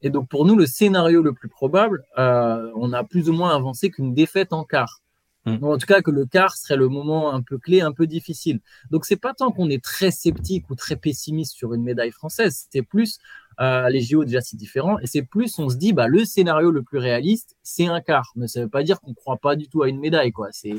Et 0.03 0.11
donc 0.11 0.29
pour 0.29 0.45
nous, 0.45 0.57
le 0.57 0.67
scénario 0.67 1.23
le 1.23 1.33
plus 1.33 1.49
probable, 1.49 2.05
euh, 2.19 2.71
on 2.75 2.93
a 2.93 3.05
plus 3.05 3.29
ou 3.29 3.33
moins 3.33 3.55
avancé 3.55 3.91
qu'une 3.91 4.15
défaite 4.15 4.53
en 4.53 4.65
quart. 4.65 5.01
Hmm. 5.47 5.63
En 5.63 5.79
tout 5.79 5.87
cas, 5.87 6.03
que 6.03 6.11
le 6.11 6.27
quart 6.27 6.57
serait 6.57 6.77
le 6.77 6.89
moment 6.89 7.33
un 7.33 7.41
peu 7.41 7.57
clé, 7.57 7.81
un 7.81 7.93
peu 7.93 8.09
difficile. 8.09 8.61
Donc 8.91 9.05
c'est 9.05 9.17
pas 9.17 9.33
tant 9.33 9.53
qu'on 9.53 9.71
est 9.71 9.83
très 9.83 10.11
sceptique 10.11 10.69
ou 10.71 10.75
très 10.75 10.97
pessimiste 10.97 11.53
sur 11.55 11.73
une 11.73 11.85
médaille 11.85 12.11
française, 12.11 12.67
c'est 12.73 12.83
plus 12.83 13.19
euh, 13.61 13.89
les 13.89 14.01
JO 14.01 14.25
déjà 14.25 14.41
c'est 14.41 14.57
différent. 14.57 14.99
Et 14.99 15.07
c'est 15.07 15.23
plus 15.23 15.57
on 15.61 15.69
se 15.69 15.77
dit 15.77 15.93
bah 15.93 16.09
le 16.09 16.25
scénario 16.25 16.71
le 16.73 16.83
plus 16.83 16.99
réaliste 16.99 17.57
c'est 17.63 17.87
un 17.87 18.01
quart. 18.01 18.33
Mais 18.35 18.49
ça 18.49 18.61
veut 18.61 18.69
pas 18.69 18.83
dire 18.83 19.01
qu'on 19.01 19.15
croit 19.15 19.39
pas 19.39 19.55
du 19.57 19.69
tout 19.69 19.83
à 19.83 19.89
une 19.89 20.01
médaille 20.01 20.33
quoi. 20.33 20.49
C'est 20.51 20.75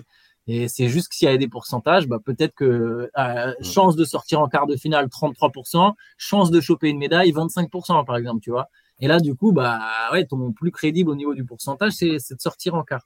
et 0.50 0.70
c'est 0.70 0.88
juste 0.88 1.10
que 1.10 1.16
s'il 1.16 1.30
y 1.30 1.32
a 1.32 1.38
des 1.38 1.48
pourcentages 1.50 2.08
bah 2.08 2.20
peut-être 2.24 2.54
que 2.56 3.10
euh, 3.18 3.54
chance 3.62 3.96
de 3.96 4.06
sortir 4.06 4.42
en 4.42 4.48
quart 4.48 4.68
de 4.68 4.76
finale 4.76 5.08
33% 5.08 5.94
chance 6.18 6.52
de 6.52 6.62
choper 6.62 6.90
une 6.90 7.00
médaille 7.00 7.32
25% 7.32 8.06
par 8.06 8.18
exemple 8.18 8.42
tu 8.42 8.52
vois. 8.52 8.70
Et 9.00 9.08
là 9.08 9.20
du 9.20 9.36
coup 9.36 9.52
bah 9.54 9.80
ouais 10.12 10.26
ton 10.26 10.52
plus 10.52 10.72
crédible 10.72 11.10
au 11.10 11.16
niveau 11.16 11.34
du 11.36 11.46
pourcentage 11.46 11.94
c'est 11.94 12.16
de 12.16 12.42
sortir 12.42 12.76
en 12.76 12.84
quart 12.84 13.04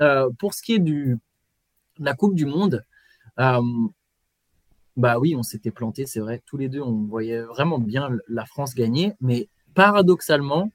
euh, 0.00 0.30
pour 0.38 0.54
ce 0.54 0.62
qui 0.62 0.74
est 0.74 0.78
du 0.78 1.18
de 1.98 2.04
la 2.04 2.14
coupe 2.14 2.34
du 2.34 2.46
monde 2.46 2.84
euh, 3.38 3.60
bah 4.96 5.18
oui, 5.18 5.34
on 5.36 5.42
s'était 5.42 5.70
planté, 5.70 6.06
c'est 6.06 6.20
vrai. 6.20 6.42
Tous 6.44 6.56
les 6.56 6.68
deux, 6.68 6.80
on 6.80 7.04
voyait 7.04 7.40
vraiment 7.42 7.78
bien 7.78 8.10
la 8.28 8.44
France 8.44 8.74
gagner. 8.74 9.14
Mais 9.20 9.48
paradoxalement, 9.74 10.70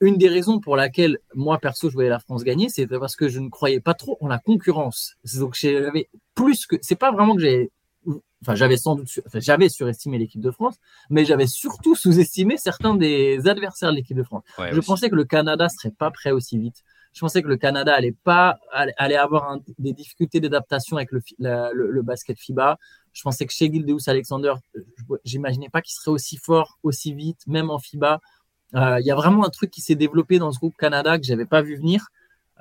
une 0.00 0.18
des 0.18 0.28
raisons 0.28 0.60
pour 0.60 0.76
laquelle 0.76 1.18
moi 1.34 1.58
perso 1.58 1.88
je 1.88 1.94
voyais 1.94 2.10
la 2.10 2.18
France 2.18 2.44
gagner, 2.44 2.68
c'était 2.68 2.98
parce 2.98 3.16
que 3.16 3.28
je 3.28 3.40
ne 3.40 3.48
croyais 3.48 3.80
pas 3.80 3.94
trop 3.94 4.18
en 4.20 4.28
la 4.28 4.38
concurrence. 4.38 5.16
Donc 5.36 5.54
j'avais 5.54 6.08
plus 6.34 6.66
que, 6.66 6.76
c'est 6.82 6.96
pas 6.96 7.10
vraiment 7.10 7.36
que 7.36 7.40
j'ai, 7.40 7.70
enfin 8.42 8.54
j'avais 8.54 8.76
sans 8.76 8.96
doute, 8.96 9.08
enfin, 9.26 9.40
j'avais 9.40 9.68
surestimé 9.68 10.18
l'équipe 10.18 10.40
de 10.40 10.50
France, 10.50 10.76
mais 11.10 11.24
j'avais 11.24 11.46
surtout 11.46 11.94
sous-estimé 11.94 12.56
certains 12.58 12.96
des 12.96 13.48
adversaires 13.48 13.90
de 13.90 13.96
l'équipe 13.96 14.16
de 14.16 14.22
France. 14.24 14.42
je 14.58 14.80
pensais 14.80 15.08
que 15.08 15.16
le 15.16 15.24
Canada 15.24 15.68
serait 15.68 15.92
pas 15.92 16.10
prêt 16.10 16.32
aussi 16.32 16.58
vite. 16.58 16.84
Je 17.18 17.20
pensais 17.20 17.42
que 17.42 17.48
le 17.48 17.56
Canada 17.56 17.92
allait 17.92 18.14
pas 18.22 18.60
allait 18.70 19.16
avoir 19.16 19.58
des 19.80 19.92
difficultés 19.92 20.38
d'adaptation 20.38 20.98
avec 20.98 21.10
le, 21.10 22.02
basket 22.02 22.38
FIBA. 22.38 22.78
Je 23.12 23.22
pensais 23.22 23.44
que 23.44 23.52
chez 23.52 23.72
Gildeus 23.72 24.08
Alexander, 24.08 24.54
j'imaginais 25.24 25.68
pas 25.68 25.82
qu'il 25.82 25.94
serait 25.94 26.12
aussi 26.12 26.36
fort, 26.36 26.78
aussi 26.84 27.14
vite, 27.14 27.40
même 27.48 27.70
en 27.70 27.80
FIBA. 27.80 28.20
Euh, 28.76 29.00
il 29.00 29.06
y 29.06 29.10
a 29.10 29.16
vraiment 29.16 29.44
un 29.44 29.50
truc 29.50 29.72
qui 29.72 29.80
s'est 29.80 29.96
développé 29.96 30.38
dans 30.38 30.52
ce 30.52 30.60
groupe 30.60 30.76
Canada 30.76 31.18
que 31.18 31.24
j'avais 31.24 31.44
pas 31.44 31.60
vu 31.60 31.74
venir. 31.74 32.06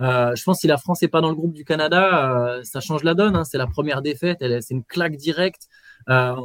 Euh, 0.01 0.33
je 0.33 0.43
pense 0.43 0.57
que 0.57 0.61
si 0.61 0.67
la 0.67 0.77
France 0.77 1.03
n'est 1.03 1.07
pas 1.07 1.21
dans 1.21 1.29
le 1.29 1.35
groupe 1.35 1.53
du 1.53 1.63
Canada, 1.63 2.47
euh, 2.47 2.63
ça 2.63 2.79
change 2.79 3.03
la 3.03 3.13
donne. 3.13 3.35
Hein. 3.35 3.43
C'est 3.43 3.59
la 3.59 3.67
première 3.67 4.01
défaite, 4.01 4.39
c'est 4.39 4.73
une 4.73 4.83
claque 4.83 5.17
directe. 5.17 5.67
la 6.07 6.35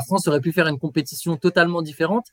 France 0.00 0.26
aurait 0.28 0.40
pu 0.40 0.52
faire 0.52 0.66
une 0.66 0.78
compétition 0.78 1.36
totalement 1.36 1.82
différente. 1.82 2.28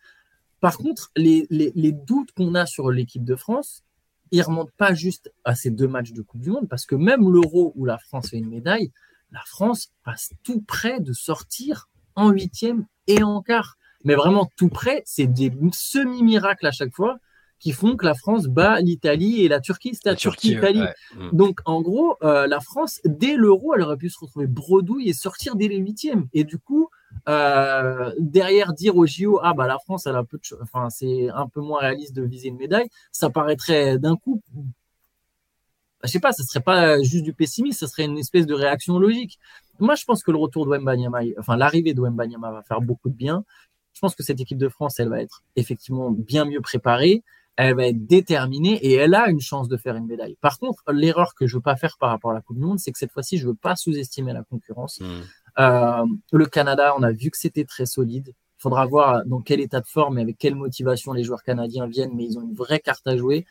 Par 0.62 0.78
contre, 0.78 1.12
les 1.18 1.92
doutes 1.92 2.32
qu'on 2.32 2.56
a 2.56 2.66
sur 2.66 2.92
l'équipe 2.92 3.26
de 3.26 3.36
France, 3.36 3.85
il 4.32 4.42
remonte 4.42 4.72
pas 4.78 4.94
juste 4.94 5.32
à 5.44 5.56
ces 5.56 5.70
deux 5.70 5.88
matchs 5.88 6.12
de 6.12 6.22
Coupe 6.22 6.42
du 6.42 6.52
Monde, 6.52 6.68
parce 6.70 6.86
que 6.86 6.96
même 6.96 7.32
l'Euro 7.32 7.74
où 7.76 7.86
la 7.86 7.98
France 7.98 8.30
fait 8.30 8.38
une 8.38 8.50
médaille, 8.50 8.92
la 9.32 9.42
France 9.46 9.92
passe 10.04 10.32
tout 10.44 10.62
près 10.62 11.00
de 11.00 11.14
sortir 11.14 11.90
en 12.16 12.30
huitième 12.30 12.86
et 13.08 13.24
en 13.24 13.42
quart. 13.42 13.76
Mais 14.04 14.16
vraiment 14.16 14.50
tout 14.56 14.70
près, 14.70 15.02
c'est 15.06 15.28
des 15.28 15.52
semi-miracles 15.74 16.68
à 16.68 16.72
chaque 16.72 16.94
fois 16.94 17.18
qui 17.60 17.72
font 17.72 17.96
que 17.96 18.06
la 18.06 18.14
France 18.14 18.46
bat 18.46 18.80
l'Italie 18.82 19.42
et 19.42 19.48
la 19.48 19.60
Turquie, 19.60 19.96
c'était 19.96 20.10
la, 20.10 20.16
Turquie-Italie. 20.16 20.84
Mm. 21.16 21.30
Donc 21.32 21.62
en 21.66 21.82
gros, 21.82 22.16
euh, 22.22 22.48
la 22.48 22.60
France, 22.60 23.00
dès 23.06 23.36
l'euro, 23.36 23.74
elle 23.74 23.82
aurait 23.82 23.98
pu 23.98 24.10
se 24.10 24.20
retrouver 24.20 24.48
bredouille 24.48 25.10
et 25.10 25.14
sortir 25.14 25.56
dès 25.56 25.68
les 25.68 25.78
huitièmes. 25.78 26.28
Et 26.34 26.44
du 26.44 26.60
coup, 26.60 26.90
euh, 27.28 28.14
derrière 28.20 28.74
dire 28.74 28.96
au 28.96 29.06
JO, 29.06 29.40
ah 29.44 29.54
bah 29.54 29.68
la 29.68 29.80
France, 29.80 30.06
elle 30.08 30.16
a 30.16 30.24
peu 30.24 30.38
de 30.38 30.62
enfin 30.62 30.90
c'est 30.90 31.30
un 31.30 31.48
peu 31.48 31.62
moins 31.62 31.80
réaliste 31.80 32.14
de 32.14 32.24
viser 32.24 32.50
une 32.50 32.58
médaille, 32.58 32.90
ça 33.12 33.30
paraîtrait 33.30 33.98
d'un 33.98 34.16
coup, 34.16 34.42
je 36.04 36.10
sais 36.10 36.20
pas, 36.20 36.32
ça 36.32 36.44
serait 36.44 36.62
pas 36.62 37.02
juste 37.02 37.24
du 37.24 37.34
pessimisme, 37.34 37.78
ça 37.78 37.88
serait 37.88 38.06
une 38.06 38.18
espèce 38.18 38.46
de 38.46 38.54
réaction 38.54 39.00
logique. 39.00 39.40
Moi, 39.80 39.96
je 39.96 40.06
pense 40.06 40.24
que 40.24 40.32
le 40.32 40.38
retour 40.38 40.66
de 40.66 40.72
Wembanyama, 40.72 41.20
enfin 41.40 41.58
l'arrivée 41.58 41.94
de 41.94 42.02
Wembanyama 42.02 42.52
va 42.52 42.64
faire 42.64 42.82
beaucoup 42.82 43.10
de 43.10 43.16
bien. 43.16 43.44
Je 43.94 44.00
pense 44.02 44.16
que 44.16 44.24
cette 44.24 44.40
équipe 44.40 44.58
de 44.58 44.70
France, 44.70 45.00
elle 45.00 45.10
va 45.10 45.22
être 45.22 45.44
effectivement 45.56 46.12
bien 46.12 46.46
mieux 46.46 46.62
préparée 46.62 47.24
elle 47.58 47.76
va 47.76 47.88
être 47.88 48.06
déterminée 48.06 48.76
et 48.86 48.94
elle 48.94 49.16
a 49.16 49.30
une 49.30 49.40
chance 49.40 49.68
de 49.68 49.78
faire 49.78 49.96
une 49.96 50.08
médaille. 50.08 50.38
Par 50.42 50.60
contre, 50.60 50.84
l'erreur 50.92 51.36
que 51.36 51.48
je 51.48 51.56
veux 51.56 51.62
pas 51.62 51.76
faire 51.76 51.98
par 51.98 52.10
rapport 52.10 52.32
à 52.32 52.34
la 52.34 52.42
Coupe 52.42 52.58
du 52.58 52.66
Monde, 52.66 52.80
c'est 52.80 52.92
que 52.92 52.98
cette 52.98 53.12
fois-ci, 53.12 53.38
je 53.38 53.48
veux 53.48 53.56
pas 53.56 53.76
sous-estimer 53.76 54.34
la 54.34 54.44
concurrence. 54.44 55.00
Hmm. 55.00 55.22
Euh, 55.60 56.06
le 56.32 56.46
Canada, 56.46 56.94
on 56.98 57.04
a 57.04 57.12
vu 57.12 57.30
que 57.32 57.38
c'était 57.38 57.66
très 57.66 57.86
solide. 57.86 58.34
Il 58.60 58.62
faudra 58.62 58.86
voir 58.86 59.26
dans 59.26 59.42
quel 59.42 59.60
état 59.60 59.82
de 59.82 59.88
forme 59.88 60.18
et 60.18 60.22
avec 60.22 60.38
quelle 60.38 60.56
motivation 60.56 61.14
les 61.14 61.24
joueurs 61.24 61.44
canadiens 61.44 61.88
viennent, 61.88 62.14
mais 62.16 62.26
ils 62.26 62.38
ont 62.38 62.42
une 62.42 62.56
vraie 62.56 62.80
carte 62.80 63.06
à 63.08 63.18
jouer. 63.18 63.46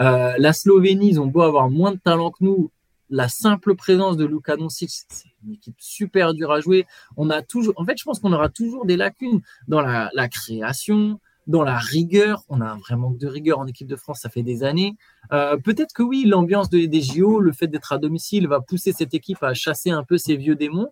Euh, 0.00 0.32
la 0.38 0.52
Slovénie, 0.52 1.10
ils 1.10 1.20
ont 1.20 1.26
beau 1.26 1.42
avoir 1.42 1.70
moins 1.70 1.92
de 1.92 1.98
talent 1.98 2.30
que 2.30 2.42
nous, 2.42 2.70
la 3.10 3.28
simple 3.28 3.74
présence 3.76 4.16
de 4.16 4.24
Luka 4.24 4.56
Doncic, 4.56 4.90
c'est 4.90 5.28
une 5.44 5.52
équipe 5.52 5.76
super 5.78 6.34
dure 6.34 6.50
à 6.50 6.60
jouer. 6.60 6.86
On 7.16 7.30
a 7.30 7.42
toujours, 7.42 7.74
en 7.76 7.84
fait, 7.84 7.96
je 7.98 8.04
pense 8.04 8.18
qu'on 8.18 8.32
aura 8.32 8.48
toujours 8.48 8.86
des 8.86 8.96
lacunes 8.96 9.40
dans 9.68 9.80
la, 9.80 10.28
création, 10.28 11.20
dans 11.46 11.62
la 11.62 11.78
rigueur. 11.78 12.42
On 12.48 12.60
a 12.60 12.66
un 12.66 12.78
vrai 12.78 12.96
manque 12.96 13.18
de 13.18 13.28
rigueur 13.28 13.58
en 13.58 13.66
équipe 13.66 13.86
de 13.86 13.96
France, 13.96 14.20
ça 14.22 14.30
fait 14.30 14.42
des 14.42 14.64
années. 14.64 14.96
Euh, 15.32 15.56
peut-être 15.58 15.92
que 15.92 16.02
oui, 16.02 16.24
l'ambiance 16.24 16.70
des 16.70 17.02
JO, 17.02 17.40
le 17.40 17.52
fait 17.52 17.68
d'être 17.68 17.92
à 17.92 17.98
domicile 17.98 18.48
va 18.48 18.60
pousser 18.60 18.92
cette 18.92 19.14
équipe 19.14 19.42
à 19.42 19.54
chasser 19.54 19.90
un 19.90 20.02
peu 20.02 20.18
ses 20.18 20.36
vieux 20.36 20.56
démons. 20.56 20.88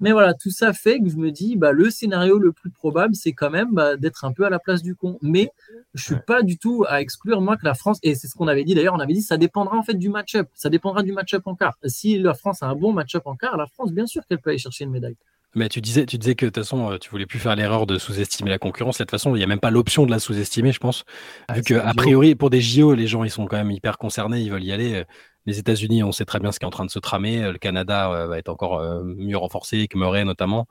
Mais 0.00 0.12
voilà, 0.12 0.34
tout 0.34 0.50
ça 0.50 0.72
fait 0.72 0.98
que 0.98 1.08
je 1.08 1.16
me 1.16 1.30
dis, 1.30 1.56
bah, 1.56 1.72
le 1.72 1.90
scénario 1.90 2.38
le 2.38 2.52
plus 2.52 2.70
probable, 2.70 3.14
c'est 3.14 3.32
quand 3.32 3.50
même 3.50 3.68
bah, 3.72 3.96
d'être 3.96 4.24
un 4.24 4.32
peu 4.32 4.44
à 4.44 4.50
la 4.50 4.58
place 4.58 4.82
du 4.82 4.94
con. 4.94 5.18
Mais 5.20 5.50
je 5.94 6.02
suis 6.02 6.16
pas 6.26 6.42
du 6.42 6.58
tout 6.58 6.84
à 6.88 7.00
exclure, 7.00 7.40
moi, 7.40 7.56
que 7.56 7.64
la 7.64 7.74
France, 7.74 7.98
et 8.02 8.14
c'est 8.14 8.26
ce 8.26 8.34
qu'on 8.34 8.48
avait 8.48 8.64
dit 8.64 8.74
d'ailleurs, 8.74 8.94
on 8.94 9.00
avait 9.00 9.12
dit, 9.12 9.22
ça 9.22 9.36
dépendra 9.36 9.76
en 9.76 9.82
fait 9.82 9.94
du 9.94 10.08
match-up. 10.08 10.48
Ça 10.54 10.70
dépendra 10.70 11.02
du 11.02 11.12
match-up 11.12 11.42
en 11.46 11.54
quart. 11.54 11.76
Si 11.84 12.18
la 12.18 12.34
France 12.34 12.62
a 12.62 12.66
un 12.66 12.74
bon 12.74 12.92
match-up 12.92 13.22
en 13.26 13.36
quart, 13.36 13.56
la 13.56 13.66
France, 13.66 13.92
bien 13.92 14.06
sûr 14.06 14.22
qu'elle 14.26 14.38
peut 14.38 14.50
aller 14.50 14.58
chercher 14.58 14.84
une 14.84 14.90
médaille. 14.90 15.16
Mais 15.56 15.68
tu 15.68 15.80
disais, 15.80 16.06
tu 16.06 16.16
disais 16.16 16.36
que 16.36 16.46
de 16.46 16.50
toute 16.50 16.62
façon, 16.62 16.92
euh, 16.92 16.98
tu 16.98 17.10
voulais 17.10 17.26
plus 17.26 17.40
faire 17.40 17.56
l'erreur 17.56 17.84
de 17.84 17.98
sous-estimer 17.98 18.50
la 18.50 18.58
concurrence. 18.58 18.98
De 18.98 19.04
toute 19.04 19.10
façon, 19.10 19.34
il 19.34 19.38
n'y 19.38 19.44
a 19.44 19.48
même 19.48 19.58
pas 19.58 19.70
l'option 19.70 20.06
de 20.06 20.10
la 20.12 20.20
sous-estimer, 20.20 20.70
je 20.70 20.78
pense. 20.78 21.04
Ah, 21.48 21.54
vu 21.54 21.62
que, 21.62 21.74
a 21.74 21.92
priori, 21.92 22.36
pour 22.36 22.50
des 22.50 22.60
JO, 22.60 22.94
les 22.94 23.08
gens, 23.08 23.24
ils 23.24 23.30
sont 23.30 23.46
quand 23.46 23.56
même 23.56 23.72
hyper 23.72 23.98
concernés, 23.98 24.40
ils 24.40 24.50
veulent 24.50 24.62
y 24.62 24.70
aller. 24.70 25.04
Les 25.46 25.58
États-Unis, 25.58 26.02
on 26.02 26.12
sait 26.12 26.24
très 26.24 26.38
bien 26.38 26.52
ce 26.52 26.58
qui 26.58 26.64
est 26.64 26.68
en 26.68 26.70
train 26.70 26.84
de 26.84 26.90
se 26.90 26.98
tramer. 26.98 27.50
Le 27.50 27.58
Canada 27.58 28.10
euh, 28.12 28.26
va 28.26 28.38
être 28.38 28.48
encore 28.48 28.78
euh, 28.78 29.02
mieux 29.02 29.36
renforcé, 29.36 29.88
que 29.88 29.98
Murray 29.98 30.24
notamment. 30.24 30.66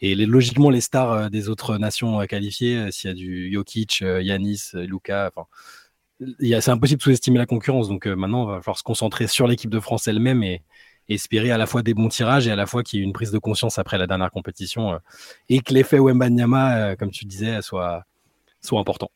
Et 0.00 0.14
logiquement, 0.14 0.70
les 0.70 0.80
stars 0.80 1.30
des 1.30 1.48
autres 1.48 1.78
nations 1.78 2.18
qualifiées, 2.26 2.90
s'il 2.90 3.08
y 3.08 3.12
a 3.12 3.14
du 3.14 3.52
Jokic, 3.52 4.00
Yanis, 4.00 4.70
Luka, 4.74 5.30
enfin, 5.34 5.46
c'est 6.40 6.70
impossible 6.70 6.98
de 6.98 7.02
sous-estimer 7.04 7.38
la 7.38 7.46
concurrence. 7.46 7.88
Donc 7.88 8.06
maintenant, 8.06 8.44
il 8.44 8.56
va 8.56 8.60
falloir 8.60 8.78
se 8.78 8.82
concentrer 8.82 9.28
sur 9.28 9.46
l'équipe 9.46 9.70
de 9.70 9.80
France 9.80 10.08
elle-même 10.08 10.42
et, 10.42 10.62
espérer 11.08 11.50
à 11.50 11.58
la 11.58 11.66
fois 11.66 11.82
des 11.82 11.94
bons 11.94 12.08
tirages 12.08 12.46
et 12.46 12.50
à 12.50 12.56
la 12.56 12.66
fois 12.66 12.82
qu'il 12.82 12.98
y 12.98 13.02
ait 13.02 13.04
une 13.04 13.12
prise 13.12 13.30
de 13.30 13.38
conscience 13.38 13.78
après 13.78 13.98
la 13.98 14.06
dernière 14.06 14.30
compétition 14.30 14.94
euh, 14.94 14.98
et 15.48 15.60
que 15.60 15.72
l'effet 15.74 15.98
Wembanyama, 15.98 16.76
euh, 16.76 16.96
comme 16.96 17.10
tu 17.10 17.24
disais, 17.24 17.60
soit, 17.62 18.04
soit 18.60 18.80
important. 18.80 19.10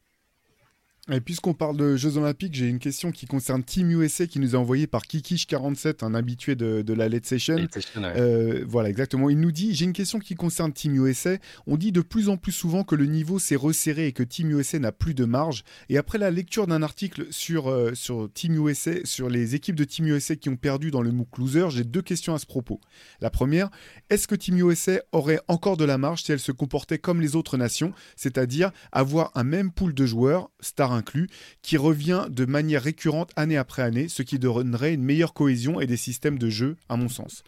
Et 1.11 1.21
puisqu'on 1.21 1.55
parle 1.55 1.77
de 1.77 1.97
Jeux 1.97 2.19
Olympiques, 2.19 2.55
j'ai 2.55 2.69
une 2.69 2.79
question 2.79 3.13
qui 3.13 3.27
concerne 3.27 3.65
Team 3.65 3.91
USA 3.91 4.27
qui 4.27 4.41
nous 4.41 4.55
est 4.55 4.59
envoyée 4.59 4.87
par 4.87 5.05
Kikish47, 5.05 6.05
un 6.05 6.15
habitué 6.15 6.55
de, 6.55 6.93
la 6.93 7.09
Late 7.09 7.25
Session. 7.25 7.57
Euh, 7.97 8.65
voilà, 8.69 8.91
exactement. 8.91 9.31
Il 9.31 9.41
nous 9.41 9.53
dit 9.53 9.75
J'ai 9.75 9.87
une 9.87 9.95
question 9.95 10.19
qui 10.19 10.35
concerne 10.35 10.73
Team 10.73 10.95
USA. 10.95 11.39
On 11.67 11.77
dit 11.77 11.93
de 11.93 12.03
plus 12.03 12.29
en 12.29 12.37
plus 12.37 12.53
souvent 12.53 12.85
que 12.85 12.95
le 12.95 13.07
niveau 13.07 13.39
s'est 13.39 13.57
resserré 13.57 14.07
et 14.09 14.13
que 14.13 14.23
Team 14.23 14.51
USA 14.51 14.79
n'a 14.79 14.93
plus 14.93 15.15
de 15.15 15.25
marge. 15.25 15.65
Et 15.89 15.97
après 15.97 16.19
la 16.19 16.31
lecture 16.31 16.67
d'un 16.67 16.83
article 16.83 17.27
sur, 17.31 17.69
euh, 17.69 17.95
sur 17.95 18.31
Team 18.33 18.67
USA, 18.67 18.93
sur 19.05 19.31
les 19.31 19.55
équipes 19.55 19.77
de 19.77 19.85
Team 19.85 20.09
USA 20.09 20.37
qui 20.37 20.51
ont 20.51 20.57
perdu 20.57 20.91
dans 20.91 21.03
le 21.03 21.11
MOOC 21.11 21.39
Loser, 21.39 21.71
j'ai 21.71 21.85
deux 21.85 22.03
questions 22.03 22.35
à 22.35 22.39
ce 22.39 22.47
propos. 22.47 22.81
La 23.21 23.31
première 23.31 23.71
est-ce 24.11 24.29
que 24.29 24.35
Team 24.35 24.59
USA 24.59 25.01
aurait 25.13 25.41
encore 25.49 25.77
de 25.77 25.85
la 25.85 25.99
marge 25.99 26.23
si 26.23 26.33
elle 26.33 26.41
se 26.41 26.53
comportait 26.53 26.99
comme 26.99 27.21
les 27.21 27.37
autres 27.37 27.57
nations, 27.57 27.93
c'est-à-dire 28.17 28.73
avoir 28.93 29.31
un 29.35 29.45
même 29.45 29.71
pool 29.71 29.95
de 29.95 30.07
joueurs, 30.07 30.51
star 30.61 30.98
inclus, 30.99 31.29
qui 31.63 31.77
revient 31.77 32.27
de 32.29 32.45
manière 32.45 32.83
récurrente 32.83 33.31
année 33.37 33.57
après 33.57 33.83
année, 33.83 34.09
ce 34.09 34.23
qui 34.23 34.39
donnerait 34.39 34.95
une 34.95 35.03
meilleure 35.03 35.35
cohésion 35.35 35.81
et 35.81 35.87
des 35.87 35.97
systèmes 35.97 36.39
de 36.39 36.51
jeu, 36.51 36.77
à 36.89 36.97
mon 36.97 37.09
sens. 37.09 37.43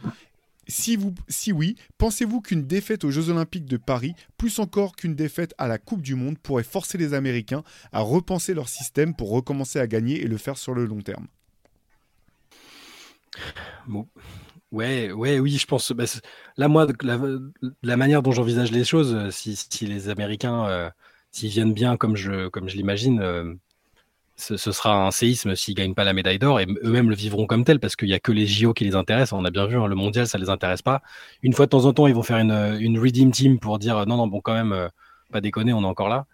Si, 0.68 0.94
vous, 0.94 1.14
si 1.28 1.52
oui, 1.52 1.74
pensez-vous 1.98 2.40
qu'une 2.40 2.66
défaite 2.66 3.04
aux 3.04 3.10
Jeux 3.10 3.28
Olympiques 3.28 3.66
de 3.66 3.76
Paris, 3.76 4.14
plus 4.36 4.60
encore 4.60 4.94
qu'une 4.94 5.16
défaite 5.16 5.52
à 5.58 5.66
la 5.66 5.78
Coupe 5.78 6.02
du 6.02 6.14
Monde, 6.14 6.38
pourrait 6.38 6.62
forcer 6.62 6.96
les 6.96 7.12
Américains 7.12 7.64
à 7.92 8.00
repenser 8.00 8.54
leur 8.54 8.68
système 8.68 9.14
pour 9.14 9.30
recommencer 9.30 9.80
à 9.80 9.86
gagner 9.86 10.22
et 10.22 10.28
le 10.28 10.36
faire 10.36 10.56
sur 10.56 10.74
le 10.74 10.84
long 10.86 11.00
terme? 11.00 11.26
Ouais, 14.72 15.10
ouais, 15.10 15.40
oui, 15.40 15.56
je 15.58 15.66
pense. 15.66 15.90
Bah, 15.92 16.04
là, 16.56 16.68
moi, 16.68 16.86
la, 17.82 17.96
manière 17.96 18.22
dont 18.22 18.30
j'envisage 18.32 18.70
les 18.70 18.84
choses, 18.84 19.12
euh, 19.14 19.30
si, 19.30 19.86
les 19.86 20.08
Américains 20.08 20.66
euh, 20.66 20.90
s'ils 21.30 21.50
viennent 21.50 21.74
bien 21.74 21.96
comme 21.96 22.16
je, 22.16 22.48
l'imagine, 22.74 23.20
euh, 23.20 23.54
ce, 24.36 24.56
sera 24.56 25.06
un 25.06 25.10
séisme 25.10 25.54
s'ils 25.54 25.74
gagnent 25.74 25.94
pas 25.94 26.04
la 26.04 26.12
médaille 26.12 26.38
d'or 26.38 26.60
et 26.60 26.66
eux-mêmes 26.82 27.10
le 27.10 27.16
vivront 27.16 27.46
comme 27.46 27.64
tel 27.64 27.78
parce 27.78 27.96
qu'il 27.96 28.08
y 28.08 28.14
a 28.14 28.20
que 28.20 28.32
les 28.32 28.46
JO 28.46 28.72
qui 28.72 28.84
les 28.84 28.94
intéressent. 28.94 29.38
On 29.38 29.44
a 29.44 29.50
bien 29.50 29.66
vu, 29.66 29.76
hein, 29.76 29.86
le 29.86 29.94
mondial, 29.94 30.26
ça 30.26 30.38
les 30.38 30.48
intéresse 30.48 30.82
pas. 30.82 31.02
Une 31.42 31.52
fois 31.52 31.66
de 31.66 31.70
temps 31.70 31.84
en 31.84 31.92
temps, 31.92 32.06
ils 32.06 32.14
vont 32.14 32.22
faire 32.22 32.38
une, 32.38 32.98
redeem 32.98 33.30
team 33.30 33.58
pour 33.58 33.78
dire 33.78 34.06
non, 34.06 34.16
non, 34.16 34.26
bon, 34.26 34.40
quand 34.40 34.54
même, 34.54 34.72
euh, 34.72 34.88
pas 35.30 35.40
déconner, 35.40 35.72
on 35.72 35.82
est 35.82 35.86
encore 35.86 36.08
là. 36.08 36.26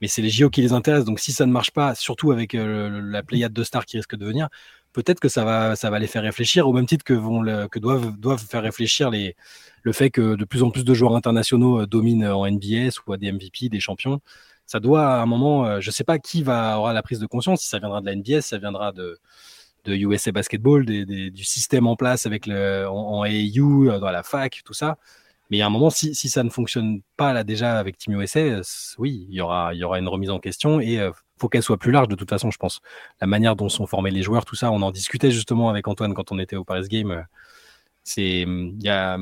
Mais 0.00 0.08
c'est 0.08 0.22
les 0.22 0.30
JO 0.30 0.50
qui 0.50 0.60
les 0.60 0.72
intéressent. 0.72 1.06
Donc 1.06 1.20
si 1.20 1.32
ça 1.32 1.46
ne 1.46 1.52
marche 1.52 1.70
pas, 1.70 1.94
surtout 1.94 2.32
avec 2.32 2.54
euh, 2.54 3.00
la 3.02 3.22
pléiade 3.22 3.52
de 3.52 3.62
stars 3.62 3.86
qui 3.86 3.96
risque 3.96 4.16
de 4.16 4.26
venir, 4.26 4.48
peut-être 4.94 5.20
que 5.20 5.28
ça 5.28 5.44
va, 5.44 5.76
ça 5.76 5.90
va 5.90 5.98
les 5.98 6.06
faire 6.06 6.22
réfléchir 6.22 6.66
au 6.66 6.72
même 6.72 6.86
titre 6.86 7.04
que, 7.04 7.12
vont 7.12 7.42
que 7.68 7.78
doivent, 7.78 8.16
doivent 8.18 8.44
faire 8.44 8.62
réfléchir 8.62 9.10
les, 9.10 9.36
le 9.82 9.92
fait 9.92 10.10
que 10.10 10.34
de 10.36 10.44
plus 10.46 10.62
en 10.62 10.70
plus 10.70 10.84
de 10.84 10.94
joueurs 10.94 11.14
internationaux 11.14 11.84
dominent 11.84 12.26
en 12.32 12.50
NBA, 12.50 12.90
soit 12.90 13.18
des 13.18 13.30
MVP, 13.30 13.68
des 13.68 13.80
champions 13.80 14.20
ça 14.66 14.80
doit 14.80 15.06
à 15.06 15.22
un 15.22 15.26
moment, 15.26 15.66
euh, 15.66 15.80
je 15.80 15.88
ne 15.88 15.92
sais 15.92 16.04
pas 16.04 16.18
qui 16.18 16.42
va 16.42 16.78
aura 16.78 16.92
la 16.92 17.02
prise 17.02 17.18
de 17.18 17.26
conscience, 17.26 17.62
si 17.62 17.68
ça 17.68 17.78
viendra 17.78 18.00
de 18.00 18.06
la 18.06 18.14
NBS, 18.14 18.40
ça 18.40 18.58
viendra 18.58 18.92
de, 18.92 19.18
de 19.84 19.94
USA 19.94 20.32
Basketball, 20.32 20.84
du 20.84 21.44
système 21.44 21.86
en 21.86 21.96
place 21.96 22.26
avec 22.26 22.46
le, 22.46 22.86
en, 22.88 23.24
euh, 23.24 23.98
dans 23.98 24.10
la 24.10 24.22
fac, 24.22 24.62
tout 24.64 24.74
ça. 24.74 24.98
Mais 25.50 25.60
a 25.60 25.66
un 25.66 25.70
moment, 25.70 25.90
si, 25.90 26.14
si 26.14 26.30
ça 26.30 26.42
ne 26.42 26.48
fonctionne 26.48 27.02
pas 27.16 27.32
là 27.34 27.44
déjà 27.44 27.78
avec 27.78 27.98
Team 27.98 28.18
USA, 28.20 28.40
euh, 28.40 28.62
oui, 28.98 29.26
il 29.28 29.34
y 29.34 29.40
aura, 29.40 29.74
y 29.74 29.84
aura 29.84 29.98
une 29.98 30.08
remise 30.08 30.30
en 30.30 30.38
question 30.38 30.80
et 30.80 30.98
faut 31.38 31.48
qu'elle 31.48 31.62
soit 31.62 31.78
plus 31.78 31.92
large 31.92 32.08
de 32.08 32.14
toute 32.14 32.30
façon, 32.30 32.50
je 32.50 32.58
pense. 32.58 32.80
La 33.20 33.26
manière 33.26 33.56
dont 33.56 33.68
sont 33.68 33.86
formés 33.86 34.10
les 34.10 34.22
joueurs, 34.22 34.44
tout 34.44 34.56
ça, 34.56 34.70
on 34.70 34.82
en 34.82 34.90
discutait 34.90 35.30
justement 35.30 35.68
avec 35.68 35.88
Antoine 35.88 36.14
quand 36.14 36.32
on 36.32 36.38
était 36.38 36.56
au 36.56 36.64
Paris 36.64 36.88
Game. 36.88 37.24
C'est, 38.04 38.42
il 38.42 38.82
y 38.82 38.88
a, 38.88 39.18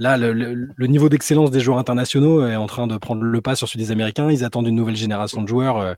Là, 0.00 0.16
le, 0.16 0.86
niveau 0.86 1.10
d'excellence 1.10 1.50
des 1.50 1.60
joueurs 1.60 1.76
internationaux 1.76 2.46
est 2.46 2.56
en 2.56 2.66
train 2.66 2.86
de 2.86 2.96
prendre 2.96 3.20
le 3.20 3.40
pas 3.42 3.54
sur 3.54 3.68
celui 3.68 3.84
des 3.84 3.90
Américains. 3.90 4.30
Ils 4.30 4.44
attendent 4.44 4.66
une 4.66 4.74
nouvelle 4.74 4.96
génération 4.96 5.42
de 5.42 5.46
joueurs, 5.46 5.76
euh, 5.76 5.92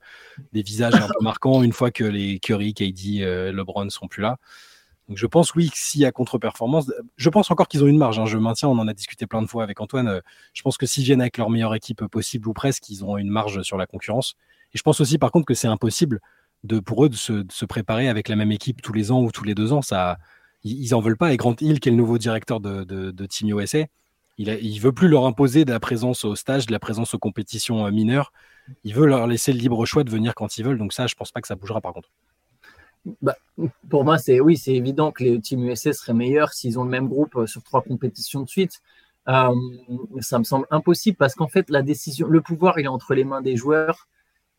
des 0.53 0.63
visages 0.63 0.97
un 0.97 1.07
peu 1.07 1.15
marquants 1.23 1.63
une 1.63 1.73
fois 1.73 1.93
que 1.93 2.03
les 2.03 2.41
Curry, 2.41 2.75
KD, 2.75 3.21
euh, 3.21 3.53
LeBron 3.53 3.89
sont 3.91 4.09
plus 4.09 4.21
là. 4.21 4.39
Donc 5.09 5.19
je 5.19 5.27
pense, 5.27 5.55
oui, 5.55 5.71
s'il 5.73 6.01
y 6.01 6.05
a 6.05 6.11
contre-performance, 6.11 6.91
je 7.17 7.29
pense 7.29 7.53
encore 7.53 7.69
qu'ils 7.69 7.85
ont 7.85 7.87
une 7.87 7.97
marge. 7.97 8.19
Hein. 8.19 8.27
Je 8.27 8.39
maintiens, 8.39 8.69
on 8.69 8.79
en 8.81 8.89
a 8.89 8.93
discuté 8.93 9.29
plein 9.29 9.41
de 9.41 9.47
fois 9.47 9.63
avec 9.63 9.81
Antoine. 9.81 10.09
Euh, 10.09 10.21
je 10.53 10.63
pense 10.63 10.79
que 10.79 10.87
s'ils 10.87 11.05
viennent 11.05 11.21
avec 11.21 11.39
leur 11.39 11.49
meilleure 11.49 11.77
équipe 11.77 12.05
possible 12.07 12.49
ou 12.49 12.53
presque, 12.55 12.89
ils 12.89 13.05
ont 13.05 13.17
une 13.17 13.31
marge 13.31 13.63
sur 13.63 13.77
la 13.77 13.87
concurrence. 13.87 14.35
Et 14.75 14.79
je 14.79 14.83
pense 14.83 15.01
aussi, 15.01 15.19
par 15.19 15.31
contre, 15.31 15.47
que 15.47 15.55
c'est 15.55 15.69
impossible 15.69 16.21
pour 16.85 17.05
eux 17.05 17.09
de 17.09 17.17
se, 17.17 17.65
préparer 17.65 18.09
avec 18.09 18.29
la 18.29 18.37
même 18.37 18.53
équipe 18.53 18.83
tous 18.83 18.93
les 18.93 19.11
ans 19.11 19.23
ou 19.23 19.31
tous 19.31 19.45
les 19.45 19.55
deux 19.55 19.73
ans. 19.73 19.83
Ça, 19.83 20.19
ils, 20.65 20.95
en 20.95 21.01
veulent 21.01 21.17
pas. 21.17 21.33
Et 21.33 21.37
Grant 21.37 21.57
Hill, 21.61 21.81
qui 21.81 21.89
est 21.89 21.93
le 21.93 21.99
nouveau 21.99 22.19
directeur 22.19 22.61
de, 22.61 23.27
Team 23.27 23.59
USA, 23.59 23.85
il, 24.39 24.49
ne 24.49 24.81
veut 24.81 24.93
plus 24.93 25.09
leur 25.09 25.27
imposer 25.27 25.65
de 25.65 25.73
la 25.73 25.81
présence 25.81 26.25
au 26.25 26.35
stage, 26.35 26.67
de 26.67 26.73
la 26.73 26.79
présence 26.79 27.15
aux 27.15 27.19
compétitions 27.19 27.87
euh, 27.87 27.91
mineures. 27.91 28.33
Il 28.85 28.95
veut 28.95 29.07
leur 29.07 29.27
laisser 29.27 29.53
le 29.53 29.59
libre 29.59 29.85
choix 29.85 30.05
de 30.05 30.11
venir 30.11 30.35
quand 30.35 30.57
ils 30.57 30.65
veulent. 30.65 30.79
Donc 30.79 30.93
ça, 30.93 31.07
je 31.07 31.15
pense 31.15 31.33
pas 31.33 31.41
que 31.41 31.49
ça 31.49 31.55
bougera 31.55 31.81
par 31.81 31.93
contre. 31.93 32.09
Bah, 33.21 33.37
pour 33.91 34.05
moi, 34.05 34.17
c'est 34.17 34.41
oui, 34.41 34.57
c'est 34.57 34.75
évident 34.75 35.11
que 35.11 35.25
les 35.25 35.41
Team 35.41 35.65
USA 35.65 35.93
seraient 35.93 36.15
meilleurs 36.15 36.53
s'ils 36.53 36.79
ont 36.79 36.85
le 36.85 36.91
même 36.91 37.09
groupe 37.09 37.37
euh, 37.37 37.47
sur 37.47 37.63
trois 37.63 37.83
compétitions 37.83 38.43
de 38.43 38.49
suite. 38.49 38.81
Euh, 39.29 39.55
ça 40.21 40.39
me 40.39 40.45
semble 40.45 40.67
impossible 40.71 41.17
parce 41.17 41.35
qu'en 41.35 41.49
fait, 41.49 41.69
la 41.71 41.83
décision, 41.83 42.27
le 42.27 42.41
pouvoir, 42.41 42.79
il 42.79 42.85
est 42.85 42.89
entre 42.89 43.15
les 43.15 43.25
mains 43.25 43.43
des 43.43 43.57
joueurs. 43.57 44.09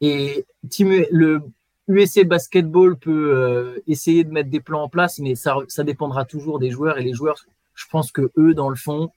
Et 0.06 0.46
le, 0.80 1.40
USA 1.88 2.26
Basketball 2.26 2.98
peut 2.98 3.32
euh, 3.34 3.82
essayer 3.88 4.26
de 4.26 4.32
mettre 4.32 4.50
des 4.50 4.60
plans 4.60 4.84
en 4.84 4.90
place, 4.90 5.20
mais 5.20 5.34
ça, 5.36 5.56
dépendra 5.80 6.26
toujours 6.26 6.60
des 6.60 6.72
joueurs. 6.72 6.98
Et 6.98 7.04
les 7.04 7.14
joueurs, 7.14 7.46
je 7.74 7.86
pense 7.90 8.12
que 8.12 8.30
eux, 8.38 8.54
dans 8.54 8.70
le 8.70 8.76
fond, 8.76 9.12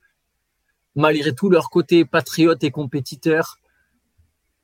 malgré 0.95 1.35
tout 1.35 1.49
leur 1.49 1.69
côté 1.69 2.05
patriote 2.05 2.63
et 2.63 2.71
compétiteur, 2.71 3.57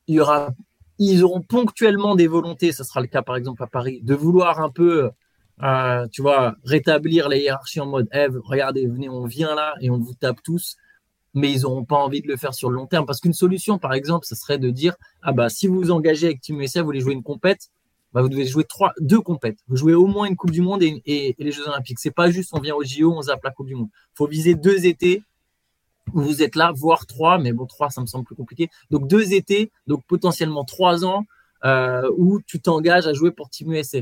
il 0.07 0.15
y 0.15 0.19
aura, 0.21 0.53
ils 0.97 1.25
auront 1.25 1.41
ponctuellement 1.41 2.15
des 2.15 2.27
volontés, 2.27 2.71
ce 2.71 2.85
sera 2.85 3.01
le 3.01 3.07
cas 3.07 3.21
par 3.21 3.35
exemple 3.35 3.61
à 3.61 3.67
Paris, 3.67 3.99
de 4.01 4.15
vouloir 4.15 4.61
un 4.61 4.69
peu, 4.69 5.11
euh, 5.61 6.07
tu 6.07 6.21
vois, 6.21 6.55
rétablir 6.63 7.27
les 7.27 7.39
hiérarchies 7.39 7.81
en 7.81 7.87
mode, 7.87 8.07
Eve, 8.13 8.39
regardez, 8.45 8.87
venez, 8.87 9.09
on 9.09 9.25
vient 9.25 9.55
là 9.55 9.75
et 9.81 9.89
on 9.89 9.97
vous 9.97 10.13
tape 10.13 10.41
tous. 10.41 10.77
Mais 11.33 11.51
ils 11.51 11.61
n'auront 11.61 11.85
pas 11.85 11.95
envie 11.95 12.21
de 12.21 12.27
le 12.27 12.37
faire 12.37 12.53
sur 12.53 12.69
le 12.69 12.75
long 12.75 12.85
terme. 12.85 13.05
Parce 13.05 13.19
qu'une 13.19 13.33
solution, 13.33 13.79
par 13.79 13.93
exemple, 13.93 14.25
ce 14.25 14.35
serait 14.35 14.59
de 14.59 14.69
dire, 14.69 14.95
ah 15.21 15.31
bah, 15.31 15.49
si 15.49 15.67
vous 15.67 15.75
vous 15.75 15.91
engagez 15.91 16.27
avec 16.27 16.41
Team 16.41 16.61
USA, 16.61 16.81
vous 16.81 16.87
voulez 16.87 16.99
jouer 16.99 17.13
une 17.13 17.23
compète, 17.23 17.69
bah, 18.13 18.21
vous 18.21 18.29
devez 18.29 18.45
jouer 18.45 18.63
trois, 18.63 18.93
deux 18.99 19.19
compètes. 19.19 19.57
Vous 19.67 19.75
jouez 19.75 19.95
au 19.95 20.05
moins 20.05 20.27
une 20.27 20.35
Coupe 20.35 20.51
du 20.51 20.61
Monde 20.61 20.83
et, 20.83 21.35
les 21.37 21.51
Jeux 21.51 21.67
Olympiques. 21.67 21.99
C'est 21.99 22.11
pas 22.11 22.29
juste 22.29 22.51
on 22.53 22.59
vient 22.59 22.75
au 22.75 22.83
JO, 22.83 23.11
on 23.11 23.23
zappe 23.23 23.43
la 23.43 23.51
Coupe 23.51 23.67
du 23.67 23.75
Monde. 23.75 23.89
faut 24.13 24.27
viser 24.27 24.53
deux 24.53 24.85
étés 24.85 25.23
où 26.13 26.21
vous 26.21 26.43
êtes 26.43 26.55
là, 26.55 26.71
voire 26.75 27.07
trois, 27.07 27.39
mais 27.39 27.53
bon, 27.53 27.65
trois, 27.65 27.89
ça 27.89 28.01
me 28.01 28.05
semble 28.05 28.25
plus 28.25 28.35
compliqué. 28.35 28.69
Donc 28.91 29.07
deux 29.07 29.33
étés, 29.33 29.71
donc 29.87 30.03
potentiellement 30.05 30.63
trois 30.63 31.05
ans 31.05 31.25
euh, 31.65 32.09
où 32.17 32.39
tu 32.41 32.59
t'engages 32.59 33.07
à 33.07 33.13
jouer 33.13 33.31
pour 33.31 33.49
Team 33.49 33.71
USA. 33.71 33.99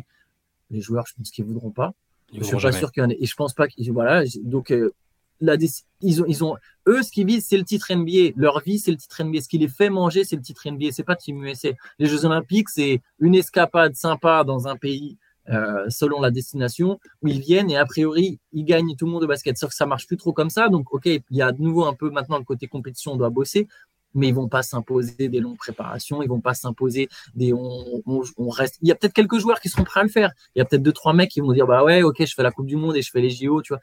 Les 0.71 0.81
joueurs, 0.81 1.05
je 1.07 1.13
pense 1.15 1.31
qu'ils 1.31 1.45
voudront 1.45 1.71
pas. 1.71 1.93
je 2.33 2.43
suis 2.43 2.57
pas 2.57 2.71
sûr 2.71 2.91
qu'il 2.91 3.03
y 3.03 3.05
en 3.05 3.09
ait. 3.09 3.17
Et 3.19 3.25
je 3.25 3.35
pense 3.35 3.53
pas 3.53 3.67
qu'ils. 3.67 3.91
Voilà. 3.91 4.23
Donc, 4.43 4.71
euh, 4.71 4.93
ils 5.41 6.43
eux, 6.87 7.03
ce 7.03 7.11
qu'ils 7.11 7.27
visent, 7.27 7.45
c'est 7.47 7.57
le 7.57 7.63
titre 7.63 7.93
NBA. 7.93 8.33
Leur 8.35 8.59
vie, 8.61 8.79
c'est 8.79 8.91
le 8.91 8.97
titre 8.97 9.23
NBA. 9.23 9.41
Ce 9.41 9.47
qui 9.47 9.57
les 9.57 9.67
fait 9.67 9.89
manger, 9.89 10.23
c'est 10.23 10.35
le 10.35 10.41
titre 10.41 10.69
NBA. 10.69 10.87
C'est 10.91 11.03
pas 11.03 11.15
Team 11.15 11.43
USA. 11.43 11.69
Les 11.99 12.07
Jeux 12.07 12.25
Olympiques, 12.25 12.69
c'est 12.69 13.01
une 13.19 13.35
escapade 13.35 13.95
sympa 13.95 14.43
dans 14.43 14.67
un 14.67 14.75
pays 14.75 15.17
euh, 15.49 15.85
selon 15.89 16.21
la 16.21 16.29
destination 16.29 16.99
où 17.23 17.27
ils 17.27 17.39
viennent 17.39 17.71
et 17.71 17.75
a 17.75 17.85
priori 17.85 18.39
ils 18.53 18.63
gagnent 18.63 18.95
tout 18.95 19.05
le 19.05 19.11
monde 19.11 19.23
au 19.23 19.27
basket. 19.27 19.57
Sauf 19.57 19.71
que 19.71 19.75
ça 19.75 19.87
marche 19.87 20.07
plus 20.07 20.17
trop 20.17 20.33
comme 20.33 20.49
ça. 20.49 20.69
Donc 20.69 20.93
ok, 20.93 21.05
il 21.05 21.23
y 21.31 21.41
a 21.41 21.51
de 21.51 21.61
nouveau 21.61 21.85
un 21.85 21.93
peu 21.93 22.09
maintenant 22.09 22.37
le 22.37 22.43
côté 22.43 22.67
compétition, 22.67 23.13
on 23.13 23.15
doit 23.15 23.31
bosser, 23.31 23.67
mais 24.13 24.27
ils 24.27 24.35
vont 24.35 24.47
pas 24.47 24.61
s'imposer 24.61 25.29
des 25.29 25.39
longues 25.39 25.57
préparations, 25.57 26.21
ils 26.21 26.29
vont 26.29 26.41
pas 26.41 26.53
s'imposer 26.53 27.09
des 27.33 27.53
on, 27.53 28.03
on, 28.05 28.49
reste. 28.49 28.77
Il 28.81 28.87
y 28.87 28.91
a 28.91 28.95
peut-être 28.95 29.13
quelques 29.13 29.39
joueurs 29.39 29.59
qui 29.59 29.69
seront 29.69 29.83
prêts 29.83 30.01
à 30.01 30.03
le 30.03 30.09
faire. 30.09 30.31
Il 30.55 30.59
y 30.59 30.61
a 30.61 30.65
peut-être 30.65 30.83
deux 30.83 30.93
trois 30.93 31.13
mecs 31.13 31.31
qui 31.31 31.41
vont 31.41 31.53
dire 31.53 31.65
bah 31.65 31.83
ouais 31.83 32.03
ok 32.03 32.23
je 32.23 32.33
fais 32.35 32.43
la 32.43 32.51
Coupe 32.51 32.67
du 32.67 32.75
Monde 32.75 32.95
et 32.95 33.01
je 33.01 33.09
fais 33.09 33.21
les 33.21 33.31
JO, 33.31 33.63
tu 33.63 33.73
vois 33.73 33.81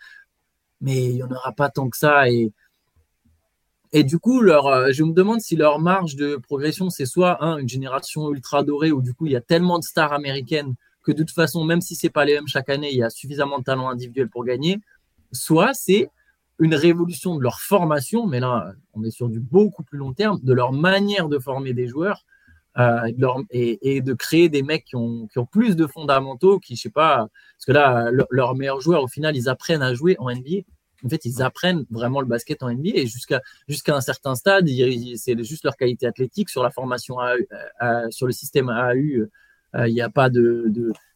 mais 0.80 1.04
il 1.06 1.14
n'y 1.14 1.22
en 1.22 1.30
aura 1.30 1.52
pas 1.52 1.68
tant 1.68 1.88
que 1.88 1.96
ça. 1.96 2.30
Et, 2.30 2.52
et 3.92 4.04
du 4.04 4.18
coup, 4.18 4.40
leur, 4.40 4.66
euh, 4.66 4.88
je 4.92 5.02
me 5.02 5.12
demande 5.12 5.40
si 5.40 5.56
leur 5.56 5.78
marge 5.78 6.16
de 6.16 6.36
progression, 6.36 6.90
c'est 6.90 7.06
soit 7.06 7.40
une 7.42 7.68
génération 7.68 8.30
ultra 8.32 8.62
dorée 8.62 8.92
où 8.92 9.02
du 9.02 9.14
coup, 9.14 9.26
il 9.26 9.32
y 9.32 9.36
a 9.36 9.40
tellement 9.40 9.78
de 9.78 9.84
stars 9.84 10.12
américaines 10.12 10.74
que 11.02 11.12
de 11.12 11.22
toute 11.22 11.34
façon, 11.34 11.64
même 11.64 11.80
si 11.80 11.94
c'est 11.94 12.10
pas 12.10 12.24
les 12.24 12.34
mêmes 12.34 12.48
chaque 12.48 12.68
année, 12.68 12.90
il 12.90 12.98
y 12.98 13.02
a 13.02 13.10
suffisamment 13.10 13.58
de 13.58 13.64
talent 13.64 13.88
individuel 13.88 14.28
pour 14.28 14.44
gagner. 14.44 14.78
Soit 15.32 15.72
c'est 15.74 16.10
une 16.58 16.74
révolution 16.74 17.36
de 17.36 17.42
leur 17.42 17.60
formation, 17.60 18.26
mais 18.26 18.40
là, 18.40 18.72
on 18.94 19.04
est 19.04 19.10
sur 19.10 19.28
du 19.28 19.40
beaucoup 19.40 19.84
plus 19.84 19.98
long 19.98 20.12
terme, 20.12 20.40
de 20.42 20.52
leur 20.52 20.72
manière 20.72 21.28
de 21.28 21.38
former 21.38 21.72
des 21.72 21.86
joueurs 21.86 22.24
euh, 22.78 23.10
et, 23.50 24.00
de 24.00 24.14
créer 24.14 24.48
des 24.48 24.62
mecs 24.62 24.84
qui 24.84 24.96
ont, 24.96 25.26
qui 25.26 25.38
ont, 25.38 25.46
plus 25.46 25.76
de 25.76 25.86
fondamentaux, 25.86 26.58
qui, 26.58 26.76
je 26.76 26.82
sais 26.82 26.90
pas, 26.90 27.26
parce 27.56 27.64
que 27.66 27.72
là, 27.72 28.10
leurs 28.30 28.54
meilleurs 28.54 28.80
joueurs, 28.80 29.02
au 29.02 29.08
final, 29.08 29.36
ils 29.36 29.48
apprennent 29.48 29.82
à 29.82 29.94
jouer 29.94 30.16
en 30.18 30.30
NBA. 30.30 30.62
En 31.04 31.08
fait, 31.08 31.24
ils 31.24 31.42
apprennent 31.42 31.84
vraiment 31.90 32.20
le 32.20 32.26
basket 32.26 32.62
en 32.62 32.72
NBA 32.72 32.90
et 32.94 33.06
jusqu'à 33.06 33.40
jusqu'à 33.68 33.94
un 33.94 34.00
certain 34.00 34.34
stade, 34.34 34.66
c'est 35.16 35.44
juste 35.44 35.64
leur 35.64 35.76
qualité 35.76 36.06
athlétique 36.06 36.50
sur 36.50 36.62
la 36.62 36.70
formation 36.70 37.18
AAU, 37.20 38.10
sur 38.10 38.26
le 38.26 38.32
système 38.32 38.68
AAU. 38.68 39.28
Euh, 39.74 39.88
il 39.88 39.94
n'y 39.94 40.00
a 40.00 40.10
pas 40.10 40.30
de, 40.30 40.66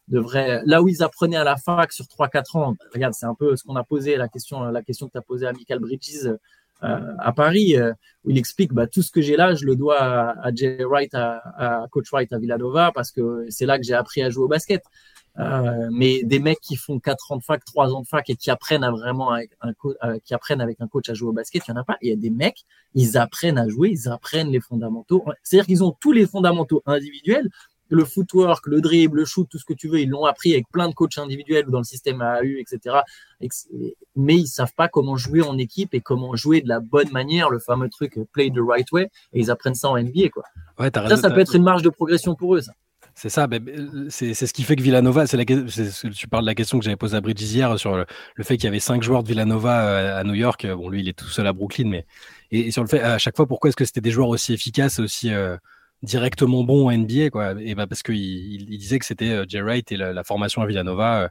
de, 0.08 0.18
vrai. 0.18 0.62
Là 0.66 0.82
où 0.82 0.88
ils 0.88 1.02
apprenaient 1.02 1.36
à 1.36 1.44
la 1.44 1.56
fac 1.56 1.92
sur 1.92 2.04
3-4 2.04 2.58
ans, 2.58 2.76
regarde, 2.92 3.14
c'est 3.14 3.26
un 3.26 3.34
peu 3.34 3.56
ce 3.56 3.64
qu'on 3.64 3.76
a 3.76 3.84
posé, 3.84 4.16
la 4.16 4.28
question, 4.28 4.62
la 4.64 4.82
question 4.82 5.06
que 5.06 5.12
tu 5.12 5.18
as 5.18 5.22
posée 5.22 5.46
à 5.46 5.52
Michael 5.52 5.78
Bridges 5.78 6.26
euh, 6.26 6.36
à 6.82 7.32
Paris, 7.32 7.76
euh, 7.76 7.92
où 8.24 8.30
il 8.30 8.38
explique 8.38 8.72
bah, 8.72 8.86
tout 8.86 9.02
ce 9.02 9.10
que 9.10 9.20
j'ai 9.20 9.36
là, 9.36 9.54
je 9.54 9.64
le 9.64 9.76
dois 9.76 10.00
à, 10.00 10.54
Jay 10.54 10.84
Wright, 10.84 11.14
à, 11.14 11.86
Coach 11.90 12.10
Wright 12.12 12.32
à 12.32 12.38
Villanova, 12.38 12.92
parce 12.94 13.10
que 13.10 13.46
c'est 13.48 13.66
là 13.66 13.78
que 13.78 13.84
j'ai 13.84 13.94
appris 13.94 14.22
à 14.22 14.30
jouer 14.30 14.44
au 14.44 14.48
basket. 14.48 14.82
Euh, 15.38 15.88
mais 15.90 16.22
des 16.24 16.40
mecs 16.40 16.60
qui 16.60 16.76
font 16.76 17.00
4 17.00 17.32
ans 17.32 17.36
de 17.38 17.42
fac, 17.42 17.64
3 17.64 17.94
ans 17.94 18.02
de 18.02 18.06
fac 18.06 18.28
et 18.28 18.36
qui 18.36 18.50
apprennent 18.50 18.84
à 18.84 18.90
vraiment 18.90 19.30
avec 19.30 19.50
un 19.62 19.72
qui 20.18 20.34
apprennent 20.34 20.60
avec 20.60 20.78
un 20.82 20.88
coach 20.88 21.08
à 21.08 21.14
jouer 21.14 21.30
au 21.30 21.32
basket, 21.32 21.62
il 21.66 21.70
y 21.70 21.72
en 21.72 21.80
a 21.80 21.84
pas. 21.84 21.96
Il 22.02 22.10
y 22.10 22.12
a 22.12 22.16
des 22.16 22.28
mecs, 22.28 22.64
ils 22.94 23.16
apprennent 23.16 23.56
à 23.56 23.66
jouer, 23.66 23.88
ils 23.90 24.08
apprennent 24.10 24.50
les 24.50 24.60
fondamentaux. 24.60 25.24
C'est-à-dire 25.42 25.64
qu'ils 25.64 25.82
ont 25.84 25.92
tous 25.92 26.12
les 26.12 26.26
fondamentaux 26.26 26.82
individuels, 26.84 27.48
le 27.94 28.04
footwork, 28.04 28.66
le 28.66 28.80
dribble, 28.80 29.18
le 29.18 29.24
shoot, 29.24 29.48
tout 29.48 29.58
ce 29.58 29.64
que 29.64 29.74
tu 29.74 29.88
veux, 29.88 30.00
ils 30.00 30.08
l'ont 30.08 30.24
appris 30.24 30.52
avec 30.52 30.68
plein 30.70 30.88
de 30.88 30.94
coachs 30.94 31.18
individuels 31.18 31.68
ou 31.68 31.70
dans 31.70 31.78
le 31.78 31.84
système 31.84 32.20
AAU, 32.20 32.58
etc. 32.58 32.96
Mais 34.16 34.34
ils 34.36 34.46
savent 34.46 34.74
pas 34.74 34.88
comment 34.88 35.16
jouer 35.16 35.42
en 35.42 35.58
équipe 35.58 35.94
et 35.94 36.00
comment 36.00 36.34
jouer 36.36 36.60
de 36.60 36.68
la 36.68 36.80
bonne 36.80 37.10
manière, 37.10 37.50
le 37.50 37.58
fameux 37.58 37.88
truc 37.88 38.18
play 38.32 38.50
the 38.50 38.60
right 38.60 38.90
way, 38.92 39.10
et 39.32 39.40
ils 39.40 39.50
apprennent 39.50 39.74
ça 39.74 39.88
en 39.88 39.98
NBA, 39.98 40.30
quoi. 40.30 40.44
ça, 40.78 41.16
ça 41.16 41.30
peut 41.30 41.40
être 41.40 41.54
une 41.54 41.64
marge 41.64 41.82
de 41.82 41.90
progression 41.90 42.34
pour 42.34 42.54
eux, 42.54 42.60
ça. 42.60 42.72
C'est 43.14 43.28
ça, 43.28 43.46
c'est 44.08 44.34
ce 44.34 44.52
qui 44.54 44.62
fait 44.62 44.74
que 44.74 44.82
Villanova, 44.82 45.26
c'est 45.26 45.36
tu 45.44 46.28
parles 46.28 46.44
de 46.44 46.46
la 46.46 46.54
question 46.54 46.78
que 46.78 46.84
j'avais 46.84 46.96
posée 46.96 47.16
à 47.16 47.20
Bridges 47.20 47.42
hier 47.42 47.78
sur 47.78 47.94
le, 47.96 48.06
fait 48.40 48.56
qu'il 48.56 48.64
y 48.64 48.68
avait 48.68 48.80
cinq 48.80 49.02
joueurs 49.02 49.22
de 49.22 49.28
Villanova 49.28 49.86
euh, 49.86 50.20
à 50.20 50.24
New 50.24 50.34
York. 50.34 50.66
Bon, 50.66 50.88
lui, 50.88 51.00
il 51.00 51.08
est 51.08 51.18
tout 51.18 51.28
seul 51.28 51.46
à 51.46 51.52
Brooklyn, 51.52 51.88
mais 51.88 52.06
et, 52.50 52.70
sur 52.70 52.82
le 52.82 52.88
fait 52.88 53.00
à 53.00 53.18
chaque 53.18 53.36
fois, 53.36 53.46
pourquoi 53.46 53.68
est-ce 53.68 53.76
que 53.76 53.84
c'était 53.84 54.00
des 54.00 54.10
joueurs 54.10 54.28
aussi 54.28 54.54
efficaces, 54.54 54.98
aussi 54.98 55.30
euh, 55.30 55.56
directement 56.02 56.64
bon 56.64 56.88
en 56.88 56.96
NBA, 56.96 57.30
quoi. 57.30 57.54
Et 57.60 57.74
bah 57.74 57.86
parce 57.86 58.02
qu'il 58.02 58.16
il, 58.16 58.78
disait 58.78 58.98
que 58.98 59.06
c'était 59.06 59.30
euh, 59.30 59.44
Jay 59.48 59.60
Wright 59.60 59.90
et 59.92 59.96
la, 59.96 60.24
formation 60.24 60.62
à 60.62 60.66
Villanova, 60.66 61.22
euh, 61.22 61.28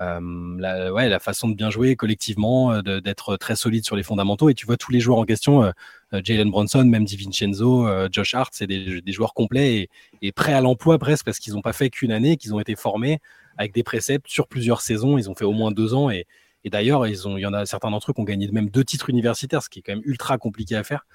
euh, 0.00 0.56
la, 0.58 0.92
ouais, 0.92 1.08
la 1.08 1.18
façon 1.18 1.48
de 1.48 1.54
bien 1.54 1.70
jouer 1.70 1.96
collectivement, 1.96 2.82
d'être 2.82 3.36
très 3.36 3.56
solide 3.56 3.84
sur 3.84 3.96
les 3.96 4.02
fondamentaux. 4.02 4.48
Et 4.50 4.54
tu 4.54 4.66
vois 4.66 4.76
tous 4.76 4.92
les 4.92 5.00
joueurs 5.00 5.18
en 5.18 5.24
question, 5.24 5.72
Jalen 6.12 6.50
Bronson, 6.50 6.84
même 6.84 7.04
DiVincenzo, 7.04 7.88
Josh 8.10 8.34
Hart, 8.34 8.52
c'est 8.54 8.66
des, 8.66 9.00
des, 9.00 9.12
joueurs 9.12 9.34
complets 9.34 9.88
et, 10.22 10.32
prêts 10.32 10.52
à 10.52 10.60
l'emploi 10.60 10.98
presque 10.98 11.24
parce 11.24 11.38
qu'ils 11.38 11.54
n'ont 11.54 11.62
pas 11.62 11.72
fait 11.72 11.90
qu'une 11.90 12.12
année, 12.12 12.36
qu'ils 12.36 12.54
ont 12.54 12.60
été 12.60 12.74
formés 12.76 13.20
avec 13.56 13.72
des 13.72 13.84
préceptes 13.84 14.26
sur 14.28 14.48
plusieurs 14.48 14.80
saisons. 14.80 15.16
Ils 15.16 15.30
ont 15.30 15.34
fait 15.34 15.44
au 15.44 15.52
moins 15.52 15.70
deux 15.70 15.94
ans 15.94 16.10
et, 16.10 16.26
et 16.64 16.70
d'ailleurs, 16.70 17.06
ils 17.06 17.28
ont, 17.28 17.36
il 17.36 17.42
y 17.42 17.46
en 17.46 17.52
a 17.52 17.66
certains 17.66 17.90
d'entre 17.90 18.10
eux 18.10 18.14
qui 18.14 18.20
ont 18.20 18.24
gagné 18.24 18.50
même 18.50 18.70
deux 18.70 18.84
titres 18.84 19.10
universitaires, 19.10 19.62
ce 19.62 19.68
qui 19.68 19.80
est 19.80 19.82
quand 19.82 19.92
même 19.92 20.02
ultra 20.04 20.38
compliqué 20.38 20.76
à 20.76 20.82
faire. 20.82 21.06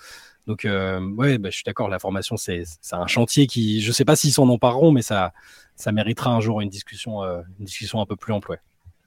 Donc, 0.45 0.63
euh, 0.63 0.99
ouais, 1.15 1.37
bah, 1.39 1.49
je 1.49 1.55
suis 1.55 1.63
d'accord, 1.63 1.89
la 1.89 1.99
formation, 1.99 2.37
c'est 2.37 2.63
un 2.91 3.07
chantier 3.07 3.47
qui, 3.47 3.81
je 3.81 3.91
sais 3.91 4.05
pas 4.05 4.15
s'ils 4.15 4.31
s'en 4.31 4.47
empareront, 4.47 4.91
mais 4.91 5.01
ça, 5.01 5.33
ça 5.75 5.91
méritera 5.91 6.31
un 6.31 6.39
jour 6.39 6.61
une 6.61 6.69
discussion, 6.69 7.23
euh, 7.23 7.41
une 7.59 7.65
discussion 7.65 7.99
un 7.99 8.05
peu 8.05 8.15
plus 8.15 8.31
ample. 8.31 8.59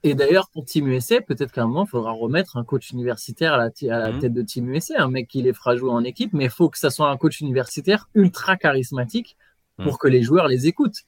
Et 0.05 0.15
d'ailleurs, 0.15 0.49
pour 0.49 0.65
Team 0.65 0.89
USA, 0.89 1.21
peut-être 1.21 1.53
qu'à 1.53 1.63
un 1.63 1.67
moment, 1.67 1.85
il 1.85 1.89
faudra 1.89 2.11
remettre 2.11 2.57
un 2.57 2.65
coach 2.65 2.91
universitaire 2.91 3.53
à 3.53 3.57
la, 3.57 3.65
à 3.65 3.99
la 3.99 4.11
mhm. 4.11 4.19
tête 4.19 4.33
de 4.33 4.41
Team 4.41 4.69
USA, 4.69 5.01
un 5.01 5.09
mec 5.09 5.29
qui 5.29 5.41
les 5.41 5.53
fera 5.53 5.77
jouer 5.77 5.91
en 5.91 6.03
équipe, 6.03 6.33
mais 6.33 6.45
il 6.45 6.49
faut 6.49 6.69
que 6.69 6.77
ça 6.77 6.89
soit 6.89 7.09
un 7.09 7.15
coach 7.15 7.39
universitaire 7.39 8.09
ultra 8.13 8.57
charismatique 8.57 9.37
pour 9.77 9.93
mhm. 9.93 9.97
que 9.97 10.07
les 10.09 10.21
joueurs 10.21 10.49
les 10.49 10.67
écoutent. 10.67 11.03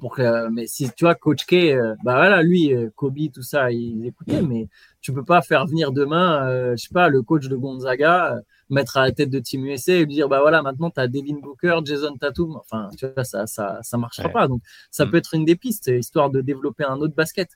Pour 0.00 0.16
que, 0.16 0.48
mais 0.48 0.66
si 0.66 0.90
tu 0.90 1.04
vois, 1.04 1.14
Coach 1.14 1.46
K, 1.46 1.52
euh, 1.52 1.94
bah 2.02 2.16
voilà, 2.16 2.42
lui, 2.42 2.72
Kobe, 2.96 3.18
tout 3.32 3.42
ça, 3.42 3.70
il 3.70 4.04
écoutait, 4.04 4.42
mais 4.42 4.68
tu 5.00 5.12
peux 5.12 5.24
pas 5.24 5.42
faire 5.42 5.66
venir 5.66 5.92
demain, 5.92 6.74
je 6.76 6.82
sais 6.82 6.92
pas, 6.92 7.08
le 7.08 7.22
coach 7.22 7.48
de 7.48 7.56
Gonzaga, 7.56 8.40
mettre 8.70 8.96
à 8.96 9.02
la 9.02 9.12
tête 9.12 9.30
de 9.30 9.38
Team 9.38 9.66
USA 9.66 9.94
et 9.94 10.04
lui 10.04 10.14
dire 10.14 10.28
bah 10.28 10.40
voilà 10.40 10.62
maintenant 10.62 10.90
tu 10.90 11.00
as 11.00 11.08
Devin 11.08 11.38
Booker, 11.40 11.80
Jason 11.84 12.16
Tatum, 12.16 12.56
enfin 12.56 12.88
tu 12.96 13.06
vois 13.06 13.24
ça 13.24 13.46
ça 13.46 13.80
ça 13.82 13.98
marchera 13.98 14.28
pas 14.28 14.48
donc 14.48 14.62
ça 14.90 15.04
mm. 15.04 15.10
peut 15.10 15.16
être 15.16 15.34
une 15.34 15.44
des 15.44 15.56
pistes 15.56 15.88
histoire 15.88 16.30
de 16.30 16.40
développer 16.40 16.84
un 16.84 16.96
autre 17.00 17.14
basket. 17.14 17.50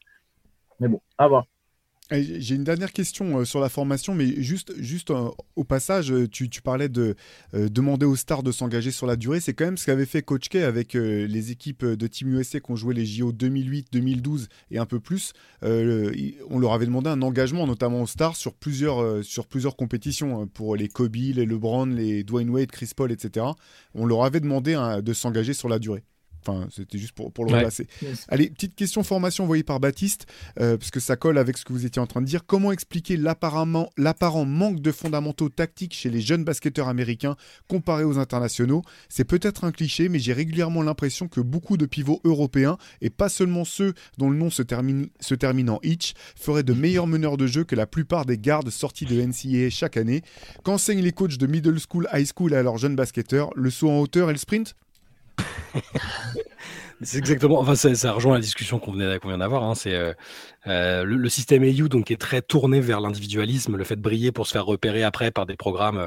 Mais 0.80 0.88
bon, 0.88 1.00
à 1.18 1.28
voir. 1.28 1.44
J'ai 2.20 2.54
une 2.54 2.64
dernière 2.64 2.92
question 2.92 3.38
euh, 3.38 3.44
sur 3.44 3.60
la 3.60 3.68
formation, 3.68 4.14
mais 4.14 4.26
juste, 4.42 4.72
juste 4.78 5.10
euh, 5.10 5.30
au 5.56 5.64
passage, 5.64 6.12
euh, 6.12 6.28
tu, 6.28 6.48
parlais 6.62 6.88
de 6.88 7.14
demander 7.52 8.06
aux 8.06 8.16
stars 8.16 8.42
de 8.42 8.52
s'engager 8.52 8.90
sur 8.90 9.06
la 9.06 9.16
durée. 9.16 9.40
C'est 9.40 9.52
quand 9.54 9.64
même 9.64 9.76
ce 9.76 9.86
qu'avait 9.86 10.06
fait 10.06 10.22
Coach 10.22 10.48
K 10.48 10.56
avec 10.56 10.94
les 10.94 11.50
équipes 11.50 11.84
de 11.84 12.06
Team 12.06 12.34
USA 12.34 12.60
qui 12.60 12.70
ont 12.70 12.76
joué 12.76 12.94
les 12.94 13.04
JO 13.04 13.32
2008, 13.32 13.88
2012 13.92 14.48
et 14.70 14.78
un 14.78 14.86
peu 14.86 14.98
plus. 14.98 15.32
on 15.62 16.58
leur 16.58 16.72
avait 16.72 16.86
demandé 16.86 17.10
un 17.10 17.20
engagement, 17.22 17.66
notamment 17.66 18.02
aux 18.02 18.06
stars, 18.06 18.36
sur 18.36 18.54
plusieurs, 18.54 19.22
sur 19.24 19.46
plusieurs 19.46 19.76
compétitions 19.76 20.40
hein, 20.40 20.48
pour 20.52 20.76
les 20.76 20.88
Kobe, 20.88 21.16
les 21.16 21.44
LeBron, 21.44 21.86
les 21.86 22.24
Dwayne 22.24 22.50
Wade, 22.50 22.70
Chris 22.70 22.90
Paul, 22.96 23.12
etc. 23.12 23.46
On 23.94 24.06
leur 24.06 24.24
avait 24.24 24.40
demandé 24.40 24.74
hein, 24.74 25.02
de 25.02 25.12
s'engager 25.12 25.52
sur 25.52 25.68
la 25.68 25.78
durée. 25.78 26.04
Enfin, 26.46 26.66
c'était 26.70 26.98
juste 26.98 27.12
pour, 27.12 27.32
pour 27.32 27.46
le 27.46 27.52
remplacer. 27.52 27.86
Allez, 28.28 28.50
petite 28.50 28.74
question 28.74 29.02
formation 29.02 29.44
envoyée 29.44 29.62
par 29.62 29.80
Baptiste, 29.80 30.26
euh, 30.60 30.76
parce 30.76 30.90
que 30.90 31.00
ça 31.00 31.16
colle 31.16 31.38
avec 31.38 31.56
ce 31.56 31.64
que 31.64 31.72
vous 31.72 31.86
étiez 31.86 32.02
en 32.02 32.06
train 32.06 32.20
de 32.20 32.26
dire. 32.26 32.44
Comment 32.46 32.72
expliquer 32.72 33.16
l'apparent 33.16 33.64
manque 34.44 34.80
de 34.80 34.92
fondamentaux 34.92 35.48
tactiques 35.48 35.94
chez 35.94 36.10
les 36.10 36.20
jeunes 36.20 36.44
basketteurs 36.44 36.88
américains 36.88 37.36
comparés 37.68 38.04
aux 38.04 38.18
internationaux? 38.18 38.82
C'est 39.08 39.24
peut-être 39.24 39.64
un 39.64 39.72
cliché, 39.72 40.08
mais 40.08 40.18
j'ai 40.18 40.32
régulièrement 40.32 40.82
l'impression 40.82 41.28
que 41.28 41.40
beaucoup 41.40 41.76
de 41.76 41.86
pivots 41.86 42.20
européens, 42.24 42.76
et 43.00 43.10
pas 43.10 43.28
seulement 43.28 43.64
ceux 43.64 43.94
dont 44.18 44.28
le 44.28 44.36
nom 44.36 44.50
se 44.50 44.62
termine, 44.62 45.08
se 45.20 45.34
termine 45.34 45.70
en 45.70 45.80
itch, 45.82 46.14
feraient 46.36 46.62
de 46.62 46.74
meilleurs 46.74 47.06
meneurs 47.06 47.36
de 47.36 47.46
jeu 47.46 47.64
que 47.64 47.74
la 47.74 47.86
plupart 47.86 48.26
des 48.26 48.38
gardes 48.38 48.70
sortis 48.70 49.06
de 49.06 49.20
NCAA 49.20 49.70
chaque 49.70 49.96
année. 49.96 50.22
Qu'enseignent 50.62 51.02
les 51.02 51.12
coachs 51.12 51.38
de 51.38 51.46
middle 51.46 51.78
school, 51.80 52.08
high 52.12 52.26
school 52.26 52.54
à 52.54 52.62
leurs 52.62 52.78
jeunes 52.78 52.96
basketteurs? 52.96 53.50
Le 53.56 53.70
saut 53.70 53.90
en 53.90 54.00
hauteur 54.00 54.30
et 54.30 54.32
le 54.32 54.38
sprint? 54.38 54.74
c'est 57.02 57.18
exactement. 57.18 57.60
Enfin, 57.60 57.74
ça, 57.74 58.12
rejoint 58.12 58.34
la 58.34 58.40
discussion 58.40 58.78
qu'on 58.78 58.92
vient 58.92 59.38
d'avoir. 59.38 59.64
Hein, 59.64 59.74
c'est 59.74 59.94
euh, 59.94 60.12
euh, 60.66 61.04
le, 61.04 61.28
système 61.28 61.64
EU 61.64 61.88
donc 61.88 62.10
est 62.10 62.20
très 62.20 62.42
tourné 62.42 62.80
vers 62.80 63.00
l'individualisme, 63.00 63.76
le 63.76 63.84
fait 63.84 63.96
de 63.96 64.02
briller 64.02 64.32
pour 64.32 64.46
se 64.46 64.52
faire 64.52 64.66
repérer 64.66 65.02
après 65.02 65.30
par 65.30 65.46
des 65.46 65.56
programmes, 65.56 65.98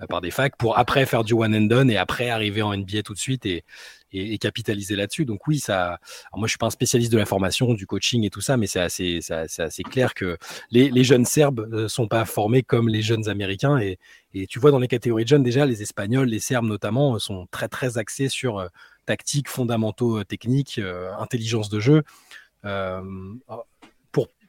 euh, 0.00 0.06
par 0.08 0.20
des 0.20 0.30
facs, 0.30 0.56
pour 0.56 0.78
après 0.78 1.06
faire 1.06 1.24
du 1.24 1.34
one 1.34 1.54
and 1.54 1.62
done 1.62 1.90
et 1.90 1.96
après 1.96 2.30
arriver 2.30 2.62
en 2.62 2.76
NBA 2.76 3.02
tout 3.04 3.14
de 3.14 3.18
suite 3.18 3.46
et, 3.46 3.64
et, 4.12 4.38
capitaliser 4.38 4.96
là-dessus. 4.96 5.24
Donc 5.24 5.46
oui, 5.46 5.58
ça. 5.58 5.98
moi, 6.34 6.46
je 6.46 6.52
suis 6.52 6.58
pas 6.58 6.66
un 6.66 6.70
spécialiste 6.70 7.12
de 7.12 7.18
la 7.18 7.26
formation, 7.26 7.74
du 7.74 7.86
coaching 7.86 8.24
et 8.24 8.30
tout 8.30 8.40
ça, 8.40 8.56
mais 8.56 8.66
c'est 8.66 8.80
assez, 8.80 9.20
assez, 9.30 9.82
clair 9.82 10.14
que 10.14 10.36
les, 10.70 11.04
jeunes 11.04 11.24
Serbes 11.24 11.68
ne 11.70 11.88
sont 11.88 12.08
pas 12.08 12.24
formés 12.24 12.62
comme 12.62 12.88
les 12.88 13.02
jeunes 13.02 13.28
Américains. 13.28 13.78
Et, 13.78 13.98
tu 14.48 14.58
vois 14.58 14.70
dans 14.70 14.78
les 14.78 14.88
catégories 14.88 15.24
de 15.24 15.28
jeunes 15.28 15.42
déjà, 15.42 15.66
les 15.66 15.82
Espagnols, 15.82 16.28
les 16.28 16.40
Serbes 16.40 16.66
notamment, 16.66 17.18
sont 17.18 17.46
très 17.50 17.68
très 17.68 17.98
axés 17.98 18.28
sur 18.28 18.58
euh, 18.58 18.68
tactique, 19.06 19.48
fondamentaux 19.48 20.18
euh, 20.18 20.24
techniques, 20.24 20.78
euh, 20.78 21.12
intelligence 21.18 21.68
de 21.68 21.80
jeu 21.80 22.02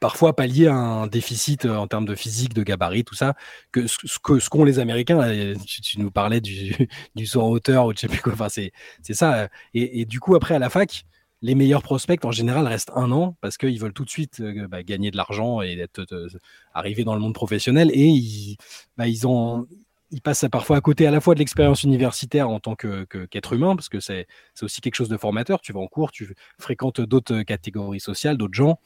parfois 0.04 0.36
pallier 0.36 0.68
un 0.68 1.08
déficit 1.08 1.64
euh, 1.64 1.78
en 1.78 1.88
termes 1.88 2.04
de 2.06 2.14
physique, 2.14 2.54
de 2.54 2.62
gabarit, 2.62 3.06
tout 3.06 3.16
ça, 3.16 3.36
que 3.72 3.88
ce 3.88 4.20
qu'ont 4.20 4.38
ce 4.38 4.66
les 4.66 4.80
Américains. 4.80 5.56
Tu, 5.66 5.98
nous 5.98 6.12
parlais 6.12 6.42
du, 6.42 6.76
du 7.16 7.26
saut 7.26 7.42
en 7.42 7.48
hauteur 7.48 7.86
ou 7.86 7.94
je 7.94 8.00
sais 8.00 8.10
plus 8.10 8.20
quoi. 8.20 8.34
Enfin, 8.34 8.50
c'est 8.50 8.74
ça. 9.14 9.48
Et, 9.74 10.04
du 10.04 10.20
coup, 10.20 10.36
après, 10.36 10.56
à 10.56 10.60
la 10.60 10.70
fac, 10.70 11.06
les 11.42 11.56
meilleurs 11.56 11.84
prospects, 11.84 12.26
en 12.26 12.32
général, 12.34 12.68
restent 12.68 12.92
un 12.96 13.14
an 13.14 13.38
parce 13.40 13.58
qu'ils 13.58 13.80
veulent 13.80 13.94
tout 13.94 14.04
de 14.04 14.10
suite 14.10 14.42
euh, 14.42 14.68
bah, 14.68 14.84
gagner 14.84 15.10
de 15.10 15.16
l'argent 15.16 15.62
et 15.62 15.80
être, 15.80 16.06
euh, 16.12 16.28
arriver 16.74 17.06
dans 17.06 17.16
le 17.16 17.22
monde 17.22 17.34
professionnel. 17.34 17.90
Et 17.94 18.08
ils, 18.08 18.58
bah, 18.98 19.08
ils 19.08 19.26
ont 19.26 19.68
ils 20.12 20.22
passent 20.22 20.46
parfois 20.52 20.78
à 20.78 20.82
côté 20.82 21.08
à 21.08 21.12
la 21.12 21.22
fois 21.22 21.34
de 21.34 21.40
l'expérience 21.40 21.84
universitaire 21.84 22.48
en 22.50 22.60
tant 22.60 22.76
qu'être 22.76 23.54
humain, 23.54 23.76
parce 23.76 23.90
que 23.90 24.00
c'est 24.00 24.28
aussi 24.62 24.80
quelque 24.80 24.96
chose 24.96 25.10
de 25.10 25.18
formateur. 25.18 25.62
Tu 25.62 25.74
vas 25.74 25.80
en 25.80 25.88
cours, 25.88 26.12
tu 26.12 26.36
fréquentes 26.60 27.02
d'autres 27.02 27.42
catégories 27.42 28.00
sociales, 28.00 28.38
d'autres 28.38 28.54
gens 28.54 28.80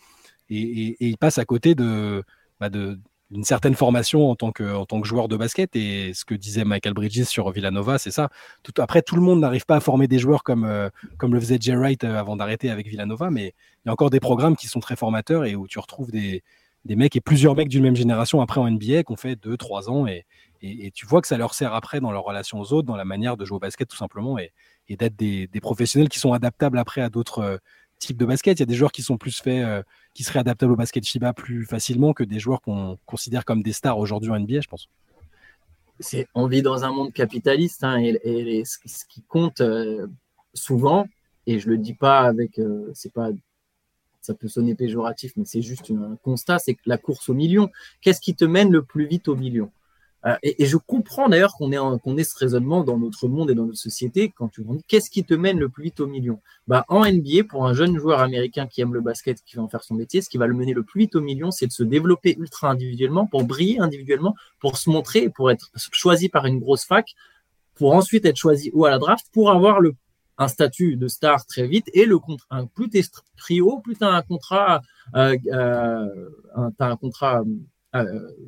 et, 0.49 0.95
il 0.99 1.17
passe 1.17 1.37
à 1.37 1.45
côté 1.45 1.75
bah 1.75 2.69
de 2.69 2.99
d'une 3.31 3.43
certaine 3.43 3.75
formation 3.75 4.29
en 4.29 4.35
tant, 4.35 4.51
que, 4.51 4.73
en 4.73 4.85
tant 4.85 5.01
que 5.01 5.07
joueur 5.07 5.27
de 5.27 5.35
basket. 5.35 5.75
Et 5.75 6.13
ce 6.13 6.25
que 6.25 6.33
disait 6.33 6.63
Michael 6.63 6.93
Bridges 6.93 7.25
sur 7.25 7.51
Villanova, 7.51 7.97
c'est 7.97 8.11
ça. 8.11 8.29
Après, 8.77 9.01
tout 9.01 9.15
le 9.15 9.21
monde 9.21 9.39
n'arrive 9.41 9.65
pas 9.65 9.77
à 9.77 9.79
former 9.79 10.07
des 10.07 10.19
joueurs 10.19 10.43
comme, 10.43 10.65
euh, 10.65 10.89
le 11.21 11.39
faisait 11.39 11.57
Jay 11.59 11.75
Wright 11.75 12.03
euh, 12.03 12.17
avant 12.17 12.35
d'arrêter 12.35 12.69
avec 12.69 12.87
Villanova, 12.87 13.29
mais 13.29 13.53
il 13.83 13.87
y 13.87 13.89
a 13.89 13.91
encore 13.91 14.09
des 14.09 14.19
programmes 14.19 14.55
qui 14.55 14.67
sont 14.67 14.79
très 14.79 14.95
formateurs 14.95 15.45
et 15.45 15.55
où 15.55 15.67
tu 15.67 15.79
retrouves 15.79 16.11
des, 16.11 16.43
mecs 16.85 17.17
et 17.17 17.21
plusieurs 17.21 17.55
mecs 17.55 17.67
d'une 17.67 17.83
même 17.83 17.97
génération 17.97 18.39
après 18.39 18.61
en 18.61 18.71
NBA 18.71 19.03
qui 19.03 19.11
ont 19.11 19.17
fait 19.17 19.35
2-3 19.35 19.89
ans 19.89 20.07
et, 20.07 20.25
et, 20.61 20.89
tu 20.91 21.05
vois 21.05 21.21
que 21.21 21.27
ça 21.27 21.37
leur 21.37 21.53
sert 21.53 21.73
après 21.73 21.99
dans 21.99 22.11
leur 22.11 22.23
relation 22.23 22.61
aux 22.61 22.71
autres, 22.71 22.87
dans 22.87 22.95
la 22.95 23.03
manière 23.03 23.35
de 23.35 23.43
jouer 23.43 23.57
au 23.57 23.59
basket 23.59 23.89
tout 23.89 23.97
simplement 23.97 24.39
et, 24.39 24.53
et 24.87 24.95
d'être 24.95 25.15
des, 25.17 25.47
des, 25.47 25.59
professionnels 25.59 26.07
qui 26.07 26.17
sont 26.17 26.31
adaptables 26.31 26.77
après 26.79 27.01
à 27.01 27.09
d'autres 27.09 27.59
type 27.99 28.17
de 28.17 28.25
basket. 28.25 28.59
Il 28.59 28.61
y 28.61 28.63
a 28.63 28.67
des 28.67 28.75
joueurs 28.75 28.91
qui 28.91 29.01
sont 29.01 29.17
plus 29.17 29.39
faits, 29.39 29.63
euh, 29.63 29.83
qui 30.13 30.23
seraient 30.23 30.39
adaptables 30.39 30.71
au 30.71 30.75
basket 30.75 31.03
Shiba 31.03 31.33
plus 31.33 31.65
facilement 31.65 32.13
que 32.13 32.23
des 32.23 32.39
joueurs 32.39 32.61
qu'on 32.61 32.97
considère 33.05 33.45
comme 33.45 33.63
des 33.63 33.73
stars 33.73 33.97
aujourd'hui 33.97 34.31
en 34.31 34.39
NBA, 34.39 34.61
je 34.61 34.67
pense. 34.67 34.89
On 36.35 36.47
vit 36.47 36.61
dans 36.61 36.83
un 36.83 36.91
monde 36.91 37.11
capitaliste 37.11 37.83
hein, 37.83 37.97
et, 37.99 38.63
ce, 38.65 38.77
qui 39.09 39.23
compte 39.23 39.61
euh, 39.61 40.07
souvent, 40.53 41.07
et 41.47 41.59
je 41.59 41.69
le 41.69 41.77
dis 41.77 41.95
pas 41.95 42.19
avec, 42.21 42.59
euh, 42.59 42.91
c'est 42.93 43.11
pas, 43.11 43.29
ça 44.21 44.35
peut 44.35 44.47
sonner 44.47 44.75
péjoratif, 44.75 45.33
mais 45.37 45.45
c'est 45.45 45.63
juste 45.63 45.91
un 45.91 46.15
constat, 46.17 46.59
c'est 46.59 46.75
que 46.75 46.81
la 46.85 46.97
course 46.99 47.29
au 47.29 47.33
million. 47.33 47.69
Qu'est-ce 48.01 48.21
qui 48.21 48.35
te 48.35 48.45
mène 48.45 48.71
le 48.71 48.83
plus 48.83 49.07
vite 49.07 49.27
au 49.27 49.35
million? 49.35 49.71
Euh, 50.27 50.35
et, 50.43 50.65
je 50.65 50.77
comprends 50.77 51.29
d'ailleurs 51.29 51.53
qu'on 51.53 51.71
ait, 51.71 52.23
ce 52.23 52.37
raisonnement 52.37 52.83
dans 52.83 52.97
notre 52.97 53.27
monde 53.27 53.49
et 53.49 53.55
dans 53.55 53.65
notre 53.65 53.77
société 53.77 54.33
quand 54.35 54.49
tu 54.49 54.61
dis 54.63 54.83
qu'est-ce 54.87 55.09
qui 55.09 55.23
te 55.23 55.33
mène 55.33 55.57
le 55.57 55.69
plus 55.69 55.85
vite 55.85 55.99
au 56.01 56.07
million? 56.07 56.41
Bah, 56.67 56.85
En 56.89 57.05
NBA, 57.05 57.45
pour 57.47 57.65
un 57.65 57.73
jeune 57.73 57.97
joueur 57.97 58.19
américain 58.19 58.67
qui 58.67 58.81
aime 58.81 58.93
le 58.93 59.01
basket, 59.01 59.41
qui 59.43 59.55
veut 59.55 59.61
en 59.61 59.69
faire 59.69 59.83
son 59.83 59.95
métier, 59.95 60.21
ce 60.21 60.29
qui 60.29 60.37
va 60.37 60.47
le 60.47 60.53
mener 60.53 60.73
le 60.73 60.83
plus 60.83 61.01
vite 61.01 61.15
au 61.15 61.21
million, 61.21 61.51
c'est 61.51 61.67
de 61.67 61.71
se 61.71 61.83
développer 61.83 62.35
ultra 62.37 62.69
individuellement 62.69 63.25
pour 63.25 63.45
briller 63.45 63.79
individuellement, 63.79 64.35
pour 64.59 64.77
se 64.77 64.89
montrer, 64.89 65.29
pour 65.29 65.49
être 65.49 65.71
choisi 65.75 66.27
par 66.27 66.45
une 66.45 66.59
grosse 66.59 66.83
fac, 66.83 67.15
pour 67.75 67.93
ensuite 67.93 68.25
être 68.25 68.37
choisi 68.37 68.69
ou 68.73 68.85
à 68.85 68.89
la 68.89 68.97
draft, 68.97 69.27
pour 69.31 69.49
avoir 69.51 69.79
un 70.39 70.47
statut 70.47 70.97
de 70.97 71.07
star 71.07 71.45
très 71.45 71.67
vite 71.67 71.89
et 71.93 72.05
le 72.05 72.19
un, 72.49 72.65
plus 72.65 72.89
t'es 72.89 73.01
pris 73.37 73.61
haut, 73.61 73.79
plus 73.79 73.95
t'as 73.95 74.09
un 74.09 74.21
contrat, 74.21 74.81
euh, 75.15 75.37
euh, 75.51 76.29
as 76.79 76.85
un 76.85 76.97
contrat 76.97 77.43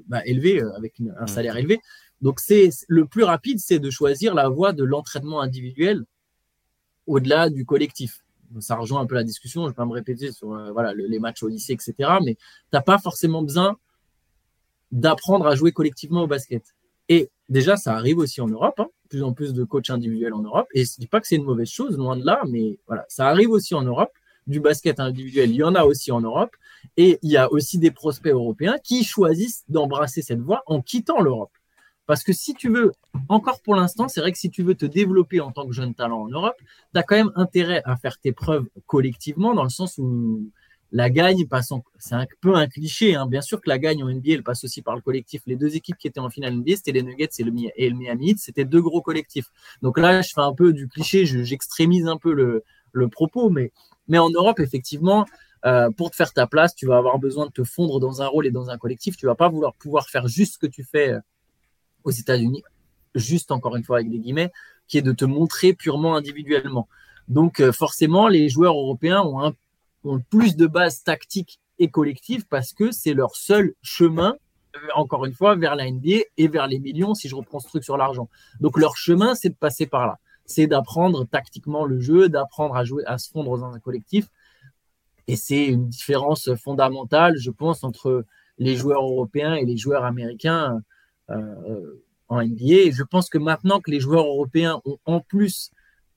bah, 0.08 0.22
élevé, 0.26 0.62
euh, 0.62 0.76
avec 0.76 1.00
un 1.00 1.24
mmh. 1.24 1.28
salaire 1.28 1.58
élevé. 1.58 1.80
Donc 2.22 2.40
c'est 2.40 2.70
le 2.88 3.06
plus 3.06 3.24
rapide, 3.24 3.60
c'est 3.60 3.80
de 3.80 3.90
choisir 3.90 4.34
la 4.34 4.50
voie 4.50 4.74
de 4.74 4.84
l'entraînement 4.84 5.42
individuel 5.42 6.04
au-delà 7.08 7.50
du 7.50 7.66
collectif. 7.66 8.24
Ça 8.60 8.76
rejoint 8.76 9.02
un 9.02 9.06
peu 9.06 9.16
la 9.16 9.24
discussion, 9.24 9.62
je 9.62 9.66
ne 9.66 9.72
vais 9.72 9.76
pas 9.76 9.86
me 9.86 9.94
répéter 9.94 10.32
sur 10.32 10.54
euh, 10.54 10.72
voilà, 10.72 10.94
les 10.94 11.20
matchs 11.20 11.44
au 11.44 11.48
lycée, 11.48 11.74
etc. 11.74 11.94
Mais 12.24 12.36
tu 12.36 12.42
n'as 12.74 12.82
pas 12.82 12.98
forcément 12.98 13.42
besoin 13.42 13.78
d'apprendre 14.92 15.46
à 15.48 15.56
jouer 15.56 15.72
collectivement 15.72 16.24
au 16.24 16.28
basket. 16.28 16.64
Et 17.10 17.30
déjà, 17.48 17.76
ça 17.78 17.96
arrive 17.96 18.18
aussi 18.18 18.42
en 18.42 18.48
Europe, 18.48 18.80
hein, 18.80 18.88
plus 19.10 19.24
en 19.24 19.34
plus 19.34 19.54
de 19.54 19.64
coachs 19.64 19.90
individuels 19.90 20.34
en 20.34 20.42
Europe. 20.42 20.68
Et 20.74 20.86
je 20.86 20.92
ne 20.98 21.02
dis 21.02 21.08
pas 21.08 21.20
que 21.20 21.28
c'est 21.28 21.36
une 21.36 21.44
mauvaise 21.44 21.70
chose, 21.70 21.98
loin 21.98 22.18
de 22.18 22.26
là, 22.26 22.42
mais 22.48 22.80
voilà, 22.88 23.06
ça 23.08 23.28
arrive 23.28 23.52
aussi 23.52 23.76
en 23.76 23.84
Europe 23.84 24.12
du 24.48 24.60
basket 24.60 25.00
individuel, 25.00 25.52
il 25.52 25.58
y 25.58 25.64
en 25.64 25.76
a 25.76 25.84
aussi 25.84 26.12
en 26.12 26.22
Europe. 26.22 26.56
Et 26.98 27.20
il 27.22 27.32
y 27.32 27.38
a 27.38 27.52
aussi 27.52 27.78
des 27.80 27.92
prospects 27.92 28.32
européens 28.32 28.78
qui 28.84 29.04
choisissent 29.04 29.64
d'embrasser 29.70 30.22
cette 30.22 30.40
voie 30.40 30.64
en 30.66 30.82
quittant 30.82 31.22
l'Europe. 31.22 31.52
Parce 32.06 32.24
que 32.24 32.34
si 32.34 32.56
tu 32.56 32.70
veux, 32.70 32.92
encore 33.28 33.62
pour 33.62 33.76
l'instant, 33.76 34.08
c'est 34.08 34.20
vrai 34.20 34.32
que 34.32 34.38
si 34.40 34.50
tu 34.50 34.64
veux 34.64 34.74
te 34.74 34.88
développer 34.88 35.42
en 35.42 35.52
tant 35.52 35.68
que 35.68 35.74
jeune 35.74 35.94
talent 35.94 36.24
en 36.24 36.28
Europe, 36.28 36.56
tu 36.60 37.00
as 37.00 37.04
quand 37.04 37.16
même 37.16 37.32
intérêt 37.36 37.84
à 37.86 37.98
faire 37.98 38.18
tes 38.18 38.32
preuves 38.32 38.66
collectivement, 38.88 39.54
dans 39.54 39.64
le 39.64 39.70
sens 39.70 40.00
où 40.00 40.50
la 40.92 41.10
gagne 41.12 41.46
passe 41.46 41.72
C'est 42.00 42.16
un 42.16 42.26
peu 42.42 42.56
un 42.56 42.68
cliché, 42.68 43.14
hein. 43.16 43.28
bien 43.28 43.42
sûr 43.42 43.62
que 43.62 43.70
la 43.70 43.78
gagne 43.78 44.04
en 44.04 44.10
NBA, 44.10 44.32
elle 44.34 44.44
passe 44.44 44.64
aussi 44.64 44.82
par 44.82 44.96
le 44.96 45.02
collectif. 45.02 45.44
Les 45.46 45.56
deux 45.56 45.76
équipes 45.76 45.98
qui 45.98 46.08
étaient 46.08 46.20
en 46.20 46.32
finale 46.32 46.56
NBA, 46.56 46.78
c'était 46.78 46.94
les 46.94 47.04
Nuggets 47.04 47.30
et 47.38 47.44
le, 47.44 47.52
Miami 47.52 48.32
Heat, 48.32 48.40
c'était 48.40 48.66
deux 48.66 48.82
gros 48.82 49.04
collectifs. 49.04 49.52
Donc 49.84 50.00
là, 50.00 50.24
je 50.24 50.32
fais 50.34 50.42
un 50.42 50.54
peu 50.54 50.74
du 50.74 50.88
cliché, 50.88 51.26
j'extrémise 51.26 52.08
un 52.08 52.18
peu 52.18 52.34
le, 52.34 53.08
propos, 53.10 53.52
mais 53.52 53.72
en 54.18 54.32
Europe, 54.32 54.60
effectivement, 54.60 55.26
euh, 55.66 55.90
pour 55.92 56.12
te 56.12 56.16
faire 56.16 56.34
ta 56.34 56.48
place, 56.48 56.76
tu 56.76 56.86
vas 56.86 56.98
avoir 56.98 57.20
besoin 57.20 57.46
de 57.46 57.52
te 57.52 57.64
fondre 57.64 58.00
dans 58.00 58.22
un 58.22 58.28
rôle 58.28 58.48
et 58.48 58.52
dans 58.52 58.70
un 58.70 58.78
collectif. 58.78 59.18
Tu 59.18 59.26
vas 59.26 59.36
pas 59.36 59.50
vouloir 59.50 59.74
pouvoir 59.74 60.10
faire 60.10 60.28
juste 60.28 60.54
ce 60.54 60.60
que 60.60 60.68
tu 60.68 60.84
fais 60.84 61.14
euh, 61.14 61.20
aux 62.04 62.12
États-Unis, 62.12 62.64
juste 63.16 63.52
encore 63.52 63.76
une 63.76 63.84
fois 63.84 63.98
avec 63.98 64.10
des 64.10 64.20
guillemets, 64.20 64.52
qui 64.88 64.98
est 64.98 65.02
de 65.02 65.12
te 65.12 65.26
montrer 65.26 65.74
purement 65.74 66.16
individuellement. 66.16 66.88
Donc 67.28 67.60
euh, 67.60 67.72
forcément, 67.72 68.28
les 68.28 68.50
joueurs 68.50 68.76
européens 68.76 69.22
ont, 69.24 69.54
plus 70.30 70.56
de 70.56 70.66
bases 70.66 71.04
tactiques 71.04 71.60
et 71.78 71.90
collectives 71.90 72.46
parce 72.48 72.72
que 72.72 72.92
c'est 72.92 73.14
leur 73.14 73.36
seul 73.36 73.74
chemin, 73.82 74.38
encore 74.96 75.26
une 75.26 75.34
fois, 75.34 75.56
vers 75.56 75.76
la 75.76 75.92
NBA 75.92 76.22
et 76.38 76.48
vers 76.48 76.68
les 76.68 76.80
millions, 76.80 77.14
si 77.14 77.28
je 77.28 77.36
reprends 77.36 77.60
ce 77.60 77.68
truc 77.68 77.84
sur 77.84 77.98
l'argent. 77.98 78.30
Donc 78.62 78.78
leur 78.80 78.96
chemin, 78.96 79.36
c'est 79.36 79.50
de 79.50 79.56
passer 79.56 79.88
par 79.88 80.08
là 80.08 80.20
c'est 80.50 80.68
d'apprendre 80.68 81.26
tactiquement 81.26 81.86
le 81.86 82.00
jeu, 82.00 82.28
d'apprendre 82.28 82.76
à 82.76 82.84
jouer, 82.84 83.04
à 83.06 83.18
se 83.18 83.30
fondre 83.30 83.58
dans 83.58 83.72
un 83.72 83.80
collectif. 83.80 84.28
Et 85.30 85.36
c'est 85.36 85.64
une 85.64 85.90
différence 85.90 86.56
fondamentale, 86.56 87.38
je 87.38 87.52
pense, 87.52 87.84
entre 87.84 88.26
les 88.58 88.76
joueurs 88.76 89.04
européens 89.04 89.54
et 89.54 89.64
les 89.64 89.78
joueurs 89.78 90.04
américains 90.04 90.82
euh, 91.30 92.02
en 92.30 92.44
NBA. 92.44 92.88
Et 92.88 92.92
je 92.92 93.04
pense 93.04 93.30
que 93.30 93.38
maintenant 93.38 93.80
que 93.80 93.92
les 93.92 94.00
joueurs 94.00 94.26
européens 94.26 94.82
ont 94.86 94.98
en 95.06 95.20
plus 95.20 95.70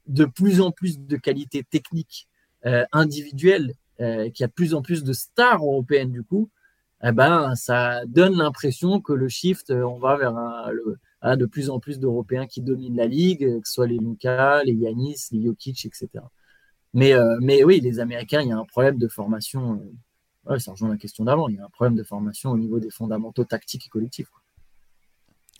de 0.07 0.25
plus 0.25 0.63
en 0.63 0.71
plus 0.71 0.99
de 0.99 1.17
qualités 1.19 1.63
techniques 1.63 2.27
euh, 2.65 2.87
individuelles, 2.91 3.75
euh, 4.01 4.31
qu'il 4.31 4.45
y 4.45 4.45
a 4.45 4.47
de 4.47 4.53
plus 4.55 4.73
en 4.73 4.81
plus 4.81 5.05
de 5.05 5.13
stars 5.13 5.63
européennes 5.63 6.11
du 6.11 6.23
coup, 6.23 6.49
eh 7.05 7.13
ben, 7.13 7.55
ça 7.55 8.07
donne 8.07 8.39
l'impression 8.39 9.03
que 9.03 9.13
le 9.13 9.29
shift, 9.29 9.73
on 9.73 9.99
va 9.99 10.17
vers 10.17 10.33
le, 10.73 11.37
de 11.37 11.45
plus 11.45 11.69
en 11.69 11.81
plus 11.81 11.99
d'Européens 11.99 12.47
qui 12.47 12.63
dominent 12.63 12.97
la 12.97 13.07
ligue, 13.07 13.61
que 13.61 13.69
ce 13.69 13.75
soit 13.75 13.87
les 13.87 13.99
Luka, 13.99 14.65
les 14.65 14.73
Yanis, 14.73 15.27
les 15.33 15.45
Jokic, 15.45 15.85
etc. 15.85 16.09
Mais, 16.95 17.13
euh, 17.15 17.37
mais 17.41 17.65
oui, 17.65 17.81
les 17.81 18.01
Américains, 18.01 18.43
il 18.43 18.49
y 18.49 18.53
a 18.53 18.59
un 18.59 18.65
problème 18.65 18.99
de 18.99 19.09
formation. 19.09 19.83
Euh, 20.51 20.59
ça 20.59 20.73
rejoint 20.73 20.91
la 20.91 20.97
question 20.97 21.25
d'avant. 21.25 21.49
Il 21.49 21.57
y 21.57 21.59
a 21.59 21.65
un 21.65 21.71
problème 21.71 21.97
de 21.97 22.03
formation 22.03 22.51
au 22.51 22.59
niveau 22.59 22.81
des 22.81 22.91
fondamentaux 22.91 23.45
tactiques 23.45 23.87
et 23.87 23.89
collectifs. 23.89 24.29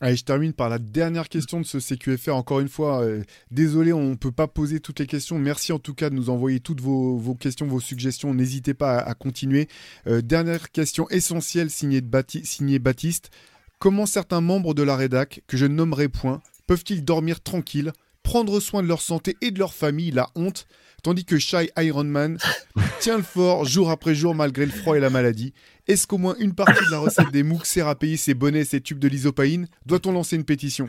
Allez, 0.01 0.17
je 0.17 0.25
termine 0.25 0.53
par 0.53 0.69
la 0.69 0.81
dernière 0.81 1.29
question 1.29 1.61
de 1.61 1.65
ce 1.65 1.79
CQFR. 1.79 2.35
Encore 2.35 2.59
une 2.59 2.69
fois, 2.69 3.03
euh, 3.03 3.23
désolé, 3.53 3.93
on 3.93 4.11
ne 4.11 4.15
peut 4.17 4.33
pas 4.33 4.49
poser 4.49 4.81
toutes 4.81 4.99
les 4.99 5.07
questions. 5.07 5.39
Merci 5.39 5.73
en 5.73 5.79
tout 5.79 5.95
cas 5.95 6.11
de 6.11 6.17
nous 6.17 6.29
envoyer 6.29 6.59
toutes 6.59 6.81
vos, 6.81 7.37
questions, 7.37 7.67
vos 7.67 7.79
suggestions. 7.79 8.35
N'hésitez 8.35 8.75
pas 8.75 8.99
à, 8.99 9.15
continuer. 9.15 9.69
dernière 10.07 10.73
question 10.73 11.09
essentielle 11.11 11.71
signée, 11.71 12.03
signée 12.43 12.79
Baptiste. 12.81 13.31
Comment 13.79 14.07
certains 14.07 14.41
membres 14.41 14.75
de 14.75 14.83
la 14.83 14.97
rédac, 14.97 15.43
que 15.47 15.57
je 15.57 15.67
ne 15.67 15.75
nommerai 15.75 16.09
point, 16.09 16.41
peuvent-ils 16.67 17.05
dormir 17.05 17.41
tranquilles, 17.41 17.93
prendre 18.23 18.61
soin 18.61 18.83
de 18.83 18.89
leur 18.89 19.03
santé 19.03 19.37
et 19.41 19.51
de 19.51 19.59
leur 19.59 19.75
famille, 19.75 20.11
la 20.11 20.29
honte, 20.35 20.67
tandis 21.03 21.25
que 21.25 21.39
Shy 21.39 21.71
Ironman 21.77 22.39
tient 23.01 23.17
le 23.17 23.23
fort 23.23 23.65
jour 23.65 23.91
après 23.91 24.15
jour 24.15 24.35
malgré 24.35 24.65
le 24.65 24.73
froid 24.73 24.97
et 24.97 25.01
la 25.01 25.11
maladie 25.11 25.53
Est-ce 25.87 26.07
qu'au 26.07 26.19
moins 26.19 26.37
une 26.39 26.55
partie 26.55 26.85
de 26.85 26.91
la 26.91 26.99
recette 26.99 27.31
des 27.33 27.43
MOOC 27.43 27.67
sert 27.67 27.89
à 27.89 27.95
payer 27.97 28.17
ses 28.17 28.35
bonnets 28.35 28.61
et 28.61 28.65
ses 28.65 28.81
tubes 28.81 28.99
de 28.99 29.09
l'isopaïne 29.09 29.69
Doit-on 29.87 30.13
lancer 30.13 30.37
une 30.37 30.45
pétition? 30.45 30.89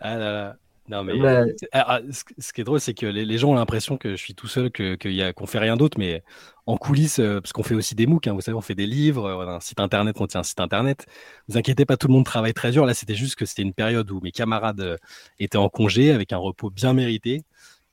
Ah 0.00 0.16
là 0.16 0.32
là. 0.32 0.56
Non, 0.88 1.04
mais 1.04 1.16
bah, 1.16 1.44
ah, 1.72 1.84
ah, 1.88 2.00
ce 2.10 2.52
qui 2.52 2.60
est 2.60 2.64
drôle, 2.64 2.80
c'est 2.80 2.94
que 2.94 3.06
les, 3.06 3.38
gens 3.38 3.50
ont 3.50 3.54
l'impression 3.54 3.96
que 3.96 4.10
je 4.10 4.16
suis 4.16 4.34
tout 4.34 4.48
seul, 4.48 4.64
qu'on 4.72 4.96
que 4.96 5.32
qu'on 5.32 5.46
fait 5.46 5.60
rien 5.60 5.76
d'autre, 5.76 5.96
mais 5.96 6.24
en 6.66 6.76
coulisses, 6.76 7.20
euh, 7.20 7.40
parce 7.40 7.52
qu'on 7.52 7.62
fait 7.62 7.76
aussi 7.76 7.94
des 7.94 8.06
MOOC, 8.06 8.26
hein, 8.26 8.32
vous 8.32 8.40
savez, 8.40 8.56
on 8.56 8.62
fait 8.62 8.74
des 8.74 8.86
livres, 8.86 9.30
on 9.32 9.40
a 9.42 9.52
un 9.52 9.60
site 9.60 9.78
internet, 9.78 10.16
on 10.20 10.26
tient 10.26 10.40
un 10.40 10.44
site 10.44 10.58
internet. 10.58 11.06
Ne 11.48 11.54
vous 11.54 11.58
inquiétez 11.58 11.84
pas, 11.84 11.96
tout 11.96 12.08
le 12.08 12.14
monde 12.14 12.24
travaille 12.24 12.52
très 12.52 12.72
dur. 12.72 12.84
Là, 12.84 12.94
c'était 12.94 13.14
juste 13.14 13.36
que 13.36 13.46
c'était 13.46 13.62
une 13.62 13.74
période 13.74 14.10
où 14.10 14.20
mes 14.22 14.32
camarades 14.32 14.80
euh, 14.80 14.96
étaient 15.38 15.56
en 15.56 15.68
congé 15.68 16.10
avec 16.10 16.32
un 16.32 16.38
repos 16.38 16.70
bien 16.70 16.94
mérité. 16.94 17.44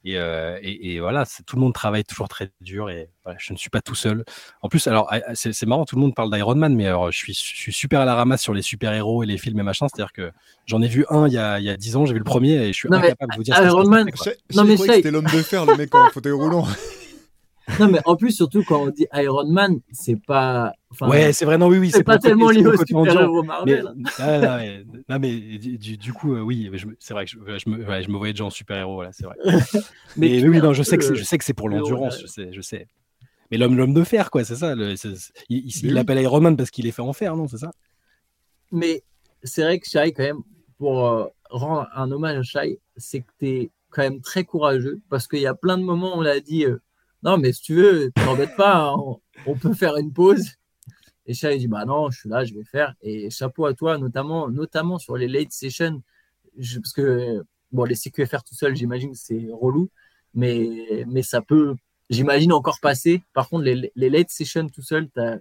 Euh, 0.07 0.57
et, 0.61 0.99
voilà, 0.99 1.25
tout 1.45 1.55
le 1.55 1.61
monde 1.61 1.73
travaille 1.73 2.03
toujours 2.03 2.29
très 2.29 2.51
dur 2.61 2.89
et 2.89 3.09
je 3.37 3.53
ne 3.53 3.57
suis 3.57 3.69
pas 3.69 3.81
tout 3.81 3.95
seul. 3.95 4.23
En 4.61 4.69
plus, 4.69 4.87
alors 4.87 5.07
ah, 5.11 5.19
c'est 5.35 5.65
marrant, 5.65 5.85
tout 5.85 5.95
le 5.95 6.01
monde 6.01 6.15
parle 6.15 6.31
d'Iron 6.33 6.55
Man, 6.55 6.73
mais 6.75 6.87
alors 6.87 7.11
je 7.11 7.17
suis, 7.17 7.33
je 7.33 7.39
suis 7.39 7.73
super 7.73 7.99
à 7.99 8.05
la 8.05 8.15
ramasse 8.15 8.41
sur 8.41 8.53
les 8.53 8.61
super-héros 8.61 9.23
et 9.23 9.25
les 9.25 9.37
films 9.37 9.59
et 9.59 9.63
machin. 9.63 9.87
C'est-à-dire 9.87 10.13
que 10.13 10.31
j'en 10.65 10.81
ai 10.81 10.87
vu 10.87 11.05
un 11.09 11.27
il 11.27 11.33
y 11.33 11.37
a, 11.37 11.59
il 11.59 11.65
y 11.65 11.69
a 11.69 11.77
10 11.77 11.95
ans, 11.97 12.05
j'ai 12.05 12.13
vu 12.13 12.19
le 12.19 12.25
premier 12.25 12.55
et 12.55 12.67
je 12.67 12.77
suis 12.77 12.89
incapable 12.91 13.31
de 13.33 13.37
vous 13.37 13.43
dire. 13.43 13.61
Iron 13.61 13.87
Man, 13.87 14.09
non 14.55 14.63
mais 14.63 14.77
c'était 14.77 15.11
l'homme 15.11 15.25
de 15.25 15.41
fer, 15.41 15.65
le 15.65 15.75
mec 15.75 15.93
en 15.93 16.09
fauteuil 16.09 16.33
roulant? 16.33 16.67
Non, 17.79 17.87
mais 17.89 17.99
en 18.05 18.15
plus, 18.15 18.31
surtout 18.31 18.63
quand 18.63 18.81
on 18.83 18.89
dit 18.89 19.07
Iron 19.13 19.47
Man, 19.47 19.79
c'est 19.91 20.15
pas. 20.15 20.73
ouais, 21.01 21.33
c'est 21.33 21.45
vrai, 21.45 21.57
non, 21.57 21.67
oui, 21.67 21.77
oui. 21.77 21.91
C'est 21.91 22.03
pas 22.03 22.17
tellement 22.17 22.49
lié 22.49 22.65
au 22.65 22.77
super-héros 22.77 23.43
Marvel. 23.43 23.93
Mais, 24.19 24.83
non, 25.09 25.19
mais 25.19 25.57
du, 25.57 26.13
coup, 26.13 26.35
euh, 26.35 26.41
oui, 26.41 26.69
c'est 26.99 27.13
vrai 27.13 27.25
que 27.25 27.31
je, 27.31 27.37
je, 27.37 27.69
me, 27.69 28.01
je, 28.01 28.09
me, 28.09 28.17
voyais 28.17 28.33
déjà 28.33 28.45
en 28.45 28.49
super-héros, 28.49 28.95
voilà, 28.95 29.11
c'est 29.11 29.25
vrai. 29.25 29.35
mais, 30.17 30.43
oui, 30.47 30.59
non, 30.59 30.73
je 30.73 30.83
sais 30.83 30.97
que 30.97 31.43
c'est 31.43 31.53
pour 31.53 31.69
l'endurance, 31.69 32.19
je 32.21 32.27
sais, 32.27 32.49
je 32.51 32.61
sais. 32.61 32.87
Mais 33.51 33.57
l'homme 33.57 33.75
l'homme 33.75 33.93
de 33.93 34.03
fer, 34.03 34.29
quoi, 34.29 34.43
c'est 34.43 34.55
ça. 34.55 34.75
il 35.49 35.93
l'appelle 35.93 36.21
Iron 36.21 36.41
Man 36.41 36.57
parce 36.57 36.69
qu'il 36.71 36.87
est 36.87 36.91
fait 36.91 37.01
en 37.01 37.13
fer, 37.13 37.35
non, 37.35 37.47
c'est 37.47 37.57
ça? 37.57 37.71
Mais 38.71 39.03
c'est 39.43 39.63
vrai 39.63 39.79
que 39.79 39.87
Shai, 39.87 40.11
quand 40.11 40.23
même, 40.23 40.43
pour 40.77 41.07
euh, 41.07 41.25
rendre 41.49 41.87
un 41.95 42.11
hommage 42.11 42.37
à 42.37 42.43
Shai, 42.43 42.79
c'est 42.97 43.21
que 43.21 43.31
tu 43.39 43.47
es 43.47 43.71
quand 43.89 44.03
même 44.03 44.21
très 44.21 44.43
courageux 44.43 45.01
parce 45.09 45.27
qu'il 45.27 45.39
y 45.39 45.47
a 45.47 45.55
plein 45.55 45.77
de 45.77 45.83
moments 45.83 46.15
où 46.15 46.19
on 46.19 46.21
l'a 46.21 46.39
dit. 46.39 46.65
Euh, 46.65 46.79
non, 47.23 47.37
mais 47.37 47.51
si 47.51 47.61
tu 47.61 47.75
veux, 47.75 48.11
t'embête 48.11 48.55
pas, 48.55 48.89
hein, 48.89 48.95
on, 49.45 49.55
peut 49.55 49.73
faire 49.73 49.97
une 49.97 50.13
pause. 50.13 50.45
Et 51.25 51.33
Shai 51.33 51.57
dit, 51.57 51.67
bah 51.67 51.85
non, 51.85 52.09
je 52.09 52.19
suis 52.19 52.29
là, 52.29 52.45
je 52.45 52.53
vais 52.53 52.63
faire. 52.63 52.95
Et 53.01 53.29
chapeau 53.29 53.65
à 53.65 53.73
toi, 53.73 53.97
notamment, 53.97 54.49
notamment 54.49 54.97
sur 54.99 55.17
les 55.17 55.27
late 55.27 55.51
sessions, 55.51 56.01
parce 56.55 56.93
que 56.93 57.43
bon, 57.71 57.83
les 57.83 57.95
CQFR 57.95 58.43
tout 58.43 58.55
seul, 58.55 58.75
j'imagine 58.75 59.13
c'est 59.13 59.47
relou, 59.51 59.89
mais, 60.33 61.05
mais 61.07 61.21
ça 61.21 61.41
peut, 61.41 61.75
j'imagine, 62.09 62.53
encore 62.53 62.79
passer. 62.81 63.21
Par 63.33 63.49
contre, 63.49 63.65
les, 63.65 64.09
late 64.09 64.29
sessions 64.29 64.69
tout 64.69 64.81
seul, 64.81 65.09
tu 65.11 65.19
as, 65.19 65.39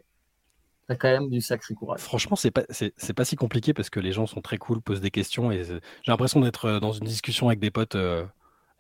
quand 0.96 1.08
même 1.08 1.30
du 1.30 1.40
sacré 1.40 1.74
courage. 1.74 2.00
Franchement, 2.00 2.34
c'est 2.34 2.50
pas, 2.50 2.64
c'est, 2.70 3.12
pas 3.14 3.24
si 3.24 3.36
compliqué 3.36 3.72
parce 3.72 3.88
que 3.88 4.00
les 4.00 4.12
gens 4.12 4.26
sont 4.26 4.40
très 4.40 4.58
cool, 4.58 4.80
posent 4.80 5.00
des 5.00 5.10
questions 5.10 5.52
et 5.52 5.62
j'ai 5.62 5.80
l'impression 6.08 6.40
d'être 6.40 6.80
dans 6.80 6.92
une 6.92 7.06
discussion 7.06 7.48
avec 7.48 7.60
des 7.60 7.70
potes 7.70 7.94
euh, 7.94 8.24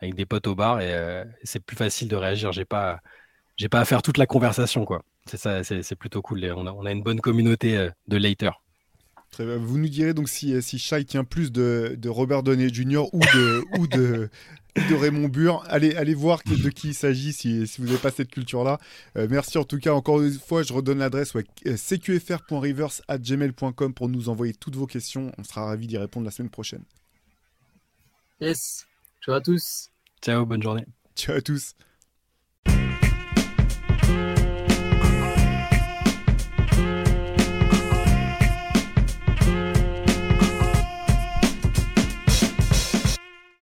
avec 0.00 0.14
des 0.14 0.24
potes 0.26 0.46
au 0.46 0.54
bar 0.54 0.80
et 0.80 0.92
euh, 0.92 1.24
c'est 1.42 1.58
plus 1.60 1.76
facile 1.76 2.06
de 2.08 2.16
réagir. 2.16 2.52
J'ai 2.52 2.64
pas, 2.64 3.00
j'ai 3.56 3.68
pas 3.68 3.80
à 3.80 3.84
faire 3.84 4.00
toute 4.02 4.18
la 4.18 4.26
conversation, 4.26 4.84
quoi. 4.84 5.02
C'est 5.26 5.36
ça, 5.36 5.62
c'est 5.62 5.96
plutôt 5.96 6.22
cool. 6.22 6.50
On 6.56 6.66
a, 6.66 6.72
on 6.72 6.86
a, 6.86 6.92
une 6.92 7.02
bonne 7.02 7.20
communauté 7.20 7.76
euh, 7.76 7.90
de 8.06 8.16
later. 8.16 8.62
Vous 9.38 9.76
nous 9.76 9.90
direz 9.90 10.14
donc 10.14 10.30
si, 10.30 10.54
euh, 10.54 10.62
si 10.62 10.78
Shai 10.78 11.04
tient 11.04 11.24
plus 11.24 11.52
de, 11.52 11.94
de 11.98 12.08
Robert 12.08 12.42
Downey 12.42 12.72
Jr. 12.72 13.04
ou 13.12 13.20
de, 13.20 13.62
ou 13.78 13.86
de, 13.86 14.30
de 14.74 14.94
Raymond 14.94 15.28
Burr. 15.28 15.62
Allez, 15.68 15.94
allez 15.96 16.14
voir 16.14 16.40
de 16.46 16.70
qui 16.70 16.88
il 16.88 16.94
s'agit 16.94 17.34
si, 17.34 17.66
si, 17.66 17.82
vous 17.82 17.88
n'avez 17.88 17.98
pas 17.98 18.10
cette 18.10 18.30
culture-là. 18.30 18.78
merci 19.28 19.58
en 19.58 19.64
tout 19.64 19.78
cas. 19.78 19.92
Encore 19.92 20.22
une 20.22 20.32
fois, 20.32 20.62
je 20.62 20.72
redonne 20.72 21.00
l'adresse 21.00 21.34
ouais, 21.34 21.44
cqfr.reverse.gmail.com 21.66 23.92
pour 23.92 24.08
nous 24.08 24.30
envoyer 24.30 24.54
toutes 24.54 24.76
vos 24.76 24.86
questions. 24.86 25.30
On 25.36 25.44
sera 25.44 25.66
ravis 25.66 25.88
d'y 25.88 25.98
répondre 25.98 26.24
la 26.24 26.30
semaine 26.30 26.48
prochaine. 26.48 26.84
Yes. 28.40 28.87
Ciao 29.20 29.34
à 29.36 29.40
tous. 29.40 29.90
Ciao, 30.22 30.46
bonne 30.46 30.62
journée. 30.62 30.86
Ciao 31.16 31.36
à 31.36 31.40
tous. 31.40 31.74